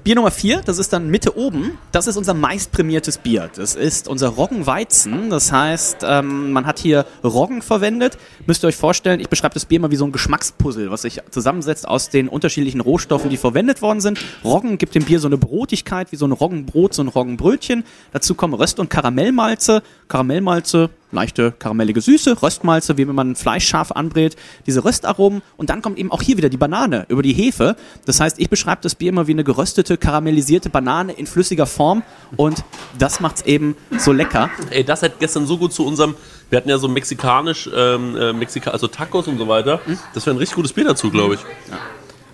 Bier 0.05 0.17
Nummer 0.17 0.31
4, 0.31 0.61
das 0.61 0.77
ist 0.77 0.93
dann 0.93 1.09
Mitte 1.09 1.35
oben. 1.35 1.79
Das 1.91 2.07
ist 2.07 2.19
unser 2.19 2.35
meistprämiertes 2.35 3.17
Bier. 3.17 3.49
Das 3.55 3.75
ist 3.75 4.07
unser 4.07 4.29
Roggenweizen. 4.29 5.31
Das 5.31 5.51
heißt, 5.51 6.05
ähm, 6.07 6.53
man 6.53 6.67
hat 6.67 6.79
hier 6.79 7.07
Roggen 7.25 7.63
verwendet. 7.63 8.19
Müsst 8.47 8.63
ihr 8.63 8.69
euch 8.69 8.77
vorstellen, 8.77 9.19
ich 9.19 9.31
beschreibe 9.31 9.55
das 9.55 9.65
Bier 9.65 9.81
mal 9.81 9.91
wie 9.91 9.97
so 9.97 10.05
ein 10.05 10.13
Geschmackspuzzle, 10.13 10.91
was 10.91 11.03
sich 11.03 11.23
zusammensetzt 11.31 11.89
aus 11.89 12.11
den 12.11 12.29
unterschiedlichen 12.29 12.83
Rohstoffen, 12.83 13.31
die 13.31 13.39
verwendet 13.39 13.81
worden 13.81 14.03
sind. 14.03 14.19
Roggen 14.45 14.77
gibt 14.77 14.95
dem 14.95 15.05
Bier 15.05 15.21
so 15.21 15.27
eine 15.27 15.39
Brotigkeit, 15.39 16.13
wie 16.13 16.17
so 16.17 16.27
ein 16.27 16.33
Roggenbrot, 16.33 16.93
so 16.93 17.03
ein 17.03 17.09
Roggenbrötchen. 17.09 17.85
Dazu 18.13 18.35
kommen 18.35 18.53
Röst- 18.53 18.81
und 18.81 18.91
Karamellmalze. 18.91 19.83
Karamellmalze, 20.09 20.91
leichte 21.13 21.53
karamellige 21.53 22.01
Süße, 22.01 22.43
Röstmalze, 22.43 22.97
wie 22.97 23.07
wenn 23.07 23.15
man 23.15 23.37
Fleisch 23.37 23.67
scharf 23.67 23.93
anbrät, 23.93 24.37
diese 24.67 24.85
Röstaromen 24.85 25.43
und 25.57 25.71
dann 25.71 25.83
kommt 25.83 25.99
eben 25.99 26.11
auch 26.11 26.23
hier 26.23 26.37
wieder 26.37 26.49
die 26.49 26.57
Banane 26.57 27.07
über 27.09 27.23
die 27.23 27.33
Hefe. 27.33 27.77
Das 28.05 28.21
heißt, 28.21 28.39
ich 28.39 28.51
beschreibe 28.51 28.81
das 28.83 28.95
Bier 28.95 29.11
immer 29.11 29.27
wie 29.27 29.33
eine 29.33 29.45
geröstete, 29.45 29.97
karamellisierte 29.97 30.71
Banane 30.71 31.13
in 31.13 31.27
flüssiger 31.27 31.67
Form 31.67 32.03
und 32.37 32.65
das 32.99 33.21
macht's 33.21 33.43
eben 33.43 33.77
so 33.99 34.13
lecker. 34.13 34.51
Ey, 34.71 34.85
das 34.85 35.03
hat 35.03 35.19
gestern 35.21 35.47
so 35.47 35.59
gut 35.59 35.73
zu 35.73 35.87
unserem. 35.87 36.15
Wir 36.51 36.59
hatten 36.59 36.69
ja 36.69 36.79
so 36.79 36.89
mexikanisch, 36.89 37.69
ähm, 37.75 38.17
äh, 38.17 38.33
Mexika, 38.33 38.71
also 38.71 38.87
Tacos 38.87 39.27
und 39.29 39.39
so 39.39 39.49
weiter. 39.49 39.81
Das 40.13 40.27
wäre 40.27 40.37
ein 40.37 40.39
richtig 40.39 40.57
gutes 40.57 40.73
Bier 40.73 40.85
dazu, 40.85 41.11
glaube 41.11 41.35
ich. 41.35 41.41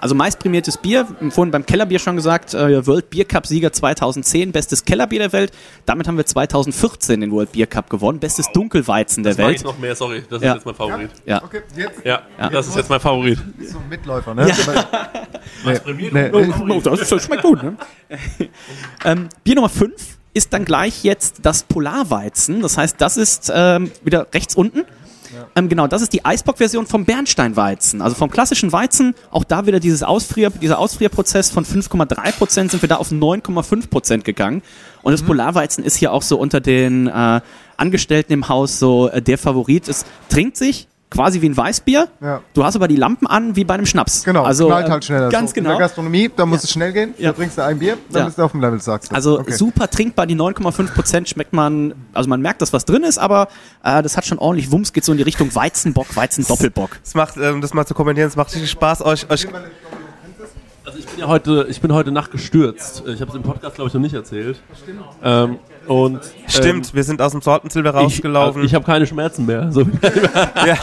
Also 0.01 0.14
meistprämiertes 0.14 0.78
Bier, 0.78 1.07
vorhin 1.30 1.51
beim 1.51 1.66
Kellerbier 1.66 1.98
schon 1.98 2.16
gesagt, 2.16 2.55
äh, 2.55 2.86
World 2.86 3.11
Beer 3.11 3.24
Cup 3.26 3.46
Sieger 3.46 3.72
2010, 3.72 4.51
bestes 4.53 4.84
Kellerbier 4.84 5.18
der 5.20 5.32
Welt. 5.32 5.53
Damit 5.86 6.09
haben 6.09 6.16
wir 6.16 6.24
2014 6.26 7.20
den 7.20 7.30
World 7.32 7.53
Beer 7.53 7.66
Cup 7.66 7.90
gewonnen, 7.90 8.18
bestes 8.18 8.51
Dunkelweizen 8.53 9.22
der 9.22 9.34
Das 9.34 9.38
Welt. 9.46 9.57
ich 9.57 9.64
noch 9.64 9.78
mehr, 9.78 9.94
sorry. 9.94 10.22
Das 10.30 10.42
Ja. 10.42 10.51
ist 10.53 10.55
jetzt 10.57 10.66
mein 10.66 10.74
Favorit. 10.74 11.11
Ja. 11.26 11.42
Okay, 11.44 11.61
jetzt 11.76 12.05
Ja, 12.05 12.22
das 12.51 12.68
ist 12.68 12.76
jetzt 12.76 12.88
mein 12.90 13.01
Favorit. 13.01 13.38
so 13.68 13.78
ein 13.78 13.88
Mitläufer, 13.88 14.34
ne? 14.34 14.51
Nee, 15.64 16.11
nee, 16.11 16.30
Oh, 16.32 16.80
das, 16.80 17.09
das 17.09 17.24
schmeckt 17.24 17.42
gut, 17.42 17.62
ne? 17.62 17.76
ähm, 19.05 19.28
Bier 19.44 19.57
Nummer 19.57 19.68
5 19.68 19.92
ist 20.32 20.53
dann 20.53 20.64
gleich 20.64 21.03
jetzt 21.05 21.40
das 21.42 21.64
Polarweizen. 21.64 22.62
Das 22.62 22.76
heißt, 22.78 22.96
das 23.01 23.16
ist 23.16 23.51
ähm, 23.55 23.90
wieder 24.03 24.26
rechts 24.32 24.55
unten. 24.55 24.84
Ähm, 25.55 25.68
genau, 25.68 25.87
das 25.87 26.03
ist 26.03 26.12
die 26.12 26.24
Eisbock-Version 26.24 26.87
vom 26.87 27.05
Bernsteinweizen. 27.05 28.03
Also 28.03 28.16
vom 28.16 28.31
klassischen 28.31 28.72
Weizen, 28.72 29.14
auch 29.31 29.45
da 29.45 29.66
wieder 29.66 29.81
dieses 29.81 30.03
Ausfrier, 30.03 30.51
dieser 30.51 30.78
Ausfrierprozess 30.78 31.51
von 31.51 31.64
5,3 31.64 32.33
Prozent 32.33 32.70
sind 32.70 32.83
wir 32.83 32.89
da 32.89 32.97
auf 32.97 33.11
9,5 33.11 33.89
Prozent 33.89 34.24
gegangen. 34.24 34.62
Und 35.03 35.12
das 35.12 35.22
Polarweizen 35.22 35.85
ist 35.85 35.97
hier 35.97 36.12
auch 36.12 36.22
so 36.22 36.39
unter 36.39 36.61
den 36.61 37.07
äh, 37.07 37.41
Angestellten 37.76 38.33
im 38.33 38.49
Haus 38.49 38.78
so 38.78 39.09
äh, 39.09 39.22
der 39.22 39.39
Favorit. 39.39 39.89
Es 39.89 40.05
trinkt 40.28 40.57
sich 40.57 40.89
quasi 41.11 41.41
wie 41.43 41.49
ein 41.49 41.57
Weißbier. 41.57 42.09
Ja. 42.21 42.41
Du 42.55 42.65
hast 42.65 42.77
aber 42.77 42.89
die 42.89 42.97
Lampen 42.97 43.27
an 43.27 43.57
wie 43.57 43.65
bei 43.65 43.75
einem 43.75 43.87
Schnaps. 43.87 44.25
Genau, 44.25 44.45
also 44.45 44.69
knallt 44.69 44.87
äh, 44.87 44.91
halt 44.91 45.05
schneller. 45.05 45.29
Ganz 45.29 45.51
so. 45.51 45.57
In 45.57 45.65
genau. 45.65 45.77
der 45.77 45.87
Gastronomie, 45.87 46.31
da 46.35 46.47
muss 46.47 46.63
es 46.65 46.71
schnell 46.71 46.93
gehen. 46.93 47.15
Ja. 47.19 47.31
Da 47.31 47.37
trinkst 47.37 47.59
du 47.59 47.65
ein 47.65 47.79
Bier, 47.79 47.99
dann 48.11 48.21
Ja. 48.21 48.27
bist 48.27 48.39
du 48.39 48.43
auf 48.45 48.53
dem 48.53 48.61
Level, 48.61 48.81
sagst 48.81 49.11
du. 49.11 49.15
Also 49.15 49.41
Okay. 49.41 49.53
super 49.53 49.91
trinkbar, 49.91 50.27
die 50.27 50.37
9,5 50.37 50.95
Prozent 50.95 51.29
schmeckt 51.29 51.53
man, 51.53 51.95
also 52.13 52.29
man 52.29 52.41
merkt, 52.41 52.63
dass 52.63 52.73
was 52.73 52.85
drin 52.85 53.03
ist, 53.03 53.19
aber 53.19 53.49
äh, 53.83 54.03
das 54.03 54.17
hat 54.17 54.25
schon 54.25 54.39
ordentlich 54.39 54.71
Wumms, 54.71 54.93
geht 54.93 55.05
so 55.05 55.13
in 55.13 55.19
die 55.19 55.25
Richtung 55.25 55.55
Weizenbock, 55.55 56.15
Weizen-Doppelbock. 56.15 56.91
Es 57.05 57.15
macht, 57.15 57.37
ähm, 57.37 57.61
das 57.61 57.75
mal 57.75 57.87
zu 57.87 57.95
kommentieren, 57.95 58.29
es 58.29 58.37
macht 58.37 58.53
richtig 58.55 58.71
Spaß, 58.71 59.03
euch, 59.05 59.29
euch 59.31 59.47
Also 60.91 60.99
ich 60.99 61.07
bin 61.07 61.20
ja 61.20 61.28
heute, 61.28 61.66
ich 61.68 61.80
bin 61.80 61.93
heute 61.95 62.11
Nacht 62.11 62.32
gestürzt. 62.32 63.05
Ich 63.07 63.20
habe 63.20 63.30
es 63.30 63.36
im 63.36 63.43
Podcast, 63.43 63.76
glaube 63.76 63.86
ich, 63.86 63.95
noch 63.95 64.01
nicht 64.01 64.14
erzählt. 64.14 64.61
Ähm, 65.22 65.61
und 65.86 66.20
Stimmt, 66.49 66.93
wir 66.95 67.05
sind 67.05 67.22
aus 67.22 67.30
dem 67.30 67.41
Sortensilber 67.43 67.91
Ähm, 67.91 67.97
ich, 67.99 68.03
rausgelaufen. 68.14 68.57
also 68.57 68.66
ich 68.66 68.74
habe 68.74 68.84
keine 68.84 69.07
Schmerzen 69.07 69.47
mehr. 69.47 69.70
So, 69.70 69.82
ja, 70.66 70.76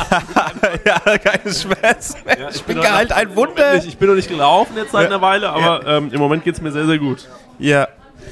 ja, 0.86 1.18
keine 1.18 1.54
Schmerzen 1.54 2.20
mehr. 2.26 2.50
ich 2.54 2.64
bin 2.64 2.78
geheilt, 2.80 3.12
ein 3.12 3.36
Wunder. 3.36 3.76
ich, 3.76 3.86
ich 3.86 3.98
bin 3.98 4.08
noch 4.08 4.16
nicht 4.16 4.30
gelaufen 4.30 4.78
jetzt 4.78 4.94
seit 4.94 5.08
einer 5.08 5.20
Weile, 5.22 5.50
aber 5.50 5.86
ähm, 5.86 6.10
im 6.14 6.20
Moment 6.20 6.46
geht 6.46 6.56
es 6.56 6.62
mir 6.62 6.72
sehr, 6.72 6.86
sehr 6.86 7.00
gut. 7.00 7.28
Ja, 7.60 7.90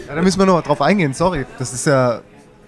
Ja, 0.08 0.16
da 0.16 0.22
müssen 0.22 0.40
wir 0.40 0.46
noch 0.46 0.54
mal 0.54 0.62
drauf 0.62 0.82
eingehen, 0.82 1.14
sorry. 1.14 1.46
Das 1.60 1.74
ist 1.74 1.86
ja 1.86 2.22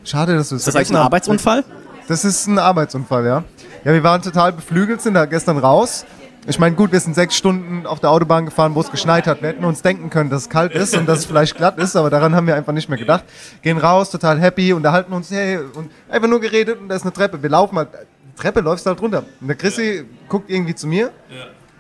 schade, 0.04 0.36
dass 0.36 0.50
du 0.50 0.56
es 0.56 0.62
Ist 0.64 0.68
das 0.68 0.76
eigentlich 0.76 0.90
ein 0.92 0.98
Arbeitsunfall? 0.98 1.64
Das 2.10 2.26
ist 2.26 2.46
ein 2.48 2.60
Arbeitsunfall, 2.60 3.26
ja. 3.26 3.44
Ja, 3.86 3.94
wir 3.94 4.04
waren 4.04 4.22
total 4.22 4.52
beflügelt, 4.52 5.02
sind 5.02 5.14
da 5.14 5.24
gestern 5.26 5.58
raus. 5.60 6.06
Ich 6.50 6.60
meine, 6.60 6.76
gut, 6.78 6.94
wir 6.94 7.00
sind 7.02 7.14
sechs 7.14 7.36
Stunden 7.36 7.86
auf 7.86 8.00
der 8.00 8.10
Autobahn 8.10 8.46
gefahren, 8.46 8.74
wo 8.74 8.80
es 8.80 8.90
geschneit 8.90 9.28
hat. 9.28 9.42
Wir 9.42 9.50
hätten 9.50 9.66
uns 9.66 9.82
denken 9.82 10.10
können, 10.10 10.30
dass 10.30 10.44
es 10.44 10.50
kalt 10.50 10.72
ist 10.74 10.96
und 10.96 11.06
dass 11.08 11.20
es 11.20 11.26
vielleicht 11.26 11.58
glatt 11.58 11.78
ist, 11.78 11.96
aber 11.98 12.10
daran 12.10 12.34
haben 12.36 12.48
wir 12.48 12.56
einfach 12.56 12.72
nicht 12.72 12.88
mehr 12.88 12.98
gedacht. 12.98 13.26
Gehen 13.62 13.78
raus, 13.78 14.10
total 14.12 14.40
happy, 14.40 14.72
unterhalten 14.72 15.12
uns, 15.12 15.30
hey, 15.30 15.58
und 15.58 15.92
einfach 16.10 16.30
nur 16.30 16.40
geredet 16.40 16.80
und 16.80 16.88
da 16.88 16.96
ist 16.96 17.02
eine 17.02 17.12
Treppe. 17.12 17.44
Wir 17.44 17.50
laufen 17.50 17.78
halt, 17.78 17.90
die 18.34 18.42
Treppe 18.42 18.62
läufst 18.62 18.86
halt 18.86 19.02
runter. 19.02 19.26
Und 19.42 19.48
der 19.48 19.58
Chrissy 19.58 20.06
guckt 20.30 20.50
irgendwie 20.50 20.74
zu 20.74 20.88
mir 20.88 21.12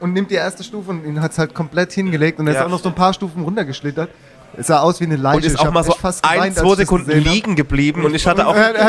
und 0.01 0.11
nimmt 0.11 0.31
die 0.31 0.35
erste 0.35 0.65
Stufe 0.65 0.91
und 0.91 1.05
ihn 1.05 1.21
hat 1.21 1.31
es 1.31 1.37
halt 1.39 1.53
komplett 1.53 1.93
hingelegt 1.93 2.37
und 2.39 2.47
er 2.47 2.51
ist 2.53 2.59
Ja. 2.59 2.65
auch 2.65 2.69
noch 2.69 2.81
so 2.83 2.89
ein 2.89 2.95
paar 2.95 3.13
Stufen 3.13 3.43
runtergeschlittert. 3.43 4.09
Es 4.55 4.67
sah 4.67 4.79
aus 4.79 4.99
wie 4.99 5.05
eine 5.05 5.17
Leiche. 5.17 5.37
und 5.37 5.45
ist 5.45 5.59
auch 5.59 5.71
mal 5.71 5.83
so 5.83 5.91
fast 5.91 6.23
ein, 6.25 6.55
zwei 6.55 6.75
Sekunden 6.75 7.11
liegen 7.11 7.55
geblieben 7.55 8.05
und 8.05 8.15
ich 8.15 8.25
hatte 8.25 8.47
auch, 8.47 8.55
Er, 8.55 8.73
er 8.75 8.85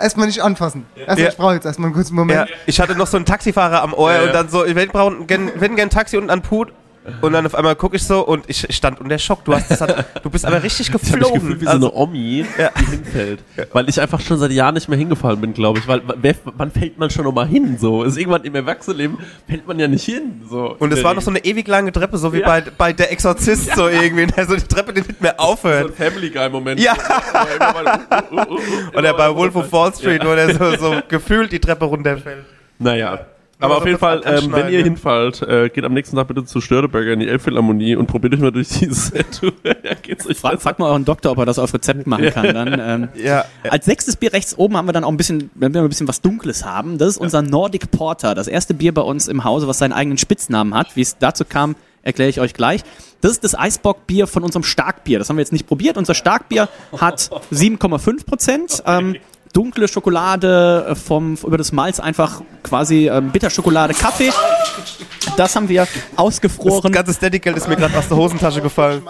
erstmal 0.00 0.26
nicht 0.26 0.42
anfassen. 0.42 0.86
Erstmal, 0.94 1.18
Ja. 1.18 1.28
ich 1.28 1.36
brauche 1.36 1.54
jetzt 1.54 1.64
erstmal 1.64 1.86
einen 1.86 1.94
kurzen 1.94 2.14
Moment. 2.14 2.48
ja, 2.48 2.56
ich 2.66 2.80
hatte 2.80 2.94
noch 2.94 3.06
so 3.06 3.16
einen 3.16 3.26
Taxifahrer 3.26 3.82
am 3.82 3.94
Ohr 3.94 4.12
Ja, 4.12 4.22
und 4.24 4.34
dann 4.34 4.48
so, 4.48 4.64
ich 4.64 4.74
will 4.74 4.86
brauchen 4.88 5.26
gern, 5.26 5.50
wenn 5.56 5.76
gern 5.76 5.90
Taxi 5.90 6.16
unten 6.16 6.30
an 6.30 6.42
Put. 6.42 6.72
Und 7.20 7.32
dann 7.32 7.46
auf 7.46 7.54
einmal 7.54 7.74
gucke 7.76 7.96
ich 7.96 8.02
so 8.04 8.26
und 8.26 8.44
ich 8.48 8.66
stand 8.74 9.00
unter 9.00 9.18
Schock. 9.18 9.44
Du, 9.44 9.54
hast, 9.54 9.70
das 9.70 9.80
hat, 9.80 10.06
du 10.24 10.30
bist 10.30 10.44
aber 10.44 10.62
richtig 10.62 10.88
Ich 10.88 10.94
habe 10.94 11.02
mich 11.04 11.12
geflogen. 11.12 11.40
gefühlt 11.40 11.60
wie 11.60 11.64
so 11.64 11.70
Also, 11.70 11.92
eine 11.92 12.00
Omi, 12.02 12.44
die 12.56 12.90
hinfällt. 12.90 13.40
Weil 13.72 13.88
ich 13.88 14.00
einfach 14.00 14.20
schon 14.20 14.38
seit 14.38 14.50
Jahren 14.52 14.74
nicht 14.74 14.88
mehr 14.88 14.98
hingefallen 14.98 15.40
bin, 15.40 15.52
glaube 15.54 15.78
ich. 15.78 15.88
Weil 15.88 16.02
wer, 16.20 16.34
wann 16.56 16.70
fällt 16.70 16.98
man 16.98 17.10
schon 17.10 17.24
noch 17.24 17.32
mal 17.32 17.46
hin? 17.46 17.76
So 17.78 18.02
ist 18.04 18.16
irgendwann 18.16 18.44
im 18.44 18.54
Erwachsenenleben 18.54 19.18
fällt 19.48 19.66
man 19.66 19.78
ja 19.78 19.88
nicht 19.88 20.04
hin. 20.04 20.42
So 20.48 20.76
und 20.78 20.92
es 20.92 21.02
war 21.04 21.14
noch 21.14 21.22
so 21.22 21.30
eine 21.30 21.44
ewig 21.44 21.66
lange 21.68 21.92
Treppe, 21.92 22.18
so 22.18 22.32
wie 22.32 22.40
Ja. 22.40 22.46
bei, 22.46 22.60
bei 22.76 22.92
Der 22.92 23.10
Exorzist 23.12 23.74
so 23.74 23.88
irgendwie. 23.88 24.26
Also 24.36 24.56
die 24.56 24.62
Treppe, 24.62 24.92
die 24.92 25.00
nicht 25.02 25.20
mehr 25.20 25.34
so 25.38 25.44
ein 25.44 25.48
aufhört. 25.50 25.94
Family 25.94 26.30
Guy 26.30 26.48
Moment. 26.48 26.80
Ja. 26.80 26.94
Oder 28.96 29.14
bei 29.14 29.34
Wolf 29.34 29.56
of 29.56 29.72
Wall 29.72 29.92
Street, 29.94 30.24
wo 30.24 30.34
der 30.34 30.54
so, 30.54 30.76
so 30.76 31.00
gefühlt 31.08 31.52
die 31.52 31.58
Treppe 31.60 31.84
runterfällt. 31.84 32.44
Naja. 32.78 33.20
Aber 33.60 33.78
auf 33.78 33.86
jeden 33.86 33.98
Fall, 33.98 34.22
ähm, 34.24 34.52
wenn 34.52 34.68
ihr 34.68 34.82
hinfallt, 34.84 35.42
äh, 35.42 35.68
geht 35.68 35.84
am 35.84 35.92
nächsten 35.92 36.16
Tag 36.16 36.28
bitte 36.28 36.44
zu 36.44 36.60
Störteberger 36.60 37.12
in 37.12 37.20
die 37.20 37.28
Elbphilharmonie 37.28 37.96
und 37.96 38.06
probiert 38.06 38.34
euch 38.34 38.40
mal 38.40 38.52
durch 38.52 38.68
dieses 38.68 39.06
Set. 39.08 39.40
ja, 39.64 39.94
geht's 40.00 40.26
euch 40.28 40.38
Frag, 40.38 40.52
besser. 40.52 40.62
frag 40.62 40.78
mal 40.78 40.90
euren 40.90 41.04
Doktor, 41.04 41.32
ob 41.32 41.38
er 41.38 41.46
das 41.46 41.58
auf 41.58 41.74
Rezept 41.74 42.06
machen 42.06 42.30
kann. 42.30 42.54
Dann, 42.54 42.80
ähm, 42.80 43.08
Ja, 43.16 43.44
ja. 43.64 43.70
Als 43.70 43.86
sechstes 43.86 44.16
Bier 44.16 44.32
rechts 44.32 44.56
oben 44.56 44.76
haben 44.76 44.86
wir 44.86 44.92
dann 44.92 45.04
auch 45.04 45.10
ein 45.10 45.16
bisschen, 45.16 45.50
wenn 45.54 45.74
wir 45.74 45.82
ein 45.82 45.88
bisschen 45.88 46.06
was 46.08 46.20
Dunkles 46.20 46.64
haben. 46.64 46.98
Das 46.98 47.08
ist 47.08 47.18
unser 47.18 47.42
Nordic 47.42 47.90
Porter, 47.90 48.34
das 48.34 48.46
erste 48.46 48.74
Bier 48.74 48.94
bei 48.94 49.02
uns 49.02 49.26
im 49.26 49.42
Hause, 49.44 49.66
was 49.66 49.78
seinen 49.78 49.92
eigenen 49.92 50.18
Spitznamen 50.18 50.74
hat. 50.74 50.94
Wie 50.94 51.00
es 51.02 51.18
dazu 51.18 51.44
kam, 51.44 51.74
erkläre 52.02 52.30
ich 52.30 52.40
euch 52.40 52.54
gleich. 52.54 52.82
Das 53.20 53.32
ist 53.32 53.42
das 53.42 53.58
Eisbockbier 53.58 54.28
von 54.28 54.44
unserem 54.44 54.62
Starkbier. 54.62 55.18
Das 55.18 55.28
haben 55.28 55.36
wir 55.36 55.42
jetzt 55.42 55.52
nicht 55.52 55.66
probiert. 55.66 55.96
Unser 55.96 56.14
Starkbier 56.14 56.68
hat 56.96 57.18
7,5 57.52 58.24
Prozent. 58.24 58.82
Ähm, 58.86 59.16
dunkle 59.52 59.88
Schokolade 59.88 60.86
äh, 60.90 60.94
vom 60.94 61.34
über 61.44 61.58
das 61.58 61.72
Malz 61.72 62.00
einfach 62.00 62.42
quasi 62.62 63.08
ähm, 63.08 63.30
Bitterschokolade, 63.30 63.94
Kaffee. 63.94 64.30
Das 65.36 65.54
haben 65.56 65.68
wir 65.68 65.82
Das 65.82 65.88
ausgefroren. 66.16 66.92
ganze 66.92 67.12
Steady-Geld 67.12 67.56
ist 67.56 67.68
mir 67.68 67.76
gerade 67.76 67.96
aus 67.96 68.08
der 68.08 68.16
Hosentasche 68.16 68.60
gefallen. 68.60 69.02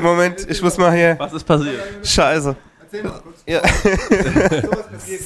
Moment, 0.00 0.46
ich 0.48 0.62
muss 0.62 0.76
mal 0.78 0.92
hier. 0.94 1.16
Was 1.18 1.32
ist 1.32 1.44
passiert? 1.44 1.80
Scheiße. 2.02 2.56
Ja. 3.46 3.60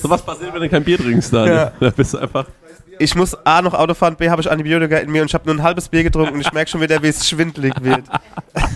So 0.01 0.09
was 0.11 0.23
passiert, 0.23 0.53
wenn 0.55 0.63
du 0.63 0.69
kein 0.69 0.85
Bier 0.85 0.99
trinkst, 0.99 1.33
dann. 1.33 1.49
Ja. 1.49 1.73
Da 1.81 1.91
bist 1.91 2.15
du 2.15 2.19
einfach. 2.19 2.47
Ich 2.99 3.15
muss 3.15 3.35
A 3.47 3.63
noch 3.63 3.75
Auto 3.75 3.95
fahren, 3.95 4.17
B 4.17 4.29
habe 4.31 4.43
ich 4.43 4.51
Antibiotika 4.51 4.99
in 4.99 5.11
mir 5.11 5.23
und 5.23 5.29
ich 5.29 5.35
habe 5.35 5.47
nur 5.47 5.55
ein 5.57 5.63
halbes 5.63 5.89
Bier 5.89 6.03
getrunken 6.05 6.35
und 6.35 6.41
ich 6.41 6.53
merke 6.53 6.71
schon 6.71 6.81
wieder, 6.81 7.03
wie 7.03 7.09
es 7.09 7.29
schwindelig 7.29 7.73
wird. 7.81 8.05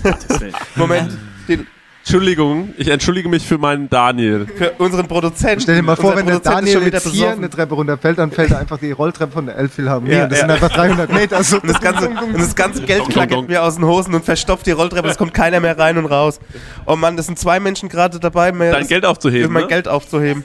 Moment, 0.74 1.16
den, 1.48 1.66
Entschuldigung, 2.10 2.72
ich 2.78 2.86
entschuldige 2.86 3.28
mich 3.28 3.44
für 3.44 3.58
meinen 3.58 3.90
Daniel. 3.90 4.46
für 4.46 4.70
unseren 4.78 5.08
Produzenten. 5.08 5.60
Stell 5.62 5.74
dir 5.74 5.82
mal 5.82 5.96
vor, 5.96 6.10
Unser 6.12 6.18
wenn 6.18 6.26
der 6.26 6.34
Produzent 6.34 6.54
Daniel 6.68 6.92
jetzt 6.92 7.02
hier 7.08 7.12
besoffen. 7.24 7.38
eine 7.38 7.50
Treppe 7.50 7.74
runterfällt, 7.74 8.18
dann 8.18 8.30
fällt 8.30 8.52
er 8.52 8.60
einfach 8.60 8.78
die 8.78 8.92
Rolltreppe 8.92 9.32
von 9.32 9.46
der 9.46 9.56
Elbphilharmonie. 9.56 10.12
Ja, 10.14 10.22
und 10.22 10.30
das 10.30 10.38
ja. 10.38 10.44
sind 10.46 10.54
einfach 10.54 10.70
300 10.72 11.12
Meter. 11.12 11.42
So. 11.42 11.56
Und 11.60 11.68
das 11.68 11.80
ganze, 11.80 12.08
und 12.08 12.38
das 12.38 12.54
ganze 12.54 12.82
Geld 12.82 13.08
klackert 13.08 13.48
mir 13.48 13.60
aus 13.64 13.74
den 13.74 13.84
Hosen 13.86 14.14
und 14.14 14.24
verstopft 14.24 14.66
die 14.66 14.70
Rolltreppe. 14.70 15.08
Es 15.08 15.18
kommt 15.18 15.34
keiner 15.34 15.58
mehr 15.58 15.76
rein 15.76 15.98
und 15.98 16.06
raus. 16.06 16.38
Oh 16.86 16.94
Mann, 16.94 17.16
das 17.16 17.26
sind 17.26 17.40
zwei 17.40 17.58
Menschen 17.58 17.88
gerade 17.88 18.20
dabei, 18.20 18.52
mir 18.52 18.70
Dein 18.70 18.82
das- 18.82 18.88
Geld 18.88 19.04
aufzuheben. 19.04 19.52
mein 19.52 19.62
ne? 19.64 19.68
Geld 19.68 19.88
aufzuheben. 19.88 20.44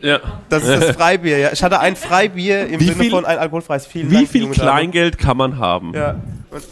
Ja. 0.00 0.20
Das 0.48 0.64
ist 0.64 0.82
das 0.82 0.96
Freibier, 0.96 1.36
ja. 1.36 1.50
Ich 1.52 1.62
hatte 1.62 1.78
ein 1.80 1.94
Freibier 1.94 2.66
im 2.68 2.80
Wie 2.80 2.84
Sinne 2.86 2.96
viel- 3.02 3.10
von 3.10 3.26
ein 3.26 3.36
alkoholfreies. 3.36 3.84
Vielen 3.84 4.10
Wie 4.10 4.14
Dank, 4.14 4.28
viel 4.30 4.42
Dame. 4.44 4.54
Kleingeld 4.54 5.18
kann 5.18 5.36
man 5.36 5.58
haben? 5.58 5.92
Ja. 5.94 6.12
Und 6.50 6.62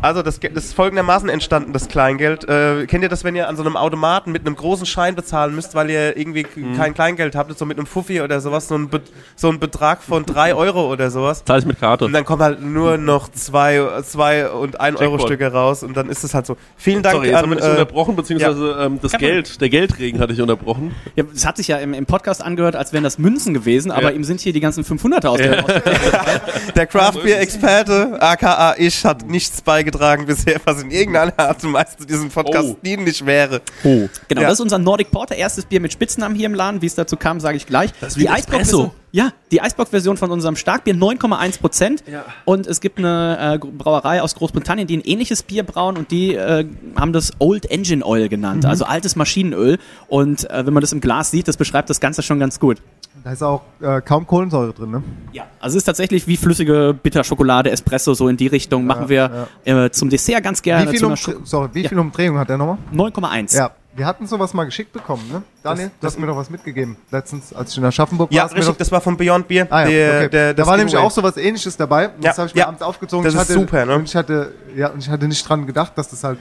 also 0.00 0.22
das, 0.22 0.38
das 0.40 0.64
ist 0.66 0.74
folgendermaßen 0.74 1.28
entstanden, 1.28 1.72
das 1.72 1.88
Kleingeld. 1.88 2.48
Äh, 2.48 2.86
kennt 2.86 3.02
ihr 3.02 3.08
das, 3.08 3.24
wenn 3.24 3.34
ihr 3.36 3.48
an 3.48 3.56
so 3.56 3.62
einem 3.64 3.76
Automaten 3.76 4.30
mit 4.32 4.46
einem 4.46 4.54
großen 4.56 4.86
Schein 4.86 5.14
bezahlen 5.14 5.54
müsst, 5.54 5.74
weil 5.74 5.90
ihr 5.90 6.16
irgendwie 6.16 6.46
Mhm. 6.54 6.76
kein 6.76 6.94
Kleingeld 6.94 7.34
habt, 7.34 7.56
so 7.58 7.64
mit 7.66 7.78
einem 7.78 7.86
Fuffi 7.86 8.20
oder 8.20 8.40
sowas, 8.40 8.68
so 8.68 8.76
ein, 8.76 8.88
Be 8.88 9.00
so 9.36 9.48
ein 9.48 9.58
Betrag 9.58 10.02
von 10.02 10.24
3 10.24 10.54
Euro 10.54 10.90
oder 10.92 11.10
sowas. 11.10 11.44
Zahl 11.44 11.58
ich 11.58 11.66
mit 11.66 11.80
Karte. 11.80 12.04
Und 12.04 12.12
dann 12.12 12.24
kommen 12.24 12.42
halt 12.42 12.62
nur 12.62 12.96
noch 12.96 13.28
zwei, 13.32 13.80
zwei 14.02 14.48
und 14.48 14.80
ein 14.80 14.94
Jackpot. 14.94 15.08
Euro 15.08 15.18
Stücke 15.26 15.52
raus 15.52 15.82
und 15.82 15.96
dann 15.96 16.08
ist 16.10 16.22
es 16.22 16.32
halt 16.34 16.46
so. 16.46 16.56
Vielen 16.76 17.02
Dank 17.02 17.16
Sorry, 17.16 17.28
jetzt 17.28 17.36
haben 17.36 17.44
an 17.44 17.50
wir 17.50 17.56
dich 17.56 17.64
äh, 17.66 17.70
unterbrochen, 17.70 18.14
beziehungsweise 18.16 18.76
ähm, 18.80 18.98
das. 19.02 19.12
Geld, 19.12 19.60
der 19.60 19.68
Geldregen 19.68 20.20
hatte 20.20 20.32
ich 20.32 20.40
unterbrochen. 20.40 20.94
Ja, 21.16 21.24
es 21.34 21.44
hat 21.44 21.56
sich 21.56 21.66
ja 21.68 21.78
im, 21.78 21.92
im 21.92 22.06
Podcast 22.06 22.42
angehört, 22.42 22.76
als 22.76 22.92
wären 22.92 23.02
das 23.04 23.18
Münzen 23.18 23.52
gewesen, 23.52 23.90
aber 23.90 24.10
Ja. 24.10 24.10
ihm 24.10 24.22
sind 24.22 24.40
hier 24.40 24.52
die 24.52 24.60
ganzen 24.60 24.84
500er 24.84 25.26
aus 25.26 25.38
der 25.38 25.64
aus 25.64 25.70
der 26.76 26.86
Craft 26.86 27.22
Beer 27.24 27.40
Experte, 27.40 28.16
aka 28.20 28.74
ich, 28.78 29.04
hat 29.04 29.26
nichts 29.26 29.60
beigetragen 29.60 29.87
bisher, 30.26 30.60
was 30.64 30.82
in 30.82 30.90
irgendeiner 30.90 31.32
Art 31.38 31.62
und 31.64 31.72
Weise 31.72 31.96
zu 31.98 32.06
diesem 32.06 32.28
Podcast 32.30 32.70
Oh. 32.72 32.76
dienlich 32.84 33.24
wäre. 33.24 33.60
Genau, 33.82 34.08
Ja. 34.30 34.42
das 34.48 34.54
ist 34.54 34.60
unser 34.60 34.78
Nordic 34.78 35.10
Porter, 35.10 35.34
erstes 35.36 35.64
Bier 35.64 35.80
mit 35.80 35.92
Spitznamen 35.92 36.34
hier 36.36 36.46
im 36.46 36.54
Laden. 36.54 36.82
Wie 36.82 36.86
es 36.86 36.94
dazu 36.94 37.16
kam, 37.16 37.40
sage 37.40 37.56
ich 37.56 37.66
gleich. 37.66 37.90
Das 38.00 38.16
ist 38.16 38.28
Eisbock-Version- 38.28 38.60
Espresso. 38.60 38.94
Ja, 39.10 39.30
die 39.52 39.62
Eisbock-Version 39.62 40.18
von 40.18 40.30
unserem 40.30 40.54
Starkbier 40.54 40.94
9,1 40.94 41.58
Prozent. 41.58 42.04
Und 42.44 42.66
es 42.66 42.80
gibt 42.80 42.98
eine 42.98 43.54
äh, 43.54 43.58
Brauerei 43.58 44.20
aus 44.20 44.34
Großbritannien, 44.34 44.86
die 44.86 44.98
ein 44.98 45.00
ähnliches 45.00 45.42
Bier 45.42 45.62
brauen 45.62 45.96
und 45.96 46.10
die 46.10 46.34
äh, 46.34 46.66
haben 46.94 47.12
das 47.14 47.32
Old 47.38 47.70
Engine 47.70 48.04
Oil 48.04 48.28
genannt, 48.28 48.64
Mhm. 48.64 48.70
also 48.70 48.84
altes 48.84 49.16
Maschinenöl. 49.16 49.78
Und 50.08 50.48
äh, 50.50 50.66
wenn 50.66 50.74
man 50.74 50.82
das 50.82 50.92
im 50.92 51.00
Glas 51.00 51.30
sieht, 51.30 51.48
das 51.48 51.56
beschreibt 51.56 51.88
das 51.88 52.00
Ganze 52.00 52.22
schon 52.22 52.38
ganz 52.38 52.60
gut. 52.60 52.82
Da 53.24 53.32
ist 53.32 53.42
auch 53.42 53.62
äh, 53.80 54.00
kaum 54.00 54.26
Kohlensäure 54.26 54.72
drin, 54.72 54.90
ne? 54.90 55.02
Ja, 55.32 55.44
also 55.60 55.76
es 55.76 55.82
ist 55.82 55.84
tatsächlich 55.84 56.26
wie 56.26 56.36
flüssige 56.36 56.94
Bitterschokolade, 57.02 57.70
Espresso, 57.70 58.14
so 58.14 58.28
in 58.28 58.36
die 58.36 58.46
Richtung. 58.46 58.86
Machen 58.86 59.08
wir 59.08 59.46
Äh, 59.64 59.90
zum 59.90 60.08
Dessert 60.08 60.42
ganz 60.42 60.62
gerne. 60.62 60.90
Wie 60.90 60.96
viel, 60.96 61.04
Umdre 61.06 61.36
sorry, 61.44 61.68
wie 61.72 61.86
viel 61.88 61.98
Umdrehung 61.98 62.38
hat 62.38 62.48
der 62.48 62.56
nochmal? 62.58 62.78
Scho- 62.92 63.12
9,1. 63.14 63.56
Ja, 63.56 63.70
wir 63.96 64.06
hatten 64.06 64.26
sowas 64.26 64.54
mal 64.54 64.64
geschickt 64.64 64.92
bekommen, 64.92 65.22
ne? 65.30 65.42
Daniel, 65.62 65.90
du 66.00 66.06
hast 66.06 66.18
mir 66.18 66.26
doch 66.26 66.36
was 66.36 66.48
mitgegeben. 66.50 66.96
Letztens, 67.10 67.52
als 67.52 67.72
ich 67.72 67.78
in 67.78 67.84
Aschaffenburg 67.84 68.32
Ja, 68.32 68.42
war. 68.42 68.50
mir 68.50 68.56
richtig, 68.56 68.72
doch- 68.72 68.78
das 68.78 68.92
war 68.92 69.00
von 69.00 69.16
Beyond 69.16 69.48
Beer. 69.48 69.66
Ah, 69.70 69.80
ja, 69.82 69.88
der, 69.88 70.18
okay. 70.20 70.28
der, 70.30 70.46
da 70.48 70.52
das 70.54 70.66
war 70.68 70.76
nämlich 70.76 70.96
auch 70.96 71.10
sowas 71.10 71.36
ähnliches 71.36 71.76
dabei. 71.76 72.04
Ja, 72.04 72.10
das 72.22 72.38
habe 72.38 72.48
ich 72.48 72.54
mir 72.54 72.60
ja. 72.60 72.66
abends 72.68 72.82
aufgezogen. 72.82 73.24
Das 73.24 73.34
ich 73.34 73.40
ist 73.40 73.48
hatte, 73.48 73.58
super, 73.60 73.84
ne? 73.86 73.94
Und 73.96 74.04
ich 74.04 74.14
hatte, 74.16 74.52
ja, 74.76 74.88
und 74.88 75.00
ich 75.02 75.08
hatte 75.10 75.26
nicht 75.26 75.46
dran 75.48 75.66
gedacht, 75.66 75.92
dass 75.96 76.08
das 76.08 76.22
halt 76.24 76.38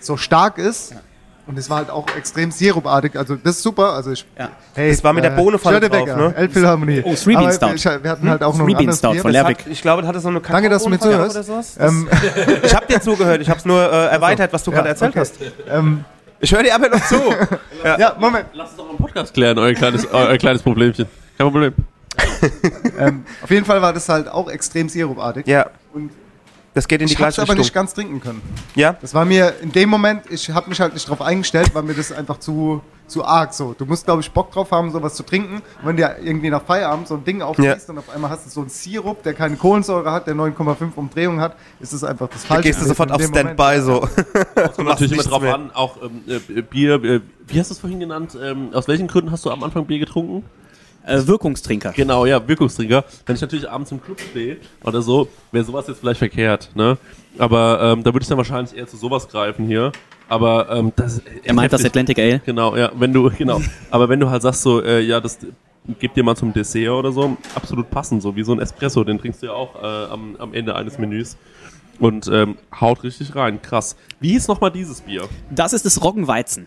so 0.00 0.16
stark 0.16 0.58
ist. 0.58 0.94
Und 1.44 1.58
es 1.58 1.68
war 1.68 1.78
halt 1.78 1.90
auch 1.90 2.06
extrem 2.16 2.52
sirupartig. 2.52 3.16
Also 3.16 3.34
das 3.34 3.56
ist 3.56 3.62
super. 3.62 3.94
Also 3.94 4.12
ich, 4.12 4.24
Ja. 4.38 4.50
hey, 4.74 4.90
Das 4.90 5.02
war 5.02 5.12
mit 5.12 5.24
der 5.24 5.30
Bohnenfalle 5.30 5.78
Störtebecker, 5.78 6.14
drauf, 6.16 6.32
ne? 6.32 6.36
Elbphilharmonie. 6.36 7.02
Oh, 7.04 7.14
Three 7.14 7.34
Bean 7.34 7.52
Stout. 7.52 7.74
Ich, 7.74 7.84
wir 7.84 8.10
hatten 8.10 8.30
halt 8.30 8.42
auch 8.44 8.56
noch 8.56 8.64
Three 8.64 8.74
ein 8.74 8.86
Bean 8.86 8.92
Stout 8.96 9.08
von 9.14 9.22
Das 9.24 9.32
Lerwick. 9.32 9.58
Hat, 9.58 9.66
ich 9.66 9.82
glaube, 9.82 10.02
das 10.02 10.08
hatte 10.08 10.20
so 10.20 10.28
eine 10.28 10.40
Danke, 10.40 10.68
dass 10.68 10.84
du 10.84 10.88
mir 10.90 11.00
zuhörst. 11.00 11.36
Das- 11.36 11.76
Ähm, 11.78 12.08
Ich 12.62 12.74
habe 12.74 12.86
dir 12.86 13.00
zugehört, 13.00 13.40
ich 13.42 13.48
habe 13.48 13.58
es 13.58 13.64
nur 13.64 13.80
äh, 13.82 14.06
erweitert, 14.06 14.52
was 14.52 14.62
du 14.62 14.70
gerade 14.70 14.88
erzählt 14.90 15.10
okay. 15.10 15.20
hast. 15.20 15.34
ähm, 15.68 16.04
Ich 16.38 16.52
höre 16.54 16.62
dir 16.62 16.74
aber 16.76 16.88
noch 16.88 17.04
zu. 17.06 17.16
ja, 17.84 18.14
Moment. 18.20 18.46
Lass 18.54 18.68
uns 18.68 18.76
doch 18.76 18.84
mal 18.86 18.92
im 18.92 18.96
Podcast 18.98 19.34
klären, 19.34 19.58
euer 19.58 19.74
kleines, 19.74 20.06
euer 20.12 20.38
kleines 20.38 20.62
Problemchen. 20.62 21.06
Kein 21.38 21.46
Problem. 21.50 21.72
Ähm, 22.98 23.24
auf 23.42 23.50
jeden 23.50 23.64
Fall 23.64 23.82
war 23.82 23.92
das 23.92 24.08
halt 24.08 24.28
auch 24.28 24.48
extrem 24.50 24.88
sirupartig. 24.88 25.46
ja, 25.46 25.66
Und 25.92 26.10
das 26.74 26.88
geht 26.88 27.00
in 27.02 27.06
die 27.06 27.12
ich 27.12 27.18
gleiche 27.18 27.40
aber 27.42 27.50
Richtung. 27.50 27.58
nicht 27.62 27.74
ganz 27.74 27.94
trinken 27.94 28.20
können. 28.20 28.42
ja, 28.74 28.94
Das 29.00 29.12
war 29.14 29.24
mir 29.24 29.54
in 29.60 29.72
dem 29.72 29.88
Moment, 29.90 30.22
ich 30.30 30.50
habe 30.50 30.68
mich 30.70 30.80
halt 30.80 30.94
nicht 30.94 31.08
drauf 31.08 31.20
eingestellt, 31.20 31.74
weil 31.74 31.82
mir 31.82 31.94
das 31.94 32.10
einfach 32.12 32.38
zu, 32.38 32.80
zu 33.06 33.24
arg 33.24 33.52
so. 33.52 33.74
Du 33.76 33.84
musst, 33.84 34.06
glaube 34.06 34.22
ich, 34.22 34.30
Bock 34.30 34.50
drauf 34.52 34.70
haben, 34.70 34.90
sowas 34.90 35.14
zu 35.14 35.22
trinken. 35.22 35.56
Und 35.56 35.86
wenn 35.86 35.96
du 35.96 36.02
ja 36.02 36.14
irgendwie 36.22 36.48
nach 36.48 36.62
Feierabend 36.62 37.08
so 37.08 37.14
ein 37.16 37.24
Ding 37.24 37.42
aufziehst 37.42 37.90
und 37.90 37.98
auf 37.98 38.08
einmal 38.08 38.30
hast 38.30 38.46
du 38.46 38.50
so 38.50 38.60
einen 38.60 38.70
Sirup, 38.70 39.22
der 39.22 39.34
keine 39.34 39.56
Kohlensäure 39.56 40.10
hat, 40.10 40.26
der 40.26 40.34
9,5 40.34 40.94
Umdrehungen 40.96 41.40
hat, 41.40 41.56
ist 41.80 41.92
es 41.92 42.02
einfach 42.04 42.28
das 42.28 42.42
da 42.42 42.48
Falsche. 42.48 42.68
gehst 42.70 42.80
du 42.80 42.86
sofort 42.86 43.12
auf. 43.12 43.20
Standby 43.22 43.80
so. 43.82 44.00
Kommt 44.74 44.88
natürlich 44.88 45.12
immer 45.12 45.22
drauf 45.24 45.42
mehr. 45.42 45.54
an, 45.54 45.70
auch 45.72 45.98
ähm, 46.02 46.22
äh, 46.26 46.62
Bier, 46.62 46.94
äh, 47.04 47.20
wie 47.48 47.60
hast 47.60 47.70
du 47.70 47.74
es 47.74 47.80
vorhin 47.80 48.00
genannt? 48.00 48.36
Ähm, 48.42 48.70
aus 48.72 48.88
welchen 48.88 49.08
Gründen 49.08 49.30
hast 49.30 49.44
du 49.44 49.50
am 49.50 49.62
Anfang 49.62 49.84
Bier 49.84 49.98
getrunken? 49.98 50.44
Äh, 51.04 51.26
Wirkungstrinker. 51.26 51.92
Genau, 51.92 52.26
ja, 52.26 52.46
Wirkungstrinker. 52.46 53.04
Wenn 53.26 53.34
ich 53.34 53.42
natürlich 53.42 53.68
abends 53.68 53.90
im 53.90 54.02
Club 54.02 54.20
stehe 54.20 54.58
oder 54.84 55.02
so, 55.02 55.28
wäre 55.50 55.64
sowas 55.64 55.86
jetzt 55.88 56.00
vielleicht 56.00 56.18
verkehrt, 56.18 56.70
ne? 56.74 56.96
Aber 57.38 57.80
ähm, 57.82 58.02
da 58.02 58.12
würde 58.12 58.22
ich 58.22 58.28
dann 58.28 58.38
wahrscheinlich 58.38 58.76
eher 58.76 58.86
zu 58.86 58.96
sowas 58.96 59.28
greifen 59.28 59.66
hier. 59.66 59.92
Aber 60.28 60.70
ähm, 60.70 60.92
das 60.94 61.20
Er 61.42 61.54
meint 61.54 61.72
das 61.72 61.80
heftig. 61.80 61.90
Atlantic 61.90 62.18
Ale. 62.18 62.40
Genau, 62.44 62.76
ja, 62.76 62.92
wenn 62.94 63.12
du, 63.12 63.30
genau. 63.38 63.60
Aber 63.90 64.08
wenn 64.08 64.20
du 64.20 64.30
halt 64.30 64.42
sagst 64.42 64.62
so, 64.62 64.82
äh, 64.82 65.00
ja, 65.00 65.20
das 65.20 65.38
gib 65.98 66.14
dir 66.14 66.22
mal 66.22 66.36
zum 66.36 66.52
Dessert 66.52 66.90
oder 66.90 67.10
so, 67.10 67.36
absolut 67.54 67.90
passend, 67.90 68.22
so 68.22 68.36
wie 68.36 68.44
so 68.44 68.52
ein 68.52 68.60
Espresso, 68.60 69.02
den 69.04 69.18
trinkst 69.18 69.42
du 69.42 69.46
ja 69.46 69.52
auch 69.52 69.74
äh, 69.82 70.12
am, 70.12 70.36
am 70.38 70.54
Ende 70.54 70.74
eines 70.74 70.98
Menüs. 70.98 71.36
Und 71.98 72.28
ähm, 72.32 72.56
haut 72.80 73.02
richtig 73.02 73.34
rein, 73.34 73.60
krass. 73.60 73.96
Wie 74.20 74.30
hieß 74.30 74.48
nochmal 74.48 74.70
dieses 74.70 75.02
Bier? 75.02 75.28
Das 75.50 75.72
ist 75.72 75.84
das 75.84 76.02
Roggenweizen. 76.02 76.66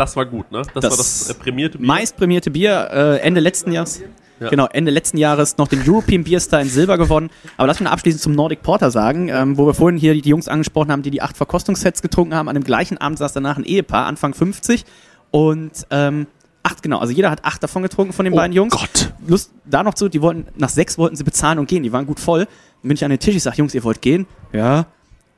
Das 0.00 0.16
war 0.16 0.24
gut, 0.24 0.50
ne? 0.50 0.62
Das, 0.62 0.82
Das 0.82 0.90
war 0.90 0.96
das 0.96 1.28
äh, 1.28 1.34
prämierte 1.34 1.76
Bier. 1.76 1.86
Meist 1.86 2.16
prämierte 2.16 2.50
Bier, 2.50 2.88
äh, 2.90 3.16
Ende 3.18 3.38
letzten 3.38 3.70
Jahres. 3.70 4.00
Ja. 4.40 4.48
Genau, 4.48 4.66
Ende 4.72 4.90
letzten 4.90 5.18
Jahres 5.18 5.58
noch 5.58 5.68
den 5.68 5.82
European 5.86 6.24
Beer 6.24 6.40
Star 6.40 6.62
in 6.62 6.70
Silber 6.70 6.96
gewonnen. 6.96 7.28
Aber 7.58 7.66
lass 7.66 7.80
mich 7.80 7.88
abschließend 7.90 8.22
zum 8.22 8.34
Nordic 8.34 8.62
Porter 8.62 8.90
sagen, 8.90 9.28
ähm, 9.28 9.58
wo 9.58 9.66
wir 9.66 9.74
vorhin 9.74 9.98
hier 9.98 10.14
die 10.14 10.26
Jungs 10.26 10.48
angesprochen 10.48 10.90
haben, 10.90 11.02
die 11.02 11.10
die 11.10 11.20
acht 11.20 11.36
Verkostungssets 11.36 12.00
getrunken 12.00 12.34
haben. 12.34 12.48
An 12.48 12.54
dem 12.54 12.64
gleichen 12.64 12.96
Abend 12.96 13.18
saß 13.18 13.34
danach 13.34 13.58
ein 13.58 13.64
Ehepaar, 13.64 14.06
Anfang 14.06 14.32
50. 14.32 14.86
Und 15.32 15.86
ähm, 15.90 16.26
acht, 16.62 16.82
genau, 16.82 16.98
also 17.00 17.12
jeder 17.12 17.30
hat 17.30 17.44
acht 17.44 17.62
davon 17.62 17.82
getrunken 17.82 18.14
von 18.14 18.24
den 18.24 18.34
beiden 18.34 18.56
Jungs. 18.56 18.72
Gott. 18.72 19.12
Lust, 19.26 19.50
da 19.66 19.82
noch 19.82 19.92
zu, 19.92 20.08
die 20.08 20.22
wollten, 20.22 20.46
nach 20.56 20.70
sechs 20.70 20.96
wollten 20.96 21.16
sie 21.16 21.24
bezahlen 21.24 21.58
und 21.58 21.68
gehen. 21.68 21.82
Die 21.82 21.92
waren 21.92 22.06
gut 22.06 22.20
voll. 22.20 22.46
Dann 22.46 22.88
bin 22.88 22.92
ich 22.92 23.04
an 23.04 23.10
den 23.10 23.20
Tisch, 23.20 23.36
ich 23.36 23.42
sag, 23.42 23.58
Jungs, 23.58 23.74
ihr 23.74 23.84
wollt 23.84 24.00
gehen? 24.00 24.26
Ja. 24.54 24.86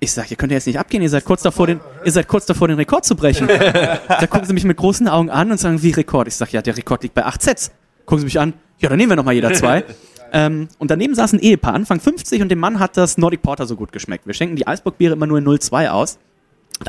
Ich 0.03 0.11
sag, 0.11 0.33
ihr 0.33 0.37
könnt 0.37 0.51
ja 0.51 0.57
jetzt 0.57 0.67
nicht 0.67 0.81
abgehen, 0.81 1.01
ihr 1.01 1.09
seid 1.09 1.25
kurz 1.25 1.43
davor, 1.43 1.69
den, 1.69 1.79
ihr 2.05 2.11
seid 2.11 2.27
kurz 2.27 2.45
davor, 2.45 2.67
den 2.67 2.77
Rekord 2.77 3.05
zu 3.05 3.15
brechen. 3.15 3.47
da 4.09 4.27
gucken 4.27 4.49
sie 4.49 4.53
mich 4.53 4.65
mit 4.65 4.77
großen 4.77 5.07
Augen 5.07 5.31
an 5.31 5.53
und 5.53 5.59
sagen, 5.59 5.81
wie 5.81 5.93
Rekord? 5.93 6.27
Ich 6.27 6.35
sag, 6.35 6.51
ja, 6.51 6.61
der 6.61 6.77
Rekord 6.77 7.05
liegt 7.05 7.15
bei 7.15 7.25
acht 7.25 7.41
Sets. 7.41 7.71
Gucken 8.05 8.19
sie 8.19 8.25
mich 8.25 8.41
an, 8.41 8.55
ja, 8.81 8.89
dann 8.89 8.99
nehmen 8.99 9.13
wir 9.13 9.17
nochmal 9.17 9.35
jeder 9.35 9.53
zwei. 9.53 9.85
ähm, 10.33 10.67
und 10.79 10.91
daneben 10.91 11.15
saß 11.15 11.35
ein 11.35 11.39
Ehepaar, 11.39 11.75
Anfang 11.75 12.01
50, 12.01 12.43
und 12.43 12.49
dem 12.49 12.59
Mann 12.59 12.81
hat 12.81 12.97
das 12.97 13.17
Nordic 13.17 13.43
Porter 13.43 13.65
so 13.65 13.77
gut 13.77 13.93
geschmeckt. 13.93 14.27
Wir 14.27 14.35
schenken 14.35 14.57
die 14.57 14.67
Eisbockbiere 14.67 15.13
immer 15.13 15.29
nur 15.29 15.39
in 15.39 15.45
0,2 15.45 15.91
aus. 15.91 16.19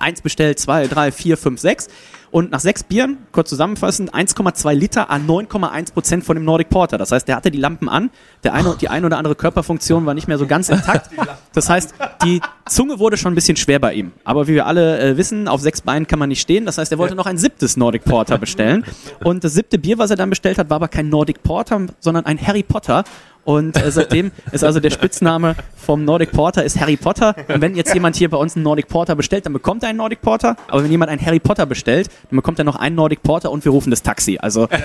Eins 0.01 0.21
bestellt, 0.21 0.59
zwei, 0.59 0.87
drei, 0.87 1.11
vier, 1.11 1.37
fünf, 1.37 1.59
sechs. 1.59 1.87
Und 2.33 2.49
nach 2.49 2.61
sechs 2.61 2.83
Bieren, 2.83 3.19
kurz 3.31 3.49
zusammenfassend, 3.49 4.11
1,2 4.11 4.73
Liter 4.73 5.11
an 5.11 5.27
9,1 5.27 5.93
Prozent 5.93 6.23
von 6.23 6.35
dem 6.35 6.43
Nordic 6.45 6.69
Porter. 6.69 6.97
Das 6.97 7.11
heißt, 7.11 7.27
der 7.27 7.35
hatte 7.35 7.51
die 7.51 7.59
Lampen 7.59 7.87
an, 7.87 8.09
der 8.43 8.55
eine, 8.55 8.75
die 8.81 8.89
eine 8.89 9.05
oder 9.05 9.19
andere 9.19 9.35
Körperfunktion 9.35 10.07
war 10.07 10.15
nicht 10.15 10.27
mehr 10.27 10.39
so 10.39 10.47
ganz 10.47 10.69
intakt. 10.69 11.11
Das 11.53 11.69
heißt, 11.69 11.93
die 12.23 12.41
Zunge 12.67 12.97
wurde 12.97 13.17
schon 13.17 13.33
ein 13.33 13.35
bisschen 13.35 13.55
schwer 13.55 13.77
bei 13.77 13.93
ihm. 13.93 14.13
Aber 14.23 14.47
wie 14.47 14.55
wir 14.55 14.65
alle 14.65 14.99
äh, 14.99 15.17
wissen, 15.17 15.47
auf 15.47 15.61
sechs 15.61 15.81
Beinen 15.81 16.07
kann 16.07 16.17
man 16.17 16.29
nicht 16.29 16.41
stehen. 16.41 16.65
Das 16.65 16.79
heißt, 16.79 16.91
er 16.91 16.97
wollte 16.97 17.13
noch 17.13 17.27
ein 17.27 17.37
siebtes 17.37 17.77
Nordic 17.77 18.03
Porter 18.03 18.39
bestellen. 18.39 18.83
Und 19.23 19.43
das 19.43 19.53
siebte 19.53 19.77
Bier, 19.77 19.99
was 19.99 20.09
er 20.09 20.15
dann 20.15 20.31
bestellt 20.31 20.57
hat, 20.57 20.71
war 20.71 20.77
aber 20.77 20.87
kein 20.87 21.09
Nordic 21.09 21.43
Porter, 21.43 21.85
sondern 21.99 22.25
ein 22.25 22.41
Harry 22.41 22.63
Potter. 22.63 23.03
Und 23.45 23.75
äh, 23.77 23.91
seitdem 23.91 24.31
ist 24.51 24.63
also 24.63 24.79
der 24.79 24.89
Spitzname 24.89 25.55
vom 25.75 26.05
Nordic 26.05 26.31
Porter 26.31 26.63
ist 26.63 26.79
Harry 26.79 26.95
Potter. 26.95 27.35
Und 27.49 27.59
wenn 27.61 27.75
jetzt 27.75 27.93
jemand 27.93 28.15
hier 28.15 28.29
bei 28.29 28.37
uns 28.37 28.55
einen 28.55 28.63
Nordic 28.63 28.87
Porter 28.87 29.15
bestellt, 29.15 29.45
dann 29.45 29.51
bekommt 29.53 29.83
er 29.83 29.89
einen 29.89 29.97
Nordic 29.97 30.21
Porter. 30.21 30.55
Aber 30.69 30.83
wenn 30.83 30.91
jemand 30.91 31.11
einen 31.11 31.25
Harry 31.25 31.39
Potter 31.39 31.65
bestellt, 31.65 32.09
dann 32.29 32.37
bekommt 32.37 32.59
er 32.59 32.65
noch 32.65 32.77
einen 32.77 32.95
Nordic 32.95 33.21
Porter 33.21 33.51
und 33.51 33.65
wir 33.65 33.71
rufen 33.71 33.89
das 33.89 34.01
Taxi. 34.01 34.37
Also 34.41 34.67
den, 34.67 34.79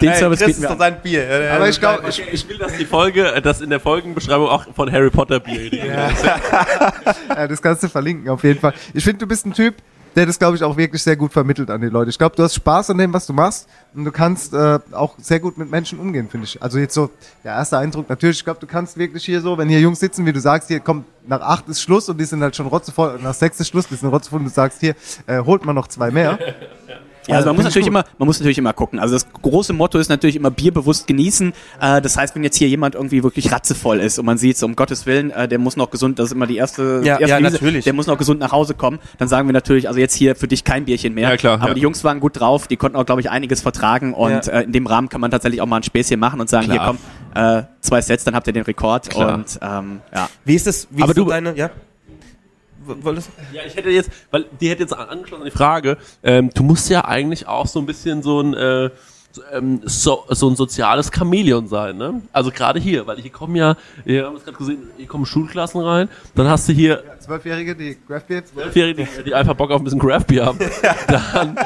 den 0.00 0.14
Service 0.14 0.44
bieten 0.44 0.62
wir 0.62 0.70
an. 0.72 0.78
sein 0.78 0.96
Bier. 1.02 1.50
Aber 1.54 1.68
ich 1.68 1.78
glaube, 1.78 2.08
Ich, 2.08 2.20
ich 2.32 2.48
will, 2.48 2.58
dass 2.58 2.76
die 2.76 2.86
Folge, 2.86 3.32
äh, 3.32 3.40
dass 3.40 3.60
in 3.60 3.70
der 3.70 3.80
Folgenbeschreibung 3.80 4.48
auch 4.48 4.66
von 4.74 4.90
Harry 4.90 5.10
Potter 5.10 5.38
Bier. 5.40 5.70
ja, 7.28 7.46
das 7.46 7.62
kannst 7.62 7.82
du 7.84 7.88
verlinken, 7.88 8.28
auf 8.28 8.42
jeden 8.42 8.58
Fall. 8.60 8.74
Ich 8.92 9.04
finde, 9.04 9.18
du 9.18 9.26
bist 9.26 9.46
ein 9.46 9.52
Typ, 9.52 9.76
der 10.14 10.26
das, 10.26 10.38
glaube 10.38 10.56
ich, 10.56 10.62
auch 10.62 10.76
wirklich 10.76 11.02
sehr 11.02 11.16
gut 11.16 11.32
vermittelt 11.32 11.70
an 11.70 11.80
die 11.80 11.88
Leute. 11.88 12.10
Ich 12.10 12.18
glaube, 12.18 12.36
du 12.36 12.42
hast 12.42 12.54
Spaß 12.54 12.90
an 12.90 12.98
dem, 12.98 13.12
was 13.12 13.26
du 13.26 13.32
machst 13.32 13.68
und 13.94 14.04
du 14.04 14.12
kannst 14.12 14.54
äh, 14.54 14.78
auch 14.92 15.14
sehr 15.18 15.40
gut 15.40 15.58
mit 15.58 15.70
Menschen 15.70 15.98
umgehen, 15.98 16.28
finde 16.28 16.46
ich. 16.46 16.62
Also 16.62 16.78
jetzt 16.78 16.94
so 16.94 17.10
der 17.42 17.52
erste 17.52 17.78
Eindruck, 17.78 18.08
natürlich, 18.08 18.38
ich 18.38 18.44
glaube, 18.44 18.60
du 18.60 18.66
kannst 18.66 18.96
wirklich 18.96 19.24
hier 19.24 19.40
so, 19.40 19.58
wenn 19.58 19.68
hier 19.68 19.80
Jungs 19.80 20.00
sitzen, 20.00 20.24
wie 20.26 20.32
du 20.32 20.40
sagst, 20.40 20.68
hier 20.68 20.80
kommt 20.80 21.06
nach 21.26 21.40
acht 21.40 21.68
ist 21.68 21.80
Schluss 21.80 22.08
und 22.08 22.18
die 22.18 22.24
sind 22.24 22.42
halt 22.42 22.54
schon 22.54 22.66
rotzevoll, 22.66 23.18
nach 23.22 23.34
sechs 23.34 23.58
ist 23.58 23.68
Schluss, 23.68 23.86
die 23.88 23.96
sind 23.96 24.10
rotzevoll 24.10 24.40
und 24.40 24.44
du 24.46 24.50
sagst, 24.50 24.80
hier, 24.80 24.94
äh, 25.26 25.40
holt 25.40 25.64
man 25.64 25.74
noch 25.74 25.88
zwei 25.88 26.10
mehr. 26.10 26.38
Ja, 27.26 27.36
also 27.36 27.48
man 27.48 27.56
muss 27.56 27.64
natürlich 27.64 27.86
gut. 27.86 27.92
immer, 27.94 28.04
man 28.18 28.26
muss 28.26 28.38
natürlich 28.38 28.58
immer 28.58 28.72
gucken. 28.72 28.98
Also 28.98 29.14
das 29.14 29.26
große 29.32 29.72
Motto 29.72 29.98
ist 29.98 30.08
natürlich 30.08 30.36
immer 30.36 30.50
Bier 30.50 30.72
bewusst 30.72 31.06
genießen. 31.06 31.52
Äh, 31.80 32.02
das 32.02 32.16
heißt, 32.16 32.34
wenn 32.34 32.44
jetzt 32.44 32.56
hier 32.56 32.68
jemand 32.68 32.94
irgendwie 32.94 33.22
wirklich 33.22 33.50
ratzevoll 33.52 34.00
ist 34.00 34.18
und 34.18 34.26
man 34.26 34.36
sieht, 34.38 34.56
so, 34.58 34.66
um 34.66 34.76
Gottes 34.76 35.06
Willen, 35.06 35.30
äh, 35.30 35.48
der 35.48 35.58
muss 35.58 35.76
noch 35.76 35.90
gesund, 35.90 36.18
das 36.18 36.26
ist 36.26 36.32
immer 36.32 36.46
die 36.46 36.56
erste, 36.56 37.00
Ja, 37.04 37.16
die 37.16 37.22
erste 37.22 37.26
ja, 37.28 37.36
Devise, 37.38 37.52
natürlich. 37.54 37.84
der 37.84 37.92
muss 37.94 38.06
noch 38.06 38.18
gesund 38.18 38.40
nach 38.40 38.52
Hause 38.52 38.74
kommen. 38.74 38.98
Dann 39.18 39.28
sagen 39.28 39.48
wir 39.48 39.52
natürlich, 39.52 39.88
also 39.88 40.00
jetzt 40.00 40.14
hier 40.14 40.36
für 40.36 40.48
dich 40.48 40.64
kein 40.64 40.84
Bierchen 40.84 41.14
mehr. 41.14 41.30
Ja, 41.30 41.36
klar, 41.36 41.54
Aber 41.60 41.68
ja. 41.68 41.74
die 41.74 41.80
Jungs 41.80 42.04
waren 42.04 42.20
gut 42.20 42.38
drauf, 42.38 42.66
die 42.66 42.76
konnten 42.76 42.96
auch, 42.96 43.06
glaube 43.06 43.20
ich, 43.20 43.30
einiges 43.30 43.62
vertragen 43.62 44.12
und 44.14 44.30
Ja. 44.46 44.52
äh, 44.52 44.62
in 44.64 44.72
dem 44.72 44.86
Rahmen 44.86 45.08
kann 45.08 45.20
man 45.20 45.30
tatsächlich 45.30 45.60
auch 45.62 45.66
mal 45.66 45.76
ein 45.78 45.82
Späßchen 45.82 46.18
machen 46.20 46.40
und 46.40 46.48
sagen, 46.50 46.66
Klar. 46.66 46.78
hier 46.78 46.96
komm, 47.34 47.42
äh, 47.42 47.62
zwei 47.80 48.00
Sets, 48.02 48.24
dann 48.24 48.34
habt 48.34 48.46
ihr 48.46 48.52
den 48.52 48.64
Rekord 48.64 49.08
Klar. 49.10 49.34
und 49.34 49.58
ähm, 49.62 50.00
ja. 50.14 50.28
Wie 50.44 50.54
ist 50.54 50.66
das? 50.66 50.88
Wie 50.90 51.02
Aber 51.02 51.12
ist 51.12 51.18
du- 51.18 51.24
deine, 51.24 51.56
ja? 51.56 51.70
Wolltest 52.86 53.30
Ja, 53.52 53.62
ich 53.66 53.76
hätte 53.76 53.90
jetzt, 53.90 54.10
weil 54.30 54.46
die 54.60 54.68
hätte 54.68 54.82
jetzt 54.82 54.92
angeschlossen 54.92 55.42
an 55.42 55.50
die 55.50 55.56
Frage, 55.56 55.98
ähm, 56.22 56.50
du 56.54 56.62
musst 56.62 56.88
ja 56.90 57.04
eigentlich 57.04 57.46
auch 57.46 57.66
so 57.66 57.78
ein 57.80 57.86
bisschen 57.86 58.22
so 58.22 58.40
ein, 58.40 58.54
äh, 58.54 58.90
so, 59.34 59.42
ähm, 59.52 59.80
so, 59.84 60.24
so 60.28 60.48
ein 60.48 60.54
soziales 60.54 61.10
Chamäleon 61.12 61.66
sein, 61.66 61.96
ne? 61.96 62.22
Also 62.32 62.52
gerade 62.52 62.78
hier, 62.78 63.04
weil 63.08 63.16
hier 63.16 63.32
kommen 63.32 63.56
ja, 63.56 63.76
wir 64.04 64.26
haben 64.26 64.36
es 64.36 64.44
gerade 64.44 64.56
gesehen, 64.56 64.78
hier 64.96 65.08
kommen 65.08 65.26
Schulklassen 65.26 65.80
rein, 65.80 66.08
dann 66.36 66.46
hast 66.46 66.68
du 66.68 66.72
hier 66.72 67.02
Zwölfjährige, 67.24 67.74
die 67.74 67.96
Craft 68.06 68.20
Beer, 68.28 68.44
zwölf. 68.44 68.64
Zwölfjährige, 68.64 69.08
die, 69.18 69.24
die 69.24 69.34
einfach 69.34 69.54
Bock 69.54 69.70
auf 69.70 69.80
ein 69.80 69.84
bisschen 69.84 69.98
Craft 69.98 70.26
Beer 70.28 70.44
haben. 70.46 70.58
Dann, 71.08 71.56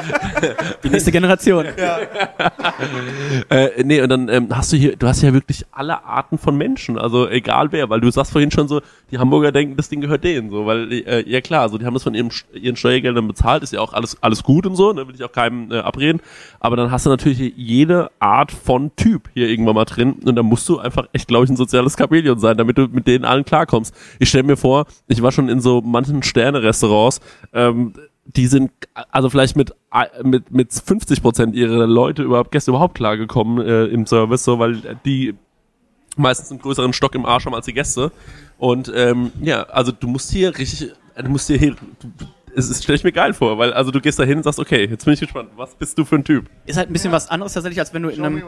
Die 0.84 0.88
nächste 0.88 1.10
Generation. 1.10 1.66
äh, 3.50 3.82
nee, 3.82 4.00
und 4.00 4.08
dann 4.08 4.28
ähm, 4.28 4.48
hast 4.50 4.72
du 4.72 4.76
hier, 4.76 4.96
du 4.96 5.08
hast 5.08 5.20
ja 5.22 5.34
wirklich 5.34 5.66
alle 5.72 6.04
Arten 6.04 6.38
von 6.38 6.56
Menschen, 6.56 6.96
also 6.96 7.28
egal 7.28 7.72
wer, 7.72 7.90
weil 7.90 8.00
du 8.00 8.10
sagst 8.10 8.32
vorhin 8.32 8.52
schon 8.52 8.68
so, 8.68 8.80
die 9.10 9.18
Hamburger 9.18 9.50
denken, 9.50 9.76
das 9.76 9.88
Ding 9.88 10.00
gehört 10.00 10.22
denen, 10.22 10.50
so, 10.50 10.64
weil, 10.66 10.92
äh, 10.92 11.28
ja 11.28 11.40
klar, 11.40 11.68
so, 11.68 11.76
die 11.76 11.84
haben 11.84 11.94
das 11.94 12.04
von 12.04 12.14
ihrem, 12.14 12.30
ihren 12.52 12.76
Steuergeldern 12.76 13.26
bezahlt, 13.26 13.64
ist 13.64 13.72
ja 13.72 13.80
auch 13.80 13.92
alles, 13.94 14.16
alles 14.22 14.44
gut 14.44 14.64
und 14.64 14.76
so, 14.76 14.92
ne, 14.92 15.08
will 15.08 15.14
ich 15.16 15.24
auch 15.24 15.32
keinem 15.32 15.72
äh, 15.72 15.78
abreden, 15.78 16.20
aber 16.60 16.76
dann 16.76 16.92
hast 16.92 17.06
du 17.06 17.10
natürlich 17.10 17.57
jede 17.58 18.12
Art 18.20 18.52
von 18.52 18.94
Typ 18.94 19.30
hier 19.34 19.48
irgendwann 19.48 19.74
mal 19.74 19.84
drin 19.84 20.12
und 20.24 20.36
da 20.36 20.44
musst 20.44 20.68
du 20.68 20.78
einfach 20.78 21.08
echt, 21.12 21.26
glaube 21.26 21.44
ich, 21.44 21.50
ein 21.50 21.56
soziales 21.56 21.96
Chamäleon 21.98 22.38
sein, 22.38 22.56
damit 22.56 22.78
du 22.78 22.86
mit 22.86 23.08
denen 23.08 23.24
allen 23.24 23.44
klarkommst. 23.44 23.92
Ich 24.20 24.28
stelle 24.28 24.44
mir 24.44 24.56
vor, 24.56 24.86
ich 25.08 25.22
war 25.22 25.32
schon 25.32 25.48
in 25.48 25.60
so 25.60 25.80
manchen 25.80 26.22
Sterne-Restaurants, 26.22 27.20
ähm, 27.52 27.94
die 28.24 28.46
sind 28.46 28.70
also 29.10 29.28
vielleicht 29.28 29.56
mit 29.56 29.74
mit 30.22 30.52
mit 30.52 30.72
50 30.72 31.20
Prozent 31.20 31.56
ihrer 31.56 31.88
Leute 31.88 32.22
überhaupt 32.22 32.52
Gäste 32.52 32.70
überhaupt 32.70 32.94
klargekommen 32.94 33.66
äh, 33.66 33.86
im 33.86 34.06
Service, 34.06 34.44
so 34.44 34.60
weil 34.60 34.80
die 35.04 35.34
meistens 36.16 36.52
einen 36.52 36.60
größeren 36.60 36.92
Stock 36.92 37.16
im 37.16 37.26
Arsch 37.26 37.46
haben 37.46 37.54
als 37.54 37.66
die 37.66 37.74
Gäste. 37.74 38.12
Und 38.56 38.92
ähm, 38.94 39.32
ja, 39.40 39.64
also 39.64 39.90
du 39.90 40.06
musst 40.06 40.30
hier 40.30 40.56
richtig, 40.56 40.92
du 41.16 41.28
musst 41.28 41.48
hier, 41.48 41.74
du, 41.74 42.26
es 42.58 42.82
stelle 42.82 42.96
ich 42.96 43.04
mir 43.04 43.12
geil 43.12 43.32
vor, 43.34 43.58
weil 43.58 43.72
also 43.72 43.90
du 43.90 44.00
gehst 44.00 44.18
da 44.18 44.24
hin 44.24 44.38
und 44.38 44.42
sagst, 44.42 44.58
okay, 44.58 44.86
jetzt 44.86 45.04
bin 45.04 45.14
ich 45.14 45.20
gespannt, 45.20 45.50
was 45.56 45.74
bist 45.74 45.98
du 45.98 46.04
für 46.04 46.16
ein 46.16 46.24
Typ? 46.24 46.46
Ist 46.66 46.76
halt 46.76 46.90
ein 46.90 46.92
bisschen 46.92 47.12
was 47.12 47.28
anderes 47.28 47.52
tatsächlich, 47.52 47.80
als 47.80 47.94
wenn 47.94 48.02
du 48.02 48.08
in 48.08 48.24
einem, 48.24 48.42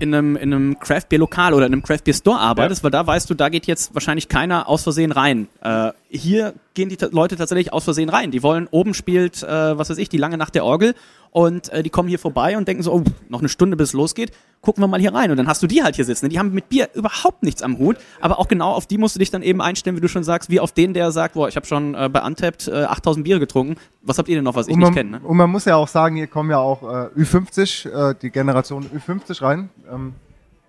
in 0.00 0.14
einem, 0.14 0.36
in 0.36 0.54
einem 0.54 0.78
Craft 0.78 1.08
Beer 1.08 1.18
Lokal 1.18 1.54
oder 1.54 1.66
in 1.66 1.72
einem 1.72 1.82
Craft 1.82 2.04
Beer 2.04 2.14
Store 2.14 2.38
arbeitest, 2.38 2.84
weil 2.84 2.90
da 2.90 3.06
weißt 3.06 3.28
du, 3.30 3.34
da 3.34 3.48
geht 3.48 3.66
jetzt 3.66 3.94
wahrscheinlich 3.94 4.28
keiner 4.28 4.68
aus 4.68 4.82
Versehen 4.82 5.12
rein. 5.12 5.48
Äh, 5.62 5.92
hier 6.14 6.54
gehen 6.74 6.88
die 6.88 6.98
Leute 7.10 7.36
tatsächlich 7.36 7.72
aus 7.72 7.84
Versehen 7.84 8.08
rein. 8.08 8.30
Die 8.30 8.42
wollen, 8.42 8.68
oben 8.70 8.94
spielt, 8.94 9.42
äh, 9.42 9.78
was 9.78 9.90
weiß 9.90 9.98
ich, 9.98 10.08
die 10.08 10.18
lange 10.18 10.38
Nacht 10.38 10.54
der 10.54 10.64
Orgel 10.64 10.94
und 11.30 11.68
äh, 11.70 11.82
die 11.82 11.90
kommen 11.90 12.08
hier 12.08 12.20
vorbei 12.20 12.56
und 12.56 12.68
denken 12.68 12.84
so, 12.84 12.92
oh, 12.92 13.02
noch 13.28 13.40
eine 13.40 13.48
Stunde 13.48 13.76
bis 13.76 13.88
es 13.88 13.92
losgeht, 13.92 14.30
gucken 14.60 14.82
wir 14.82 14.86
mal 14.86 15.00
hier 15.00 15.12
rein. 15.12 15.32
Und 15.32 15.36
dann 15.36 15.48
hast 15.48 15.62
du 15.62 15.66
die 15.66 15.82
halt 15.82 15.96
hier 15.96 16.04
sitzen. 16.04 16.28
Die 16.28 16.38
haben 16.38 16.52
mit 16.52 16.68
Bier 16.68 16.88
überhaupt 16.94 17.42
nichts 17.42 17.60
am 17.60 17.78
Hut, 17.78 17.96
aber 18.20 18.38
auch 18.38 18.46
genau 18.46 18.72
auf 18.72 18.86
die 18.86 18.98
musst 18.98 19.16
du 19.16 19.18
dich 19.18 19.32
dann 19.32 19.42
eben 19.42 19.60
einstellen, 19.60 19.96
wie 19.96 20.00
du 20.00 20.08
schon 20.08 20.22
sagst, 20.22 20.48
wie 20.48 20.60
auf 20.60 20.70
den, 20.70 20.94
der 20.94 21.10
sagt, 21.10 21.34
boah, 21.34 21.48
ich 21.48 21.56
habe 21.56 21.66
schon 21.66 21.94
äh, 21.94 22.08
bei 22.08 22.22
Untapped 22.22 22.68
äh, 22.68 22.84
8000 22.84 23.24
Biere 23.24 23.40
getrunken. 23.40 23.76
Was 24.02 24.18
habt 24.18 24.28
ihr 24.28 24.36
denn 24.36 24.44
noch, 24.44 24.54
was 24.54 24.68
ich 24.68 24.74
Und 24.74 24.80
nicht 24.80 24.86
man, 24.86 24.94
kenne? 24.94 25.10
Ne? 25.10 25.20
und 25.24 25.36
man 25.36 25.50
muss 25.50 25.64
ja 25.64 25.74
auch 25.74 25.88
sagen, 25.88 26.14
hier 26.16 26.28
kommen 26.28 26.50
ja 26.50 26.58
auch 26.58 26.82
äh, 26.82 27.20
Ü50, 27.20 28.10
äh, 28.10 28.14
die 28.20 28.30
Generation 28.30 28.86
Ü50 28.86 29.42
rein. 29.42 29.70
Ähm, 29.92 30.14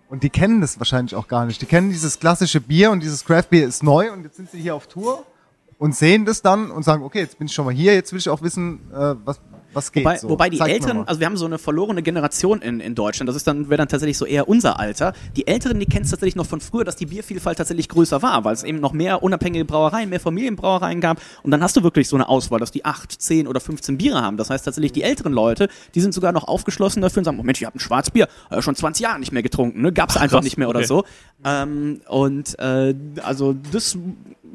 und 0.09 0.23
die 0.23 0.29
kennen 0.29 0.61
das 0.61 0.79
wahrscheinlich 0.79 1.15
auch 1.15 1.27
gar 1.27 1.45
nicht. 1.45 1.61
Die 1.61 1.65
kennen 1.65 1.89
dieses 1.89 2.19
klassische 2.19 2.61
Bier 2.61 2.91
und 2.91 3.03
dieses 3.03 3.25
Craft 3.25 3.49
Beer 3.49 3.67
ist 3.67 3.83
neu 3.83 4.11
und 4.11 4.23
jetzt 4.23 4.37
sind 4.37 4.49
sie 4.49 4.59
hier 4.59 4.75
auf 4.75 4.87
Tour 4.87 5.23
und 5.77 5.95
sehen 5.95 6.25
das 6.25 6.41
dann 6.41 6.71
und 6.71 6.83
sagen, 6.83 7.03
okay, 7.03 7.19
jetzt 7.19 7.37
bin 7.37 7.47
ich 7.47 7.53
schon 7.53 7.65
mal 7.65 7.73
hier, 7.73 7.93
jetzt 7.93 8.11
will 8.11 8.19
ich 8.19 8.29
auch 8.29 8.41
wissen, 8.41 8.79
äh, 8.93 9.15
was, 9.25 9.39
was 9.73 9.91
geht. 9.91 10.05
Wobei, 10.05 10.17
so. 10.17 10.29
wobei 10.29 10.49
die 10.49 10.57
Zeigt 10.57 10.73
Älteren, 10.73 11.07
also 11.07 11.19
wir 11.19 11.27
haben 11.27 11.35
so 11.35 11.45
eine 11.45 11.57
verlorene 11.57 12.01
Generation 12.01 12.61
in, 12.61 12.79
in 12.79 12.95
Deutschland, 12.95 13.27
das 13.27 13.35
ist 13.35 13.45
dann, 13.45 13.69
wäre 13.69 13.77
dann 13.77 13.89
tatsächlich 13.89 14.17
so 14.17 14.25
eher 14.25 14.47
unser 14.47 14.79
Alter. 14.79 15.13
Die 15.35 15.47
Älteren, 15.47 15.79
die 15.79 15.85
kennen 15.85 16.05
es 16.05 16.11
tatsächlich 16.11 16.35
noch 16.35 16.45
von 16.45 16.61
früher, 16.61 16.85
dass 16.85 16.95
die 16.95 17.05
Biervielfalt 17.05 17.57
tatsächlich 17.57 17.89
größer 17.89 18.21
war, 18.21 18.45
weil 18.45 18.53
es 18.53 18.63
eben 18.63 18.79
noch 18.79 18.93
mehr 18.93 19.21
unabhängige 19.21 19.65
Brauereien, 19.65 20.09
mehr 20.09 20.19
Familienbrauereien 20.19 21.01
gab 21.01 21.19
und 21.43 21.51
dann 21.51 21.61
hast 21.61 21.75
du 21.75 21.83
wirklich 21.83 22.07
so 22.07 22.15
eine 22.15 22.29
Auswahl, 22.29 22.59
dass 22.59 22.71
die 22.71 22.85
8, 22.85 23.11
10 23.11 23.47
oder 23.47 23.59
15 23.59 23.97
Biere 23.97 24.21
haben. 24.21 24.37
Das 24.37 24.49
heißt 24.49 24.63
tatsächlich, 24.63 24.93
die 24.93 25.03
älteren 25.03 25.33
Leute, 25.33 25.67
die 25.93 26.01
sind 26.01 26.13
sogar 26.13 26.31
noch 26.31 26.47
aufgeschlossen 26.47 27.01
dafür 27.01 27.19
und 27.19 27.25
sagen, 27.25 27.39
oh 27.39 27.43
Mensch, 27.43 27.59
ich 27.59 27.65
habe 27.65 27.77
ein 27.77 27.81
Schwarzbier, 27.81 28.29
äh, 28.49 28.61
schon 28.61 28.75
20 28.75 29.03
Jahre 29.03 29.19
nicht 29.19 29.33
mehr 29.33 29.43
getrunken, 29.43 29.81
ne? 29.81 29.91
gab 29.91 30.09
es 30.09 30.17
einfach 30.17 30.37
krass, 30.37 30.45
nicht 30.45 30.57
mehr 30.57 30.69
oder 30.69 30.79
okay. 30.79 30.87
so. 30.87 31.03
Ähm, 31.43 32.01
und 32.07 32.57
äh, 32.59 32.95
also 33.21 33.53
das 33.71 33.97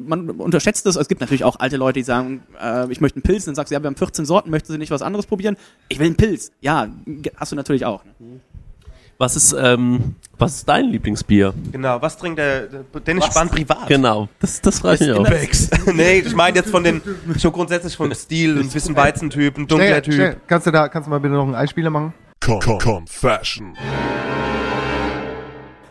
man 0.07 0.31
unterschätzt 0.31 0.87
das. 0.87 0.97
Es 0.97 1.09
gibt 1.09 1.21
natürlich 1.21 1.45
auch 1.45 1.59
alte 1.59 1.77
Leute, 1.77 2.01
die 2.01 2.05
sagen, 2.05 2.43
äh, 2.61 2.91
ich 2.91 3.01
möchte 3.01 3.17
einen 3.17 3.23
Pilz. 3.23 3.45
Dann 3.45 3.55
sagst 3.55 3.71
du, 3.71 3.75
ja, 3.75 3.83
wir 3.83 3.87
haben 3.87 3.97
14 3.97 4.25
Sorten, 4.25 4.51
möchten 4.51 4.73
Sie 4.73 4.79
nicht 4.79 4.91
was 4.91 5.03
anderes 5.03 5.27
probieren? 5.27 5.57
Ich 5.89 5.99
will 5.99 6.07
einen 6.07 6.17
Pilz. 6.17 6.53
Ja, 6.61 6.89
hast 7.37 7.53
du 7.53 7.57
natürlich 7.57 7.85
auch. 7.85 8.05
Ne? 8.05 8.41
Was 9.19 9.37
ist, 9.37 9.53
ähm, 9.53 10.15
was 10.39 10.55
ist 10.55 10.69
dein 10.69 10.87
Lieblingsbier? 10.87 11.53
Genau, 11.73 12.01
was 12.01 12.17
trinkt 12.17 12.39
der, 12.39 12.69
der 12.69 13.01
Dennis 13.07 13.27
Spahn 13.27 13.51
privat? 13.51 13.87
Genau, 13.87 14.31
das, 14.39 14.63
das 14.63 14.79
frage 14.79 15.05
ich 15.05 15.13
auch. 15.13 15.29
Becks. 15.29 15.69
nee, 15.93 16.21
ich 16.21 16.35
meine 16.35 16.57
jetzt 16.57 16.71
von 16.71 16.83
den, 16.83 17.03
schon 17.39 17.53
grundsätzlich 17.53 17.95
vom 17.95 18.15
Stil, 18.15 18.59
ein 18.59 18.71
bisschen 18.71 18.97
Weizentyp, 18.97 19.59
ein 19.59 19.67
dunkler 19.67 20.01
Typ. 20.01 20.15
schnell. 20.15 20.37
Kannst 20.47 20.67
du 20.67 20.71
da, 20.71 20.89
kannst 20.89 21.07
du 21.07 21.11
mal 21.11 21.21
bitte 21.21 21.35
noch 21.35 21.45
einen 21.45 21.55
Einspieler 21.55 21.91
machen? 21.91 22.15
Con 22.41 22.61
Con 22.61 22.79
Confession. 22.79 23.77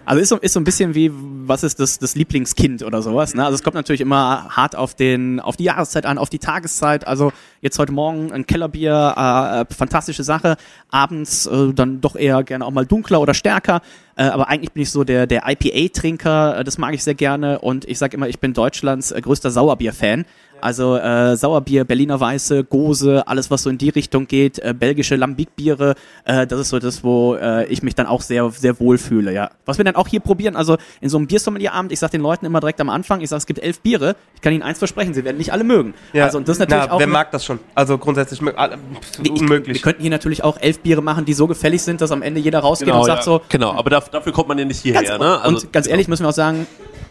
Also 0.10 0.24
ist 0.24 0.30
so, 0.30 0.38
ist 0.38 0.54
so 0.54 0.60
ein 0.60 0.64
bisschen 0.64 0.96
wie, 0.96 1.12
was 1.14 1.62
ist 1.62 1.80
das, 1.80 2.00
das 2.00 2.16
Lieblingskind 2.16 2.82
oder 2.82 3.04
sowas. 3.04 3.36
Ne? 3.36 3.46
Also 3.46 3.54
es 3.54 3.62
kommt 3.62 3.76
natürlich 3.76 4.02
immer 4.02 4.50
hart 4.50 4.76
auf, 4.76 4.96
den, 4.96 5.40
auf 5.40 5.56
die 5.56 5.66
Jahreszeit 5.66 6.08
an, 6.08 6.18
auf 6.18 6.32
die 6.32 6.40
Tageszeit. 6.40 7.06
Also 7.06 7.32
jetzt 7.62 7.78
heute 7.78 7.92
Morgen 7.92 8.32
ein 8.32 8.48
Kellerbier, 8.48 9.14
äh, 9.16 9.62
äh, 9.62 9.66
fantastische 9.72 10.24
Sache. 10.24 10.58
Abends 10.90 11.46
äh, 11.46 11.74
dann 11.76 12.02
doch 12.02 12.16
eher 12.16 12.42
gerne 12.42 12.66
auch 12.66 12.72
mal 12.72 12.88
dunkler 12.88 13.22
oder 13.22 13.36
stärker. 13.36 13.82
Äh, 14.20 14.24
aber 14.24 14.50
eigentlich 14.50 14.74
bin 14.74 14.84
ich 14.84 14.92
so 14.92 15.06
der, 15.06 15.26
der 15.28 15.44
IPA-Trinker, 15.48 16.60
äh, 16.60 16.64
das 16.66 16.78
mag 16.78 16.94
ich 16.94 17.04
sehr 17.04 17.16
gerne. 17.16 17.60
Und 17.60 17.86
ich 17.86 17.98
sage 17.98 18.18
immer, 18.18 18.28
ich 18.28 18.40
bin 18.40 18.54
Deutschlands 18.54 19.12
äh, 19.12 19.22
größter 19.22 19.50
Sauerbier-Fan. 19.50 20.26
Also 20.62 20.98
äh, 20.98 21.38
Sauerbier, 21.38 21.86
Berliner 21.86 22.20
Weiße, 22.20 22.66
Gose, 22.66 23.26
alles 23.26 23.50
was 23.50 23.64
so 23.64 23.70
in 23.70 23.78
die 23.78 23.88
Richtung 23.88 24.28
geht, 24.28 24.60
äh, 24.60 24.74
belgische 24.78 25.16
Lambic-Biere, 25.16 25.96
äh, 26.26 26.46
das 26.48 26.60
ist 26.60 26.68
so 26.70 26.80
das, 26.80 27.02
wo 27.02 27.36
äh, 27.36 27.66
ich 27.68 27.82
mich 27.82 27.96
dann 27.96 28.08
auch 28.08 28.22
sehr, 28.22 28.50
sehr 28.50 28.78
wohl 28.82 28.98
fühle, 28.98 29.32
ja. 29.32 29.52
Was 29.66 29.78
wir 29.78 29.86
dann 29.86 29.96
auch 29.96 30.10
hier 30.10 30.20
probieren, 30.20 30.58
also 30.58 30.76
in 31.00 31.08
so 31.08 31.18
einem 31.18 31.28
Biersommelierabend, 31.28 31.94
ich 31.94 32.00
sag 32.00 32.12
den 32.12 32.20
Leuten 32.20 32.46
immer 32.46 32.60
direkt 32.60 32.82
am 32.82 32.90
Anfang, 32.90 33.22
ich 33.22 33.30
sag, 33.30 33.38
es 33.38 33.46
gibt 33.46 33.60
elf 33.64 33.80
Biere, 33.80 34.18
ich 34.36 34.42
kann 34.42 34.52
ihnen 34.52 34.62
eins 34.64 34.80
versprechen, 34.80 35.14
sie 35.14 35.24
werden 35.24 35.38
nicht 35.38 35.54
alle 35.54 35.64
mögen. 35.64 35.94
Ja. 36.12 36.26
Also 36.26 36.38
und 36.40 36.46
das 36.50 36.58
ist 36.58 36.60
natürlich 36.60 36.88
Na, 36.88 36.92
auch 36.94 37.00
wer 37.00 37.08
mag 37.08 37.32
das 37.32 37.46
schon? 37.46 37.60
Also 37.74 37.98
grundsätzlich 37.98 38.42
mö- 38.42 38.54
alle- 38.56 38.80
ich, 39.24 39.32
unmöglich. 39.32 39.76
Wir 39.78 39.82
könnten 39.82 40.02
hier 40.02 40.12
natürlich 40.12 40.44
auch 40.44 40.58
elf 40.60 40.80
Biere 40.80 41.02
machen, 41.02 41.24
die 41.24 41.32
so 41.36 41.48
gefällig 41.48 41.82
sind, 41.84 42.02
dass 42.02 42.12
am 42.12 42.22
Ende 42.22 42.42
jeder 42.42 42.60
rausgeht 42.60 42.88
Genau, 42.88 43.00
und 43.00 43.06
sagt 43.06 43.20
ja. 43.20 43.24
so, 43.24 43.42
genau, 43.48 43.72
aber 43.76 43.90
daf- 43.92 44.09
dafür 44.12 44.32
kommt 44.34 44.48
man 44.48 44.58
ja 44.58 44.66
nicht 44.66 44.82
hierher, 44.82 45.04
Ganz, 45.04 45.20
ne? 45.20 45.40
und 45.48 45.74
ganz 45.74 45.88
ehrlich 45.88 46.08
müssen 46.08 46.24
wir 46.24 46.30
auch 46.30 46.34
sagen, 46.34 46.68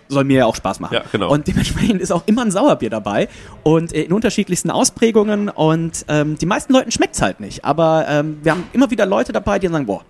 soll 0.08 0.24
mir 0.24 0.38
ja 0.38 0.46
auch 0.46 0.56
Spaß 0.56 0.80
machen. 0.80 0.94
Ja, 0.94 1.04
genau. 1.12 1.30
Und 1.30 1.46
dementsprechend 1.46 2.00
ist 2.00 2.12
auch 2.12 2.22
immer 2.26 2.42
ein 2.42 2.50
Sauerbier 2.50 2.90
dabei 2.90 3.28
und 3.62 3.92
äh, 3.92 4.02
in 4.02 4.12
unterschiedlichsten 4.12 4.70
Ausprägungen 4.70 5.48
und 5.48 6.04
ähm, 6.08 6.36
die 6.38 6.46
meisten 6.46 6.72
Leuten 6.72 6.90
schmeckt's 6.90 7.20
halt 7.22 7.40
nicht. 7.40 7.64
Aber 7.64 8.06
ähm, 8.08 8.38
wir 8.42 8.52
haben 8.52 8.64
immer 8.72 8.90
wieder 8.90 9.06
Leute 9.06 9.32
dabei, 9.32 9.58
die 9.58 9.68
sagen, 9.68 9.86
boah, 9.86 10.04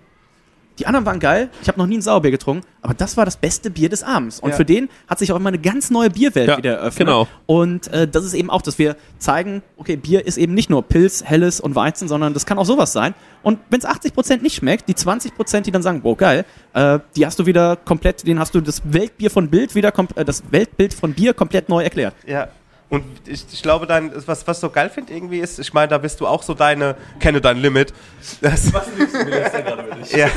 die 0.79 0.87
anderen 0.87 1.05
waren 1.05 1.19
geil, 1.19 1.49
ich 1.61 1.67
habe 1.67 1.77
noch 1.77 1.85
nie 1.85 1.97
ein 1.97 2.01
Sauerbier 2.01 2.31
getrunken, 2.31 2.65
aber 2.81 2.93
das 2.93 3.17
war 3.17 3.25
das 3.25 3.37
beste 3.37 3.69
Bier 3.69 3.89
des 3.89 4.01
Abends. 4.03 4.39
Und 4.39 4.51
Ja. 4.51 4.55
für 4.55 4.65
den 4.65 4.89
hat 5.07 5.19
sich 5.19 5.31
auch 5.31 5.35
immer 5.35 5.49
eine 5.49 5.59
ganz 5.59 5.89
neue 5.91 6.09
Bierwelt 6.09 6.47
Ja, 6.47 6.57
wieder 6.57 6.77
eröffnet. 6.77 7.07
genau. 7.07 7.27
Und 7.45 7.87
äh, 7.93 8.07
das 8.07 8.23
ist 8.25 8.33
eben 8.33 8.49
auch, 8.49 8.61
dass 8.61 8.79
wir 8.79 8.95
zeigen, 9.17 9.61
okay, 9.77 9.95
Bier 9.97 10.25
ist 10.25 10.37
eben 10.37 10.53
nicht 10.53 10.69
nur 10.69 10.81
Pilz, 10.83 11.23
Helles 11.23 11.59
und 11.59 11.75
Weizen, 11.75 12.07
sondern 12.07 12.33
das 12.33 12.45
kann 12.45 12.57
auch 12.57 12.65
sowas 12.65 12.93
sein. 12.93 13.13
Und 13.43 13.59
wenn 13.69 13.79
es 13.79 13.85
80% 13.85 14.41
nicht 14.41 14.55
schmeckt, 14.55 14.87
die 14.89 14.93
20%, 14.95 15.61
die 15.61 15.71
dann 15.71 15.81
sagen, 15.83 16.01
boah, 16.01 16.17
geil, 16.17 16.45
äh, 16.73 16.99
die 17.15 17.25
hast 17.25 17.37
du 17.39 17.45
wieder 17.45 17.75
komplett, 17.75 18.25
den 18.25 18.39
hast 18.39 18.55
du 18.55 18.61
das 18.61 18.81
Weltbier 18.85 19.29
von 19.29 19.49
Bild 19.49 19.75
wieder, 19.75 19.93
äh, 20.15 20.25
das 20.25 20.43
Weltbild 20.51 20.93
von 20.93 21.13
Bier 21.13 21.33
komplett 21.33 21.69
neu 21.69 21.83
erklärt. 21.83 22.13
Ja. 22.25 22.47
Und 22.89 23.03
ich, 23.27 23.45
ich 23.51 23.61
glaube, 23.61 23.85
dein, 23.85 24.11
was, 24.25 24.47
was 24.47 24.59
so 24.59 24.69
geil 24.69 24.89
finde 24.89 25.13
irgendwie 25.13 25.39
ist, 25.39 25.59
ich 25.59 25.73
meine, 25.73 25.89
da 25.89 25.99
bist 25.99 26.19
du 26.19 26.27
auch 26.27 26.41
so 26.41 26.55
deine, 26.55 26.95
kenne 27.19 27.39
dein 27.39 27.57
Limit. 27.57 27.93
Das, 28.41 28.73
was 28.73 28.87
Ja, 30.17 30.27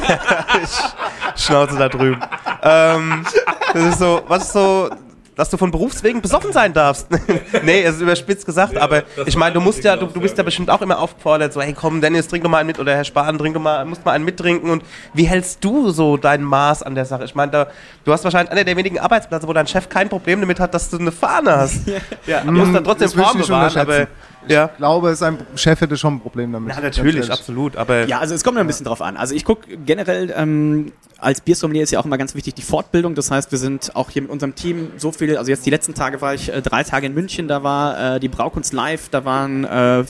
ich 0.62 1.42
schnauze 1.42 1.78
da 1.78 1.88
drüben. 1.88 2.22
Ähm, 2.62 3.24
das 3.72 3.84
ist 3.84 3.98
so, 3.98 4.22
was 4.28 4.44
ist 4.44 4.52
so, 4.52 4.90
dass 5.34 5.50
du 5.50 5.56
von 5.56 5.70
Berufswegen 5.70 6.20
besoffen 6.20 6.52
sein 6.52 6.72
darfst. 6.72 7.08
nee, 7.62 7.82
es 7.82 7.96
ist 7.96 8.00
überspitzt 8.02 8.44
gesagt, 8.44 8.76
aber 8.76 9.04
ich 9.26 9.36
meine, 9.36 9.54
du 9.54 9.60
musst 9.60 9.82
ja, 9.84 9.96
du, 9.96 10.06
du 10.06 10.20
bist 10.20 10.36
ja 10.36 10.44
bestimmt 10.44 10.70
auch 10.70 10.82
immer 10.82 10.98
aufgefordert, 10.98 11.52
so, 11.52 11.60
hey 11.60 11.72
komm, 11.72 12.00
Dennis, 12.00 12.28
trink 12.28 12.44
doch 12.44 12.50
mal 12.50 12.58
einen 12.58 12.66
mit 12.66 12.78
oder 12.78 12.94
Herr 12.94 13.04
Spahn, 13.04 13.38
trink 13.38 13.54
doch 13.54 13.60
mal, 13.62 13.84
musst 13.84 14.04
mal 14.04 14.12
einen 14.12 14.24
mittrinken 14.24 14.70
und 14.70 14.84
wie 15.14 15.24
hältst 15.24 15.64
du 15.64 15.90
so 15.90 16.16
dein 16.16 16.42
Maß 16.42 16.82
an 16.82 16.94
der 16.94 17.06
Sache? 17.06 17.24
Ich 17.24 17.34
meine, 17.34 17.68
du 18.04 18.12
hast 18.12 18.24
wahrscheinlich 18.24 18.52
einer 18.52 18.64
der 18.64 18.76
wenigen 18.76 18.98
Arbeitsplätze, 18.98 19.48
wo 19.48 19.52
dein 19.52 19.66
Chef 19.66 19.88
kein 19.88 20.08
Problem 20.08 20.40
damit 20.40 20.60
hat, 20.60 20.74
dass 20.74 20.90
du 20.90 20.98
eine 20.98 21.12
Fahne 21.12 21.56
hast. 21.56 21.80
ja, 22.26 22.40
du 22.42 22.52
musst 22.52 22.74
dann 22.74 22.84
trotzdem 22.84 23.10
Form 23.10 23.38
bewahren, 23.38 23.76
aber. 23.76 24.08
Ja. 24.48 24.70
Ich 24.72 24.76
glaube, 24.78 25.14
sein 25.14 25.38
Chef 25.56 25.80
hätte 25.80 25.96
schon 25.96 26.14
ein 26.14 26.20
Problem 26.20 26.52
damit. 26.52 26.74
Ja, 26.74 26.80
natürlich, 26.80 27.30
absolut, 27.30 27.76
aber 27.76 28.06
Ja, 28.06 28.18
also 28.18 28.34
es 28.34 28.44
kommt 28.44 28.56
ja 28.56 28.60
ein 28.62 28.66
bisschen 28.66 28.86
drauf 28.86 29.02
an. 29.02 29.16
Also 29.16 29.34
ich 29.34 29.44
gucke 29.44 29.76
generell, 29.78 30.32
ähm, 30.36 30.92
als 31.18 31.40
Biersommelier 31.40 31.82
ist 31.82 31.92
ja 31.92 32.00
auch 32.00 32.04
immer 32.04 32.18
ganz 32.18 32.34
wichtig 32.34 32.54
die 32.54 32.62
Fortbildung. 32.62 33.14
Das 33.14 33.30
heißt, 33.30 33.52
wir 33.52 33.58
sind 33.58 33.94
auch 33.94 34.10
hier 34.10 34.22
mit 34.22 34.30
unserem 34.30 34.54
Team 34.54 34.90
so 34.96 35.12
viel, 35.12 35.36
also 35.36 35.50
jetzt 35.50 35.64
die 35.64 35.70
letzten 35.70 35.94
Tage 35.94 36.20
war 36.20 36.34
ich 36.34 36.52
äh, 36.52 36.60
drei 36.62 36.82
Tage 36.82 37.06
in 37.06 37.14
München, 37.14 37.48
da 37.48 37.62
war 37.62 38.16
äh, 38.16 38.20
die 38.20 38.28
Braukunst 38.28 38.72
live, 38.72 39.08
da 39.08 39.24
waren 39.24 39.64
äh, 39.64 40.04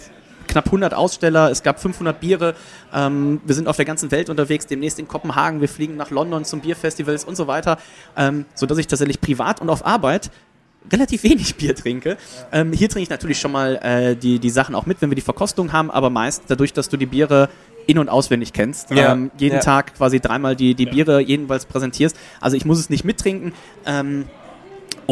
knapp 0.48 0.66
100 0.66 0.94
Aussteller, 0.94 1.50
es 1.50 1.62
gab 1.62 1.80
500 1.80 2.18
Biere. 2.18 2.54
Ähm, 2.92 3.40
wir 3.44 3.54
sind 3.54 3.68
auf 3.68 3.76
der 3.76 3.84
ganzen 3.84 4.10
Welt 4.10 4.30
unterwegs, 4.30 4.66
demnächst 4.66 4.98
in 4.98 5.09
Kopenhagen, 5.09 5.60
wir 5.60 5.68
fliegen 5.68 5.96
nach 5.96 6.10
London 6.10 6.44
zum 6.44 6.60
Bierfestivals 6.60 7.24
und 7.24 7.36
so 7.36 7.46
weiter, 7.46 7.78
ähm, 8.16 8.46
so 8.54 8.66
dass 8.66 8.78
ich 8.78 8.86
tatsächlich 8.86 9.20
privat 9.20 9.60
und 9.60 9.70
auf 9.70 9.84
Arbeit 9.84 10.30
relativ 10.90 11.22
wenig 11.22 11.54
Bier 11.56 11.74
trinke. 11.74 12.16
Ähm, 12.52 12.72
hier 12.72 12.88
trinke 12.88 13.04
ich 13.04 13.10
natürlich 13.10 13.38
schon 13.38 13.52
mal 13.52 13.76
äh, 13.76 14.16
die, 14.16 14.38
die 14.38 14.50
Sachen 14.50 14.74
auch 14.74 14.86
mit, 14.86 15.00
wenn 15.02 15.10
wir 15.10 15.14
die 15.16 15.20
Verkostung 15.22 15.72
haben, 15.72 15.90
aber 15.90 16.10
meist 16.10 16.44
dadurch, 16.48 16.72
dass 16.72 16.88
du 16.88 16.96
die 16.96 17.06
Biere 17.06 17.48
in- 17.86 17.98
und 17.98 18.09
auswendig 18.09 18.52
kennst. 18.52 18.90
Ja. 18.90 19.12
Ähm, 19.12 19.30
jeden 19.38 19.56
Ja. 19.56 19.60
Tag 19.60 19.94
quasi 19.96 20.20
dreimal 20.20 20.54
die, 20.56 20.74
die 20.74 20.86
Biere 20.86 21.20
jedenfalls 21.20 21.66
präsentierst. 21.66 22.16
Also 22.40 22.56
ich 22.56 22.64
muss 22.64 22.78
es 22.78 22.90
nicht 22.90 23.04
mittrinken. 23.04 23.52
Ähm, 23.86 24.26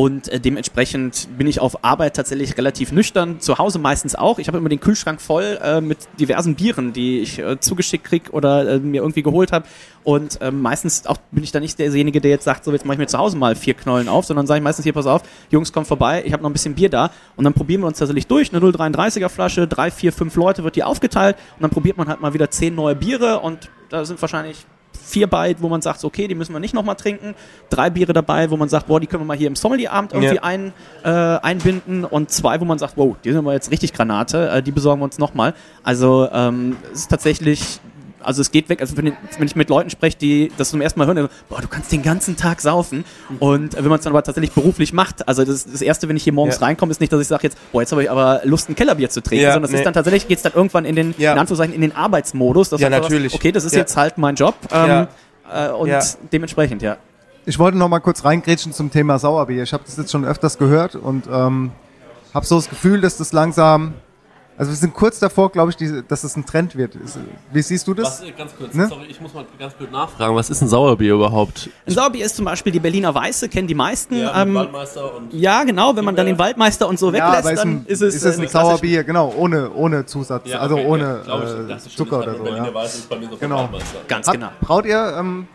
und 0.01 0.29
äh, 0.29 0.41
dementsprechend 0.41 1.29
bin 1.37 1.47
ich 1.47 1.61
auf 1.61 1.85
Arbeit 1.85 2.17
tatsächlich 2.17 2.57
relativ 2.57 2.91
nüchtern. 2.91 3.39
Zu 3.39 3.59
Hause 3.59 3.79
meistens 3.79 4.15
auch. 4.15 4.39
Ich 4.39 4.49
habe 4.49 4.57
immer 4.57 4.71
den 4.71 4.81
Kühlschrank 4.81 5.21
voll 5.21 5.59
äh, 5.63 5.83
mit 5.83 5.99
diversen 6.19 6.55
Bieren, 6.55 6.95
die 6.95 7.19
ich 7.19 7.39
äh, 7.39 7.61
zugeschickt 7.61 8.07
krieg 8.07 8.31
oder 8.33 8.67
äh, 8.67 8.79
mir 8.79 9.03
irgendwie 9.03 9.23
geholt 9.23 9.53
habe. 9.53 9.67
Und 10.03 10.39
ähm, 10.41 10.63
meistens 10.63 11.07
auch 11.07 11.19
bin 11.33 11.45
ich 11.45 11.53
da 11.53 11.61
nicht 11.61 11.79
derjenige, 11.79 12.23
der 12.23 12.31
jetzt 12.31 12.45
sagt, 12.45 12.65
so 12.65 12.73
jetzt 12.73 12.87
mache 12.87 12.95
ich 12.95 12.99
mir 12.99 13.09
zu 13.09 13.19
Hause 13.19 13.37
mal 13.37 13.55
vier 13.55 13.75
Knollen 13.75 14.09
auf, 14.09 14.25
sondern 14.25 14.47
sage 14.47 14.61
ich 14.61 14.65
meistens 14.65 14.85
hier, 14.85 14.95
pass 14.95 15.05
auf, 15.05 15.21
Jungs, 15.51 15.71
kommt 15.71 15.87
vorbei, 15.87 16.23
ich 16.25 16.33
habe 16.33 16.43
noch 16.43 16.49
ein 16.49 16.55
bisschen 16.55 16.77
Bier 16.77 16.89
da. 16.89 17.11
Und 17.37 17.45
dann 17.45 17.53
probieren 17.53 17.83
wir 17.83 17.87
uns 17.87 17.99
tatsächlich 17.99 18.27
durch. 18.27 18.55
Eine 18.55 18.65
0,33er 18.65 19.29
Flasche, 19.29 19.69
drei, 19.69 19.91
vier, 19.91 20.15
fünf 20.15 20.35
Leute 20.35 20.65
wird 20.65 20.77
die 20.77 20.83
aufgeteilt. 20.83 21.37
Und 21.57 21.63
dann 21.63 21.71
probiert 21.71 21.99
man 21.99 22.09
halt 22.09 22.23
mal 22.23 22.33
wieder 22.33 22.51
zehn 22.51 22.75
neue 22.75 22.95
Biere 22.95 23.41
und 23.41 23.69
da 23.91 24.07
sind 24.07 24.19
wahrscheinlich 24.23 24.65
vier 25.03 25.27
bei, 25.27 25.55
wo 25.59 25.69
man 25.69 25.83
sagt, 25.83 26.05
okay, 26.05 26.29
die 26.29 26.35
müssen 26.35 26.53
wir 26.53 26.61
nicht 26.61 26.75
nochmal 26.75 26.97
trinken. 26.97 27.35
Drei 27.71 27.91
Biere 27.91 28.13
dabei, 28.13 28.51
wo 28.51 28.57
man 28.57 28.69
sagt, 28.69 28.87
boah, 28.87 29.01
die 29.01 29.07
können 29.07 29.23
wir 29.23 29.27
mal 29.27 29.37
hier 29.37 29.49
im 29.49 29.57
Sommelierabend 29.57 30.13
irgendwie 30.13 30.37
Ja. 30.37 30.43
ein, 30.43 30.73
äh, 31.05 31.09
einbinden. 31.09 32.05
Und 32.05 32.31
zwei, 32.31 32.61
wo 32.61 32.65
man 32.65 32.79
sagt, 32.79 32.97
wow, 32.97 33.17
die 33.25 33.31
sind 33.31 33.39
aber 33.39 33.53
jetzt 33.53 33.71
richtig 33.71 33.93
Granate, 33.93 34.49
äh, 34.51 34.63
die 34.63 34.73
besorgen 34.73 35.01
wir 35.01 35.05
uns 35.05 35.19
nochmal. 35.19 35.55
Also 35.83 36.29
ähm, 36.33 36.77
es 36.93 37.01
ist 37.01 37.11
tatsächlich, 37.11 37.81
also 38.23 38.41
es 38.43 38.51
geht 38.51 38.69
weg, 38.69 38.81
also 38.81 38.97
wenn, 38.97 39.07
ich- 39.09 39.15
wenn 39.39 39.47
ich 39.47 39.57
mit 39.57 39.69
Leuten 39.71 39.91
spreche, 39.91 40.17
die 40.19 40.53
das 40.57 40.71
zum 40.71 40.81
ersten 40.81 40.99
Mal 40.99 41.07
hören, 41.07 41.17
dann, 41.17 41.29
boah, 41.49 41.61
du 41.61 41.69
kannst 41.69 41.91
den 41.93 42.03
ganzen 42.03 42.37
Tag 42.37 42.61
saufen. 42.61 43.05
Und 43.39 43.75
wenn 43.77 43.85
man 43.89 43.99
es 43.99 44.05
dann 44.05 44.13
aber 44.13 44.23
tatsächlich 44.23 44.53
beruflich 44.53 44.93
macht, 44.93 45.27
also 45.29 45.45
das, 45.45 45.65
das 45.65 45.83
Erste, 45.83 46.09
wenn 46.09 46.17
ich 46.17 46.25
hier 46.25 46.33
morgens 46.33 46.57
Ja. 46.61 46.67
reinkomme, 46.67 46.91
ist 46.91 47.01
nicht, 47.01 47.13
dass 47.13 47.21
ich 47.21 47.29
sage 47.29 47.45
jetzt, 47.45 47.59
boah, 47.73 47.81
jetzt 47.83 47.93
habe 47.93 48.03
ich 48.03 48.11
aber 48.11 48.41
Lust, 48.45 48.69
ein 48.69 48.75
Kellerbier 48.77 49.11
zu 49.11 49.23
trinken, 49.23 49.45
Ja, 49.45 49.53
sondern 49.53 49.63
das 49.63 49.73
nee. 49.73 49.79
ist 49.79 49.85
dann 49.85 49.95
tatsächlich, 49.95 50.29
geht 50.29 50.37
es 50.39 50.43
dann 50.43 50.53
irgendwann 50.55 50.85
in 50.85 50.97
den, 50.97 51.15
Ja. 51.19 51.33
in 51.33 51.39
Anführungszeichen, 51.39 51.75
in 51.75 51.81
den 51.81 51.95
Arbeitsmodus. 51.97 52.71
dass 52.71 52.81
Ja, 52.81 52.91
natürlich. 52.91 53.35
Okay, 53.35 53.53
das 53.53 53.65
ist 53.65 53.73
Ja. 53.73 53.81
jetzt 53.81 53.97
halt 53.97 54.19
mein 54.19 54.35
Job. 54.35 54.55
Ähm, 54.73 55.07
äh, 55.53 55.69
und 55.71 55.89
Ja. 55.89 56.01
dementsprechend, 56.33 56.83
ja. 56.83 56.97
Ich 57.47 57.59
wollte 57.59 57.79
noch 57.79 57.89
mal 57.89 58.01
kurz 58.01 58.25
reingrätschen 58.25 58.73
zum 58.73 58.91
Thema 58.91 59.19
Sauerbier. 59.19 59.63
Ich 59.63 59.73
habe 59.73 59.83
das 59.85 59.97
jetzt 59.97 60.13
schon 60.13 60.25
öfters 60.25 60.59
gehört 60.59 60.95
und 60.95 61.25
ähm, 61.33 61.73
habe 62.35 62.45
so 62.47 62.57
das 62.57 62.69
Gefühl, 62.69 63.01
dass 63.01 63.17
das 63.17 63.33
langsam, 63.33 63.95
also 64.61 64.73
wir 64.73 64.77
sind 64.77 64.93
kurz 64.93 65.19
davor, 65.19 65.51
glaube 65.51 65.71
ich, 65.71 65.77
diese, 65.77 66.03
dass 66.03 66.23
es 66.23 66.37
ein 66.37 66.45
Trend 66.45 66.77
wird. 66.77 66.93
Wie 67.51 67.63
siehst 67.63 67.87
du 67.89 67.95
das? 67.95 68.21
Was, 68.21 68.29
äh, 68.29 68.33
ganz 68.33 68.55
kurz, 68.55 68.75
Ne? 68.75 68.87
sorry, 68.89 69.07
ich 69.09 69.19
muss 69.19 69.33
mal 69.33 69.47
ganz 69.59 69.73
blöd 69.73 69.91
nachfragen. 69.91 70.37
Was 70.37 70.51
ist 70.51 70.61
ein 70.61 70.69
Sauerbier 70.69 71.15
überhaupt? 71.15 71.71
Ein 71.87 71.95
Sauerbier 71.95 72.27
ist 72.27 72.37
zum 72.37 72.45
Beispiel 72.45 72.71
die 72.71 72.79
Berliner 72.79 73.15
Weiße, 73.15 73.49
kennen 73.49 73.69
die 73.69 73.75
meisten. 73.75 74.17
Ja, 74.17 74.43
ähm, 74.43 74.55
Waldmeister 74.55 75.17
und 75.17 75.33
ja 75.33 75.65
genau, 75.65 75.97
wenn 75.97 76.05
man 76.05 76.15
dann 76.15 76.27
den 76.27 76.39
Waldmeister 76.39 76.87
und 76.89 76.99
so 76.99 77.07
ja, 77.07 77.15
weglässt, 77.15 77.39
aber 77.39 77.53
ist, 77.53 77.59
dann 77.59 77.69
ein, 77.71 77.85
ist 77.87 78.03
es, 78.03 78.15
ist 78.17 78.25
es 78.25 78.39
äh, 78.39 78.43
ein 78.43 78.49
Sauerbier, 78.49 79.03
genau, 79.03 79.33
ohne, 79.35 79.71
ohne 79.73 80.05
Zusatz, 80.05 80.47
Ja, 80.47 80.59
also 80.59 80.75
okay, 80.75 80.87
ohne 80.87 81.03
ja, 81.05 81.17
glaub 81.25 81.43
ich, 81.43 81.51
äh, 81.51 81.69
das 81.69 81.85
Zucker 81.89 82.19
oder 82.19 82.37
so. 82.37 82.43
Berliner 82.43 82.67
Ja. 82.67 82.75
Weiß 82.75 82.95
ist 82.97 83.09
bei 83.09 83.19
mir 83.19 83.31
so 83.31 83.37
Genau. 83.39 83.61
Waldmeister. 83.63 83.99
Ganz 84.09 84.31
genau. 84.31 84.51
Braut 84.61 84.85
ihr 84.85 85.17
ähm, 85.19 85.49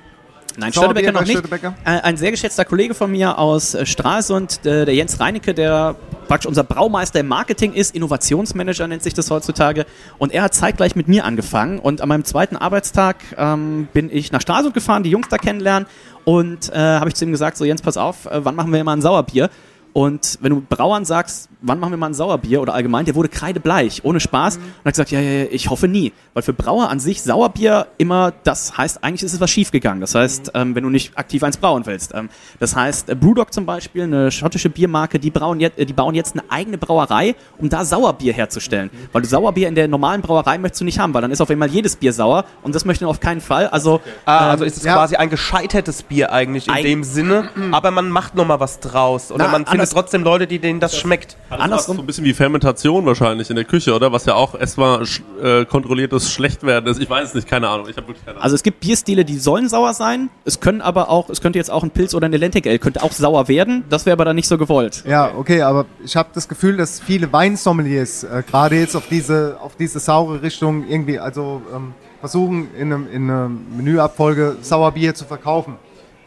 Nein, 0.58 0.72
Störtebecker 0.72 1.12
noch 1.12 1.26
nicht. 1.26 1.42
Äh, 1.54 1.72
ein 1.84 2.18
sehr 2.18 2.32
geschätzter 2.32 2.66
Kollege 2.66 2.94
von 2.94 3.12
mir 3.12 3.38
aus 3.38 3.74
äh, 3.74 3.86
Stralsund, 3.86 4.66
äh, 4.66 4.86
der 4.86 4.94
Jens 4.96 5.20
Reinecke, 5.20 5.54
der 5.54 5.96
praktisch 6.28 6.48
unser 6.48 6.64
Braumeister 6.64 7.20
im 7.20 7.28
Marketing 7.28 7.74
ist, 7.74 7.94
Innovationsmanager 7.96 8.88
nennt 8.88 9.04
sich 9.04 9.14
das 9.14 9.30
heutzutage. 9.30 9.86
Und 10.18 10.34
er 10.34 10.44
hat 10.44 10.54
zeitgleich 10.54 10.96
mit 10.96 11.08
mir 11.08 11.26
angefangen. 11.26 11.80
Und 11.80 12.02
an 12.02 12.10
meinem 12.10 12.24
zweiten 12.24 12.56
Arbeitstag 12.56 13.18
ähm, 13.38 13.88
bin 13.94 14.10
ich 14.12 14.32
nach 14.32 14.42
Stralsund 14.42 14.74
gefahren, 14.74 15.04
die 15.04 15.12
Jungs 15.12 15.28
da 15.30 15.38
kennenlernen. 15.38 15.88
Und 16.24 16.72
äh, 16.72 16.78
habe 16.78 17.10
ich 17.10 17.16
zu 17.16 17.26
ihm 17.26 17.32
gesagt, 17.32 17.58
so 17.58 17.66
Jens, 17.66 17.82
pass 17.82 17.98
auf, 17.98 18.28
wann 18.30 18.56
machen 18.56 18.74
wir 18.74 18.84
mal 18.84 18.94
ein 18.94 19.02
Sauerbier? 19.02 19.50
Und 19.98 20.40
wenn 20.42 20.50
du 20.50 20.60
Brauern 20.60 21.06
sagst, 21.06 21.48
wann 21.62 21.80
machen 21.80 21.92
wir 21.94 21.98
mal 21.98 22.08
ein 22.08 22.14
Sauerbier 22.14 22.62
oder 22.62 22.74
allgemein, 22.74 23.06
der 23.06 23.16
wurde 23.16 23.30
kreidebleich, 23.30 24.02
ohne 24.04 24.20
Spaß. 24.20 24.58
Und 24.58 24.64
hat 24.84 24.94
gesagt, 24.94 25.12
ja, 25.12 25.22
ja, 25.22 25.44
ja, 25.44 25.46
ich 25.50 25.70
hoffe 25.70 25.88
nie. 25.88 26.12
Weil 26.34 26.44
für 26.44 26.52
Brauer 26.52 26.90
an 26.90 27.00
sich 27.00 27.22
Sauerbier 27.24 27.88
immer, 27.98 28.34
das 28.44 28.78
heißt, 28.78 29.06
eigentlich 29.06 29.24
ist 29.24 29.32
es 29.32 29.40
was 29.40 29.50
schiefgegangen. 29.50 30.02
Das 30.02 30.14
heißt, 30.14 30.52
ähm, 30.54 30.76
wenn 30.76 30.84
du 30.84 30.90
nicht 30.90 31.18
aktiv 31.18 31.42
eins 31.44 31.56
brauen 31.56 31.86
willst. 31.86 32.14
Ähm, 32.14 32.28
das 32.60 32.76
heißt, 32.76 33.10
äh, 33.10 33.16
Brewdog 33.16 33.54
zum 33.54 33.66
Beispiel, 33.66 34.04
eine 34.04 34.32
schottische 34.32 34.70
Biermarke, 34.70 35.18
die, 35.18 35.32
brauen 35.32 35.62
jetzt, 35.62 35.80
äh, 35.80 35.86
die 35.86 35.94
bauen 35.94 36.14
jetzt 36.14 36.34
eine 36.34 36.44
eigene 36.52 36.78
Brauerei, 36.78 37.34
um 37.58 37.70
da 37.70 37.86
Sauerbier 37.86 38.34
herzustellen. 38.34 38.90
Weil 39.14 39.22
du 39.22 39.30
Sauerbier 39.30 39.70
in 39.70 39.76
der 39.76 39.88
normalen 39.88 40.22
Brauerei 40.22 40.58
möchtest 40.58 40.82
du 40.82 40.86
nicht 40.86 41.00
haben, 41.00 41.14
weil 41.14 41.22
dann 41.22 41.32
ist 41.32 41.40
auf 41.40 41.50
einmal 41.50 41.70
jedes 41.70 41.96
Bier 41.96 42.12
sauer 42.12 42.44
und 42.64 42.76
das 42.76 42.84
möchten 42.84 43.06
wir 43.06 43.10
auf 43.10 43.22
keinen 43.22 43.40
Fall. 43.40 43.68
Also, 43.68 44.02
Ah, 44.26 44.50
also 44.50 44.66
ist 44.66 44.76
es 44.76 44.84
ja. 44.84 44.94
quasi 44.94 45.16
ein 45.16 45.30
gescheitertes 45.30 46.04
Bier 46.04 46.34
eigentlich 46.34 46.68
in 46.68 46.74
Eig- 46.74 46.84
dem 46.84 47.04
Sinne, 47.06 47.48
aber 47.72 47.92
man 47.92 48.10
macht 48.10 48.36
noch 48.36 48.46
mal 48.46 48.60
was 48.60 48.82
draus 48.82 49.32
oder 49.32 49.46
Na, 49.46 49.52
man 49.54 49.66
findet 49.66 49.85
anders- 49.92 50.04
trotzdem 50.06 50.24
Leute, 50.24 50.48
die 50.48 50.60
denen 50.60 50.80
das 50.80 50.98
schmeckt. 50.98 51.38
andersrum. 51.50 51.96
So 51.98 52.04
ein 52.04 52.06
bisschen 52.06 52.24
wie 52.26 52.34
Fermentation 52.34 53.06
wahrscheinlich 53.06 53.50
in 53.50 53.56
der 53.56 53.66
Küche, 53.66 53.94
oder? 53.94 54.12
Was 54.12 54.26
ja 54.26 54.36
auch 54.36 54.56
erstmal 54.60 55.02
sch- 55.04 55.22
äh, 55.42 55.66
kontrolliertes 55.66 56.32
Schlechtwerden 56.32 56.90
ist. 56.92 57.02
Ich 57.02 57.10
weiß 57.10 57.30
es 57.30 57.34
nicht, 57.36 57.48
keine 57.48 57.70
Ahnung. 57.70 57.88
Ich 57.90 57.98
habe 57.98 58.08
wirklich 58.08 58.26
keine 58.26 58.38
Ahnung. 58.38 58.44
Also 58.44 58.56
es 58.56 58.64
gibt 58.64 58.80
Bierstile, 58.80 59.26
die 59.26 59.38
sollen 59.38 59.70
sauer 59.70 59.94
sein. 59.94 60.30
Es 60.46 60.60
können 60.60 60.82
aber 60.82 61.10
auch, 61.10 61.30
es 61.30 61.42
könnte 61.42 61.60
jetzt 61.60 61.72
auch 61.72 61.84
ein 61.84 61.92
Pilz 61.92 62.14
oder 62.14 62.26
eine 62.26 62.38
Lentic 62.38 62.68
Ale 62.68 62.80
könnte 62.80 63.04
auch 63.04 63.12
sauer 63.12 63.48
werden. 63.48 63.84
Das 63.90 64.06
wäre 64.06 64.14
aber 64.14 64.26
dann 64.26 64.36
nicht 64.36 64.48
so 64.48 64.58
gewollt. 64.58 65.04
Ja, 65.08 65.32
okay, 65.38 65.62
aber 65.62 65.86
ich 66.04 66.16
habe 66.16 66.30
das 66.34 66.48
Gefühl, 66.48 66.78
dass 66.78 67.00
viele 67.00 67.32
Weinsommeliers 67.32 68.24
äh, 68.24 68.44
gerade 68.50 68.76
jetzt 68.78 68.96
auf 68.96 69.08
diese, 69.10 69.58
auf 69.62 69.76
diese 69.76 70.00
saure 70.00 70.42
Richtung 70.42 70.88
irgendwie, 70.88 71.20
also 71.20 71.62
ähm, 71.74 71.94
versuchen 72.20 72.68
in, 72.78 72.92
einem, 72.94 73.08
in 73.12 73.30
einer 73.30 73.50
Menüabfolge 73.50 74.58
Sauerbier 74.62 75.14
zu 75.16 75.26
verkaufen. 75.26 75.76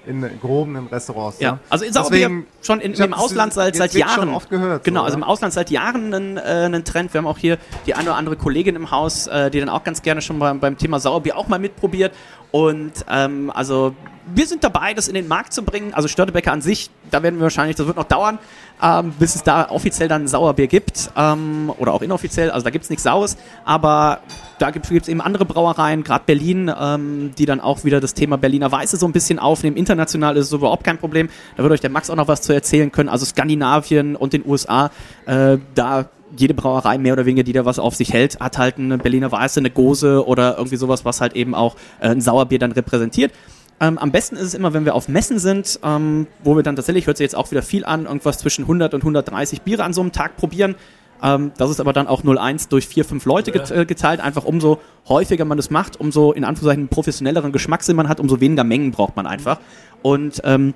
In 0.09 0.23
gehobenen 0.41 0.87
Restaurants. 0.87 1.39
Ja, 1.39 1.59
also 1.69 1.85
in 1.85 1.93
Sauerbier 1.93 2.19
Deswegen- 2.29 2.47
schon 2.63 2.81
in, 2.81 2.95
im 2.95 3.13
Ausland 3.15 3.53
seit, 3.53 3.77
seit 3.77 3.93
Jahren. 3.95 4.15
schon 4.15 4.29
oft 4.35 4.49
gehört, 4.49 4.83
Genau, 4.85 5.01
so, 5.01 5.05
also 5.07 5.17
im 5.19 5.23
Ausland 5.23 5.53
seit 5.53 5.71
Jahren 5.71 6.15
einen, 6.15 6.37
äh, 6.39 6.41
einen 6.41 6.85
Trend. 6.85 7.13
Wir 7.13 7.19
haben 7.19 7.27
auch 7.27 7.39
hier 7.39 7.59
die 7.87 7.95
eine 7.95 8.09
oder 8.09 8.17
andere 8.17 8.37
Kollegin 8.37 8.75
im 8.75 8.91
Haus, 8.91 9.27
äh, 9.27 9.51
die 9.51 9.61
dann 9.61 9.69
auch 9.69 9.85
ganz 9.85 10.01
gerne 10.03 10.23
schon 10.23 10.39
beim, 10.39 10.61
beim 10.61 10.79
Thema 10.79 10.99
Sauerbier 10.99 11.37
auch 11.37 11.49
mal 11.49 11.59
mitprobiert. 11.59 12.13
Und 12.51 12.93
ähm, 13.11 13.53
also 13.55 13.95
wir 14.35 14.47
sind 14.47 14.65
dabei, 14.65 14.95
das 14.95 15.09
in 15.09 15.15
den 15.15 15.29
Markt 15.29 15.53
zu 15.53 15.63
bringen. 15.63 15.93
Also 15.95 16.09
Störtebecker 16.09 16.53
an 16.53 16.63
sich, 16.63 16.91
da 17.11 17.23
werden 17.23 17.37
wir 17.37 17.43
wahrscheinlich, 17.43 17.77
das 17.77 17.87
wird 17.87 17.97
noch 17.97 18.05
dauern, 18.05 18.39
ähm, 18.83 19.13
bis 19.19 19.35
es 19.35 19.43
da 19.43 19.69
offiziell 19.71 20.09
dann 20.09 20.27
Sauerbier 20.29 20.67
gibt. 20.67 21.11
Ähm, 21.17 21.71
oder 21.79 21.93
auch 21.93 22.03
inoffiziell, 22.03 22.51
also 22.51 22.65
da 22.65 22.71
gibt 22.71 22.85
es 22.85 22.91
nichts 22.91 23.03
Saures. 23.03 23.37
Aber 23.65 24.21
da 24.59 24.71
gibt 24.71 24.91
es 24.91 25.09
eben 25.09 25.21
andere 25.21 25.45
Brauereien, 25.45 26.05
gerade 26.05 26.25
Berlin, 26.27 26.71
ähm, 26.79 27.31
die 27.39 27.47
dann 27.47 27.61
auch 27.61 27.85
wieder 27.85 28.01
das 28.01 28.15
Thema 28.15 28.37
Berliner 28.37 28.71
Weiße 28.71 28.97
so 28.97 29.07
ein 29.07 29.13
bisschen 29.13 29.39
aufnehmen. 29.39 29.77
International 29.77 30.37
ist 30.37 30.47
es 30.47 30.53
überhaupt 30.53 30.85
kein 30.85 30.99
Problem. 30.99 31.29
Da 31.57 31.63
wird 31.63 31.73
euch 31.73 31.81
der 31.81 31.91
Max 31.91 32.11
auch 32.11 32.17
noch 32.17 32.29
was 32.29 32.43
zu 32.43 32.53
erzählen 32.53 32.91
können. 32.93 33.09
Also 33.09 33.25
Skandinavien 33.25 34.17
und 34.17 34.33
den 34.33 34.45
USA, 34.47 34.91
äh, 35.27 35.59
da 35.75 36.09
jede 36.37 36.55
Brauerei 36.55 36.99
mehr 36.99 37.15
oder 37.15 37.27
weniger, 37.27 37.43
die 37.43 37.53
da 37.53 37.65
was 37.65 37.79
auf 37.79 37.95
sich 37.95 38.13
hält, 38.13 38.41
hat 38.41 38.59
halt 38.59 38.79
eine 38.79 38.99
Berliner 38.99 39.33
Weiße, 39.33 39.61
eine 39.61 39.71
Gose 39.71 40.27
oder 40.27 40.57
irgendwie 40.59 40.77
sowas, 40.77 41.05
was 41.05 41.21
halt 41.21 41.35
eben 41.35 41.55
auch 41.55 41.77
äh, 42.01 42.09
ein 42.09 42.21
Sauerbier 42.21 42.59
dann 42.59 42.73
repräsentiert. 42.73 43.33
Ähm, 43.81 43.97
am 43.99 44.11
besten 44.11 44.37
ist 44.37 44.43
es 44.43 44.55
immer, 44.55 44.75
wenn 44.75 44.85
wir 44.85 44.95
auf 44.95 45.09
Messen 45.09 45.39
sind, 45.39 45.79
ähm, 45.85 46.27
wo 46.43 46.57
wir 46.57 46.63
dann 46.65 46.75
tatsächlich, 46.75 47.07
hört 47.07 47.17
sich 47.17 47.25
jetzt 47.25 47.37
auch 47.37 47.51
wieder 47.51 47.63
viel 47.63 47.85
an, 47.85 48.07
irgendwas 48.07 48.39
zwischen 48.39 48.63
100 48.63 48.93
und 48.95 49.03
130 49.03 49.63
Biere 49.63 49.85
an 49.85 49.93
so 49.93 50.01
einem 50.01 50.13
Tag 50.13 50.37
probieren. 50.37 50.75
Ähm, 51.23 51.53
das 51.57 51.71
ist 51.71 51.81
aber 51.81 51.93
dann 51.93 52.07
auch 52.07 52.23
0,1 52.23 52.69
durch 52.69 52.87
4, 52.87 53.05
5 53.05 53.25
Leute 53.25 53.53
get 53.53 53.89
geteilt. 53.89 54.21
Einfach 54.21 54.45
umso 54.45 54.79
häufiger 55.09 55.45
man 55.45 55.57
das 55.57 55.71
macht, 55.71 55.99
umso 55.99 56.33
in 56.33 56.45
Anführungszeichen 56.45 56.89
professionelleren 56.89 57.53
Geschmackssinn 57.53 57.97
man 57.97 58.09
hat, 58.09 58.21
umso 58.21 58.41
weniger 58.41 58.65
Mengen 58.65 58.91
braucht 58.91 59.17
man 59.17 59.27
einfach. 59.27 59.61
Und 60.03 60.41
ähm, 60.45 60.75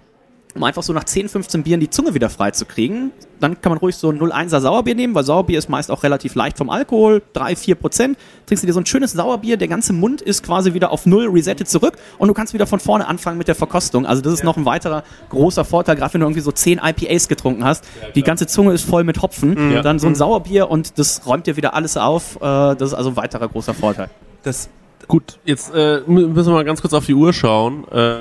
um 0.54 0.62
einfach 0.64 0.82
so 0.82 0.92
nach 0.92 1.04
10, 1.04 1.28
15 1.28 1.62
Bieren 1.62 1.80
die 1.80 1.88
Zunge 1.90 2.14
wieder 2.14 2.28
frei 2.30 2.50
zu 2.50 2.64
kriegen. 2.66 3.10
Dann 3.40 3.60
kann 3.60 3.70
man 3.70 3.78
ruhig 3.78 3.96
so 3.96 4.10
ein 4.10 4.20
0,1er 4.20 4.60
Sauerbier 4.60 4.94
nehmen, 4.94 5.14
weil 5.14 5.24
Sauerbier 5.24 5.58
ist 5.58 5.68
meist 5.68 5.90
auch 5.90 6.02
relativ 6.04 6.34
leicht 6.34 6.58
vom 6.58 6.70
Alkohol, 6.70 7.22
3, 7.32 7.56
4 7.56 7.74
Prozent. 7.74 8.18
Trinkst 8.46 8.62
du 8.62 8.66
dir 8.66 8.72
so 8.72 8.80
ein 8.80 8.86
schönes 8.86 9.12
Sauerbier, 9.12 9.56
der 9.56 9.68
ganze 9.68 9.92
Mund 9.92 10.20
ist 10.20 10.44
quasi 10.44 10.74
wieder 10.74 10.90
auf 10.92 11.06
Null 11.06 11.28
resettet 11.28 11.68
zurück 11.68 11.94
und 12.18 12.28
du 12.28 12.34
kannst 12.34 12.52
wieder 12.54 12.66
von 12.66 12.78
vorne 12.80 13.08
anfangen 13.08 13.38
mit 13.38 13.48
der 13.48 13.54
Verkostung. 13.54 14.06
Also 14.06 14.22
das 14.22 14.34
ist 14.34 14.44
noch 14.44 14.56
ein 14.56 14.64
weiterer 14.64 15.02
großer 15.30 15.64
Vorteil, 15.64 15.96
gerade 15.96 16.14
wenn 16.14 16.20
du 16.20 16.26
irgendwie 16.26 16.40
so 16.42 16.52
10 16.52 16.80
IPAs 16.84 17.28
getrunken 17.28 17.64
hast. 17.64 17.84
die 18.14 18.22
ganze 18.22 18.46
Zunge 18.46 18.72
ist 18.72 18.84
voll 18.84 19.04
mit 19.04 19.20
Hopfen. 19.22 19.56
Dann 19.82 19.98
so 19.98 20.06
ein 20.06 20.14
Sauerbier 20.14 20.70
und 20.70 20.98
das 20.98 21.26
räumt 21.26 21.46
dir 21.46 21.56
wieder 21.56 21.74
alles 21.74 21.96
auf. 21.96 22.36
Äh, 22.36 22.40
das 22.40 22.82
ist 22.90 22.94
also 22.94 23.10
ein 23.10 23.16
weiterer 23.16 23.48
großer 23.48 23.74
Vorteil. 23.74 24.08
Das, 24.42 24.68
Gut, 25.08 25.38
jetzt 25.44 25.74
äh, 25.74 25.98
mü- 26.06 26.28
müssen 26.28 26.46
wir 26.50 26.52
mal 26.54 26.64
ganz 26.64 26.80
kurz 26.80 26.94
auf 26.94 27.04
die 27.06 27.14
Uhr 27.14 27.32
schauen. 27.32 27.84
Ähm, 27.92 28.20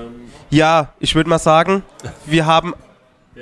ja, 0.51 0.89
ich 0.99 1.15
würde 1.15 1.29
mal 1.29 1.39
sagen, 1.39 1.83
wir 2.25 2.45
haben 2.45 2.73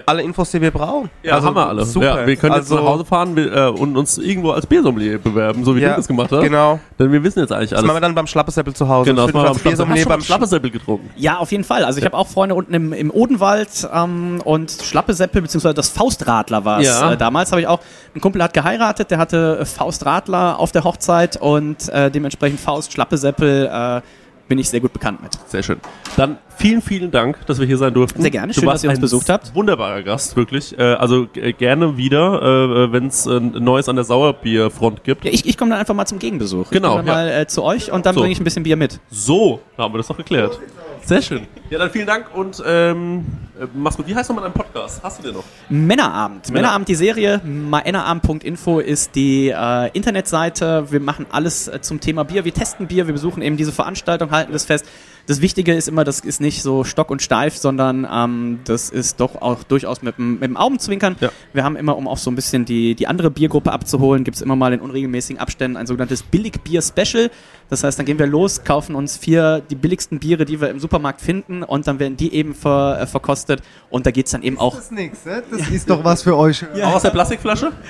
alle 0.06 0.22
Infos, 0.22 0.52
die 0.52 0.62
wir 0.62 0.70
brauchen. 0.72 1.10
ja, 1.24 1.34
Also, 1.34 1.48
haben 1.48 1.56
wir 1.56 1.68
alle. 1.68 1.84
Super. 1.84 2.06
Ja, 2.22 2.28
wir 2.28 2.36
können 2.36 2.54
jetzt 2.54 2.72
Also- 2.72 2.76
nach 2.76 2.84
Hause 2.84 3.04
fahren 3.06 3.36
wir, 3.36 3.52
äh, 3.52 3.68
und 3.70 3.98
uns 3.98 4.18
irgendwo 4.20 4.52
als 4.52 4.66
Biersommelier 4.66 5.18
bewerben, 5.18 5.66
so 5.66 5.76
wie 5.76 5.82
Ja, 5.82 5.90
du 5.90 5.96
das 5.98 6.08
gemacht 6.08 6.32
hast. 6.32 6.44
genau. 6.44 6.80
Denn 7.00 7.12
wir 7.12 7.22
wissen 7.24 7.40
jetzt 7.40 7.52
eigentlich 7.52 7.72
Das 7.72 7.80
alles. 7.80 7.88
machen 7.88 7.98
wir 7.98 8.02
dann 8.02 8.16
beim 8.16 8.28
Schlappesäppel 8.28 8.74
zu 8.76 8.88
Hause. 8.88 9.10
genau, 9.10 9.24
Ich 9.26 9.32
das 9.32 9.34
machen 9.34 9.48
wir 9.48 9.54
Schlappe- 9.56 9.70
Biersommelier 9.70 10.06
beim 10.06 10.22
Schlappesäppel 10.22 10.70
getrunken. 10.70 11.10
Ja, 11.18 11.40
auf 11.40 11.52
jeden 11.52 11.64
Fall. 11.66 11.84
Also 11.84 12.00
ich 12.00 12.06
habe 12.06 12.16
auch 12.16 12.28
Freunde 12.28 12.54
unten 12.56 12.74
im, 12.76 12.94
im 12.94 13.10
Odenwald 13.12 13.90
ähm, 13.92 14.40
und 14.46 14.72
Schlappesäppel, 14.72 15.42
beziehungsweise 15.42 15.74
das 15.74 15.90
Faustradler 15.90 16.64
war 16.64 16.80
es. 16.80 16.88
Ja. 16.88 17.14
Äh, 17.14 17.18
damals 17.18 17.52
habe 17.52 17.62
ich 17.62 17.68
auch, 17.68 17.80
ein 18.16 18.22
Kumpel 18.22 18.42
hat 18.44 18.54
geheiratet, 18.54 19.10
der 19.12 19.18
hatte 19.18 19.66
Faustradler 19.66 20.60
auf 20.60 20.72
der 20.72 20.84
Hochzeit 20.84 21.36
und 21.36 21.90
äh, 21.90 22.12
dementsprechend 22.12 22.60
Faust, 22.60 22.94
Schlappesäppel 22.94 23.66
äh, 23.66 24.02
bin 24.50 24.60
ich 24.60 24.68
sehr 24.70 24.82
gut 24.82 24.92
bekannt 24.92 25.22
mit. 25.24 25.32
Sehr 25.48 25.64
schön. 25.64 25.80
Dann 26.18 26.38
vielen, 26.58 26.82
vielen 26.82 27.12
Dank, 27.12 27.46
dass 27.46 27.60
wir 27.60 27.66
hier 27.68 27.78
sein 27.78 27.94
durften. 27.94 28.22
Sehr 28.22 28.32
gerne. 28.32 28.54
Schön, 28.54 28.66
dass 28.66 28.84
ihr 28.84 28.90
uns 28.90 29.00
besucht 29.00 29.30
habt. 29.30 29.56
Wunderbarer 29.56 30.04
Gast, 30.04 30.36
wirklich. 30.36 30.78
Äh, 30.78 30.82
also 30.82 31.28
äh, 31.36 31.54
gerne 31.54 31.96
wieder, 31.96 32.42
äh, 32.42 32.92
wenn 32.92 33.08
es 33.08 33.26
äh, 33.28 33.40
Neues 33.40 33.88
an 33.88 33.96
der 33.96 34.04
Sauerbierfront 34.06 35.04
gibt. 35.06 35.24
Ja, 35.24 35.32
ich 35.32 35.46
ich 35.48 35.58
komme 35.58 35.72
dann 35.72 35.80
einfach 35.80 35.94
mal 35.96 36.06
zum 36.08 36.20
Gegenbesuch. 36.20 36.72
Genau, 36.72 37.00
Ich 37.00 37.06
komme 37.06 37.08
ja. 37.10 37.14
mal 37.16 37.48
zu 37.48 37.64
euch 37.64 37.92
und 37.92 38.06
dann 38.06 38.16
So. 38.16 38.22
bringe 38.22 38.34
ich 38.34 38.42
ein 38.42 38.44
bisschen 38.44 38.64
Bier 38.64 38.76
mit. 38.76 39.00
So, 39.10 39.62
da 39.78 39.84
haben 39.84 39.94
wir 39.94 40.00
das 40.00 40.08
doch 40.08 40.18
geklärt. 40.18 40.60
Sehr 41.06 41.22
schön. 41.22 41.48
Ja, 41.70 41.80
dann 41.80 41.92
vielen 41.92 42.08
Dank 42.08 42.34
und 42.34 42.62
ähm, 42.66 43.26
äh, 43.60 43.66
mach's 43.74 43.98
gut. 43.98 44.08
Wie 44.08 44.16
heißt 44.16 44.30
nochmal 44.30 44.46
dein 44.46 44.54
Podcast? 44.54 45.02
Hast 45.04 45.20
du 45.20 45.24
den 45.24 45.34
noch? 45.34 45.44
Männerabend. 45.70 46.50
Männerabend, 46.52 46.88
die 46.88 46.96
Serie. 46.96 47.40
Männerabend.info 47.44 48.80
ist 48.80 49.16
die 49.16 49.50
äh, 49.50 49.90
Internetseite. 49.94 50.92
Wir 50.92 51.00
machen 51.00 51.26
alles 51.32 51.68
äh, 51.68 51.82
zum 51.82 52.00
Thema 52.00 52.24
Bier. 52.24 52.46
Wir 52.46 52.54
testen 52.54 52.88
Bier, 52.88 53.08
wir 53.08 53.14
besuchen 53.14 53.42
eben 53.42 53.58
diese 53.58 53.72
Veranstaltung, 53.72 54.32
halten 54.32 54.52
das 54.52 54.66
fest. 54.66 54.86
Das 55.30 55.42
Wichtige 55.42 55.76
ist 55.76 55.88
immer, 55.88 56.04
das 56.04 56.22
ist 56.22 56.42
nicht 56.42 56.64
so 56.64 56.84
stock 56.84 57.12
und 57.12 57.22
steif, 57.22 57.56
sondern 57.56 58.08
ähm, 58.12 58.60
das 58.66 58.90
ist 58.90 59.20
doch 59.20 59.42
auch 59.44 59.62
durchaus 59.62 60.02
mit, 60.02 60.18
dem- 60.18 60.34
mit 60.40 60.44
dem 60.46 60.58
Augenzwinkern. 60.58 61.18
Ja. 61.20 61.30
Wir 61.54 61.64
haben 61.64 61.76
immer, 61.76 61.96
um 61.98 62.08
auch 62.08 62.18
so 62.18 62.32
ein 62.32 62.36
bisschen 62.36 62.66
die, 62.66 62.96
die 62.96 63.06
andere 63.06 63.30
Biergruppe 63.30 63.72
abzuholen, 63.72 64.24
gibt 64.24 64.38
es 64.38 64.42
immer 64.42 64.56
mal 64.56 64.74
in 64.74 64.80
unregelmäßigen 64.80 65.40
Abständen 65.40 65.78
ein 65.78 65.86
sogenanntes 65.86 66.24
Billigbier-Special. 66.24 67.30
Das 67.70 67.84
heißt, 67.84 68.00
dann 68.00 68.08
gehen 68.08 68.18
wir 68.18 68.26
los, 68.26 68.64
kaufen 68.64 68.96
uns 68.96 69.18
vier 69.18 69.62
die 69.70 69.76
billigsten 69.76 70.18
Biere, 70.18 70.46
die 70.46 70.60
wir 70.60 70.70
im 70.72 70.80
Supermarkt 70.80 71.22
finden 71.22 71.62
und 71.62 71.86
dann 71.86 72.00
werden 72.00 72.18
die 72.18 72.34
eben 72.34 72.56
ver, 72.56 73.00
äh, 73.00 73.06
verkostet 73.06 73.62
und 73.92 74.08
da 74.08 74.12
geht's 74.12 74.32
dann 74.32 74.42
eben 74.42 74.58
auch 74.58 74.74
Das 74.76 74.86
ist 74.86 74.92
nix, 74.94 75.26
ne? 75.26 75.44
Das 75.52 75.70
ist 75.70 75.88
doch 75.92 76.04
was 76.04 76.24
für 76.24 76.36
euch. 76.36 76.66
Auch 76.84 76.96
aus 76.96 77.04
der 77.04 77.12
Plastikflasche? 77.12 77.72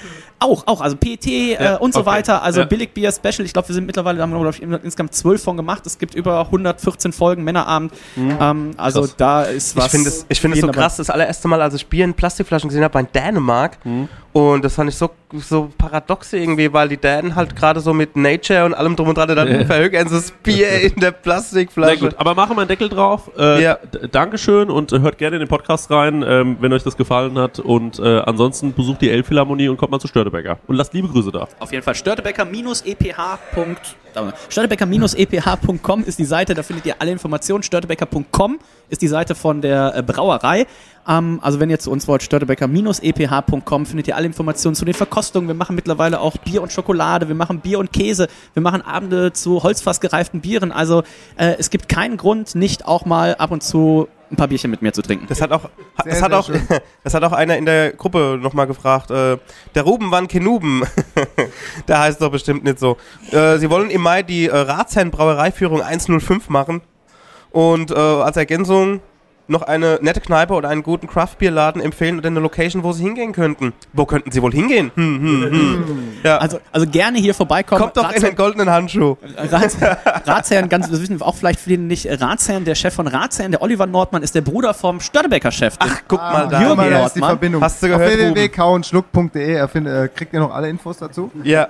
Auch, 0.41 0.66
auch, 0.68 0.80
also 0.82 0.95
PET 0.95 1.26
äh, 1.28 1.61
Ja, 1.61 1.76
und 1.78 1.94
so 1.94 1.99
okay. 1.99 2.07
weiter. 2.10 2.41
Also 2.41 2.61
Ja. 2.61 2.66
Billigbier 2.66 3.11
Special. 3.11 3.45
Ich 3.45 3.52
glaube, 3.53 3.68
wir 3.68 3.76
sind 3.76 3.86
mittlerweile, 3.86 4.18
da 4.18 4.24
haben 4.24 4.32
wir 4.32 4.40
glaub 4.40 4.53
ich, 4.53 4.61
insgesamt 4.61 5.14
zwölf 5.14 5.44
von 5.44 5.57
gemacht. 5.57 5.86
Es 5.86 5.98
gibt 5.98 6.16
über 6.16 6.40
114 6.45 7.11
Folgen 7.11 7.44
Männerabend. 7.44 7.91
Ähm, 8.18 8.72
also 8.78 9.02
Mhm. 9.02 9.06
Krass. 9.06 9.16
da 9.18 9.44
ist 9.44 9.76
was. 9.76 9.86
Ich 9.86 9.91
finde 9.91 10.10
es 10.10 10.26
ich 10.30 10.61
so 10.61 10.68
krass, 10.72 10.95
das 10.98 11.10
allererste 11.10 11.48
Mal, 11.49 11.61
als 11.61 11.74
ich 11.74 11.86
Bier 11.88 12.06
in 12.06 12.14
Plastikflaschen 12.14 12.70
gesehen 12.70 12.84
habe, 12.84 12.94
war 12.94 13.02
in 13.02 13.07
Dänemark. 13.14 13.84
Mhm. 13.86 14.07
Und 14.31 14.64
das 14.64 14.76
fand 14.76 14.89
ich 14.91 14.95
so, 14.95 15.10
so 15.34 15.69
paradox 15.76 16.34
irgendwie, 16.34 16.72
weil 16.72 16.88
die 16.88 16.97
Dänen 16.97 17.34
halt 17.35 17.56
gerade 17.56 17.80
so 17.80 17.93
mit 17.95 18.15
Nature 18.15 18.64
und 18.65 18.76
allem 18.76 18.95
drum 18.95 19.07
und 19.07 19.18
dran, 19.18 19.27
dann 19.27 19.65
verhögern 19.65 20.07
sie 20.07 20.15
das 20.15 20.31
Bier 20.31 20.69
in 20.81 20.95
der 20.97 21.10
Sehr 21.10 21.11
Plastikflasche. 21.14 21.97
gut, 21.97 22.15
aber 22.18 22.35
machen 22.35 22.56
wir 22.56 22.61
einen 22.61 22.68
Deckel 22.68 22.89
drauf. 22.89 23.31
Äh, 23.38 23.64
Ja. 23.64 23.80
Dankeschön 24.11 24.69
und 24.69 24.91
hört 24.91 25.18
gerne 25.18 25.38
in 25.38 25.39
den 25.39 25.49
Podcast 25.49 25.89
rein, 25.89 26.23
ähm, 26.27 26.57
wenn 26.60 26.72
euch 26.73 26.84
das 26.84 26.95
gefallen 26.95 27.39
hat. 27.39 27.57
Und 27.60 27.97
äh, 27.97 28.19
ansonsten 28.19 28.73
besucht 28.73 29.01
die 29.01 29.10
Elbphilharmonie 29.10 29.68
und 29.68 29.77
kommt 29.77 29.91
mal 29.91 29.99
zu 29.99 30.07
Störtebecker. 30.07 30.60
Und 30.68 30.76
lasst 30.76 30.93
liebe 30.93 31.07
Grüße 31.07 31.31
da. 31.31 31.47
Auf 31.60 31.72
jeden 31.72 31.84
Fall 31.84 31.95
störtebecker-eph. 31.95 32.84
Störtebecker-eph.com 34.49 36.03
ist 36.03 36.19
die 36.19 36.26
Seite, 36.26 36.53
da 36.53 36.64
findet 36.64 36.85
ihr 36.85 36.95
alle 36.99 37.11
Informationen. 37.11 37.64
Störtebecker.com 37.64 38.60
ist 38.89 39.01
die 39.01 39.07
Seite 39.07 39.35
von 39.35 39.61
der 39.61 39.93
äh, 39.95 40.01
Brauerei. 40.03 40.65
Ähm, 41.10 41.40
also 41.41 41.60
wenn 41.60 41.69
ihr 41.69 41.80
zu 41.80 41.91
uns 41.91 42.07
wollt, 42.07 42.22
störtebecker-eph.com 42.23 43.86
findet 43.86 44.07
ihr 44.07 44.15
alle 44.15 44.27
Informationen 44.27 44.76
zu 44.76 44.86
den 44.86 44.94
Verkostungen. 44.94 45.48
Wir 45.48 45.56
machen 45.56 45.76
mittlerweile 45.76 46.19
auch 46.19 46.38
Bier 46.38 46.61
und 46.61 46.72
Schokolade, 46.72 47.27
wir 47.27 47.36
machen 47.36 47.60
Bier 47.60 47.80
und 47.80 47.91
Käse, 47.91 48.27
wir 48.53 48.61
machen 48.61 48.81
Abende 48.81 49.34
zu 49.34 49.64
holzfassgereiften 49.64 50.41
Bieren. 50.41 50.72
Also 50.72 51.03
äh, 51.36 51.56
es 51.57 51.72
gibt 51.72 51.90
keinen 51.90 52.18
Grund, 52.18 52.53
nicht 52.56 52.86
auch 52.86 53.06
mal 53.06 53.36
ab 53.36 53.52
und 53.52 53.64
zu 53.64 54.07
ein 54.31 54.36
paar 54.36 54.48
Bierchen 54.48 54.69
mit 54.69 54.84
mir 54.84 54.94
zu 54.94 55.02
trinken. 55.02 55.26
Das 55.27 55.41
hat 55.41 55.52
auch, 55.52 55.69
das 55.98 56.06
Sehr, 56.06 56.22
hat 56.22 56.30
sehr 56.30 56.40
auch, 56.40 56.45
schön. 56.45 56.61
das 57.03 57.15
hat 57.15 57.23
auch 57.23 57.31
einer 57.31 57.57
in 57.57 57.65
der 57.65 57.94
Gruppe 57.94 58.38
nochmal 58.40 58.68
gefragt. 58.68 59.10
Äh, 59.10 59.38
der 59.73 59.84
Ruben 59.84 60.11
van 60.11 60.27
Kenuben, 60.27 60.84
der 61.88 61.99
heißt 61.99 62.22
doch 62.22 62.30
bestimmt 62.30 62.64
nicht 62.64 62.77
so. 62.77 62.98
Äh, 63.31 63.57
sie 63.57 63.72
wollen 63.72 63.90
im 63.90 64.02
Mai 64.02 64.22
die 64.22 64.45
äh, 64.45 64.56
Ratsherrn 64.56 65.10
Brauereiführung 65.10 65.81
105 65.81 66.49
machen 66.49 66.81
und 67.49 67.90
äh, 67.90 67.95
als 67.95 68.38
Ergänzung 68.38 69.02
noch 69.50 69.64
eine 69.64 70.00
nette 70.02 70.22
Kneipe 70.22 70.54
oder 70.54 70.70
einen 70.70 70.84
guten 70.84 71.08
Craftbierladen 71.08 71.82
empfehlen 71.82 72.18
oder 72.20 72.28
eine 72.28 72.40
Location, 72.40 72.84
wo 72.84 72.92
sie 72.94 73.04
hingehen 73.04 73.34
könnten. 73.34 73.74
Wo 73.94 74.06
könnten 74.06 74.32
sie 74.32 74.42
wohl 74.42 74.52
hingehen? 74.52 74.92
Hm, 74.96 75.20
hm, 75.20 75.52
hm. 75.52 76.04
Ja. 76.24 76.38
Also, 76.38 76.60
also 76.72 76.88
gerne 76.88 77.18
hier 77.20 77.34
vorbeikommen. 77.34 77.82
Kommt 77.82 77.98
doch 77.98 78.12
in 78.12 78.22
den 78.22 78.36
goldenen 78.36 78.70
Handschuh. 78.70 79.18
Rats, 79.38 79.78
Ratsherrn, 80.26 80.70
ganz, 80.70 80.90
das 80.90 81.02
wissen 81.02 81.20
wir 81.20 81.26
auch 81.26 81.36
vielleicht 81.36 81.60
viele 81.60 81.82
nicht, 81.82 82.08
Ratsherrn, 82.22 82.64
der 82.64 82.76
Chef 82.76 82.94
von 82.94 83.08
Ratsherrn, 83.08 83.52
der 83.52 83.62
Oliver 83.62 83.88
Nordmann, 83.88 84.24
ist 84.24 84.36
der 84.36 84.42
Bruder 84.42 84.74
vom 84.74 85.00
Störtebecker-Chef. 85.00 85.76
Ach, 85.80 86.02
guck 86.08 86.20
mal 86.20 86.48
da. 86.48 86.62
Jürgen 86.62 86.78
da 86.78 87.06
ist 87.06 87.16
die 87.16 87.20
Nordmann. 87.20 87.30
Verbindung. 87.30 87.64
Hast 87.64 87.82
du 87.84 87.88
gehört, 87.88 88.02
Auf 88.04 89.76
erfind- 89.76 89.88
äh, 89.88 90.08
kriegt 90.10 90.34
ihr 90.34 90.40
noch 90.40 90.54
alle 90.54 90.70
Infos 90.70 90.98
dazu. 90.98 91.32
Ja. 91.44 91.68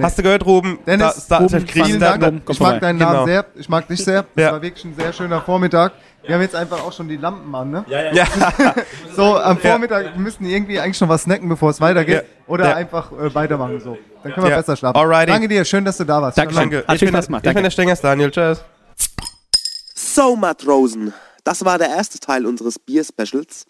Hast 0.00 0.16
du 0.18 0.22
gehört, 0.22 0.46
Ruben? 0.46 0.78
Dennis, 0.86 1.26
Da- 1.28 1.38
da- 1.38 1.44
Ruben, 1.44 1.66
vielen 1.66 1.98
Dank. 1.98 2.22
komm 2.22 2.40
Ich 2.54 2.60
mag 2.60 2.80
deinen 2.80 2.98
Namen 2.98 3.12
Genau. 3.14 3.26
sehr. 3.26 3.44
Ich 3.56 3.68
mag 3.68 3.88
dich 3.88 4.04
sehr. 4.04 4.24
Das 4.34 4.44
Ja. 4.44 4.52
war 4.52 4.62
wirklich 4.62 4.84
ein 4.84 4.94
sehr 4.94 5.12
schöner 5.12 5.40
Vormittag. 5.40 5.92
Wir 6.28 6.34
haben 6.34 6.42
jetzt 6.42 6.54
einfach 6.54 6.84
auch 6.84 6.92
schon 6.92 7.08
die 7.08 7.16
Lampen 7.16 7.52
an, 7.54 7.70
ne? 7.70 7.84
Ja. 7.88 8.26
So, 9.16 9.36
am 9.36 9.58
Vormittag 9.58 10.12
wir 10.14 10.20
müssen 10.20 10.44
irgendwie 10.44 10.78
eigentlich 10.78 10.96
schon 10.98 11.08
was 11.08 11.22
snacken, 11.22 11.48
bevor 11.48 11.70
es 11.70 11.80
weitergeht. 11.80 12.24
Ja. 12.24 12.44
Oder 12.46 12.68
Ja. 12.68 12.76
einfach 12.76 13.10
äh, 13.12 13.34
weitermachen 13.34 13.80
so. 13.80 13.98
Dann 14.22 14.32
können 14.32 14.46
wir 14.46 14.50
Ja. 14.50 14.56
besser 14.58 14.76
schlafen. 14.76 14.96
Alrighty. 14.96 15.32
Danke 15.32 15.48
dir, 15.48 15.64
schön, 15.64 15.84
dass 15.84 15.96
du 15.96 16.04
da 16.04 16.22
warst. 16.22 16.38
Danke. 16.38 16.54
Hat 16.54 16.64
ich 16.94 17.00
bin, 17.00 17.18
ich 17.18 17.26
bin 17.26 17.40
danke. 17.42 17.62
der 17.62 17.70
Stengers 17.70 18.00
Daniel. 18.00 18.30
Tschüss. 18.30 18.60
So, 19.94 20.36
Matrosen, 20.36 21.12
das 21.44 21.64
war 21.64 21.78
der 21.78 21.88
erste 21.88 22.18
Teil 22.20 22.46
unseres 22.46 22.78
Bier-Specials. 22.78 23.64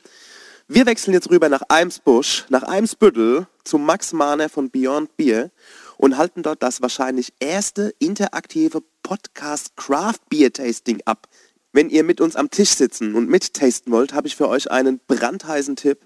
Wir 0.67 0.85
wechseln 0.85 1.15
jetzt 1.15 1.31
rüber 1.31 1.49
nach 1.49 1.63
Eimsbusch, 1.69 2.45
nach 2.51 2.65
Eimsbüttel 2.65 3.47
zu 3.65 3.79
Max 3.79 4.13
Mahner 4.13 4.49
von 4.49 4.71
Beyond 4.71 5.17
Beer 5.17 5.51
und 5.97 6.19
halten 6.19 6.43
dort 6.43 6.63
das 6.63 6.83
wahrscheinlich 6.83 7.33
erste 7.41 7.95
interaktive 7.99 8.83
Podcast 9.03 9.77
Craft 9.77 10.21
Beer 10.29 10.53
Tasting 10.53 11.01
ab. 11.07 11.27
Wenn 11.73 11.91
ihr 11.91 12.03
mit 12.03 12.23
uns 12.23 12.35
am 12.35 12.51
Tisch 12.51 12.71
sitzen 12.71 13.15
und 13.15 13.29
mittasten 13.29 13.93
wollt, 13.93 14.15
habe 14.15 14.27
ich 14.27 14.35
für 14.37 14.49
euch 14.49 14.71
einen 14.71 15.01
brandheißen 15.07 15.77
Tipp. 15.77 15.99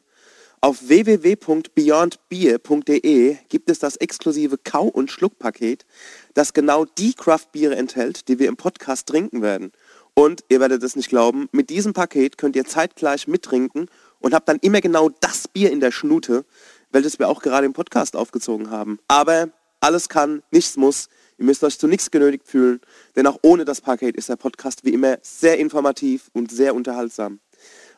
Auf 0.60 0.88
www.beyondbeer.de 0.88 3.36
gibt 3.48 3.70
es 3.70 3.78
das 3.78 3.96
exklusive 3.96 4.58
Kau- 4.58 4.88
und 4.88 5.10
Schluckpaket, 5.10 5.86
das 6.34 6.52
genau 6.52 6.84
die 6.84 7.14
Craft-Biere 7.14 7.76
enthält, 7.76 8.28
die 8.28 8.38
wir 8.38 8.48
im 8.48 8.56
Podcast 8.56 9.08
trinken 9.08 9.40
werden. 9.42 9.72
Und 10.14 10.44
ihr 10.48 10.60
werdet 10.60 10.82
es 10.82 10.94
nicht 10.94 11.08
glauben, 11.08 11.48
mit 11.52 11.70
diesem 11.70 11.94
Paket 11.94 12.38
könnt 12.38 12.56
ihr 12.56 12.64
zeitgleich 12.64 13.28
mittrinken 13.28 13.88
und 14.18 14.34
habt 14.34 14.48
dann 14.48 14.58
immer 14.60 14.80
genau 14.80 15.10
das 15.20 15.48
Bier 15.48 15.70
in 15.70 15.80
der 15.80 15.90
Schnute, 15.90 16.44
welches 16.90 17.18
wir 17.18 17.28
auch 17.28 17.42
gerade 17.42 17.66
im 17.66 17.72
Podcast 17.72 18.14
aufgezogen 18.14 18.70
haben. 18.70 18.98
Aber 19.08 19.48
alles 19.80 20.08
kann, 20.08 20.42
nichts 20.50 20.76
muss. 20.76 21.08
Ihr 21.42 21.46
müsst 21.46 21.64
euch 21.64 21.76
zu 21.76 21.88
nichts 21.88 22.08
genötigt 22.12 22.46
fühlen, 22.46 22.80
denn 23.16 23.26
auch 23.26 23.36
ohne 23.42 23.64
das 23.64 23.80
Paket 23.80 24.14
ist 24.14 24.28
der 24.28 24.36
Podcast 24.36 24.84
wie 24.84 24.90
immer 24.90 25.18
sehr 25.22 25.58
informativ 25.58 26.30
und 26.32 26.52
sehr 26.52 26.72
unterhaltsam. 26.72 27.40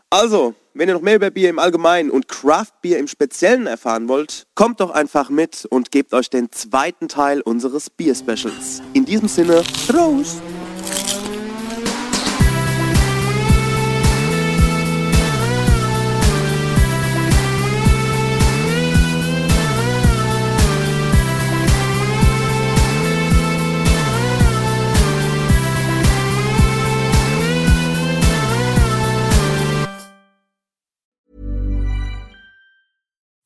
Also, 0.08 0.54
wenn 0.72 0.88
ihr 0.88 0.94
noch 0.94 1.02
mehr 1.02 1.16
über 1.16 1.30
Bier 1.30 1.50
im 1.50 1.58
Allgemeinen 1.58 2.10
und 2.10 2.26
Craft 2.26 2.72
Bier 2.80 2.96
im 2.96 3.06
Speziellen 3.06 3.66
erfahren 3.66 4.08
wollt, 4.08 4.46
kommt 4.54 4.80
doch 4.80 4.92
einfach 4.92 5.28
mit 5.28 5.66
und 5.66 5.90
gebt 5.90 6.14
euch 6.14 6.30
den 6.30 6.52
zweiten 6.52 7.06
Teil 7.06 7.42
unseres 7.42 7.90
Bier-Specials. 7.90 8.80
In 8.94 9.04
diesem 9.04 9.28
Sinne, 9.28 9.62
Prost! 9.88 10.40